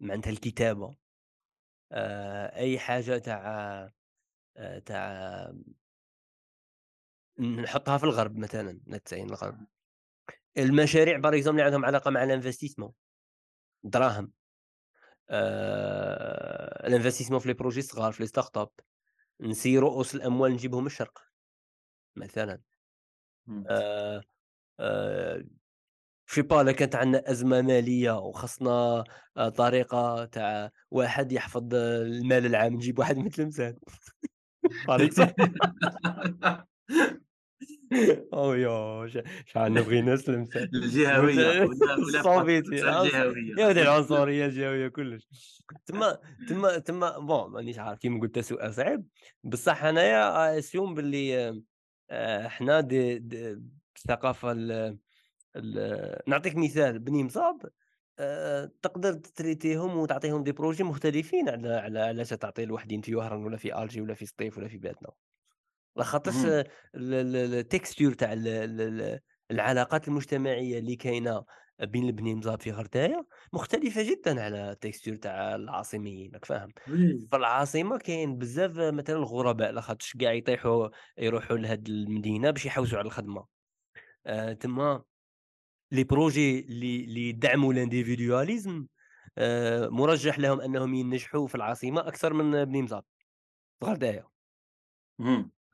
معناتها 0.00 0.30
الكتابة. 0.30 0.96
آآ 1.92 2.56
أي 2.56 2.78
حاجة 2.78 3.18
تاع 3.18 3.46
آآ 4.56 4.78
تاع 4.78 5.52
نحطها 7.40 7.98
في 7.98 8.04
الغرب 8.04 8.36
مثلًا 8.38 8.80
say 9.10 9.12
الغرب. 9.12 9.66
المشاريع 10.58 11.20
exemple 11.20 11.48
اللي 11.48 11.62
عندهم 11.62 11.84
علاقة 11.84 12.10
مع 12.10 12.26
الinvestissement 12.26 12.92
الدراهم، 13.84 14.32
آآ 15.30 16.88
الinvestissement 16.88 17.36
في 17.38 17.54
les 17.54 17.56
projets 17.56 17.80
صغار 17.80 18.12
في 18.12 18.26
les 18.26 18.30
start 18.30 18.62
up 18.62 18.70
نسيي 19.40 19.78
رؤوس 19.78 20.14
الأموال 20.14 20.52
نجيبهم 20.52 20.86
الشرق 20.86 21.31
مثلًا. 22.16 22.60
je 26.26 26.34
sais 26.34 26.42
pas 26.44 26.60
إلا 26.60 26.72
كانت 26.72 26.94
عندنا 26.96 27.30
أزمة 27.30 27.62
مالية 27.62 28.18
وخصنا 28.18 29.04
آآ 29.36 29.48
طريقة 29.48 30.24
تاع 30.24 30.70
واحد 30.90 31.32
يحفظ 31.32 31.74
آه، 31.74 32.02
المال 32.02 32.46
العام 32.46 32.74
نجيب 32.74 32.98
واحد 32.98 33.18
par 34.88 35.00
exemple. 35.00 35.34
أو 38.34 39.06
شحال 39.46 39.72
نبغي 39.74 40.02
نسلم 40.02 40.46
الجهوية 40.74 41.62
الصوفيتي 42.18 42.76
يا 42.76 43.00
ودي 43.68 43.82
العنصرية 43.82 44.46
الجهوية 44.46 44.88
كلش. 44.88 45.28
تما 45.86 46.18
تما 46.48 46.78
تما 46.78 47.18
بون 47.18 47.50
مانيش 47.52 47.78
عارف 47.78 47.98
كيما 47.98 48.20
قلت 48.20 48.38
سؤال 48.38 48.74
صعيب. 48.74 49.04
بصح 49.44 49.84
أنايا 49.84 50.58
اسيوم 50.58 50.94
باللي 50.94 51.62
آه، 52.12 52.48
حنا 52.48 52.80
دي, 52.80 53.18
دي 53.18 53.62
الثقافة 53.96 54.52
نعطيك 56.26 56.56
مثال 56.56 56.98
بني 56.98 57.24
مصاب 57.24 57.62
آه، 58.18 58.70
تقدر 58.82 59.12
تريتيهم 59.12 59.96
وتعطيهم 59.96 60.42
دي 60.42 60.52
بروجي 60.52 60.84
مختلفين 60.84 61.48
على 61.48 61.74
على 61.74 62.00
على 62.00 62.24
تعطي 62.24 62.64
لوحدين 62.64 63.00
في 63.00 63.14
وهران 63.14 63.44
ولا 63.44 63.56
في 63.56 63.82
ألجي 63.82 64.00
ولا 64.00 64.14
في 64.14 64.26
سطيف 64.26 64.58
ولا 64.58 64.68
في 64.68 64.78
باتنا 64.78 65.08
لاخاطرش 65.96 66.64
ال 66.94 67.09
texture 67.09 68.12
تاع 68.12 68.32
العلاقات 69.50 70.08
المجتمعية 70.08 70.78
اللي 70.78 70.96
كاينة 70.96 71.44
بين 71.82 72.04
البني 72.06 72.34
مزاب 72.34 72.60
في 72.60 72.70
غردايه 72.70 73.26
مختلفة 73.52 74.02
جدا 74.02 74.44
على 74.44 74.70
ال 74.70 74.76
texture 74.76 75.16
تاع 75.16 75.54
العاصميين 75.54 76.32
راك 76.32 76.44
فاهم؟ 76.44 76.72
في 77.30 77.36
العاصمة 77.36 77.98
كاين 77.98 78.38
بزاف 78.38 78.78
مثلا 78.78 79.16
الغرباء 79.16 79.70
لاخاطرش 79.72 80.16
كاع 80.16 80.32
يطيحوا 80.32 80.88
يروحوا 81.18 81.56
لهاد 81.56 81.88
المدينة 81.88 82.50
باش 82.50 82.66
يحوسوا 82.66 82.98
على 82.98 83.06
الخدمة. 83.06 83.46
آه 84.26 84.52
تما 84.52 85.02
les 85.92 86.04
projets 86.04 86.60
اللي 86.60 87.04
اللي 87.04 87.28
يدعموا 87.28 87.72
ال 87.72 87.80
individualisme 87.80 88.86
آه 89.38 89.88
مرجح 89.88 90.38
لهم 90.38 90.60
أنهم 90.60 90.94
ينجحوا 90.94 91.46
في 91.46 91.54
العاصمة 91.54 92.00
أكثر 92.08 92.32
من 92.32 92.64
بني 92.64 92.82
مزاب 92.82 93.04
في 93.80 93.86
غردايه 93.86 94.28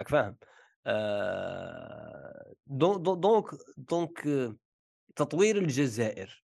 راك 0.00 0.08
فاهم؟ 0.08 0.36
آه 0.86 2.54
donc 2.66 3.44
donc 3.76 4.28
تطوير 5.18 5.56
الجزائر 5.58 6.44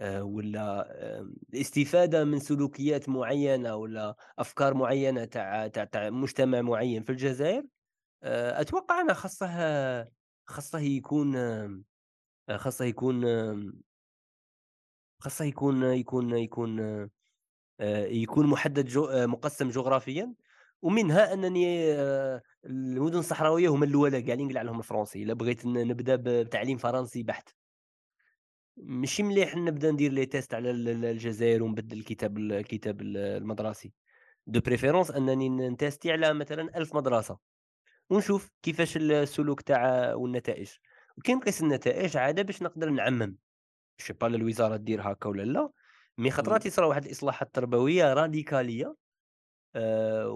آه 0.00 0.22
ولا 0.22 0.90
آه 0.90 1.30
الاستفاده 1.54 2.24
من 2.24 2.38
سلوكيات 2.38 3.08
معينة 3.08 3.76
ولا 3.76 4.16
أفكار 4.38 4.74
معينة 4.74 5.24
تاع 5.24 5.66
تاع 5.66 6.10
مجتمع 6.10 6.60
معين 6.60 7.02
في 7.02 7.12
الجزائر؟ 7.12 7.64
آه 8.22 8.60
أتوقع 8.60 9.00
انه 9.00 9.12
خاصه 9.12 9.48
خاصه 10.46 10.78
يكون 10.78 11.36
خاصه 12.56 12.84
يكون 12.84 13.24
خاصه 15.20 15.44
يكون 15.44 15.82
يكون 15.82 16.36
يكون 16.38 17.08
يكون 18.10 18.46
محدد 18.46 18.86
جو 18.86 19.26
مقسم 19.26 19.68
جغرافيا. 19.68 20.34
ومنها 20.82 21.32
أنني 21.32 21.92
المدن 22.64 23.18
الصحراوية 23.18 23.68
هما 23.68 23.84
الأولى 23.84 24.22
كاع 24.22 24.34
اللي 24.34 24.44
نقلع 24.44 24.62
لهم 24.62 24.78
الفرنسي. 24.78 25.22
إلا 25.22 25.34
بغيت 25.34 25.66
نبدأ 25.66 26.16
بتعليم 26.16 26.78
فرنسي 26.78 27.22
بحت. 27.22 27.57
ماشي 28.82 29.22
مليح 29.22 29.56
نبدا 29.56 29.90
ندير 29.90 30.12
les 30.12 30.26
tests 30.26 30.54
على 30.54 30.70
الجزائر 30.70 31.62
ونبدل 31.62 31.98
الكتاب 31.98 32.38
الكتاب 32.38 33.00
المدرسي. 33.00 33.92
de 34.46 34.60
préférence 34.60 35.10
أنني 35.10 35.48
ن 35.48 35.57
tester 35.57 36.12
على 36.12 36.34
مثلا 36.34 36.78
ألف 36.78 36.94
مدرسة. 36.94 37.38
ونشوف 38.10 38.50
كيفاش 38.62 38.96
السلوك 38.96 39.60
تاع 39.60 40.14
والنتائج. 40.14 40.70
وكي 41.16 41.34
نقيس 41.34 41.62
النتائج 41.62 42.16
عادة 42.16 42.42
باش 42.42 42.62
نقدر 42.62 42.90
نعمم. 42.90 43.36
je 43.98 44.03
sais 44.03 44.12
pas 44.12 44.26
الوزاره 44.26 44.76
دير 44.76 45.12
هكا 45.12 45.28
ولا 45.28 45.42
لا 45.42 45.70
mais 46.18 46.30
خطرات 46.30 46.66
يصرا 46.66 46.86
واحد 46.86 47.04
الإصلاحات 47.04 47.46
التربويه 47.46 48.14
راديكالية. 48.14 48.94
آه، 49.76 50.28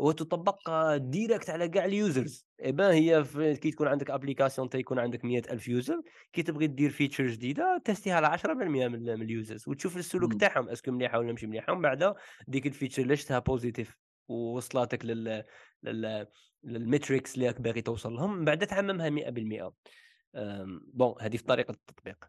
وتطبق 0.00 0.96
direct 0.96 1.50
على 1.50 1.68
كاع 1.68 1.84
ال 1.84 1.93
users. 1.93 2.46
eh 2.64 2.75
ben 2.75 2.92
هي 2.92 3.24
كي 3.56 3.70
تكون 3.70 3.88
عندك 3.88 4.10
application 4.10 4.68
تيكون 4.68 4.98
عندك 4.98 5.24
مية 5.24 5.42
ألف 5.50 5.68
user 5.68 6.02
كي 6.32 6.42
تبغي 6.42 6.66
دير 6.66 6.90
feature 6.90 7.26
جديدة 7.26 7.82
ت 7.84 7.88
tester 7.88 8.10
ها 8.10 8.14
على 8.14 8.26
10% 8.26 8.46
من, 8.88 9.08
ال 9.08 9.18
users 9.18 9.68
وتشوف 9.68 9.96
السلوك 9.96 10.34
تاعهم 10.34 10.68
est-ce 10.68 10.83
que 10.83 10.90
مليحة 10.90 11.18
ولا 11.18 11.32
مش 11.32 11.44
مليحة 11.44 11.72
ومن 11.72 11.82
بعد 11.82 12.14
ديك 12.48 12.66
ال 12.66 12.70
feature 12.70 13.02
اللي 13.02 13.16
شفتها 13.16 13.38
positive 13.38 13.96
ووصلاتك 14.28 15.04
لل 15.04 15.44
لل 15.82 16.26
لل 16.64 16.80
metrics 16.80 17.34
اللي 17.34 17.46
راك 17.46 17.60
باغي 17.60 17.82
توصل 17.82 18.12
لهم 18.12 18.38
من 18.38 18.44
بعد 18.44 18.66
تعممها 18.66 19.10
100% 19.10 19.72
bon 20.94 21.14
هذه 21.20 21.36
في 21.36 21.44
طريقة 21.44 21.70
التطبيق. 21.70 22.24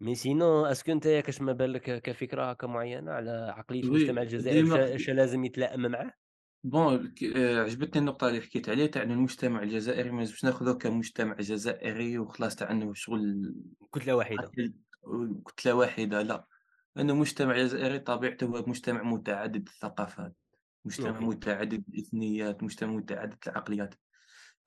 mais 0.00 0.14
sinon 0.14 0.66
est-ce 0.66 0.83
que 0.83 0.92
أنت 0.92 1.08
كاش 1.08 1.40
ما 1.40 1.52
بالك 1.52 2.02
كفكرة 2.02 2.50
هكا 2.50 2.66
معينه 2.66 3.12
على 3.12 3.30
عقلية 3.30 3.82
المجتمع 3.82 4.22
الجزائري 4.22 4.94
اش 4.94 5.10
لازم 5.10 5.44
يتلائم 5.44 5.80
معاه؟ 5.80 6.12
bon 6.64 7.14
آه، 7.36 7.60
عجبتني 7.62 8.00
النقطة 8.00 8.28
اللي 8.28 8.40
حكيت 8.40 8.68
عليها 8.68 8.86
تاع 8.86 9.02
المجتمع 9.02 9.62
الجزائري 9.62 10.10
ما 10.10 10.18
لازمش 10.18 10.44
ناخذه 10.44 10.72
كمجتمع 10.72 11.34
جزائري 11.34 12.18
وخلاص 12.18 12.56
تاع 12.56 12.70
إنه 12.70 12.94
شغل 12.94 13.54
كتلة 13.94 14.16
واحدة. 14.16 14.50
كتلة 15.46 15.74
واحدة 15.74 16.22
لا. 16.22 16.46
لأنه 16.96 17.14
مجتمع 17.14 17.56
جزائري 17.56 17.98
طبيعته 17.98 18.46
هو 18.46 18.64
مجتمع 18.66 19.02
متعدد 19.02 19.68
الثقافات 19.68 20.36
مجتمع 20.84 21.20
متعدد 21.20 21.84
الإثنيات 21.88 22.62
مجتمع 22.62 22.92
متعدد 22.92 23.38
العقليات. 23.46 23.94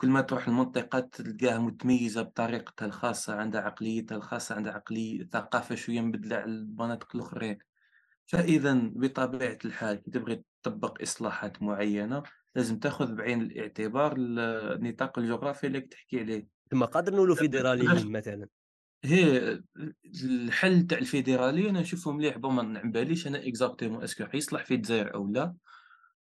كل 0.02 0.10
ما 0.10 0.22
تروح 0.22 0.48
المنطقة 0.48 1.00
تلقاها 1.00 1.60
متميزة 1.60 2.22
بطريقتها 2.22 2.86
الخاصة 2.86 3.36
عندها 3.36 3.62
عقليتها 3.62 4.16
الخاصة 4.16 4.56
عندها 4.56 4.74
عقلية 4.74 5.30
ثقافة 5.34 5.76
شوية 5.76 6.02
مبدلة 6.02 6.36
على 6.36 6.52
المناطق 6.52 7.16
الأخرين. 7.16 7.58
فإذا 8.26 8.74
بطبيعة 8.84 9.58
الحال 9.66 9.96
كي 9.96 10.12
تبغي 10.12 10.44
تطبق 10.64 11.02
إصلاحات 11.02 11.64
معينة 11.64 12.24
لازم 12.56 12.80
تأخذ 12.80 13.16
بعين 13.16 13.42
الاعتبار 13.42 14.16
النطاق 14.18 15.20
الجغرافي 15.20 15.68
اللي 15.68 15.82
تحكي 15.82 16.20
عليه. 16.20 16.48
ثم 16.72 16.84
قادر 16.84 17.16
نقولوا 17.16 17.36
فيدراليين 17.36 18.12
مثلا. 18.12 18.48
هي 19.04 19.60
الحل 20.24 20.88
تاع 20.88 20.98
الفيدرالي 20.98 21.70
أنا 21.70 21.82
نشوفه 21.82 22.12
مليح 22.12 22.38
bon 22.38 22.56
ما 22.56 22.64
نعباليش 22.64 23.28
أنا 23.28 23.48
exactement 23.48 24.04
est-ce 24.04 24.19
que 24.19 24.26
حيصلح 24.26 24.66
في 24.66 24.74
الجزائر 24.74 25.14
أو 25.14 25.28
لا؟ 25.28 25.56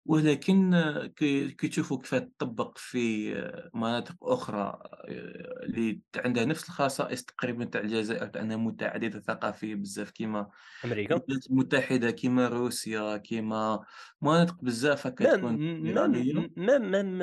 ولكن 0.08 0.72
كي 1.16 1.52
تشوفوا 1.52 1.98
كيف 2.02 2.16
تطبّق 2.16 2.78
في 2.78 3.30
مناطق 3.74 4.16
أخرى 4.24 4.60
آه، 4.60 5.64
اللي 5.66 6.02
عندها 6.16 6.46
نفس 6.46 6.64
الخصائص 6.70 7.24
تقريبًا 7.26 7.66
تاع 7.66 7.82
الجزائر 7.82 8.32
لأنها 8.36 8.58
متعددة 8.58 9.20
ثقافيًا 9.22 9.76
بزاف. 9.76 10.12
كيما 10.12 10.50
أمريكا؟ 10.86 11.22
الولايات 11.28 11.48
المتحدة، 11.52 12.12
كيما 12.12 12.48
روسيا، 12.48 13.18
كيما 13.18 13.86
مناطق 14.22 14.58
بزاف 14.64 15.08
هكا 15.08 15.26
تكون 15.26 15.62
même 15.80 16.48
même 16.60 17.20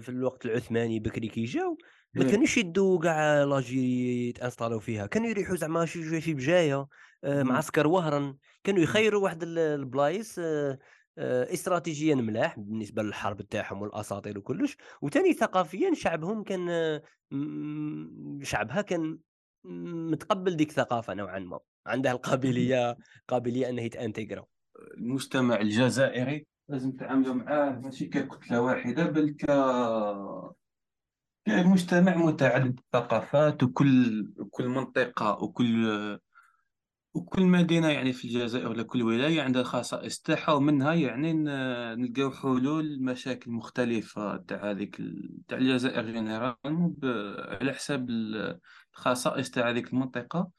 في 0.00 0.08
الوقت 0.08 0.46
العثماني 0.46 1.00
بكري 1.00 1.28
كي 1.28 1.44
جاو 1.44 1.78
ما 2.14 2.24
إيه. 2.24 2.24
كانوش 2.24 2.56
يدّوا 2.58 3.00
كاع 3.00 3.44
l'Algérie 3.44 4.28
يت 4.28 4.37
installer 4.37 4.76
او 4.76 4.80
فيها، 4.80 5.06
كانوا 5.06 5.28
يريحوا 5.28 5.56
زعما 5.56 5.86
شي 5.86 6.34
بجاية، 6.34 6.86
آه، 7.24 7.42
معسكر 7.42 7.86
وهران، 7.86 8.36
كانوا 8.64 8.80
يخيروا 8.82 9.22
واحد 9.24 9.42
البلايص 9.42 10.36
آه، 10.38 10.78
استراتيجيا 11.18 12.14
ملاح 12.14 12.58
بالنسبة 12.58 13.02
للحرب 13.02 13.42
تاعهم 13.42 13.82
والأساطير 13.82 14.38
وكلش. 14.38 14.76
وثاني 15.02 15.32
ثقافيا 15.32 15.94
شعبهم 15.94 16.42
كان 16.42 16.68
شعبها 18.42 18.82
كان 18.82 19.18
متقبل 20.10 20.56
ديك 20.56 20.70
الثقافه 20.70 21.14
نوعا 21.14 21.38
ما. 21.38 21.60
عنده 21.86 22.10
القابلية 22.10 22.96
قابلية 23.28 23.68
انه 23.68 23.82
يتانتجرا 23.82 24.46
المجتمع 24.98 25.60
الجزائري 25.60 26.46
لازم 26.68 26.92
تعاملوا 26.92 27.34
معاه 27.34 27.70
ماشي 27.70 28.06
ككتلة 28.06 28.60
واحدة 28.60 29.04
بل 29.04 29.30
ك 29.30 29.46
كمجتمع 31.46 32.16
متعدد 32.16 32.78
الثقافات 32.78 33.62
وكل 33.62 34.26
كل 34.50 34.68
منطقة 34.68 35.42
وكل 35.42 36.18
وكل 37.16 37.42
مدينة 37.42 37.88
يعني 37.88 38.12
في 38.12 38.24
الجزائر 38.24 38.68
ولا 38.68 38.82
كل 38.82 39.02
ولاية 39.02 39.42
عندها 39.42 39.62
الخصائص 39.62 40.20
تاعها 40.20 40.52
ومنها 40.52 40.94
يعني 40.94 41.32
نلقاو 41.32 42.30
حلول 42.30 42.96
لمشاكل 42.96 43.50
مختلفة 43.50 44.36
تاع 44.36 44.70
هذيك 44.70 44.96
تاع 45.48 45.58
الجزائر 45.58 46.10
général 46.10 46.56
على 47.60 47.72
حساب 47.72 48.10
الخصائص 48.10 49.50
تاع 49.50 49.70
هذيك 49.70 49.92
المنطقة. 49.92 50.50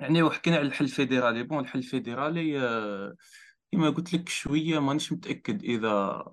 يعني 0.00 0.22
وحكينا 0.22 0.56
على 0.56 0.66
الحل 0.66 0.84
الفيدرالي. 0.84 1.42
bon 1.42 1.58
الحل 1.58 1.78
الفيدرالي 1.78 2.60
آه، 2.60 3.14
كما 3.72 3.90
قلت 3.90 4.14
لك 4.14 4.28
شوية 4.28 4.78
مانيش 4.78 5.12
متأكد 5.12 5.64
إذا 5.64 6.24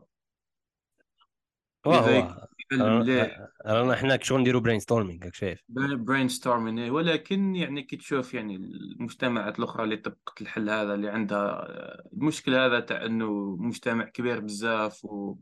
إذا 1.87 2.49
مليح 2.71 3.47
رانا 3.65 3.95
حنا 3.95 4.19
شغل 4.21 4.41
نديرو 4.41 4.59
brainstorming 4.59 5.23
راك 5.23 5.35
شايف 5.35 5.59
brainstorming 5.69 6.91
ولكن 6.91 7.55
يعني 7.55 7.83
كي 7.83 7.97
تشوف 7.97 8.33
يعني 8.33 8.55
المجتمعات 8.55 9.59
الأخرى 9.59 9.83
اللي 9.83 9.97
طبقت 9.97 10.41
الحل 10.41 10.69
هذا 10.69 10.93
اللي 10.93 11.09
عندها 11.09 11.67
المشكل 12.13 12.55
هذا 12.55 12.79
تاع 12.79 13.05
إنه 13.05 13.55
مجتمع 13.59 14.03
كبير 14.03 14.39
بزاف 14.39 15.05
و 15.05 15.35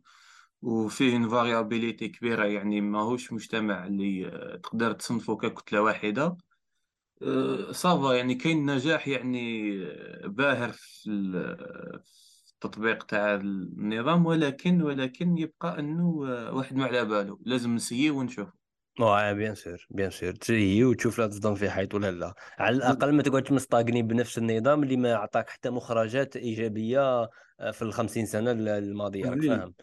وفيه 0.62 1.28
variabilité 1.28 2.08
كبيرة 2.08 2.46
يعني 2.46 2.82
ماهوش 2.82 3.34
مجتمع 3.34 3.86
اللي 3.86 4.32
تقدر 4.64 4.92
تصنفه 4.92 5.36
ككتلة 5.38 5.82
واحدة. 5.82 6.38
ça 7.72 7.93
va 7.93 8.14
يعني 8.14 8.36
كاين 8.36 8.66
نجاح 8.66 9.08
يعني 9.08 9.72
باهر 10.26 10.72
في 10.72 11.10
التطبيق 12.64 13.04
تاع 13.04 13.36
النظام 13.36 14.26
ولكن 14.26 14.82
ولكن 14.82 15.38
يبقى 15.38 15.80
أنه 15.80 16.10
واحد 16.54 16.76
ما 16.76 16.86
على 16.86 17.06
باله 17.06 17.40
لازم 17.46 17.76
نسييه 17.76 18.12
ونشوف 18.12 18.50
آه 19.00 19.34
bien 19.34 19.56
sûr 19.56 19.88
bien 19.90 20.10
sûr. 20.10 20.32
تجي 20.32 20.84
وتشوف 20.84 21.20
لا 21.20 21.28
تصدم 21.28 21.56
في 21.56 21.70
حيط 21.70 21.94
ولا 21.94 22.12
لا. 22.12 22.34
على 22.60 22.76
الأقل 22.76 23.14
ما 23.14 23.24
تقعدش 23.24 23.52
مستاغني 23.52 24.02
بنفس 24.04 24.38
النظام 24.38 24.84
اللي 24.84 24.98
ما 24.98 25.16
عطاك 25.16 25.50
حتى 25.50 25.70
مخرجات 25.70 26.36
إيجابية 26.36 27.30
آه، 27.60 27.72
في 27.72 27.82
الخمسين 27.82 28.26
سنة 28.26 28.52
الماضية 28.52 29.30
راك 29.30 29.42
فاهم. 29.42 29.74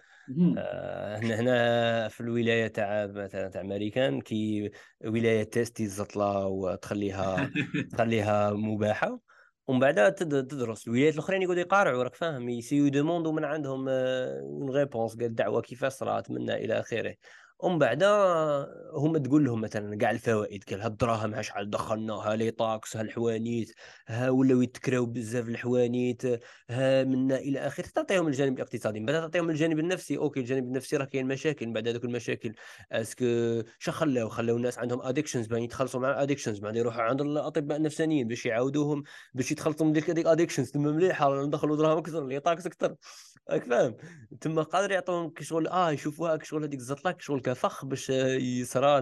آه، 0.58 1.16
هنا 1.16 1.40
هنا 1.40 2.08
في 2.08 2.20
الولاية 2.20 2.66
تاع 2.66 3.06
مثلا 3.06 3.48
تاع 3.48 3.60
أمريكان 3.60 4.20
كي 4.20 4.70
ولاية 5.04 5.42
تيستي 5.42 5.86
زطله 5.86 6.46
وتخليها 6.46 7.50
تخليها 7.92 8.50
مباحة. 8.52 9.20
ومن 9.66 9.80
بعد 9.80 10.14
تدرس. 10.14 10.86
الولايات 10.86 11.14
الأخرين 11.14 11.42
يقعدوا 11.42 11.60
يقارعوا 11.60 12.02
راك 12.02 12.14
فاهم؟ 12.14 12.48
يسيو 12.48 12.88
دوموندو 12.88 13.32
من 13.32 13.44
عندهم 13.44 13.88
une 13.88 14.70
réponse 14.70 15.14
قال 15.16 15.24
الدعوه 15.24 15.60
كيفاش 15.62 15.92
صرات 15.92 16.30
منا 16.30 16.56
إلى 16.56 16.80
آخره. 16.80 17.16
ومن 17.64 17.78
بعد 17.78 18.02
هم 18.94 19.16
تقول 19.16 19.44
لهم 19.44 19.60
مثلا 19.60 19.98
كاع 19.98 20.10
الفوائد 20.10 20.64
قال 20.70 20.80
هالدراهم 20.80 21.42
شحال 21.42 21.70
دخلنا 21.70 22.34
les 22.36 22.50
taxes 22.50 22.96
هالحوانيت 22.96 23.74
ها 24.08 24.30
ولاو 24.30 24.62
يتكراو 24.62 25.06
بزاف 25.06 25.48
الحوانيت 25.48 26.22
ها 26.70 27.04
منا 27.04 27.36
إلى 27.36 27.58
اخره 27.58 27.86
تعطيهم 27.86 28.28
الجانب 28.28 28.56
الاقتصادي. 28.56 29.00
من 29.00 29.06
بعد 29.06 29.20
تعطيهم 29.20 29.50
الجانب 29.50 29.78
النفسي 29.78 30.16
okay 30.16 30.40
الجانب 30.40 30.64
النفسي 30.64 30.96
راه 30.96 31.04
كاين 31.04 31.26
مشاكل. 31.26 31.72
بعد 31.72 31.88
هذوك 31.88 32.04
المشاكل 32.04 32.54
est-ce 32.92 33.39
que 33.39 33.62
شا 33.78 33.92
خلاو؟ 33.92 34.28
خلاو 34.28 34.56
الناس 34.56 34.78
عندهم 34.78 35.02
addictions 35.02 35.46
بان 35.46 35.62
يتخلصوا 35.62 36.00
مع 36.00 36.10
ال 36.10 36.15
addictions 36.15 36.58
بعد 36.58 36.76
يروحوا 36.76 37.02
عند 37.02 37.20
الاطباء 37.20 37.76
النفسانيين 37.78 38.28
باش 38.28 38.46
يعاودوهم 38.46 39.02
باش 39.34 39.52
يتخلصوا 39.52 39.86
من 39.86 39.92
ديك 39.92 40.10
هذيك 40.10 40.26
addictions 40.26 40.70
تما 40.70 40.92
مليحة 40.92 41.44
ندخلوا 41.44 41.76
دراهم 41.76 41.98
أكثر 41.98 42.26
les 42.26 42.40
taxes 42.40 42.66
أكثر. 42.66 42.94
راك 43.50 43.64
فاهم. 43.64 43.96
تما 44.40 44.62
قادر 44.62 44.90
يعطوهم 44.90 45.30
كشغل 45.30 45.66
آه 45.68 45.90
يشوفوها 45.90 46.36
كشغل 46.36 46.64
هذيك 46.64 46.80
الزطلة 46.80 47.12
كشغل 47.12 47.40
كفخ 47.40 47.84
باش 47.84 48.10
يصرى 48.10 48.98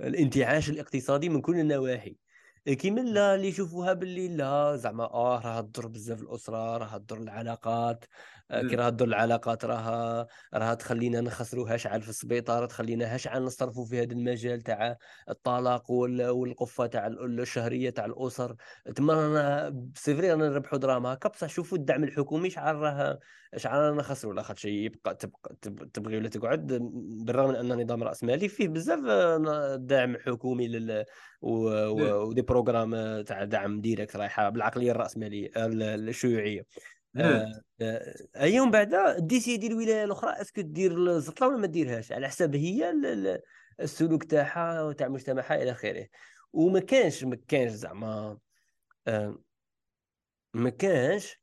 الانتعاش 0.00 0.70
الاقتصادي 0.70 1.28
من 1.28 1.40
كل 1.40 1.60
النواحي. 1.60 2.16
كيما 2.66 3.00
لا 3.00 3.34
اللي 3.34 3.48
يشوفوها 3.48 3.92
باللي 3.92 4.28
لا 4.28 4.76
زعما 4.76 5.04
آه 5.04 5.40
راه 5.40 5.60
تضر 5.60 5.86
بزاف 5.86 6.22
الأسرة 6.22 6.76
راه 6.78 6.98
تضر 6.98 7.18
العلاقات. 7.18 8.04
آه، 8.04 8.08
كي 8.50 8.76
راه 8.76 8.88
تضر 8.88 9.04
العلاقات 9.06 9.64
راه 9.64 10.26
راه 10.54 10.74
تخلينا 10.74 11.20
نخسروا 11.20 11.76
شحال 11.76 12.02
في 12.02 12.08
السبيطار 12.08 12.66
تخلينا 12.66 13.16
شحال 13.16 13.44
نصرفوا 13.44 13.84
في 13.84 14.02
هذا 14.02 14.12
المجال 14.12 14.60
تاع 14.60 14.96
الطلاق 15.30 15.90
والقفة 15.90 16.86
تاع 16.86 17.06
الشهرية 17.06 17.90
تاع 17.90 18.04
الأسر. 18.04 18.56
تما 18.96 19.14
رانا 19.14 19.76
c'est 19.94 20.14
vrai 20.14 20.30
رانا 20.32 20.48
نربحوا 20.48 20.78
دراهم 20.78 21.06
هكا 21.06 21.28
بصح 21.28 21.48
شوفوا 21.48 21.78
الدعم 21.78 22.04
الحكومي 22.04 22.50
شحال 22.50 22.76
راه 22.76 23.18
شحال 23.56 23.80
رانا 23.80 23.96
نخسروا 23.96 24.34
لاخاطش 24.34 24.64
يبقى 24.64 25.14
تبقى 25.14 25.56
تبغي 25.94 26.16
ولا 26.16 26.28
تقعد 26.28 26.66
بالرغم 27.24 27.48
من 27.48 27.72
أن 27.72 27.82
نظام 27.82 28.02
راسمالي 28.02 28.48
فيه 28.48 28.68
بزاف 28.68 28.98
دعم 29.80 30.16
حكومي 30.16 30.68
لل 30.68 31.04
و 31.42 31.67
des 31.67 32.42
programmes 32.42 33.22
تاع 33.22 33.44
دعم 33.44 33.80
direct 33.80 34.16
رايحة 34.16 34.48
بالعقلية 34.48 34.90
الراسماليه 34.90 35.50
الشيوعية. 35.56 36.66
آه 37.16 37.60
آه 37.80 38.14
اي 38.36 38.60
من 38.60 38.70
بعد 38.70 38.94
ديسيدي 39.18 39.66
الولاية 39.66 40.04
الأخرى 40.04 40.30
est-ce 40.30 40.50
que 40.50 40.60
دير 40.60 40.92
الزطله 41.16 41.48
ولا 41.48 41.56
ما 41.56 41.66
ديرهاش؟ 41.66 42.12
على 42.12 42.28
حساب 42.28 42.56
هي 42.56 42.94
السلوك 43.80 44.24
تاعها 44.24 44.82
وتاع 44.82 45.08
مجتمعها 45.08 45.62
إلى 45.62 45.70
آخره. 45.70 46.06
وما 46.52 46.80
كانش 46.80 47.24
ما 47.24 47.36
كانش 47.48 47.72
زعما 47.72 48.38
آه 49.06 49.38
ما 50.54 50.70
كانش 50.70 51.40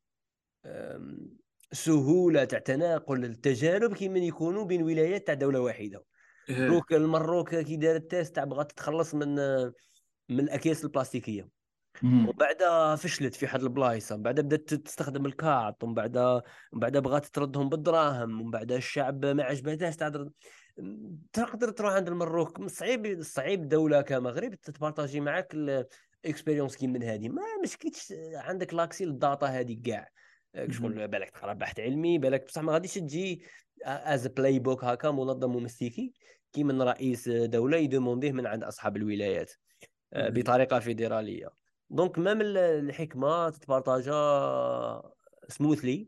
سهولة 1.71 2.43
تاع 2.43 2.59
تناقل 2.59 3.25
التجارب 3.25 3.93
كيما 3.93 4.19
يكونوا 4.19 4.65
بين 4.65 4.83
ولايات 4.83 5.27
تاع 5.27 5.35
دولة 5.35 5.59
واحدة. 5.59 6.03
إيه. 6.49 6.55
دروك 6.55 6.93
المروك 6.93 7.55
كي 7.55 7.75
دارت 7.75 8.11
test 8.11 8.35
تاع 8.35 8.43
بغات 8.43 8.71
تتخلص 8.71 9.15
من 9.15 9.35
من 10.29 10.39
الأكياس 10.39 10.83
البلاستيكية. 10.83 11.60
ومن 12.03 12.31
بعد 12.31 12.95
فشلت 12.95 13.35
في 13.35 13.47
حد 13.47 13.63
البلايص 13.63 14.11
من 14.11 14.21
بعد 14.21 14.39
بدأت 14.39 14.73
تستخدم 14.73 15.25
الكارت 15.25 15.83
ومن 15.83 15.93
بعد 15.93 16.17
من 16.73 16.79
بعد 16.79 16.97
بغات 16.97 17.25
تردهم 17.25 17.69
بالدراهم 17.69 18.41
ومن 18.41 18.51
بعد 18.51 18.71
الشعب 18.71 19.25
ما 19.25 19.43
عجبتهاش 19.43 19.95
تعرض 19.95 20.31
تقدر 21.33 21.69
تروح 21.69 21.93
عند 21.93 22.07
المروك. 22.07 22.67
صعيب 22.67 23.21
صعيب 23.21 23.67
دولة 23.67 24.01
كمغرب 24.01 24.55
تبارطاجي 24.55 25.19
معك 25.19 25.53
ال 25.53 25.64
expérience 25.64 26.75
كي 26.75 26.87
من 26.87 27.03
هذه 27.03 27.29
ما 27.29 27.41
مشكلتش 27.63 28.13
عندك 28.33 28.73
l'accès 28.73 29.03
ال 29.03 29.12
data 29.12 29.45
هذه 29.45 29.81
كاع. 29.85 30.09
شغل 30.69 31.07
بالك 31.07 31.29
تقرا 31.29 31.53
بحث 31.53 31.79
علمي 31.79 32.17
بالك 32.17 32.45
بصح 32.45 32.61
ما 32.61 32.73
غاديش 32.73 32.93
تجي 32.93 33.41
as 33.85 34.27
playbook 34.27 34.83
هكا 34.83 35.11
منظم 35.11 35.55
ومستيكي 35.55 36.13
كي 36.53 36.63
من 36.63 36.81
رئيس 36.81 37.29
دولة 37.29 37.77
يدومونديه 37.77 38.31
من 38.31 38.47
عند 38.47 38.63
أصحاب 38.63 38.97
الولايات 38.97 39.51
آه، 40.13 40.29
بطريقة 40.29 40.79
فيدرالية. 40.79 41.60
donc 41.91 42.19
même 42.19 42.39
الحكمة 42.41 43.49
تتبارطاجا 43.49 44.13
smoothly 45.47 46.07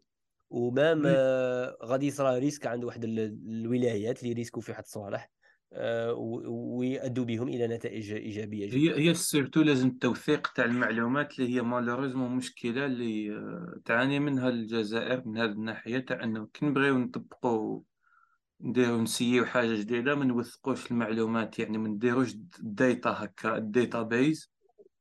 و 0.49 0.60
même 0.60 1.03
آه، 1.05 1.77
غادي 1.83 2.07
يصرى 2.07 2.39
risque 2.39 2.67
عند 2.67 2.83
واحد 2.83 3.03
الولايات 3.03 4.23
اللي 4.23 4.33
ريسكو 4.33 4.61
في 4.61 4.71
واحد 4.71 4.83
الصوالح 4.83 5.29
آه، 5.73 6.13
ويؤدوا 6.13 7.25
بهم 7.25 7.47
إلى 7.47 7.67
نتائج 7.67 8.13
إيجابية 8.13 8.67
جدا. 8.67 8.77
هي 8.77 9.09
هي 9.09 9.13
surtout 9.13 9.61
لازم 9.61 9.87
التوثيق 9.87 10.53
تاع 10.53 10.65
المعلومات 10.65 11.39
اللي 11.39 11.55
هي 11.55 11.61
malheureusement 11.61 12.31
مشكلة 12.31 12.85
اللي 12.85 13.41
تعاني 13.85 14.19
منها 14.19 14.49
الجزائر 14.49 15.27
من 15.27 15.37
هذه 15.37 15.49
الناحية 15.51 15.99
تاع 15.99 16.23
إنه 16.23 16.47
كي 16.53 16.65
نبغيو 16.65 16.97
نطبقوا 16.97 17.81
نديرو 18.61 19.01
نسيو 19.01 19.45
حاجة 19.45 19.75
جديدة 19.75 20.15
ما 20.15 20.25
نوثقوش 20.25 20.91
المعلومات 20.91 21.59
يعني 21.59 21.77
ما 21.77 21.89
نديروش 21.89 22.33
ال 22.33 22.49
data 22.49 23.09
هكا 23.09 23.57
ال 23.57 24.01
database 24.01 24.52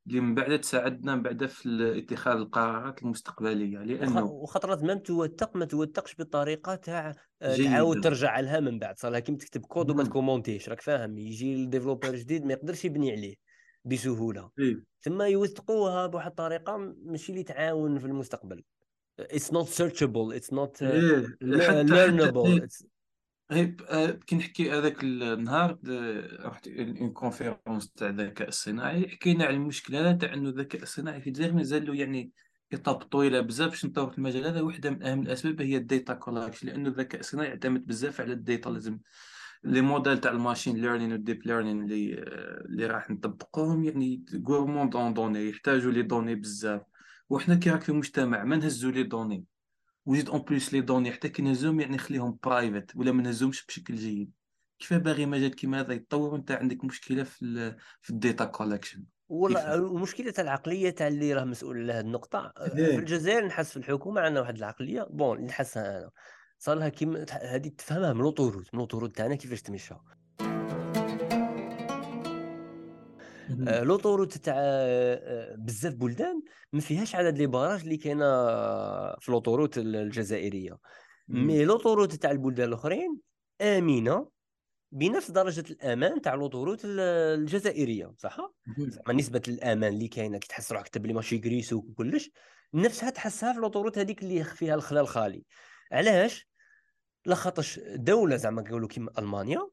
اللي 0.07 0.21
من 0.21 0.35
بعد 0.35 0.61
تساعدنا 0.61 1.15
من 1.15 1.23
بعد 1.23 1.47
في 1.47 1.99
اتخاذ 1.99 2.37
القرارات 2.37 3.03
المستقبلية 3.03 3.79
لأنه 3.79 4.25
وخطرات 4.25 4.83
ما 4.83 4.95
توثق 4.95 5.57
ما 5.57 5.65
توثقش 5.65 6.15
بالطريقة 6.15 6.75
تاع 6.75 7.15
آه، 7.43 7.57
تعاود 7.57 8.01
ترجع 8.01 8.41
لها 8.41 8.61
من 8.61 8.79
بعد. 8.79 8.99
صار 8.99 9.19
كيما 9.19 9.39
تكتب 9.39 9.61
كود 9.61 9.91
وما 9.91 10.05
تكومونتيش 10.05 10.69
راك 10.69 10.81
فاهم؟ 10.81 11.19
يجي 11.19 11.55
ال 11.55 11.61
developer 11.61 12.17
جديد 12.17 12.45
ما 12.45 12.53
يقدرش 12.53 12.85
يبني 12.85 13.13
عليه 13.13 13.35
بسهولة؟ 13.85 14.51
ثم 15.01 15.23
يوثقوها 15.23 16.07
بواحد 16.07 16.31
الطريقة 16.31 16.77
ماشي 17.05 17.33
اللي 17.33 17.43
تعاون 17.43 17.99
في 17.99 18.07
المستقبل. 18.07 18.63
It's 19.21 19.51
not 19.53 19.69
searchable 19.69 20.33
it's 20.33 20.51
not 20.51 20.73
uh, 20.83 21.27
آه، 23.53 24.11
كي 24.11 24.37
نحكي 24.37 24.71
هذاك 24.73 25.05
النهار 25.05 25.79
رحت 26.41 26.69
une 26.69 27.13
conférence 27.13 27.93
تاع 27.93 28.09
الذكاء 28.09 28.49
الصناعي 28.49 29.09
حكينا 29.09 29.45
على 29.45 29.57
المشكلة 29.57 30.13
تاع 30.13 30.35
إنه 30.35 30.49
الذكاء 30.49 30.83
الصناعي 30.83 31.21
في 31.21 31.27
الجزائر 31.27 31.53
مازال 31.53 32.01
يعني 32.01 32.33
étape 32.73 32.97
طويله 32.97 33.41
بزاف 33.41 33.71
باش 33.71 33.85
نطور 33.87 34.11
في 34.11 34.19
المجال 34.19 34.47
هذا. 34.47 34.61
واحدة 34.61 34.91
من 34.91 35.03
أهم 35.03 35.23
الأسباب 35.23 35.63
هي 35.63 35.77
ال 35.77 35.85
data 35.85 36.15
collection 36.15 36.67
لأنه 36.69 36.89
الذكاء 36.89 37.21
الصناعي 37.21 37.49
يعتمد 37.49 37.87
بزاف 37.87 38.21
على 38.21 38.33
ال 38.33 38.40
data 38.40 38.69
لازم 38.69 38.99
les 39.65 39.81
modèles 39.81 40.19
تاع 40.19 40.31
ال 40.31 40.37
machine 40.37 40.77
learning 40.77 41.13
و 41.13 41.19
ال 41.19 41.24
deep 41.24 41.47
learning 41.47 41.83
اللي 41.83 42.15
اللي 42.65 42.87
راح 42.87 43.11
نطبقوهم. 43.11 43.85
يعني 43.85 44.25
gourmands 44.49 44.91
en 44.91 45.15
données 45.15 45.49
يحتاجوا 45.49 45.93
les 45.93 46.03
données 46.03 46.35
بزاف. 46.35 46.83
وحنا 47.31 47.55
كي 47.55 47.71
راك 47.71 47.83
في 47.83 47.89
المجتمع 47.89 48.45
ما 48.45 48.57
نهزوا 48.57 48.91
les 48.91 49.03
données 49.03 49.45
وزيد 50.07 50.29
en 50.29 50.41
plus 50.41 50.73
les 50.73 50.81
données 50.81 51.13
حتى 51.13 51.29
كي 51.29 51.43
نهزهم 51.43 51.81
يعني 51.81 51.95
نخليهم 51.95 52.39
private 52.45 52.97
ولا 52.97 53.13
ما 53.13 53.23
نهزهمش 53.23 53.67
بشكل 53.67 53.95
جيد. 53.95 54.33
كيف 54.79 54.95
باغي 54.95 55.27
مجال 55.27 55.55
كيما 55.55 55.81
هذا 55.81 55.93
يتطور 55.95 56.33
وأنت 56.33 56.51
عندك 56.51 56.85
مشكلة 56.85 57.23
في 57.23 57.77
في 58.01 58.11
ال 58.11 58.18
data 58.18 58.45
collection 58.45 59.05
والله 59.29 59.75
المشكلة 59.75 60.31
تاع 60.31 60.45
العقلية 60.45 60.91
تاع 60.91 61.09
اللي 61.09 61.35
راه 61.35 61.45
مسؤول 61.45 61.83
على 61.83 61.93
هذه 61.93 62.01
النقطة. 62.01 62.53
في 62.75 62.99
الجزائر 62.99 63.47
نحس 63.47 63.71
في 63.71 63.77
الحكومة 63.77 64.21
عندنا 64.21 64.41
واحد 64.41 64.57
العقلية 64.57 65.07
bon 65.11 65.41
نحسها 65.41 65.99
أنا. 65.99 66.11
صار 66.59 66.77
لها 66.77 66.89
كيما 66.89 67.27
هذه 67.31 67.69
تفهمها 67.69 68.13
من 68.13 68.21
l'autoroute 68.21 68.75
من 68.75 68.81
l'autoroute 68.81 69.17
تاعنا 69.17 69.35
كيفاش 69.35 69.63
تمشى. 69.63 69.95
l'autoroute 73.61 74.33
تاع 74.33 74.55
آه، 74.57 75.57
بزاف 75.59 75.95
بلدان 75.95 76.43
ما 76.73 76.81
فيهاش 76.81 77.15
عدد 77.15 77.39
les 77.39 77.47
barrages 77.47 77.81
اللي 77.81 77.97
كاينة 77.97 78.25
في 79.21 79.31
l'autoroute 79.33 79.79
الجزائرية. 79.79 80.79
mais 81.29 81.65
l'autoroute 81.65 82.15
تاع 82.15 82.31
البلدان 82.31 82.69
الأخرين 82.69 83.19
آمنة 83.61 84.29
بنفس 84.93 85.31
درجة 85.31 85.65
الأمان 85.71 86.21
تاع 86.23 86.35
لوطوروت 86.35 86.81
الجزائرية 86.85 88.15
صح 88.19 88.53
زعما 88.79 89.13
نسبة 89.13 89.43
الأمان 89.49 89.93
اللي 89.93 90.09
كاينة 90.09 90.39
كي 90.39 90.49
تحس 90.49 90.73
روحك 90.73 90.89
تبلي 90.89 91.13
ماشي 91.13 91.39
كريسو 91.39 91.77
وكلش 91.77 92.31
نفسها 92.75 93.11
تحسها 93.11 93.53
في 93.53 93.59
لوطوروت 93.59 93.99
هذيك 93.99 94.23
اللي 94.23 94.45
فيها 94.45 94.75
الخلال 94.75 95.09
خالي 95.09 95.45
علاش؟ 95.93 96.49
لخاطرش 97.27 97.81
دولة 97.95 98.37
زعما 98.37 98.63
نقولوا 98.63 98.89
كيما 98.89 99.11
ألمانيا 99.19 99.69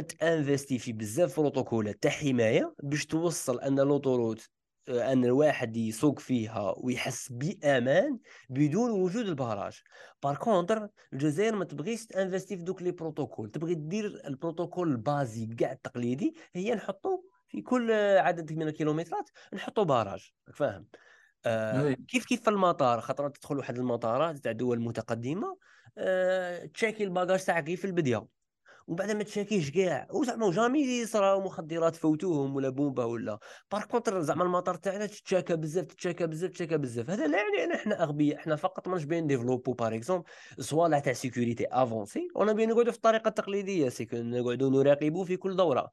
تانفيستي 0.00 0.78
في 0.78 0.92
بزاف 0.92 1.40
بروتوكولات 1.40 2.02
تاع 2.02 2.10
حماية 2.10 2.74
باش 2.82 3.06
توصل 3.06 3.60
أن 3.60 3.80
لوطوروت 3.80 4.48
آه، 4.88 5.12
أن 5.12 5.24
الواحد 5.24 5.76
يسوق 5.76 6.18
فيها 6.18 6.74
ويحس 6.76 7.32
بأمان 7.32 8.18
بدون 8.50 8.90
وجود 8.90 9.26
البراج. 9.26 9.82
par 10.22 10.36
contre 10.36 10.88
الجزائر 11.12 11.56
ما 11.56 11.64
تبغيش 11.64 12.06
تأنفستي 12.06 12.56
في 12.56 12.62
دوك 12.62 12.82
les 12.82 12.92
protocoles. 12.92 13.50
تبغي 13.50 13.74
دير 13.74 14.22
البروتوكول 14.26 14.88
البازي 14.90 15.46
كاع 15.46 15.72
التقليدي 15.72 16.34
هي 16.54 16.74
نحطو 16.74 17.22
في 17.48 17.62
كل 17.62 17.92
عدد 18.18 18.52
من 18.52 18.68
الكيلومترات 18.68 19.30
نحطو 19.54 19.84
barrage 19.84 20.32
فاهم؟ 20.54 20.86
آه 21.46 21.92
كيف 22.08 22.26
كيف 22.26 22.42
في 22.42 22.50
المطار؟ 22.50 23.00
خاطر 23.00 23.28
تدخل 23.28 23.58
واحد 23.58 23.78
المطارات 23.78 24.38
تاع 24.38 24.52
دول 24.52 24.80
متقدمة 24.80 25.58
آه 25.98 26.66
تشيكي 26.66 27.04
ال 27.04 27.10
bagage 27.10 27.44
تاعك 27.44 27.74
في 27.74 27.84
البداية 28.88 29.04
وبعد 29.04 29.10
ما 29.16 29.22
تشاكيش 29.22 29.70
كاع 29.70 30.08
وزعما 30.10 30.50
jamais 30.50 30.80
يصراو 30.80 31.40
مخدرات 31.40 31.96
فوتوهم 31.96 32.56
ولا 32.56 32.68
بومبا 32.68 33.04
ولا. 33.04 33.38
par 33.72 33.84
contre 33.84 34.20
زعما 34.20 34.44
المطار 34.44 34.74
تاعنا 34.74 35.06
تتشاكى 35.06 35.56
بزاف 35.56 35.86
تتشاكى 35.86 36.26
بزاف 36.26 36.50
تتشاكى 36.50 36.78
بزاف. 36.78 37.10
هذا 37.10 37.26
لا 37.26 37.38
يعني 37.38 37.64
ان 37.64 37.72
إحنا 37.72 38.02
أغبياء 38.02 38.38
إحنا 38.38 38.56
فقط 38.56 38.88
ماناش 38.88 39.04
باغيين 39.04 39.26
نديفلوبو 39.26 39.72
par 39.72 39.94
exemple 39.94 40.24
صوالح 40.58 40.98
تاع 40.98 41.12
sécurité 41.12 41.66
avancée 41.70 42.28
ورانا 42.34 42.52
باغيين 42.52 42.68
نقعدوا 42.68 42.92
في 42.92 42.96
الطريقة 42.96 43.28
التقليدية 43.28 43.88
سي 43.88 44.08
نقعدوا 44.12 44.70
نراقبوا 44.70 45.24
في 45.24 45.36
كل 45.36 45.56
دورة. 45.56 45.90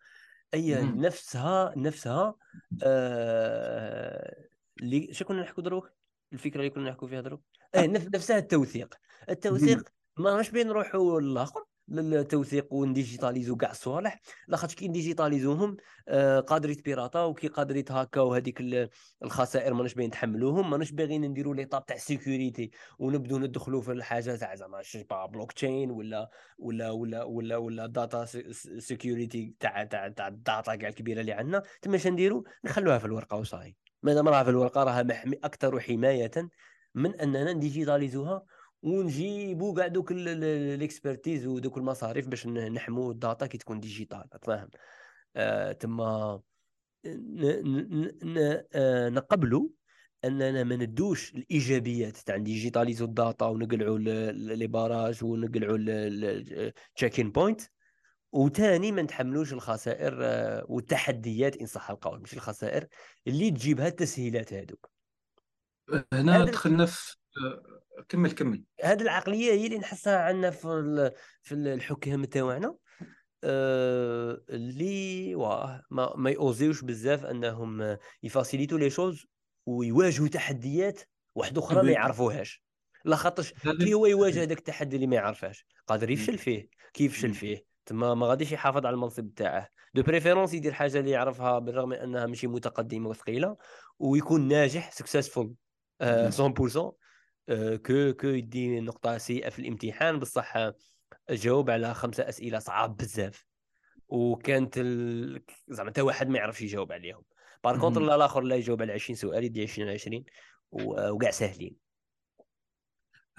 أي 0.54 0.84
نفسها 0.84 1.74
نفسها 1.78 2.36
آه... 2.84 4.36
اللي 4.82 5.14
شكون 5.14 5.36
كنا 5.36 5.46
نحكوا 5.46 5.64
دروك؟ 5.64 5.92
الفكرة 6.34 6.60
اللي 6.60 6.70
كنا 6.70 6.90
نحكوا 6.90 7.08
فيها 7.08 7.22
دروك؟ 7.22 7.42
اي 7.76 7.88
نفسها 7.88 8.38
التوثيق. 8.38 8.96
التوثيق 9.30 9.90
ماناش 10.18 10.52
باغيين 10.52 10.68
نروحوا 10.68 11.22
للاخر 11.22 11.64
للتوثيق 11.92 12.74
ونديجيتاليزو 12.74 13.56
كاع 13.56 13.72
الصوالح 13.72 14.22
لاخاطش 14.48 14.76
كي 14.76 14.88
نديجيتاليزوهم 14.88 15.78
آه 16.08 16.40
قادر 16.40 16.70
يتبيراطا 16.70 17.24
وكي 17.24 17.48
قادر 17.48 17.76
يتهاكاو 17.76 18.34
هذيك 18.34 18.90
الخسائر 19.24 19.74
ماناش 19.74 19.94
باغيين 19.94 20.10
نتحملوهم 20.10 20.70
ماناش 20.70 20.92
باغيين 20.92 21.26
نديروا 21.26 21.56
les 21.56 21.66
étapes 21.66 21.86
تاع 21.86 21.98
sécurité 21.98 22.72
ونبدو 23.00 23.38
ندخلوا 23.38 23.82
في 23.82 23.92
الحاجة 23.92 24.36
تاع 24.36 24.56
زعما 24.56 24.82
بلوك 25.12 25.52
تشين 25.52 25.92
ولا 25.92 26.30
ولا 26.58 26.92
ولا 26.92 27.24
ولا 27.24 27.58
ولا 27.58 27.86
data 27.86 28.26
security 28.80 29.54
تاع 29.60 29.84
تاع 29.84 30.08
تاع 30.08 30.28
ال 30.28 30.37
data 30.37 30.76
كاع 30.76 30.90
الكبيرة 30.90 31.22
اللي 31.22 31.32
عندنا. 31.32 31.64
تما 31.82 31.96
اش 31.96 32.08
نخلوها 32.66 32.98
في 32.98 33.06
الورقة 33.06 33.38
وصاي. 33.38 33.76
مادام 34.04 34.28
راها 34.28 34.44
في 34.44 34.50
الورقة 34.50 34.84
راها 34.84 35.04
محمي 35.04 35.38
أكثر 35.44 35.80
حماية 35.80 36.32
من 36.96 37.16
أننا 37.16 37.54
نديجيتاليزوها 37.54 38.46
ونجيبوا 38.82 39.76
كاع 39.76 39.88
دوك 39.88 40.12
ال 40.12 40.25
expertise 40.25 41.48
ودوك 41.48 41.78
المصاريف 41.78 42.28
باش 42.28 42.48
نحموا 42.48 43.12
ال 43.12 43.19
data 43.19 43.46
كي 43.46 43.58
تكون 43.58 43.80
digital 43.80 44.24
فاهم؟ 44.42 44.70
آه 45.36 45.72
تما 45.72 46.42
آه، 48.74 49.10
نقبلوا 49.10 49.70
أننا 50.26 50.64
ما 50.64 50.76
ندوش 50.76 51.34
الإيجابيات 51.34 52.18
تاع 52.18 52.38
ديجيتاليزو 52.38 53.06
ال 53.06 53.14
data 53.14 53.46
ونقلعوا 53.46 53.98
les 53.98 54.68
barrages 54.68 55.24
ونقلعوا 55.24 55.78
ال 55.80 55.97
checking 55.97 57.32
point 57.32 57.62
وثاني 58.32 58.92
ما 58.92 59.02
نتحملوش 59.02 59.54
الخسائر 59.54 60.18
آه، 60.22 60.66
والتحديات 60.70 61.58
إن 61.58 61.66
صح 61.66 61.90
القول 61.90 62.22
مش 62.22 62.34
الخسائر 62.34 62.88
اللي 63.28 63.52
تجيبها 63.52 63.88
التسهيلات 63.88 64.54
هذوك 64.54 64.90
هنا 66.14 66.46
دخلنا 66.46 66.86
في 66.86 67.18
كمل 68.10 68.32
كمل. 68.32 68.64
هذه 68.84 69.02
العقلية 69.02 69.52
هي 69.52 69.66
اللي 69.66 69.78
نحسها 69.78 70.20
عندنا 70.20 70.52
في 70.52 71.12
في 71.42 71.56
الحكام 71.56 72.26
تاعنا 72.26 72.76
آه 73.44 74.42
اللي 74.50 75.36
واه 75.36 75.84
ما, 75.92 76.14
ما 76.16 76.30
يوزيوش 76.30 76.82
بزاف 76.82 77.26
أنهم 77.26 77.98
يفاسيليتو 78.24 78.78
les 78.78 78.90
choses 78.90 79.26
ويواجهوا 79.66 80.28
تحديات 80.28 81.02
واحدة 81.36 81.62
أخرى 81.62 81.84
ما 81.84 81.92
يعرفوهاش. 81.92 82.64
لا 83.06 83.16
خاطرش 83.16 83.54
كي 83.54 83.94
هو 83.94 84.06
يواجه 84.06 84.44
هذاك 84.44 84.58
التحدي 84.58 84.96
اللي 84.96 85.08
ما 85.08 85.16
يعرفهاش؟ 85.16 85.66
قادر 85.88 86.10
يفشل 86.10 86.38
فيه؟ 86.38 86.70
كي 86.94 87.06
يفشل 87.06 87.34
فيه؟ 87.34 87.66
تما 87.86 88.14
ما 88.14 88.28
غاديش 88.28 88.52
يحافظ 88.52 88.86
على 88.86 88.94
المنصب 88.94 89.34
تاعه. 89.36 89.70
de 89.94 90.04
préférence 90.04 90.54
يدير 90.54 90.74
حاجة 90.74 91.00
اللي 91.00 91.12
يعرفها 91.12 91.60
بالرغم 91.60 91.94
أنها 91.94 92.26
ماشي 92.26 92.48
متقدمة 92.48 93.10
وثقيلة 93.10 93.58
ويكون 94.00 94.48
ناجح 94.48 94.92
successful 94.92 95.54
100% 96.04 96.06
que 97.86 98.14
que 98.14 98.28
يدي 98.28 98.80
نقطة 98.80 99.18
سيئة 99.18 99.50
في 99.50 99.60
الامتحان 99.60 100.20
بصح 100.20 100.72
جاوب 101.30 101.70
على 101.70 101.94
خمسة 101.94 102.30
أسئلة 102.30 102.60
صعاب 102.60 102.98
بزاف. 102.98 103.46
وكانت 104.08 104.78
ال... 104.78 105.44
زعما 105.68 105.90
حتى 105.90 106.02
واحد 106.02 106.30
ما 106.30 106.38
يعرفش 106.38 106.62
يجاوب 106.62 106.92
عليهم. 106.92 107.24
par 107.64 107.80
contre 107.80 108.02
لا 108.02 108.16
الآخر 108.16 108.42
لا 108.42 108.56
يجاوب 108.56 108.82
على 108.82 108.94
20 108.94 109.18
سؤال 109.18 109.44
يدي 109.44 109.64
20 109.64 109.90
20 109.90 110.24
وكاع 110.72 111.32
ساهلين. 111.32 111.76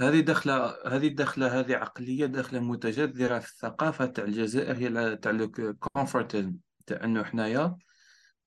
هذه 0.00 0.20
دخله 0.20 0.76
هذه 0.86 1.08
دخله 1.08 1.60
هذه 1.60 1.76
عقلية 1.76 2.26
دخله 2.26 2.60
متجذرة 2.60 3.38
في 3.38 3.52
الثقافة 3.52 4.06
تاع 4.06 4.24
الجزائر 4.24 4.76
هي 4.76 5.16
تاع 5.16 5.30
ال 5.30 5.41
conformisme 5.41 6.56
تاع 6.86 7.04
إنه 7.04 7.24
حنايا 7.24 7.76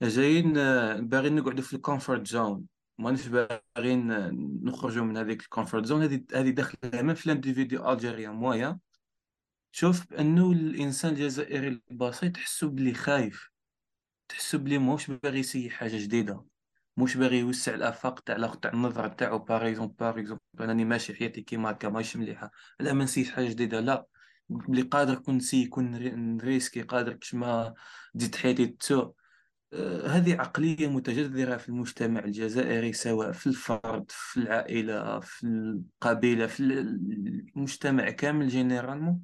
جايين 0.02 0.54
باغيين 1.08 1.36
نقعدوا 1.36 1.64
في 1.64 1.74
ال 1.74 1.80
comfort 1.81 2.28
zone 2.28 2.66
مانيش 2.98 3.28
باغيين 3.28 4.08
نخرجوا 4.66 5.06
من 5.06 5.18
هذيك 5.18 5.42
ال 5.42 5.47
comfort 5.47 5.86
zone. 5.86 6.02
هذه 6.02 6.24
هذه 6.34 6.50
داخلة 6.50 7.02
من 7.02 7.14
في 7.14 7.26
l'individu 7.26 7.92
algérien 7.92 8.34
moyen. 8.34 8.80
شوف 9.72 10.10
بانه 10.10 10.52
الإنسان 10.52 11.14
الجزائري 11.14 11.82
البسيط 11.92 12.36
تحسو 12.36 12.70
بلي 12.70 12.94
خايف 12.94 13.50
تحسو 14.30 14.58
بلي 14.58 14.78
موش 14.78 15.12
باغي 15.12 15.40
يسي 15.40 15.70
حاجة 15.70 15.98
جديدة 15.98 16.46
موش 16.98 17.18
باغي 17.18 17.40
يوسع 17.40 17.74
الآفاق 17.76 18.20
تاع 18.20 18.54
تاع 18.62 18.72
النظرة 18.74 19.08
تاعو. 19.08 19.40
par 19.40 19.68
exemple 19.68 19.96
par 20.00 20.20
exemple 20.20 20.40
انني 20.60 20.86
ماشي 20.86 21.14
حياتي 21.16 21.42
كيما 21.42 21.72
هكا 21.72 21.90
ماشي 21.90 22.18
مليحة. 22.18 22.52
لا 22.80 22.94
ما 22.94 23.04
نسيت 23.04 23.30
حاجة 23.30 23.50
جديدة 23.50 23.80
لا. 23.80 24.06
بلي 24.50 24.82
قادر 24.82 25.16
كون 25.16 25.38
نسي 25.38 25.64
يكون 25.64 26.38
ريسكي 26.42 26.82
قادر 26.82 27.14
كش 27.14 27.34
ما 27.34 27.74
تزيد 28.20 28.36
حياتي 28.36 28.66
تسوء. 28.68 29.14
هذه 30.06 30.36
عقلية 30.36 30.88
متجذرة 30.88 31.58
في 31.58 31.70
المجتمع 31.70 32.24
الجزائري 32.24 32.94
سواء 32.94 33.32
في 33.32 33.48
الفرد 33.48 34.06
في 34.10 34.38
العائلة 34.38 35.20
في 35.20 35.48
القبيلة 35.48 36.48
في 36.48 36.60
المجتمع 36.60 38.10
كامل 38.10 38.48
généralement 38.48 39.22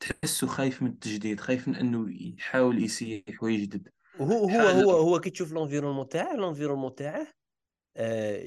تحسه 0.00 0.46
خايف 0.46 0.82
من 0.82 0.90
التجديد 0.90 1.40
خايف 1.40 1.68
من 1.68 1.76
أنه 1.76 2.06
يحاول 2.10 2.84
يسيي 2.84 3.42
ويجدد. 3.42 3.88
هو 4.20 4.48
هو 4.48 4.68
هو 4.68 4.90
هو 4.90 5.20
كي 5.20 5.30
تشوف 5.30 5.52
l'environnement 5.52 6.08
تاعه 6.08 6.36
l'environnement 6.36 6.94
تاعه 6.94 7.26
آه، 7.96 8.42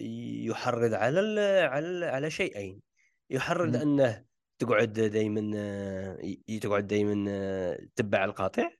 يحرض 0.45 0.93
على 0.93 1.19
على 1.61 2.05
على 2.05 2.29
شيئين. 2.29 2.81
يحرض 3.29 3.75
أنه 3.75 4.25
تقعد 4.59 4.93
دائما 4.93 5.51
آه، 5.55 6.17
تقعد 6.61 6.87
دائما 6.87 7.77
تتبع 7.95 8.25
القطيع. 8.25 8.71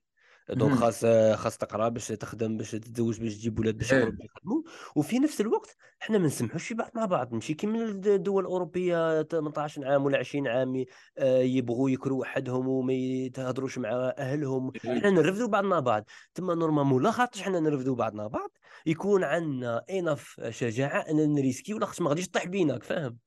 donc 0.50 0.74
خاص 0.74 1.04
خاص 1.34 1.58
تقرا 1.58 1.88
باش 1.88 2.08
تخدم 2.08 2.56
باش 2.56 2.70
تتزوج 2.70 3.20
باش 3.20 3.34
تجيب 3.34 3.58
ولاد 3.58 3.78
باش 3.78 3.92
يقروا 3.92 4.12
يخدموا 4.20 4.62
وفي 4.96 5.18
نفس 5.18 5.40
الوقت 5.40 5.76
حنا 5.98 6.18
ما 6.18 6.26
نسمحوش 6.26 6.68
في 6.68 6.74
بعض 6.74 6.90
مع 6.94 7.04
بعض. 7.04 7.34
ماشي 7.34 7.54
كيما 7.54 7.84
الدول 7.84 8.44
الأوروبية 8.44 9.22
18 9.22 9.84
عام 9.84 10.04
ولا 10.04 10.18
20 10.18 10.48
عام 10.48 10.84
آه، 11.18 11.38
يبغوا 11.38 11.90
يكروا 11.90 12.20
وحدهم 12.20 12.68
وما 12.68 12.92
يتهضروش 12.92 13.78
مع 13.78 13.88
أهلهم. 14.18 14.72
حنا 14.84 15.10
نرفدوا 15.10 15.48
بعضنا 15.48 15.80
بعض. 15.80 16.04
تما 16.34 16.54
normalement 16.54 17.02
لا 17.02 17.10
خاطرش 17.10 17.42
حنا 17.42 17.60
نرفدوا 17.60 17.96
بعضنا 17.96 18.26
بعض. 18.26 18.50
يكون 18.86 19.24
عندنا 19.24 19.84
انف 19.90 20.40
شجاعة 20.48 21.00
ان 21.00 21.34
نريسكي 21.34 21.74
ولا 21.74 21.86
خاطرش 21.86 22.00
ما 22.00 22.08
غاديش 22.08 22.28
طيح 22.28 22.46
بينك 22.46 22.82
فاهم 22.82 23.18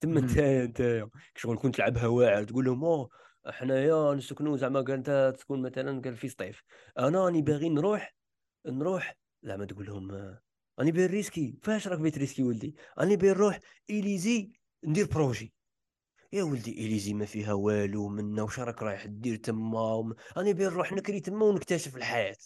تما 0.00 0.20
انت 0.20 0.38
انت 0.38 1.06
شغل 1.36 1.58
كنت 1.58 1.74
تلعبها 1.74 2.06
واعر 2.06 2.44
تقول 2.44 2.64
لهم 2.64 2.84
أوه 2.84 3.08
حنايا 3.46 4.14
نسكنوا 4.14 4.56
زعما 4.56 4.80
قال 4.80 4.90
انت 4.90 5.34
تكون 5.38 5.62
مثلا 5.62 6.00
قال 6.00 6.16
في 6.16 6.28
سطيف. 6.28 6.62
أنا 6.98 7.24
راني 7.24 7.42
باغي 7.42 7.68
نروح 7.68 8.14
نروح 8.66 9.16
زعما 9.42 9.64
تقول 9.64 9.86
لهم 9.86 10.10
راني 10.78 10.92
باغي 10.92 11.06
نريسكي. 11.06 11.58
فاش 11.62 11.88
راك 11.88 11.98
باغي 11.98 12.18
تريسكي 12.18 12.42
ولدي؟ 12.42 12.76
راني 12.98 13.16
باغي 13.16 13.32
نروح 13.32 13.60
إليزي 13.90 14.52
ندير 14.84 15.06
projet. 15.06 15.52
يا 16.32 16.42
ولدي 16.42 16.86
إليزي 16.86 17.14
ما 17.14 17.24
فيها 17.24 17.52
والو 17.52 18.08
منا 18.08 18.42
واش 18.42 18.60
راك 18.60 18.82
رايح 18.82 19.06
دير 19.06 19.36
تما؟ 19.36 20.14
راني 20.36 20.52
باغي 20.52 20.74
نروح 20.74 20.92
نكري 20.92 21.20
تما 21.20 21.44
ونكتشف 21.46 21.96
الحياة. 21.96 22.36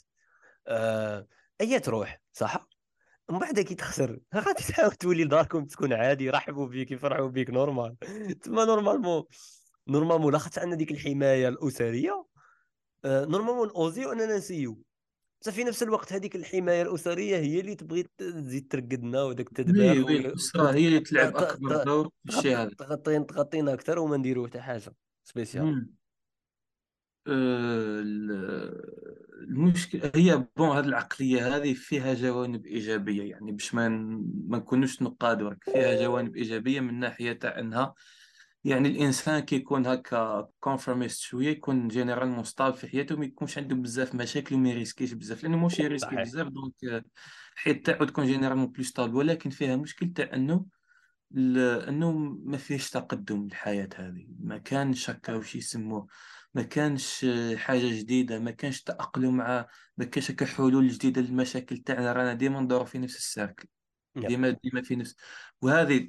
آه... 0.67 1.27
أيا 1.61 1.79
تروح 1.79 2.21
صح؟ 2.33 2.69
من 3.31 3.39
بعد 3.39 3.61
كي 3.61 3.75
تخسر 3.75 4.21
غادي 4.35 4.63
تحاول 4.63 4.93
تولي 4.93 5.25
لداركم 5.25 5.65
تكون 5.65 5.93
عادي 5.93 6.25
يرحبوا 6.25 6.67
بيك 6.67 6.91
يفرحوا 6.91 7.29
بيك 7.29 7.51
normal. 7.51 7.97
تما 8.43 8.65
normalement. 8.65 9.25
normalement 9.89 10.33
لاخاطش 10.33 10.59
عندنا 10.59 10.77
ديك 10.77 10.91
الحماية 10.91 11.49
الأسرية 11.49 12.27
آه 13.05 13.25
normalement 13.25 13.71
نوزيو 13.71 14.13
اننا 14.13 14.37
نسيو. 14.37 14.83
بصح 15.43 15.53
في 15.53 15.65
نفس 15.65 15.83
الوقت 15.83 16.13
هذيك 16.13 16.37
الحماية 16.37 16.83
الأسرية 16.83 17.37
هي 17.37 17.61
اللي 17.61 17.75
تبغي 17.75 18.07
تزيد 18.19 18.69
ترقدنا 18.69 19.23
وداك 19.23 19.49
التدبير 19.49 20.05
oui 20.05 20.17
الأسرة 20.17 20.71
هي 20.71 20.89
اللي 20.89 21.01
تلعب 21.01 21.37
أكبر 21.37 21.85
دور 21.85 22.11
في 22.25 22.39
الشيء 22.39 22.57
هذا. 22.57 22.71
تغطينا 22.79 23.25
تغطينا 23.25 23.73
أكثر 23.73 23.99
وما 23.99 24.17
نديرو 24.17 24.47
حتى 24.47 24.61
حاجة 24.61 24.95
spécial. 25.25 25.87
آه، 27.29 28.01
المشكل 29.49 30.11
هي 30.15 30.47
bon 30.57 30.77
هذه 30.77 30.85
العقلية 30.85 31.57
هذه 31.57 31.75
فيها 31.75 32.15
جوانب 32.15 32.67
إيجابية 32.67 33.31
يعني 33.31 33.53
باش 33.53 33.75
ما 33.75 33.89
ما 34.49 34.59
نكونوش 34.59 35.03
نقاد 35.03 35.57
فيها 35.63 36.03
جوانب 36.03 36.37
إيجابية 36.37 36.81
من 36.81 37.01
ناحية 37.01 37.33
تاع 37.33 37.59
أنها 37.59 37.95
يعني 38.67 38.89
الإنسان 38.89 39.41
كيكون 39.41 39.87
هكا 39.87 40.49
conformiste 40.61 41.21
شوية 41.21 41.49
يكون 41.49 41.89
généralement 41.89 42.29
stable 42.29 42.75
في 42.75 42.89
حياته 42.89 43.17
ما 43.17 43.25
يكونش 43.25 43.59
عنده 43.59 43.77
بزاف 43.77 44.15
مشاكل 44.15 44.55
وما 44.55 44.71
يريسكيش 44.71 45.13
بزاف 45.13 45.43
لأنه 45.43 45.57
ماشي 45.57 45.83
يريسكي 45.83 46.17
بزاف 46.17 46.49
donc 46.49 46.75
الحياة 47.57 47.75
تاعو 47.75 48.05
تكون 48.05 48.27
généralement 48.27 48.67
plus 48.67 48.85
stable 48.85 49.17
ولكن 49.17 49.51
فيها 49.51 49.77
مشكل 49.77 50.13
تاع 50.13 50.31
أنه 50.35 50.67
أنه 51.89 52.13
ما 52.45 52.57
فيش 52.57 52.91
تقدم 52.91 53.47
الحياة 53.47 53.89
هذه. 53.97 54.27
ما 54.41 54.59
كانش 54.59 55.11
هكا 55.11 55.35
وش 55.35 55.57
يسموه 55.57 56.07
ما 56.55 56.63
كانش 56.63 57.27
حاجة 57.57 57.89
جديدة 58.01 58.39
ما 58.39 58.51
كانش 58.51 58.83
تأقلم 58.83 59.37
مع 59.37 59.67
ما 59.97 60.05
كانش 60.05 60.31
هكا 60.31 60.47
حلول 60.47 60.89
جديدة 60.89 61.21
للمشاكل 61.23 61.79
تاعنا 61.79 62.13
رانا 62.13 62.35
ديما 62.35 62.61
ندورو 62.61 62.85
في 62.85 62.99
نفس 62.99 63.17
ال 63.17 63.23
cercle. 63.23 63.69
ديما 64.17 64.51
ديما 64.51 64.83
في 64.83 64.97
نفس. 64.97 65.17
وهذه 65.63 66.09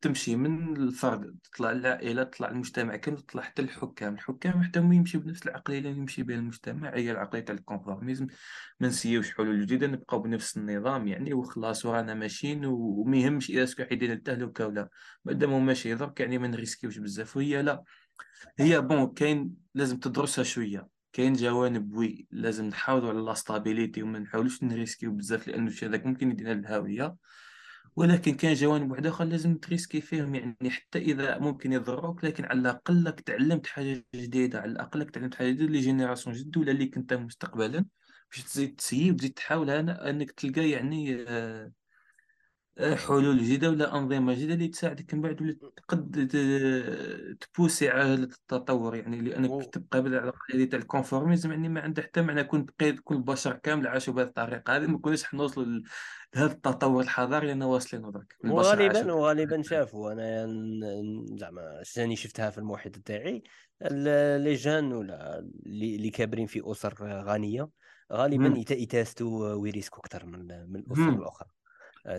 تمشي 0.00 0.36
من 0.36 0.76
الفرد 0.76 1.38
تطلع 1.44 1.70
العائله 1.70 2.22
تطلع 2.22 2.48
المجتمع 2.48 2.96
كامل 2.96 3.18
تطلع 3.22 3.42
حتى 3.42 3.62
الحكام 3.62 4.14
الحكام 4.14 4.62
حتى 4.62 4.78
هم 4.80 4.92
يمشيو 4.92 5.20
بنفس 5.20 5.46
العقليه 5.46 5.78
اللي 5.78 5.90
يمشي 5.90 6.22
بها 6.22 6.36
المجتمع. 6.36 6.94
هي 6.94 7.10
العقليه 7.10 7.40
تاع 7.40 7.54
ال 7.54 7.59
conformisme. 7.59 8.26
ما 8.80 8.88
نسيوش 8.88 9.34
حلول 9.34 9.60
جديدة 9.60 9.86
نبقاو 9.86 10.18
بنفس 10.22 10.56
النظام 10.56 11.08
يعني 11.08 11.34
وخلاص 11.34 11.86
ورانا 11.86 12.14
ماشيين 12.14 12.64
وما 12.64 13.16
يهمش 13.16 13.52
est-ce 13.64 13.77
que 13.77 13.84
رايحين 13.84 14.12
للتهلكة 14.12 14.66
ولا 14.66 14.88
مادام 15.24 15.50
هو 15.52 15.60
ماشي 15.60 15.94
درك 15.94 16.20
يعني 16.20 16.38
ما 16.38 16.48
نريسكيوش 16.48 16.98
بزاف. 16.98 17.36
وهي 17.36 17.62
لا. 17.62 17.84
هي 18.58 18.80
bon 18.80 19.14
كاين 19.14 19.56
لازم 19.74 19.98
تدرسها 19.98 20.44
شوية. 20.44 20.95
كاين 21.16 21.32
جوانب 21.32 21.94
oui 21.94 22.26
لازم 22.30 22.64
نحافظوا 22.64 23.08
على 23.08 23.20
la 23.20 23.35
stabilité 23.35 24.02
وما 24.02 24.18
نحاولوش 24.18 24.62
نريسكيو 24.62 25.12
بزاف 25.12 25.48
لأنه 25.48 25.66
الشيء 25.66 25.88
هذاك 25.88 26.06
ممكن 26.06 26.30
يدينا 26.30 26.54
للهاوية. 26.54 27.16
ولكن 27.96 28.34
كاين 28.34 28.54
جوانب 28.54 28.90
واحدة 28.90 29.08
أخرى 29.08 29.28
لازم 29.28 29.58
تريسكي 29.58 30.00
فيهم 30.00 30.34
يعني 30.34 30.70
حتى 30.70 30.98
إذا 30.98 31.38
ممكن 31.38 31.72
يضروك 31.72 32.24
لكن 32.24 32.44
على 32.44 32.60
الأقل 32.60 33.12
تعلمت 33.12 33.66
حاجة 33.66 34.04
جديدة 34.14 34.60
على 34.60 34.72
الأقل 34.72 35.06
تعلمت 35.06 35.34
حاجة 35.34 35.50
جديدة 35.50 35.72
ل 35.72 35.78
génération 35.78 36.36
جديدة 36.36 36.60
ولا 36.60 36.72
اللي 36.72 36.86
كنت 36.86 37.14
مستقبلا. 37.14 37.84
باش 38.30 38.44
تزيد 38.44 38.76
تسيي 38.76 39.10
وتزيد 39.10 39.32
تحاول 39.32 39.70
إنك 39.70 40.30
تلقى 40.30 40.70
يعني 40.70 41.24
آه 41.28 41.72
حلول 42.78 43.38
جديدة 43.38 43.70
ولا 43.70 43.96
أنظمة 43.96 44.34
جديدة 44.34 44.54
اللي 44.54 44.68
تساعدك 44.68 45.14
من 45.14 45.20
بعد 45.20 45.42
ولا 45.42 45.56
تقد 45.76 46.28
تبوسي 47.40 47.88
على 47.88 48.14
التطور؟ 48.14 48.96
يعني 48.96 49.20
لأنك 49.20 49.74
تبقى 49.74 49.98
على 49.98 50.18
القاعدة 50.18 50.64
تاع 50.64 50.78
الكونفورميزم 50.78 51.50
يعني 51.50 51.68
ما 51.68 51.80
عنده 51.80 52.02
حتى 52.02 52.22
معنى 52.22 52.44
كون 52.44 52.64
بقيت 52.64 53.00
كل 53.04 53.14
البشر 53.14 53.52
كامل 53.52 53.86
عاشوا 53.86 54.14
بهذه 54.14 54.26
الطريقة. 54.26 54.76
هذه 54.76 54.86
ما 54.86 54.98
كناش 54.98 55.24
حنوصلوا 55.24 55.82
لهذا 56.36 56.52
التطور 56.52 57.02
الحضاري 57.02 57.52
اللي 57.52 57.64
واصلين 57.64 58.10
درك 58.10 58.36
وغالبا 58.44 59.12
وغالبا 59.12 59.62
شافوا. 59.62 60.12
أنا 60.12 60.46
زعما 61.36 61.82
ثاني 61.94 62.16
شفتها 62.16 62.50
في 62.50 62.58
المحيط 62.58 62.98
تاعي 62.98 63.42
لي 64.38 64.54
جان 64.54 64.92
ولا 64.92 65.38
اللي 65.66 66.10
كابرين 66.10 66.46
في 66.46 66.62
أسر 66.64 66.94
غنية 67.00 67.68
غالبا 68.12 68.64
يتاستوا 68.70 69.54
ويريسكوا 69.54 69.98
أكثر 69.98 70.26
من 70.26 70.46
من 70.70 70.76
الأسر 70.80 71.08
الأخرى. 71.08 71.55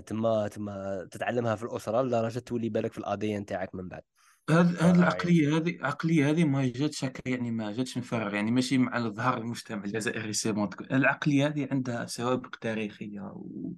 تما 0.05 0.47
تما 0.47 1.07
تتعلمها 1.11 1.55
في 1.55 1.63
الأسرة 1.63 2.01
لدرجة 2.01 2.39
تولي 2.39 2.69
بالك 2.69 2.91
في 2.91 2.97
ال 2.97 3.09
ADN 3.09 3.43
تاعك 3.43 3.75
من 3.75 3.87
بعد. 3.87 4.01
هذه 4.49 4.89
هذه 4.89 4.95
العقلية 4.95 5.57
هذه 5.57 5.75
العقلية 5.75 6.29
هذه 6.29 6.43
ما 6.43 6.67
جاتش 6.67 7.05
هكا 7.05 7.29
يعني 7.29 7.51
ما 7.51 7.71
جاتش 7.71 7.97
من 7.97 8.03
فراغ 8.03 8.33
يعني 8.33 8.51
ماشي 8.51 8.77
مع 8.77 8.97
الظهر 8.97 9.37
المجتمع 9.37 9.83
الجزائري 9.83 10.33
c'est 10.33 10.67
العقلية 10.91 11.47
هذه 11.47 11.67
عندها 11.71 12.05
سوابق 12.05 12.55
تاريخية 12.55 13.21
و... 13.21 13.71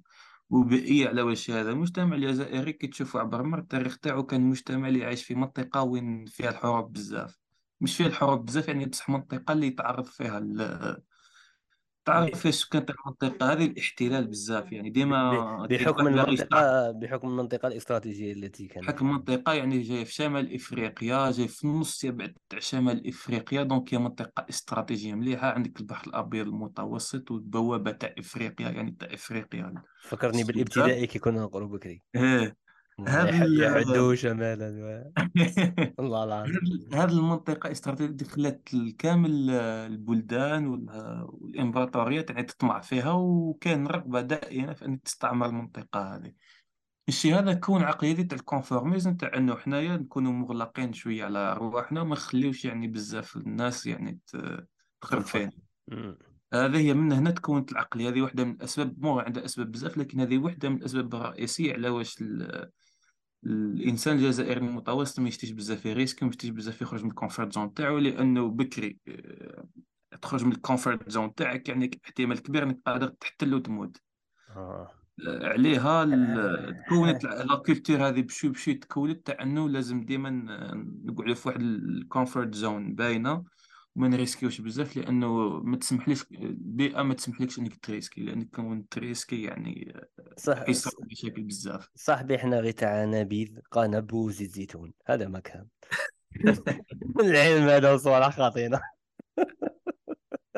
وبيئية 0.50 1.08
على 1.08 1.22
وجه 1.22 1.60
هذا. 1.60 1.70
المجتمع 1.70 2.16
الجزائري 2.16 2.72
كي 2.72 2.86
تشوفوا 2.86 3.20
عبر 3.20 3.42
مر 3.42 3.58
التاريخ 3.58 3.98
تاعو 3.98 4.22
كان 4.22 4.40
مجتمع 4.40 4.88
اللي 4.88 5.04
عايش 5.04 5.24
في 5.24 5.34
منطقة 5.34 5.82
وين 5.82 6.26
فيها 6.26 6.50
الحروب 6.50 6.92
بزاف. 6.92 7.38
مش 7.80 7.96
فيها 7.96 8.06
الحروب 8.06 8.44
بزاف 8.44 8.68
يعني 8.68 8.86
بصح 8.86 9.10
منطقة 9.10 9.52
اللي 9.52 9.70
تعرض 9.70 10.04
فيها 10.04 10.38
تعرف 12.10 12.40
فاش 12.40 12.64
كانت 12.64 12.90
المنطقة 12.90 13.52
هذه؟ 13.52 13.66
الاحتلال 13.66 14.26
بزاف 14.26 14.72
يعني 14.72 14.90
ديما 14.90 15.66
بحكم 15.70 16.06
المنطقة 16.06 16.90
بحكم 16.90 17.28
المنطقة 17.28 17.68
الاستراتيجية 17.68 18.32
التي 18.32 18.66
كانت. 18.66 18.86
بحكم 18.86 19.06
المنطقة 19.06 19.52
يعني 19.52 19.82
جاي 19.82 20.04
في 20.04 20.14
شمال 20.14 20.54
إفريقيا 20.54 21.30
جاي 21.30 21.48
في 21.48 21.64
النص 21.64 22.04
يبعد 22.04 22.34
تاع 22.48 22.58
شمال 22.58 23.08
إفريقيا 23.08 23.62
دونك 23.62 23.94
هي 23.94 23.98
منطقة 23.98 24.46
استراتيجية 24.48 25.14
مليحة 25.14 25.50
عندك 25.50 25.80
البحر 25.80 26.06
الأبيض 26.06 26.46
المتوسط 26.46 27.30
والبوابة 27.30 27.90
تاع 27.90 28.14
إفريقيا 28.18 28.68
يعني 28.68 28.96
تاع 28.98 29.08
إفريقيا. 29.14 29.74
فكرني 30.02 30.44
بالابتدائي 30.44 31.06
كي 31.06 31.18
كنا 31.18 31.42
نقرأ 31.42 31.66
بكري. 31.66 32.02
إيه. 32.16 32.56
هذا. 33.08 33.44
يحدوا 33.44 34.14
شمالا 34.14 34.68
الله 36.00 36.24
العظيم. 36.24 36.88
هذه 36.92 37.12
المنطقة 37.12 37.70
استراتيجية 37.70 38.26
خلات 38.26 38.68
كامل 38.98 39.50
البلدان 39.50 40.66
والإمبراطوريات 40.66 42.30
يعني 42.30 42.42
تطمع 42.42 42.80
فيها 42.80 43.12
وكان 43.12 43.86
رغبة 43.86 44.20
دائمة 44.20 44.72
في 44.72 44.84
أن 44.84 45.02
تستعمر 45.02 45.46
المنطقة 45.46 46.16
هذه. 46.16 46.32
الشيء 47.08 47.38
هذا 47.38 47.54
كون 47.54 47.82
عقلية 47.82 48.22
تاع 48.22 48.38
الكونفورميزم 48.38 49.16
تاع 49.16 49.30
أنه 49.36 49.56
حنايا 49.56 49.96
نكونوا 49.96 50.32
مغلقين 50.32 50.92
شوية 50.92 51.24
على 51.24 51.54
رواحنا 51.54 52.00
وما 52.00 52.12
نخليوش 52.12 52.64
يعني 52.64 52.88
بزاف 52.88 53.36
الناس 53.36 53.86
يعني 53.86 54.18
تخرب 55.00 55.22
فينا. 55.22 55.52
هذه 56.54 56.76
هي 56.76 56.94
من 56.94 57.12
هنا 57.12 57.30
تكونت 57.30 57.72
العقلية 57.72 58.08
هذه 58.08 58.20
واحدة 58.20 58.44
من 58.44 58.50
الأسباب 58.50 59.04
مو 59.04 59.20
عندها 59.20 59.44
أسباب 59.44 59.72
بزاف 59.72 59.98
لكن 59.98 60.20
هذه 60.20 60.38
واحدة 60.38 60.68
من 60.68 60.76
الأسباب 60.76 61.14
الرئيسية 61.14 61.72
على 61.72 61.88
واش 61.88 62.24
الإنسان 63.46 64.16
الجزائري 64.16 64.60
المتوسط 64.60 65.20
ما 65.20 65.28
يشتيش 65.28 65.50
بزاف 65.50 65.86
risque 65.86 66.22
ما 66.22 66.28
يشتيش 66.28 66.50
بزاف 66.50 66.82
يخرج 66.82 67.04
من 67.04 67.10
ال 67.10 67.15
comfort 67.15 67.52
zone 67.52 67.74
تاعو 67.74 67.98
لأنه 67.98 68.48
بكري 68.48 68.98
آه، 69.08 69.68
تخرج 70.22 70.44
من 70.44 70.52
ال 70.52 70.59
comfort 70.59 71.10
zone 71.10 71.34
تاعك 71.34 71.68
يعني 71.68 71.90
احتمال 72.04 72.42
كبير 72.42 72.62
إنك 72.62 72.78
قادر 72.86 73.08
تحتل 73.08 73.54
وتموت 73.54 73.96
آه. 74.56 74.90
آه، 75.26 75.48
عليها 75.48 76.04
تكونت 76.84 77.24
la 77.24 77.56
culture 77.56 78.08
هذه 78.08 78.20
بشوي 78.20 78.50
بشوي 78.50 78.74
تكونت 78.74 79.26
تاع 79.26 79.42
إنه 79.42 79.68
لازم 79.68 80.04
ديما 80.04 80.30
نقعدوا 81.04 81.34
في 81.34 81.48
واحد 81.48 81.60
ال 81.60 81.72
comfort 81.72 82.54
zone 82.54 82.94
باينة 82.94 83.44
وما 84.00 84.08
نريسكيوش 84.08 84.60
بزاف 84.60 84.96
لأنه 84.96 85.60
ما 85.62 85.76
تسمحليش 85.76 86.24
البيئة 86.32 87.02
ما 87.02 87.14
تسمحلكش 87.14 87.58
إنك 87.58 87.76
تريسكي 87.76 88.20
لأنك 88.20 88.50
كون 88.50 88.88
تريسكي 88.88 89.42
يعني 89.42 90.00
صح 90.36 90.68
يصير 90.68 90.92
مشاكل 91.10 91.42
بزاف. 91.42 91.90
صاحبي 91.94 92.36
إحنا 92.36 92.60
غير 92.60 92.72
تاع 92.72 93.04
نبيذ 93.04 93.58
قنب 93.70 94.12
وزيت 94.12 94.50
زيتون 94.50 94.92
هذا 95.06 95.28
ما 95.28 95.40
كان. 95.40 95.66
العلم 97.20 97.68
هذا 97.68 97.96
صراحة 97.96 98.30
خاطينا 98.30 98.80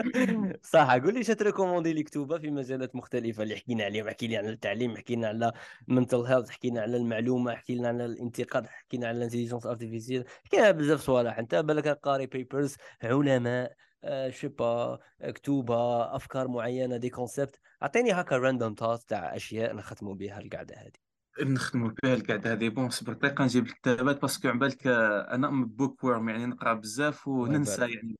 صح 0.63 0.95
قول 0.99 1.15
لي 1.15 1.25
تريكوموندي 1.25 1.93
لي 1.93 2.03
كتوبه 2.03 2.39
في 2.39 2.51
مجالات 2.51 2.97
مختلفة 2.97 3.43
اللي 3.43 3.57
حكينا 3.57 3.85
عليهم 3.85 4.09
حكي 4.09 4.27
لي 4.27 4.37
عن 4.37 4.49
التعليم 4.49 4.97
حكينا 4.97 5.29
على 5.29 5.53
ال 5.89 5.93
mental 5.93 6.21
health 6.21 6.51
حكينا 6.51 6.81
على 6.83 6.97
المعلومة 6.97 7.55
حكينا 7.55 7.89
على 7.89 8.05
الانتقاد 8.05 8.67
حكينا 8.67 9.09
على 9.09 9.17
ال 9.19 9.22
intelligence 9.22 9.67
artificielle 9.67 10.25
حكينا 10.45 10.71
بزاف 10.71 11.01
صوالح. 11.01 11.39
انت 11.39 11.55
بالك 11.55 11.89
قاري 11.89 12.27
papers 12.27 12.77
علماء 13.03 13.75
آه 14.05 14.31
شيبا 14.31 14.99
كتوبه 15.21 15.77
افكار 16.17 16.49
معينة 16.49 16.97
des 16.97 17.11
concepts 17.11 17.61
اعطيني 17.83 18.13
هكا 18.13 18.37
random 18.37 18.75
tas 18.75 19.05
تاع 19.05 19.37
أشياء 19.37 19.75
نختموا 19.75 20.15
بها 20.15 20.39
القعدة 20.41 20.75
هذه. 20.77 21.02
نخدموا 21.41 21.91
بها 22.03 22.15
القعده 22.15 22.53
هذه. 22.53 22.69
bon 22.69 22.91
صبر 22.91 23.13
دقيقه 23.13 23.45
نجيب 23.45 23.67
الكتابات 23.67 24.23
parce 24.23 24.39
que 24.39 24.49
على 24.49 24.59
بالك 24.59 24.87
أنا 24.87 25.51
bookworm 25.67 26.29
يعني 26.29 26.47
نقرأ 26.47 26.75
بزاف 26.75 27.29
وننسى 27.29 27.81
يعني 27.81 28.17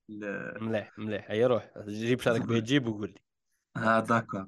مليح 0.61 0.99
مليح. 0.99 1.31
هيا 1.31 1.47
روح. 1.47 1.71
جيب 1.87 2.19
شارك 2.19 2.41
بغيت 2.41 2.63
تجيب 2.63 2.87
وقول 2.87 3.09
لي. 3.09 3.21
آه 3.83 3.99
d'accord 3.99 4.47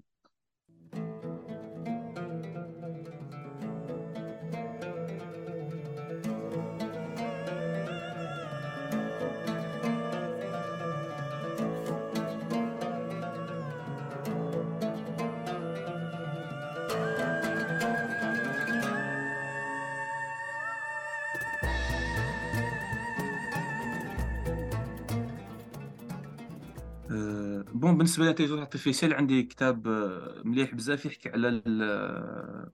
بالنسبة 27.98 28.24
لل 28.24 28.29
intelligence 28.29 28.60
artificielle 28.60 29.14
عندي 29.14 29.44
كتاب 29.44 29.88
آه، 29.88 30.42
مليح 30.46 30.76
بزاف 30.76 31.06
يحكي 31.06 31.30
على 31.30 31.62
آه، 31.82 32.72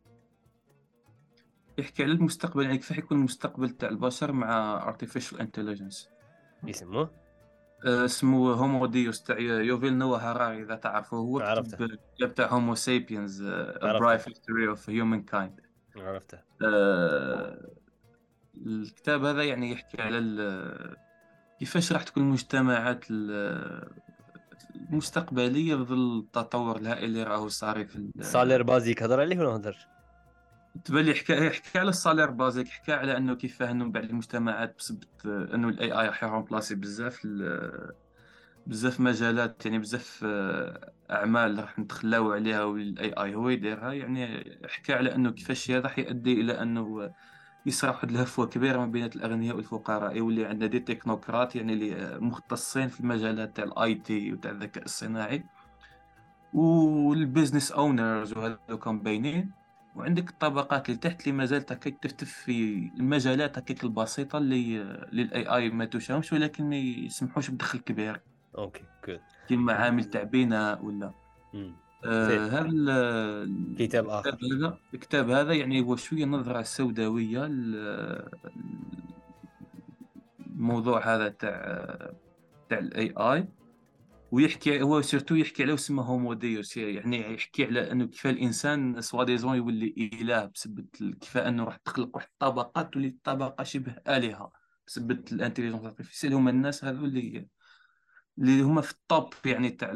يحكي 1.78 2.04
على 2.04 2.12
المستقبل 2.12 2.64
يعني 2.64 2.78
كيف 2.78 2.94
حيكون 2.94 3.18
المستقبل 3.18 3.70
تاع 3.70 3.90
البشر 3.90 4.32
مع 4.32 4.80
artificial 4.94 5.38
intelligence. 5.38 6.08
يسموه؟ 6.64 7.12
آه، 7.86 8.06
اسمه 8.06 8.54
Homo 8.54 8.86
Deus 8.86 9.24
تاع 9.24 9.40
Yuval 9.40 9.98
Noah 9.98 10.18
Harari 10.18 10.64
إذا 10.64 10.76
تعرفه. 10.76 11.18
هو 11.18 11.40
عرفته. 11.40 11.86
الكتاب 11.86 12.36
تاع 12.36 12.48
Homo 12.54 12.76
Sapiens 12.76 13.44
عرفته. 13.44 14.00
Brief 14.00 14.28
History 14.30 14.68
of 14.68 14.90
Humankind 14.90 15.62
عرفته 15.98 16.40
الكتاب 18.58 19.24
هذا 19.26 19.44
يعني 19.44 19.72
يحكي 19.72 20.02
على 20.02 20.18
ال- 20.18 20.96
كيفاش 21.60 21.94
راح 21.94 22.04
تكون 22.04 22.24
المجتمعات 22.24 23.06
ال- 23.12 23.92
المستقبلية 24.76 25.76
في 25.76 25.84
ظل 25.84 26.20
التطور 26.20 26.78
الهائل 26.78 27.04
اللي 27.04 27.24
راهو 27.24 27.48
صار 27.48 27.86
في 27.86 27.96
ال- 27.96 28.26
سالير 28.26 28.64
basique 28.64 29.04
هضر 29.04 29.20
عليه 29.22 29.40
ولا 29.40 29.50
ما 29.50 29.56
هضرش؟ 29.56 29.88
تبان 30.86 31.06
لي 31.06 31.14
حكى 31.14 31.50
حكى 31.50 31.80
على 31.80 31.90
ال 31.90 31.95
salaire 31.95 32.30
basique 32.32 32.68
حكى 32.68 32.94
على 32.94 33.18
أنه 33.18 33.36
كيف 33.36 33.62
انه 33.62 33.92
بعض 33.92 34.04
المجتمعات 34.04 34.76
بسبب 34.78 35.04
أنه 35.26 35.70
ال 35.70 35.92
AI 35.92 36.08
راح 36.08 36.24
يرومبلاسي 36.24 36.76
بزاف 36.76 37.28
بزاف 38.68 39.00
مجالات 39.00 39.66
يعني 39.66 39.80
بزاف 39.80 40.22
آه، 40.26 40.92
أعمال 41.12 41.60
راح 41.60 41.80
نتخلاو 41.80 42.32
عليها 42.34 42.64
وال 42.64 43.14
AI 43.14 43.36
هو 43.36 43.50
يديرها 43.50 43.94
يعني 43.94 44.46
حكى 44.68 44.94
على 44.94 45.16
أنه 45.16 45.32
كيفاش 45.32 45.72
هذا 45.72 45.80
راح 45.82 46.00
يؤدي 46.00 46.42
إلى 46.42 46.62
أنه 46.62 47.14
يصرى 47.66 47.92
واحد 47.92 48.10
الهفوة 48.10 48.46
كبيرة 48.46 48.78
ما 48.78 48.86
بين 48.86 49.06
الأغنياء 49.06 49.56
والفقراء 49.56 50.18
يولي 50.18 50.46
عندنا 50.46 50.68
des 50.68 50.80
technocrates 50.80 51.56
يعني 51.56 51.74
اللي 51.74 52.20
مختصين 52.20 52.88
في 52.88 53.00
المجالات 53.00 53.56
تاع 53.56 53.64
ال 53.64 53.96
IT 53.96 54.34
وتاع 54.34 54.52
الذكاء 54.52 54.84
الصناعي 54.84 55.44
وال 56.54 56.77
business 56.77 57.72
owners 57.72 58.34
وهذوك 58.34 58.90
باينين. 58.90 59.52
وعندك 59.96 60.30
الطبقات 60.30 60.90
اللي 60.90 61.00
تحت 61.00 61.22
اللي 61.22 61.38
مازال 61.38 61.60
هكاك 61.60 61.98
تفتف 62.02 62.30
في 62.30 62.92
المجالات 63.00 63.58
هكاك 63.58 63.84
البسيطة 63.84 64.38
اللي 64.38 64.78
لل 65.12 65.56
AI 65.56 65.70
ما 65.70 65.86
توشاهمش 65.86 66.34
ولكن 66.34 66.70
ما 66.70 66.76
يسمحوش 66.76 67.50
بدخل 67.50 67.80
كبير. 67.80 68.22
OK 68.58 68.84
جود 69.08 69.20
كيما 69.48 69.74
عامل 69.74 70.04
تاع 70.04 70.24
بناء 70.24 70.86
ولا. 70.86 71.14
آه 71.56 71.74
هذا 72.06 72.62
ال- 72.62 73.76
كتاب 73.80 74.08
آخر. 74.10 74.30
الكتاب 74.30 74.52
هذا 74.52 74.78
الكتاب 74.94 75.30
هذا 75.30 75.54
يعني 75.54 75.82
هو 75.82 75.96
شوية 75.96 76.26
نظرة 76.26 76.62
سوداوية 76.62 77.46
الموضوع 80.50 81.16
هذا 81.16 81.30
تاع 81.30 82.14
تاع 82.70 82.80
ال 82.80 83.14
AI 83.18 83.48
ويحكي 84.32 84.82
هو 84.82 85.02
surtout 85.02 85.36
يحكي 85.36 85.64
على 85.64 85.74
اسمه 85.74 86.04
Homo 86.04 86.34
Deus 86.34 86.78
يعني 86.78 87.34
يحكي 87.34 87.66
على 87.66 87.92
إنه 87.92 88.06
كيف 88.06 88.28
الإنسان 88.28 89.02
soi-disant 89.02 89.56
يولي 89.58 90.10
إله 90.22 90.46
بسبب 90.46 90.86
كيف 91.22 91.38
إنه 91.38 91.64
راح 91.64 91.76
تخلق 91.78 92.16
واحد 92.16 92.28
الطبقات 92.34 92.94
تولي 92.94 93.08
الطبقه 93.08 93.64
شبه 93.64 93.96
آلهة 94.08 94.52
بسبب 94.88 95.24
ال 95.32 95.36
intelligence 95.36 95.84
artificielle 95.84 96.34
هما 96.34 96.52
الناس 96.52 96.86
هذو 96.86 97.06
اللي 97.06 97.48
اللي 98.38 98.62
هما 98.62 98.82
في 98.82 98.92
ال 98.92 99.02
top 99.02 99.34
يعني 99.46 99.70
تاع 99.70 99.92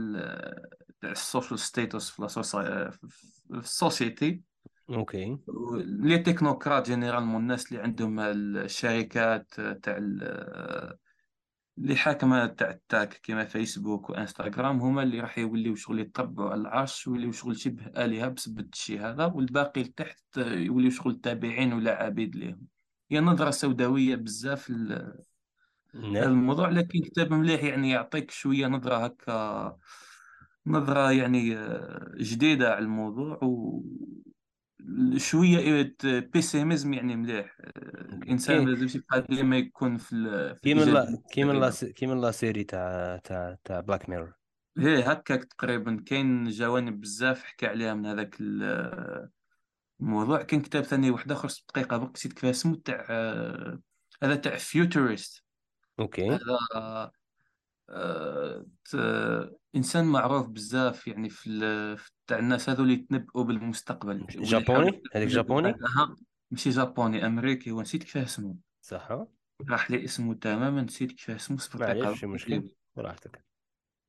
ال 1.11 1.18
social 1.18 1.60
status 1.60 2.10
في 2.11 2.99
ال 3.52 3.63
société 3.63 4.41
OK 4.89 5.38
les 5.85 6.18
technocrates 6.18 6.85
généralement 6.85 7.41
الناس 7.41 7.72
اللي 7.72 7.84
عندهم 7.84 8.19
الشركات 8.19 9.53
تاع 9.53 9.98
ال- 9.98 10.98
اللي 11.77 11.95
حاكمة 11.95 12.45
تاع 12.45 12.69
ال 12.69 12.78
tech 12.78 13.14
كيما 13.14 13.45
Facebook 13.45 14.10
و 14.10 14.16
Instagram 14.16 14.80
هما 14.80 15.03
اللي 15.03 15.19
راح 15.19 15.38
يوليو 15.38 15.76
شغل 15.76 15.99
يتبعوا 15.99 16.49
على 16.52 16.61
العرش 16.61 17.07
ويوليو 17.07 17.32
شغل 17.32 17.57
شبه 17.60 17.86
آلهة 18.06 18.27
بسبب 18.27 18.69
الشيء 18.73 19.02
هذا 19.02 19.26
والباقي 19.26 19.84
لتحت 19.84 20.38
يوليو 20.38 20.90
شغل 20.91 21.15
تابعين 21.15 21.73
ولا 21.73 22.03
عبيد 22.03 22.36
ليهم 22.36 22.68
هي 23.11 23.19
نظرة 23.19 23.52
سوداوية 23.52 24.15
بزاف 24.15 24.69
ل- 24.69 25.23
نعم 25.94 26.23
الموضوع 26.23 26.69
لكن 26.69 26.99
كتاب 27.02 27.34
مليح 27.34 27.64
يعني 27.64 27.90
يعطيك 27.90 28.32
شوية 28.32 28.68
نظرة 28.68 29.06
هكا 29.06 29.77
نظرة 30.67 31.11
يعني 31.11 31.57
آه، 31.57 32.11
جديدة 32.17 32.69
على 32.75 32.85
الموضوع 32.85 33.39
و 33.43 33.83
شوية 35.17 35.95
pessimisme 36.03 36.93
يعني 36.93 37.15
مليح 37.15 37.57
آه، 37.61 37.69
الإنسان 38.15 38.65
ما 38.65 38.69
لازمش 38.69 38.95
يبقى 38.95 39.25
ديما 39.29 39.57
يكون 39.57 39.97
في 39.97 40.13
ال- 40.15 40.59
كيما 40.63 40.81
لا 40.81 41.21
كيما 41.31 41.51
لا 41.51 41.71
كيما 41.95 42.13
la 42.14 42.31
série 42.31 42.64
تاع 42.63 43.17
تاع 43.17 43.57
تاع 43.63 43.79
Black 43.80 44.10
Mirror 44.10 44.34
هي 44.77 45.03
هكاك 45.03 45.43
تقريبا. 45.43 46.03
كاين 46.05 46.49
جوانب 46.49 47.01
بزاف 47.01 47.43
حكى 47.43 47.67
عليها 47.67 47.93
من 47.93 48.05
هذاك 48.05 48.37
ال- 48.41 49.29
الموضوع. 50.01 50.41
كاين 50.41 50.61
كتاب 50.61 50.83
ثاني 50.83 51.11
واحد 51.11 51.31
آخر 51.31 51.49
دقيقة 51.69 51.97
برك 51.97 52.11
نسيت 52.15 52.33
كيف 52.33 52.45
اسمه 52.45 52.81
تاع 52.85 53.05
آه، 53.09 53.79
هذا 54.23 54.35
تاع 54.35 54.55
futuriste 54.57 55.43
OK. 55.99 56.30
هذا 56.29 57.11
آه، 57.89 59.55
إنسان 59.76 60.06
معروف 60.06 60.47
بزاف 60.47 61.07
يعني 61.07 61.30
في 61.30 61.97
تاع 62.27 62.39
الناس 62.39 62.69
هذو 62.69 62.84
اللي 62.84 62.93
يتنبؤوا 62.93 63.43
بالمستقبل. 63.43 64.26
Japonais؟ 64.30 65.02
هذاك 65.15 65.27
Japonais؟ 65.27 65.76
ماشي 66.52 66.69
Japonais 66.69 67.26
أمريكي 67.26 67.72
ونسيت 67.72 68.03
كيف 68.03 68.18
اسمه. 68.18 68.56
صح. 68.81 69.26
راح 69.69 69.91
لي 69.91 70.03
اسمه 70.03 70.34
تماما 70.34 70.81
نسيت 70.81 71.11
كيف 71.11 71.30
اسمه 71.30 71.57
صفر 71.57 71.80
معليش 71.80 72.03
دقيقة 72.03 72.15
شي 72.15 72.26
مشكل. 72.26 72.69
براحتك. 72.95 73.45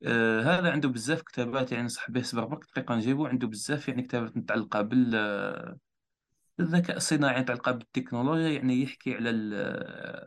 آه 0.03 0.41
هذا 0.41 0.71
عنده 0.71 0.89
بزاف 0.89 1.23
كتابات 1.23 1.73
يعني 1.73 1.85
نصح 1.85 2.11
به 2.11 2.23
صبر 2.23 2.45
برك 2.45 2.65
دقيقة 2.65 2.95
نجيبو. 2.97 3.27
عنده 3.27 3.47
بزاف 3.47 3.89
يعني 3.89 4.03
كتابات 4.03 4.37
متعلقة 4.37 4.83
بال 4.83 5.79
بالذكاء 6.59 6.97
الصناعي 6.97 7.41
متعلقة 7.41 7.73
بالتكنولوجيا 7.73 8.49
يعني 8.49 8.83
يحكي 8.83 9.15
على 9.15 9.29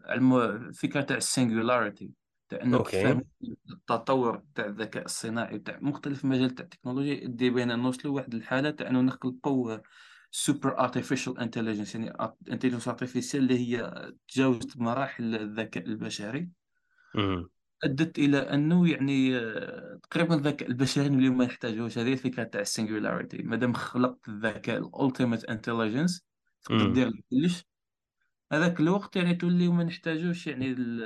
على 0.05 0.45
الفكرة 0.45 1.01
تاع 1.01 1.17
ال 1.17 1.25
singularity 1.25 2.11
كيف 2.57 2.73
OK. 2.75 3.21
التطور 3.71 4.43
تاع 4.55 4.65
الذكاء 4.65 5.05
الصناعي 5.05 5.59
تاع 5.59 5.79
مختلف 5.81 6.25
مجال 6.25 6.49
تاع 6.55 6.65
التكنولوجيا 6.65 7.13
يؤدي 7.13 7.49
بينا 7.49 7.75
نوصلوا 7.75 8.15
واحد 8.15 8.33
الحالة 8.33 8.69
تاع 8.71 8.87
إنه 8.89 9.01
نخلقوا 9.01 9.77
super 10.31 10.79
artificial 10.79 11.39
intelligence 11.39 11.95
يعني 11.95 12.13
intelligence 12.51 12.87
artificielle 12.87 13.43
اللي 13.43 13.59
هي 13.77 13.91
تجاوزت 14.27 14.77
مراحل 14.77 15.35
الذكاء 15.35 15.85
البشري. 15.85 16.49
أدت 17.83 18.19
إلى 18.19 18.37
أنه 18.37 18.89
يعني 18.89 19.37
آه، 19.37 19.99
تقريبا 20.11 20.35
الذكاء 20.35 20.69
البشري 20.69 21.07
اللي 21.07 21.29
ما 21.29 21.43
يحتاجوش. 21.45 21.97
هذه 21.97 22.13
الفكرة 22.13 22.43
تاع 22.43 22.61
ال 22.61 22.68
singularity 22.68 23.37
مادام 23.43 23.73
خلقت 23.73 24.29
الذكاء 24.29 24.77
ال 24.77 24.85
ultimate 24.85 25.43
intelligence 25.45 26.25
تقدر 26.63 26.89
دير 26.89 27.11
كلش. 27.31 27.65
هذاك 28.51 28.79
الوقت 28.79 29.15
يعني 29.15 29.35
تولي 29.35 29.67
ما 29.67 29.83
نحتاجوش 29.83 30.47
يعني 30.47 30.71
ال- 30.71 31.03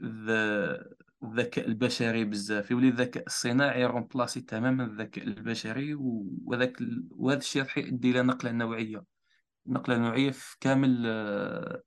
ال- 0.00 0.94
الذكاء 1.22 1.66
البشري 1.68 2.24
بزاف. 2.24 2.70
يولي 2.70 2.88
الذكاء 2.88 3.26
الصناعي 3.26 3.84
remplacé 3.86 4.40
تماما 4.40 4.84
الذكاء 4.84 5.24
البشري 5.24 5.94
و- 5.94 6.26
وذاك 6.44 6.80
ال- 6.80 7.08
وهذا 7.10 7.38
الشيء 7.38 7.62
راح 7.62 7.78
يؤدي 7.78 8.10
إلى 8.10 8.22
نقلة 8.22 8.52
نوعية. 8.52 9.04
نقلة 9.66 9.98
نوعية 9.98 10.30
في 10.30 10.56
كامل 10.60 11.02
آه، 11.06 11.82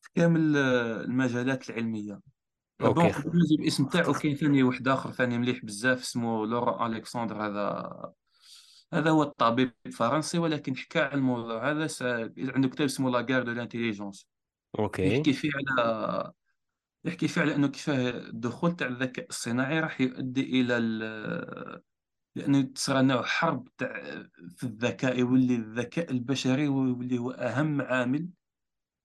في 0.00 0.10
كامل 0.14 0.56
آه، 0.56 1.00
المجالات 1.00 1.70
العلمية. 1.70 2.20
bon 2.80 2.88
OK 3.04 3.28
الاسم 3.60 3.84
تاعو 3.84 4.12
كاين 4.12 4.36
ثاني 4.36 4.62
واحد 4.62 4.88
آخر 4.88 5.12
ثاني 5.12 5.38
مليح 5.38 5.64
بزاف 5.64 6.00
اسمه 6.00 6.46
Laurent 6.46 6.86
Alexandre 6.86 7.46
هذا 7.46 8.12
هذا 8.92 9.10
هو 9.10 9.22
الطبيب 9.22 9.72
الفرنسي 9.86 10.38
ولكن 10.38 10.76
حكى 10.76 11.00
على 11.00 11.14
الموضوع 11.14 11.70
هذا 11.70 11.86
س... 11.86 12.02
عنده 12.38 12.68
كتاب 12.68 12.84
اسمه 12.84 13.10
la 13.10 13.20
guerre 13.20 13.42
de 13.42 13.52
l'intelligence 13.52 14.26
okay. 14.78 15.16
يحكي 15.16 15.32
فيه 15.32 15.50
على 15.78 16.32
يحكي 17.04 17.28
فيه 17.28 17.40
على 17.40 17.54
أنه 17.54 17.66
كيف 17.66 17.90
الدخول 17.90 18.76
تاع 18.76 18.88
الذكاء 18.88 19.26
الصناعي 19.30 19.80
راح 19.80 20.00
يؤدي 20.00 20.60
إلى 20.60 20.76
ال... 20.76 21.82
لأنه 22.36 22.62
تصير 22.62 23.00
نوع 23.00 23.22
حرب 23.22 23.68
تاع 23.78 24.02
في 24.56 24.64
الذكاء 24.64 25.18
يولي 25.18 25.54
الذكاء 25.54 26.10
البشري 26.10 26.64
يولي 26.64 27.18
هو 27.18 27.30
أهم 27.30 27.82
عامل 27.82 28.28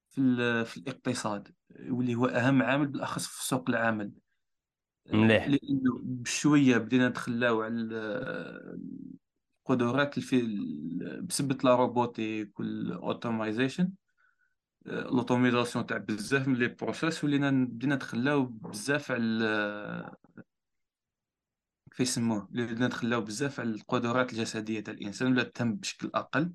في 0.09 0.21
ال... 0.21 0.65
في 0.65 0.77
الاقتصاد. 0.77 1.53
يولي 1.79 2.15
هو 2.15 2.25
أهم 2.25 2.61
عامل 2.61 2.87
بالأخص 2.87 3.27
في 3.27 3.47
سوق 3.47 3.69
العمل. 3.69 4.11
مليح. 5.13 5.47
لأنه 5.47 5.99
بشوية 6.03 6.77
بدينا 6.77 7.09
نتخلاو 7.09 7.61
على 7.61 8.77
ال- 9.71 9.81
القدرات 9.81 10.19
في 10.19 10.41
بسبب 11.21 11.65
la 11.65 11.75
robotique 11.75 12.59
وال 12.59 12.78
automization 12.78 13.91
ال 14.87 14.94
automatisation 14.94 15.85
تاع 15.85 15.97
بزاف 15.97 16.47
من 16.47 16.55
les 16.55 16.67
process 16.67 17.23
ولينا 17.23 17.51
بدينا 17.51 17.95
نتخلاو 17.95 18.45
بزاف 18.45 19.11
على 19.11 20.15
كيف 21.89 21.99
يسموه؟ 21.99 22.47
بدينا 22.51 22.87
نتخلاو 22.87 23.21
بزاف 23.21 23.59
على 23.59 23.69
القدرات 23.69 24.33
الجسدية 24.33 24.79
تاع 24.79 24.93
الإنسان 24.93 25.31
ولا 25.31 25.43
تهم 25.43 25.75
بشكل 25.75 26.11
أقل 26.15 26.53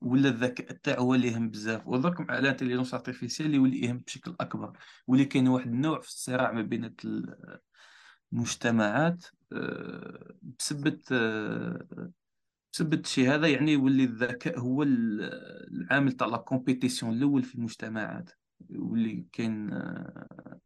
ولا 0.00 0.28
الذكاء 0.28 0.72
تاعو 0.72 1.02
هو 1.04 1.14
اللي 1.14 1.28
يهم 1.28 1.50
بزاف. 1.50 1.86
ودرك 1.86 2.20
مع 2.20 2.38
ال 2.38 2.42
intelligence 2.42 2.94
artificielle 2.94 3.46
اللي 3.46 3.56
يولي 3.56 3.80
يهم 3.80 3.98
بشكل 3.98 4.34
أكبر 4.40 4.78
واللي 5.06 5.24
كاين 5.24 5.48
واحد 5.48 5.66
النوع 5.66 6.00
في 6.00 6.08
الصراع 6.08 6.52
ما 6.52 6.62
بين 6.62 6.84
ال- 6.84 7.58
المجتمعات 8.32 9.26
آه، 9.52 10.34
بسبب 12.72 12.94
آه، 12.94 12.98
الشيء 12.98 13.34
هذا 13.34 13.48
يعني 13.48 13.72
يولي 13.72 14.04
الذكاء 14.04 14.58
هو 14.58 14.82
ال- 14.82 15.22
العامل 15.72 16.12
تاع 16.12 16.26
la 16.26 16.36
compétition 16.36 17.12
الأول 17.12 17.42
في 17.42 17.54
المجتمعات. 17.54 18.30
واللي 18.70 19.26
كاين 19.32 19.72
آه، 19.72 20.60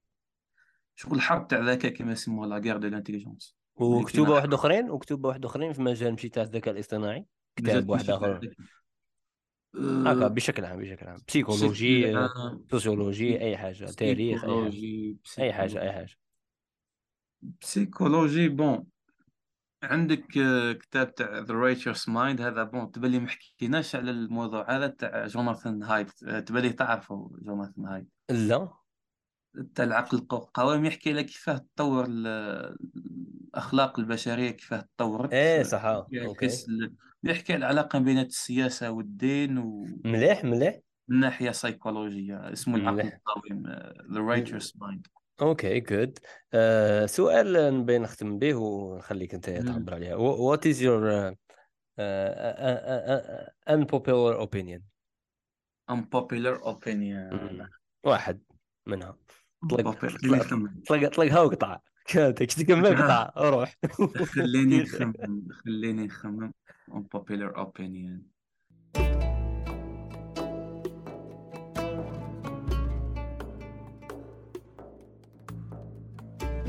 شغل 0.94 1.14
الحرب 1.14 1.48
تاع 1.48 1.58
الذكاء 1.58 1.92
كما 1.92 2.12
يسموها 2.12 2.48
la 2.48 2.58
guerre 2.58 2.76
de 2.76 2.88
l'intelligence 2.88 3.56
وكتوبة 3.76 4.30
واحد 4.30 4.54
أخرين؟ 4.54 4.90
وكتوبة 4.90 5.28
واحد 5.28 5.44
أخرين 5.44 5.72
في 5.72 5.82
مجال 5.82 6.12
مشي 6.12 6.28
تاع 6.28 6.42
الذكاء 6.42 6.74
الاصطناعي؟ 6.74 7.26
كتاب 7.56 7.88
واحد 7.88 8.10
آخر. 8.10 8.54
هكا 9.76 10.28
بشكل 10.28 10.64
عام 10.64 10.78
بشكل 10.78 11.06
عام. 11.06 11.18
psychologie 11.28 12.14
sociologie 12.70 13.40
أي 13.40 13.56
حاجة. 13.56 13.84
تاريخ 13.84 14.44
أي 14.44 14.50
حاجة. 14.50 15.44
أي 15.44 15.52
حاجة 15.52 15.82
أي 15.82 15.92
حاجة. 15.92 16.16
psychologie 17.60 18.48
bon 18.48 18.86
عندك 19.84 20.38
آه، 20.38 20.72
كتاب 20.72 21.14
تاع 21.14 21.38
The 21.38 21.54
Righteous 21.54 22.04
Mind 22.08 22.40
هذا 22.40 22.62
bon 22.62 22.90
تبلي 22.90 23.18
ما 23.18 23.28
حكيناش 23.28 23.96
على 23.96 24.10
الموضوع 24.10 24.76
هذا 24.76 24.86
تاع 24.86 25.26
جوناثان 25.26 25.82
هايد 25.82 26.10
آه، 26.26 26.40
تبلي 26.40 26.72
تعرفه 26.72 27.30
جوناثان 27.42 27.86
هايد 27.86 28.08
لا. 28.30 28.68
تاع 29.74 29.84
العقل 29.84 30.18
القويم 30.18 30.84
يحكي 30.84 31.12
لك 31.12 31.26
كيفاه 31.26 31.66
تطور 31.76 32.06
الأخلاق 32.08 33.98
البشرية 33.98 34.50
كيفاه 34.50 34.88
تطورت. 34.96 35.32
إيه 35.32 35.62
صح 35.62 35.84
okay. 35.84 36.48
يحكي 37.24 37.52
على 37.52 37.58
العلاقة 37.58 37.98
بين 37.98 38.18
السياسة 38.18 38.90
والدين 38.90 39.58
و 39.58 39.86
مليح 40.04 40.44
مليح. 40.44 40.78
من 41.08 41.20
ناحية 41.20 41.50
سيكولوجيه 41.50 42.52
اسمه 42.52 42.76
العقل 42.76 43.00
القويم 43.00 43.66
The 44.12 44.20
Righteous 44.20 44.72
Mind 44.76 45.06
okay 45.40 45.80
good 45.80 46.18
uh, 46.18 47.06
سؤال 47.06 47.74
نبي 47.80 47.98
نختم 47.98 48.38
به 48.38 48.54
ونخليك 48.54 49.34
أنت 49.34 49.50
تعبر 49.50 49.94
عليها 49.94 50.14
what 50.14 50.66
is 50.66 50.82
your 50.82 51.34
unpopular 53.70 54.40
opinion 54.46 54.94
unpopular 55.90 56.56
opinion. 56.64 57.68
واحد 58.04 58.42
منها. 58.86 59.16
طلق 59.70 60.06
طلق 60.88 61.08
طلقها 61.16 61.40
وقطع 61.40 61.80
كاتك 62.06 62.52
تكمل 62.52 63.02
قطع 63.02 63.32
روح. 63.36 63.76
خليني 64.24 64.78
نخمم 64.82 65.48
خليني 65.64 66.06
نخمم 66.06 66.52
unpopular 66.90 67.56
opinion. 67.56 68.20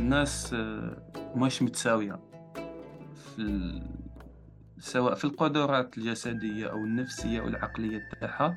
الناس 0.05 0.53
آه، 0.53 0.97
مش 1.35 1.61
متساوية 1.61 2.19
في 3.15 3.39
ال... 3.39 3.83
سواء 4.79 5.15
في 5.15 5.25
القدرات 5.25 5.97
الجسدية 5.97 6.67
أو 6.67 6.77
النفسية 6.77 7.39
أو 7.39 7.47
العقلية 7.47 8.09
تاعها 8.21 8.55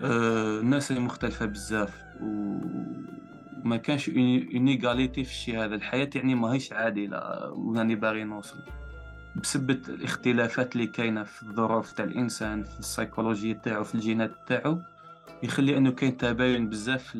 آه، 0.00 0.60
الناس 0.60 0.92
مختلفة 0.92 1.46
بزاف 1.46 2.04
وما 2.20 3.76
كانش 3.76 4.08
اونيغاليتي 4.08 5.24
في 5.24 5.30
الشيء 5.30 5.64
هذا. 5.64 5.74
الحياة 5.74 6.10
يعني 6.14 6.34
ماهيش 6.34 6.72
عادلة 6.72 7.50
واني 7.50 7.94
باغي 7.94 8.24
نوصل. 8.24 8.62
بسبة 9.36 9.80
الاختلافات 9.88 10.76
اللي 10.76 10.86
كاينة 10.86 11.22
في 11.22 11.42
الظروف 11.42 11.92
تاع 11.92 12.04
الإنسان 12.04 12.62
في 12.62 12.78
السيكولوجيا 12.78 13.52
تاعو 13.52 13.84
في 13.84 13.94
الجينات 13.94 14.32
تاعو 14.48 14.78
يخلي 15.42 15.76
أنه 15.76 15.90
كاين 15.90 16.16
تباين 16.16 16.68
بزاف 16.68 17.16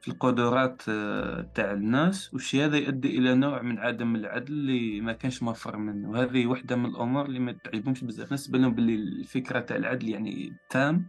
في 0.00 0.08
القدرات 0.08 0.82
آه، 0.88 1.50
تاع 1.54 1.72
الناس 1.72 2.34
والشيء 2.34 2.64
هذا 2.64 2.76
يؤدي 2.76 3.18
إلى 3.18 3.34
نوع 3.34 3.62
من 3.62 3.78
عدم 3.78 4.16
العدل 4.16 4.52
اللي 4.52 5.00
ما 5.00 5.12
كانش 5.12 5.42
مفر 5.42 5.76
منه. 5.76 6.10
وهذه 6.10 6.46
واحدة 6.46 6.76
من 6.76 6.86
الأمور 6.86 7.26
اللي 7.26 7.38
ما 7.38 7.52
تعجبهمش 7.52 8.04
بزاف. 8.04 8.30
ناس 8.30 8.48
بالهم 8.48 8.74
باللي 8.74 8.94
الفكرة 8.94 9.60
تاع 9.60 9.76
العدل 9.76 10.08
يعني 10.08 10.52
تام 10.70 11.06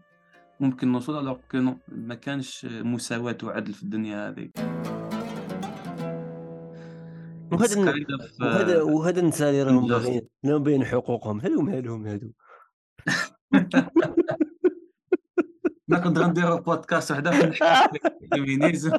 ممكن 0.60 0.92
نوصل 0.92 1.18
على 1.18 1.40
ما 1.88 2.16
كانش 2.16 2.66
مساواة 2.66 3.38
وعدل 3.44 3.74
في 3.74 3.84
الدنيا 3.84 4.30
هذه. 4.30 4.50
وهذا 7.52 7.94
وهذا 8.42 8.82
وهذا 8.82 9.20
النساء 9.20 9.50
اللي 9.50 9.64
راهم 9.64 9.88
باغيين 9.88 10.28
باين 10.44 10.86
حقوقهم 10.86 11.40
هذو. 11.40 11.62
مالهم 11.62 12.34
هذو 15.92 16.02
نقدر 16.02 16.28
نديرو 16.28 16.58
بودكاست 16.58 17.12
وحده 17.12 17.48
نحكي 17.48 17.64
على 17.64 17.90
ال 18.24 18.30
féminisme. 18.30 18.92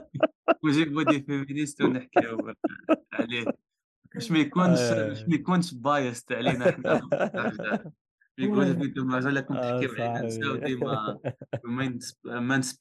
ونجيبو 0.62 1.02
des 1.02 1.22
féministes 1.22 1.82
ونحكيو 1.82 2.54
عليه. 3.12 3.44
باش 4.14 4.30
ما 4.30 4.38
يكونش 4.38 4.80
باش 4.80 5.22
ما 5.28 5.34
يكونش 5.34 5.74
biased 5.74 6.32
علينا 6.32 6.68
إحنا. 6.68 7.00
يقول 8.38 8.80
فيكم 8.80 9.16
لكم 9.16 9.54
تحكيو 9.54 9.90
على 9.98 10.20
النساء 10.20 10.52
وديما 10.52 11.18
مانس 11.64 12.78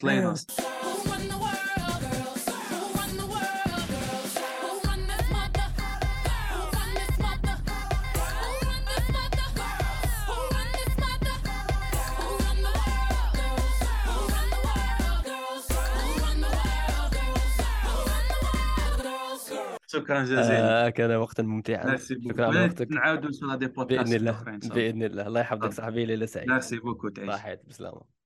شكرا 19.91 20.23
جزيلا. 20.23 20.87
آه 20.87 20.89
كان 20.89 21.11
وقتا 21.11 21.43
ممتعا 21.43 21.97
شكرا 21.97 22.45
على 22.45 22.65
وقتك. 22.65 22.91
نعاودوا 22.91 23.27
ان 23.27 23.33
شاء 23.33 23.43
الله 23.43 23.55
دي 23.55 23.67
بودكاست 23.67 24.09
باذن 24.09 24.15
الله. 24.15 24.43
بإذن 24.75 25.03
الله. 25.03 25.27
الله 25.27 25.39
يحفظك 25.39 25.73
صاحبي 25.73 26.05
ليله 26.05 26.25
سعيده 26.25 26.53
ميرسي 26.53 26.79
بوكو 26.79 27.09
تعيش. 27.09 27.59
بسلامة. 27.67 28.18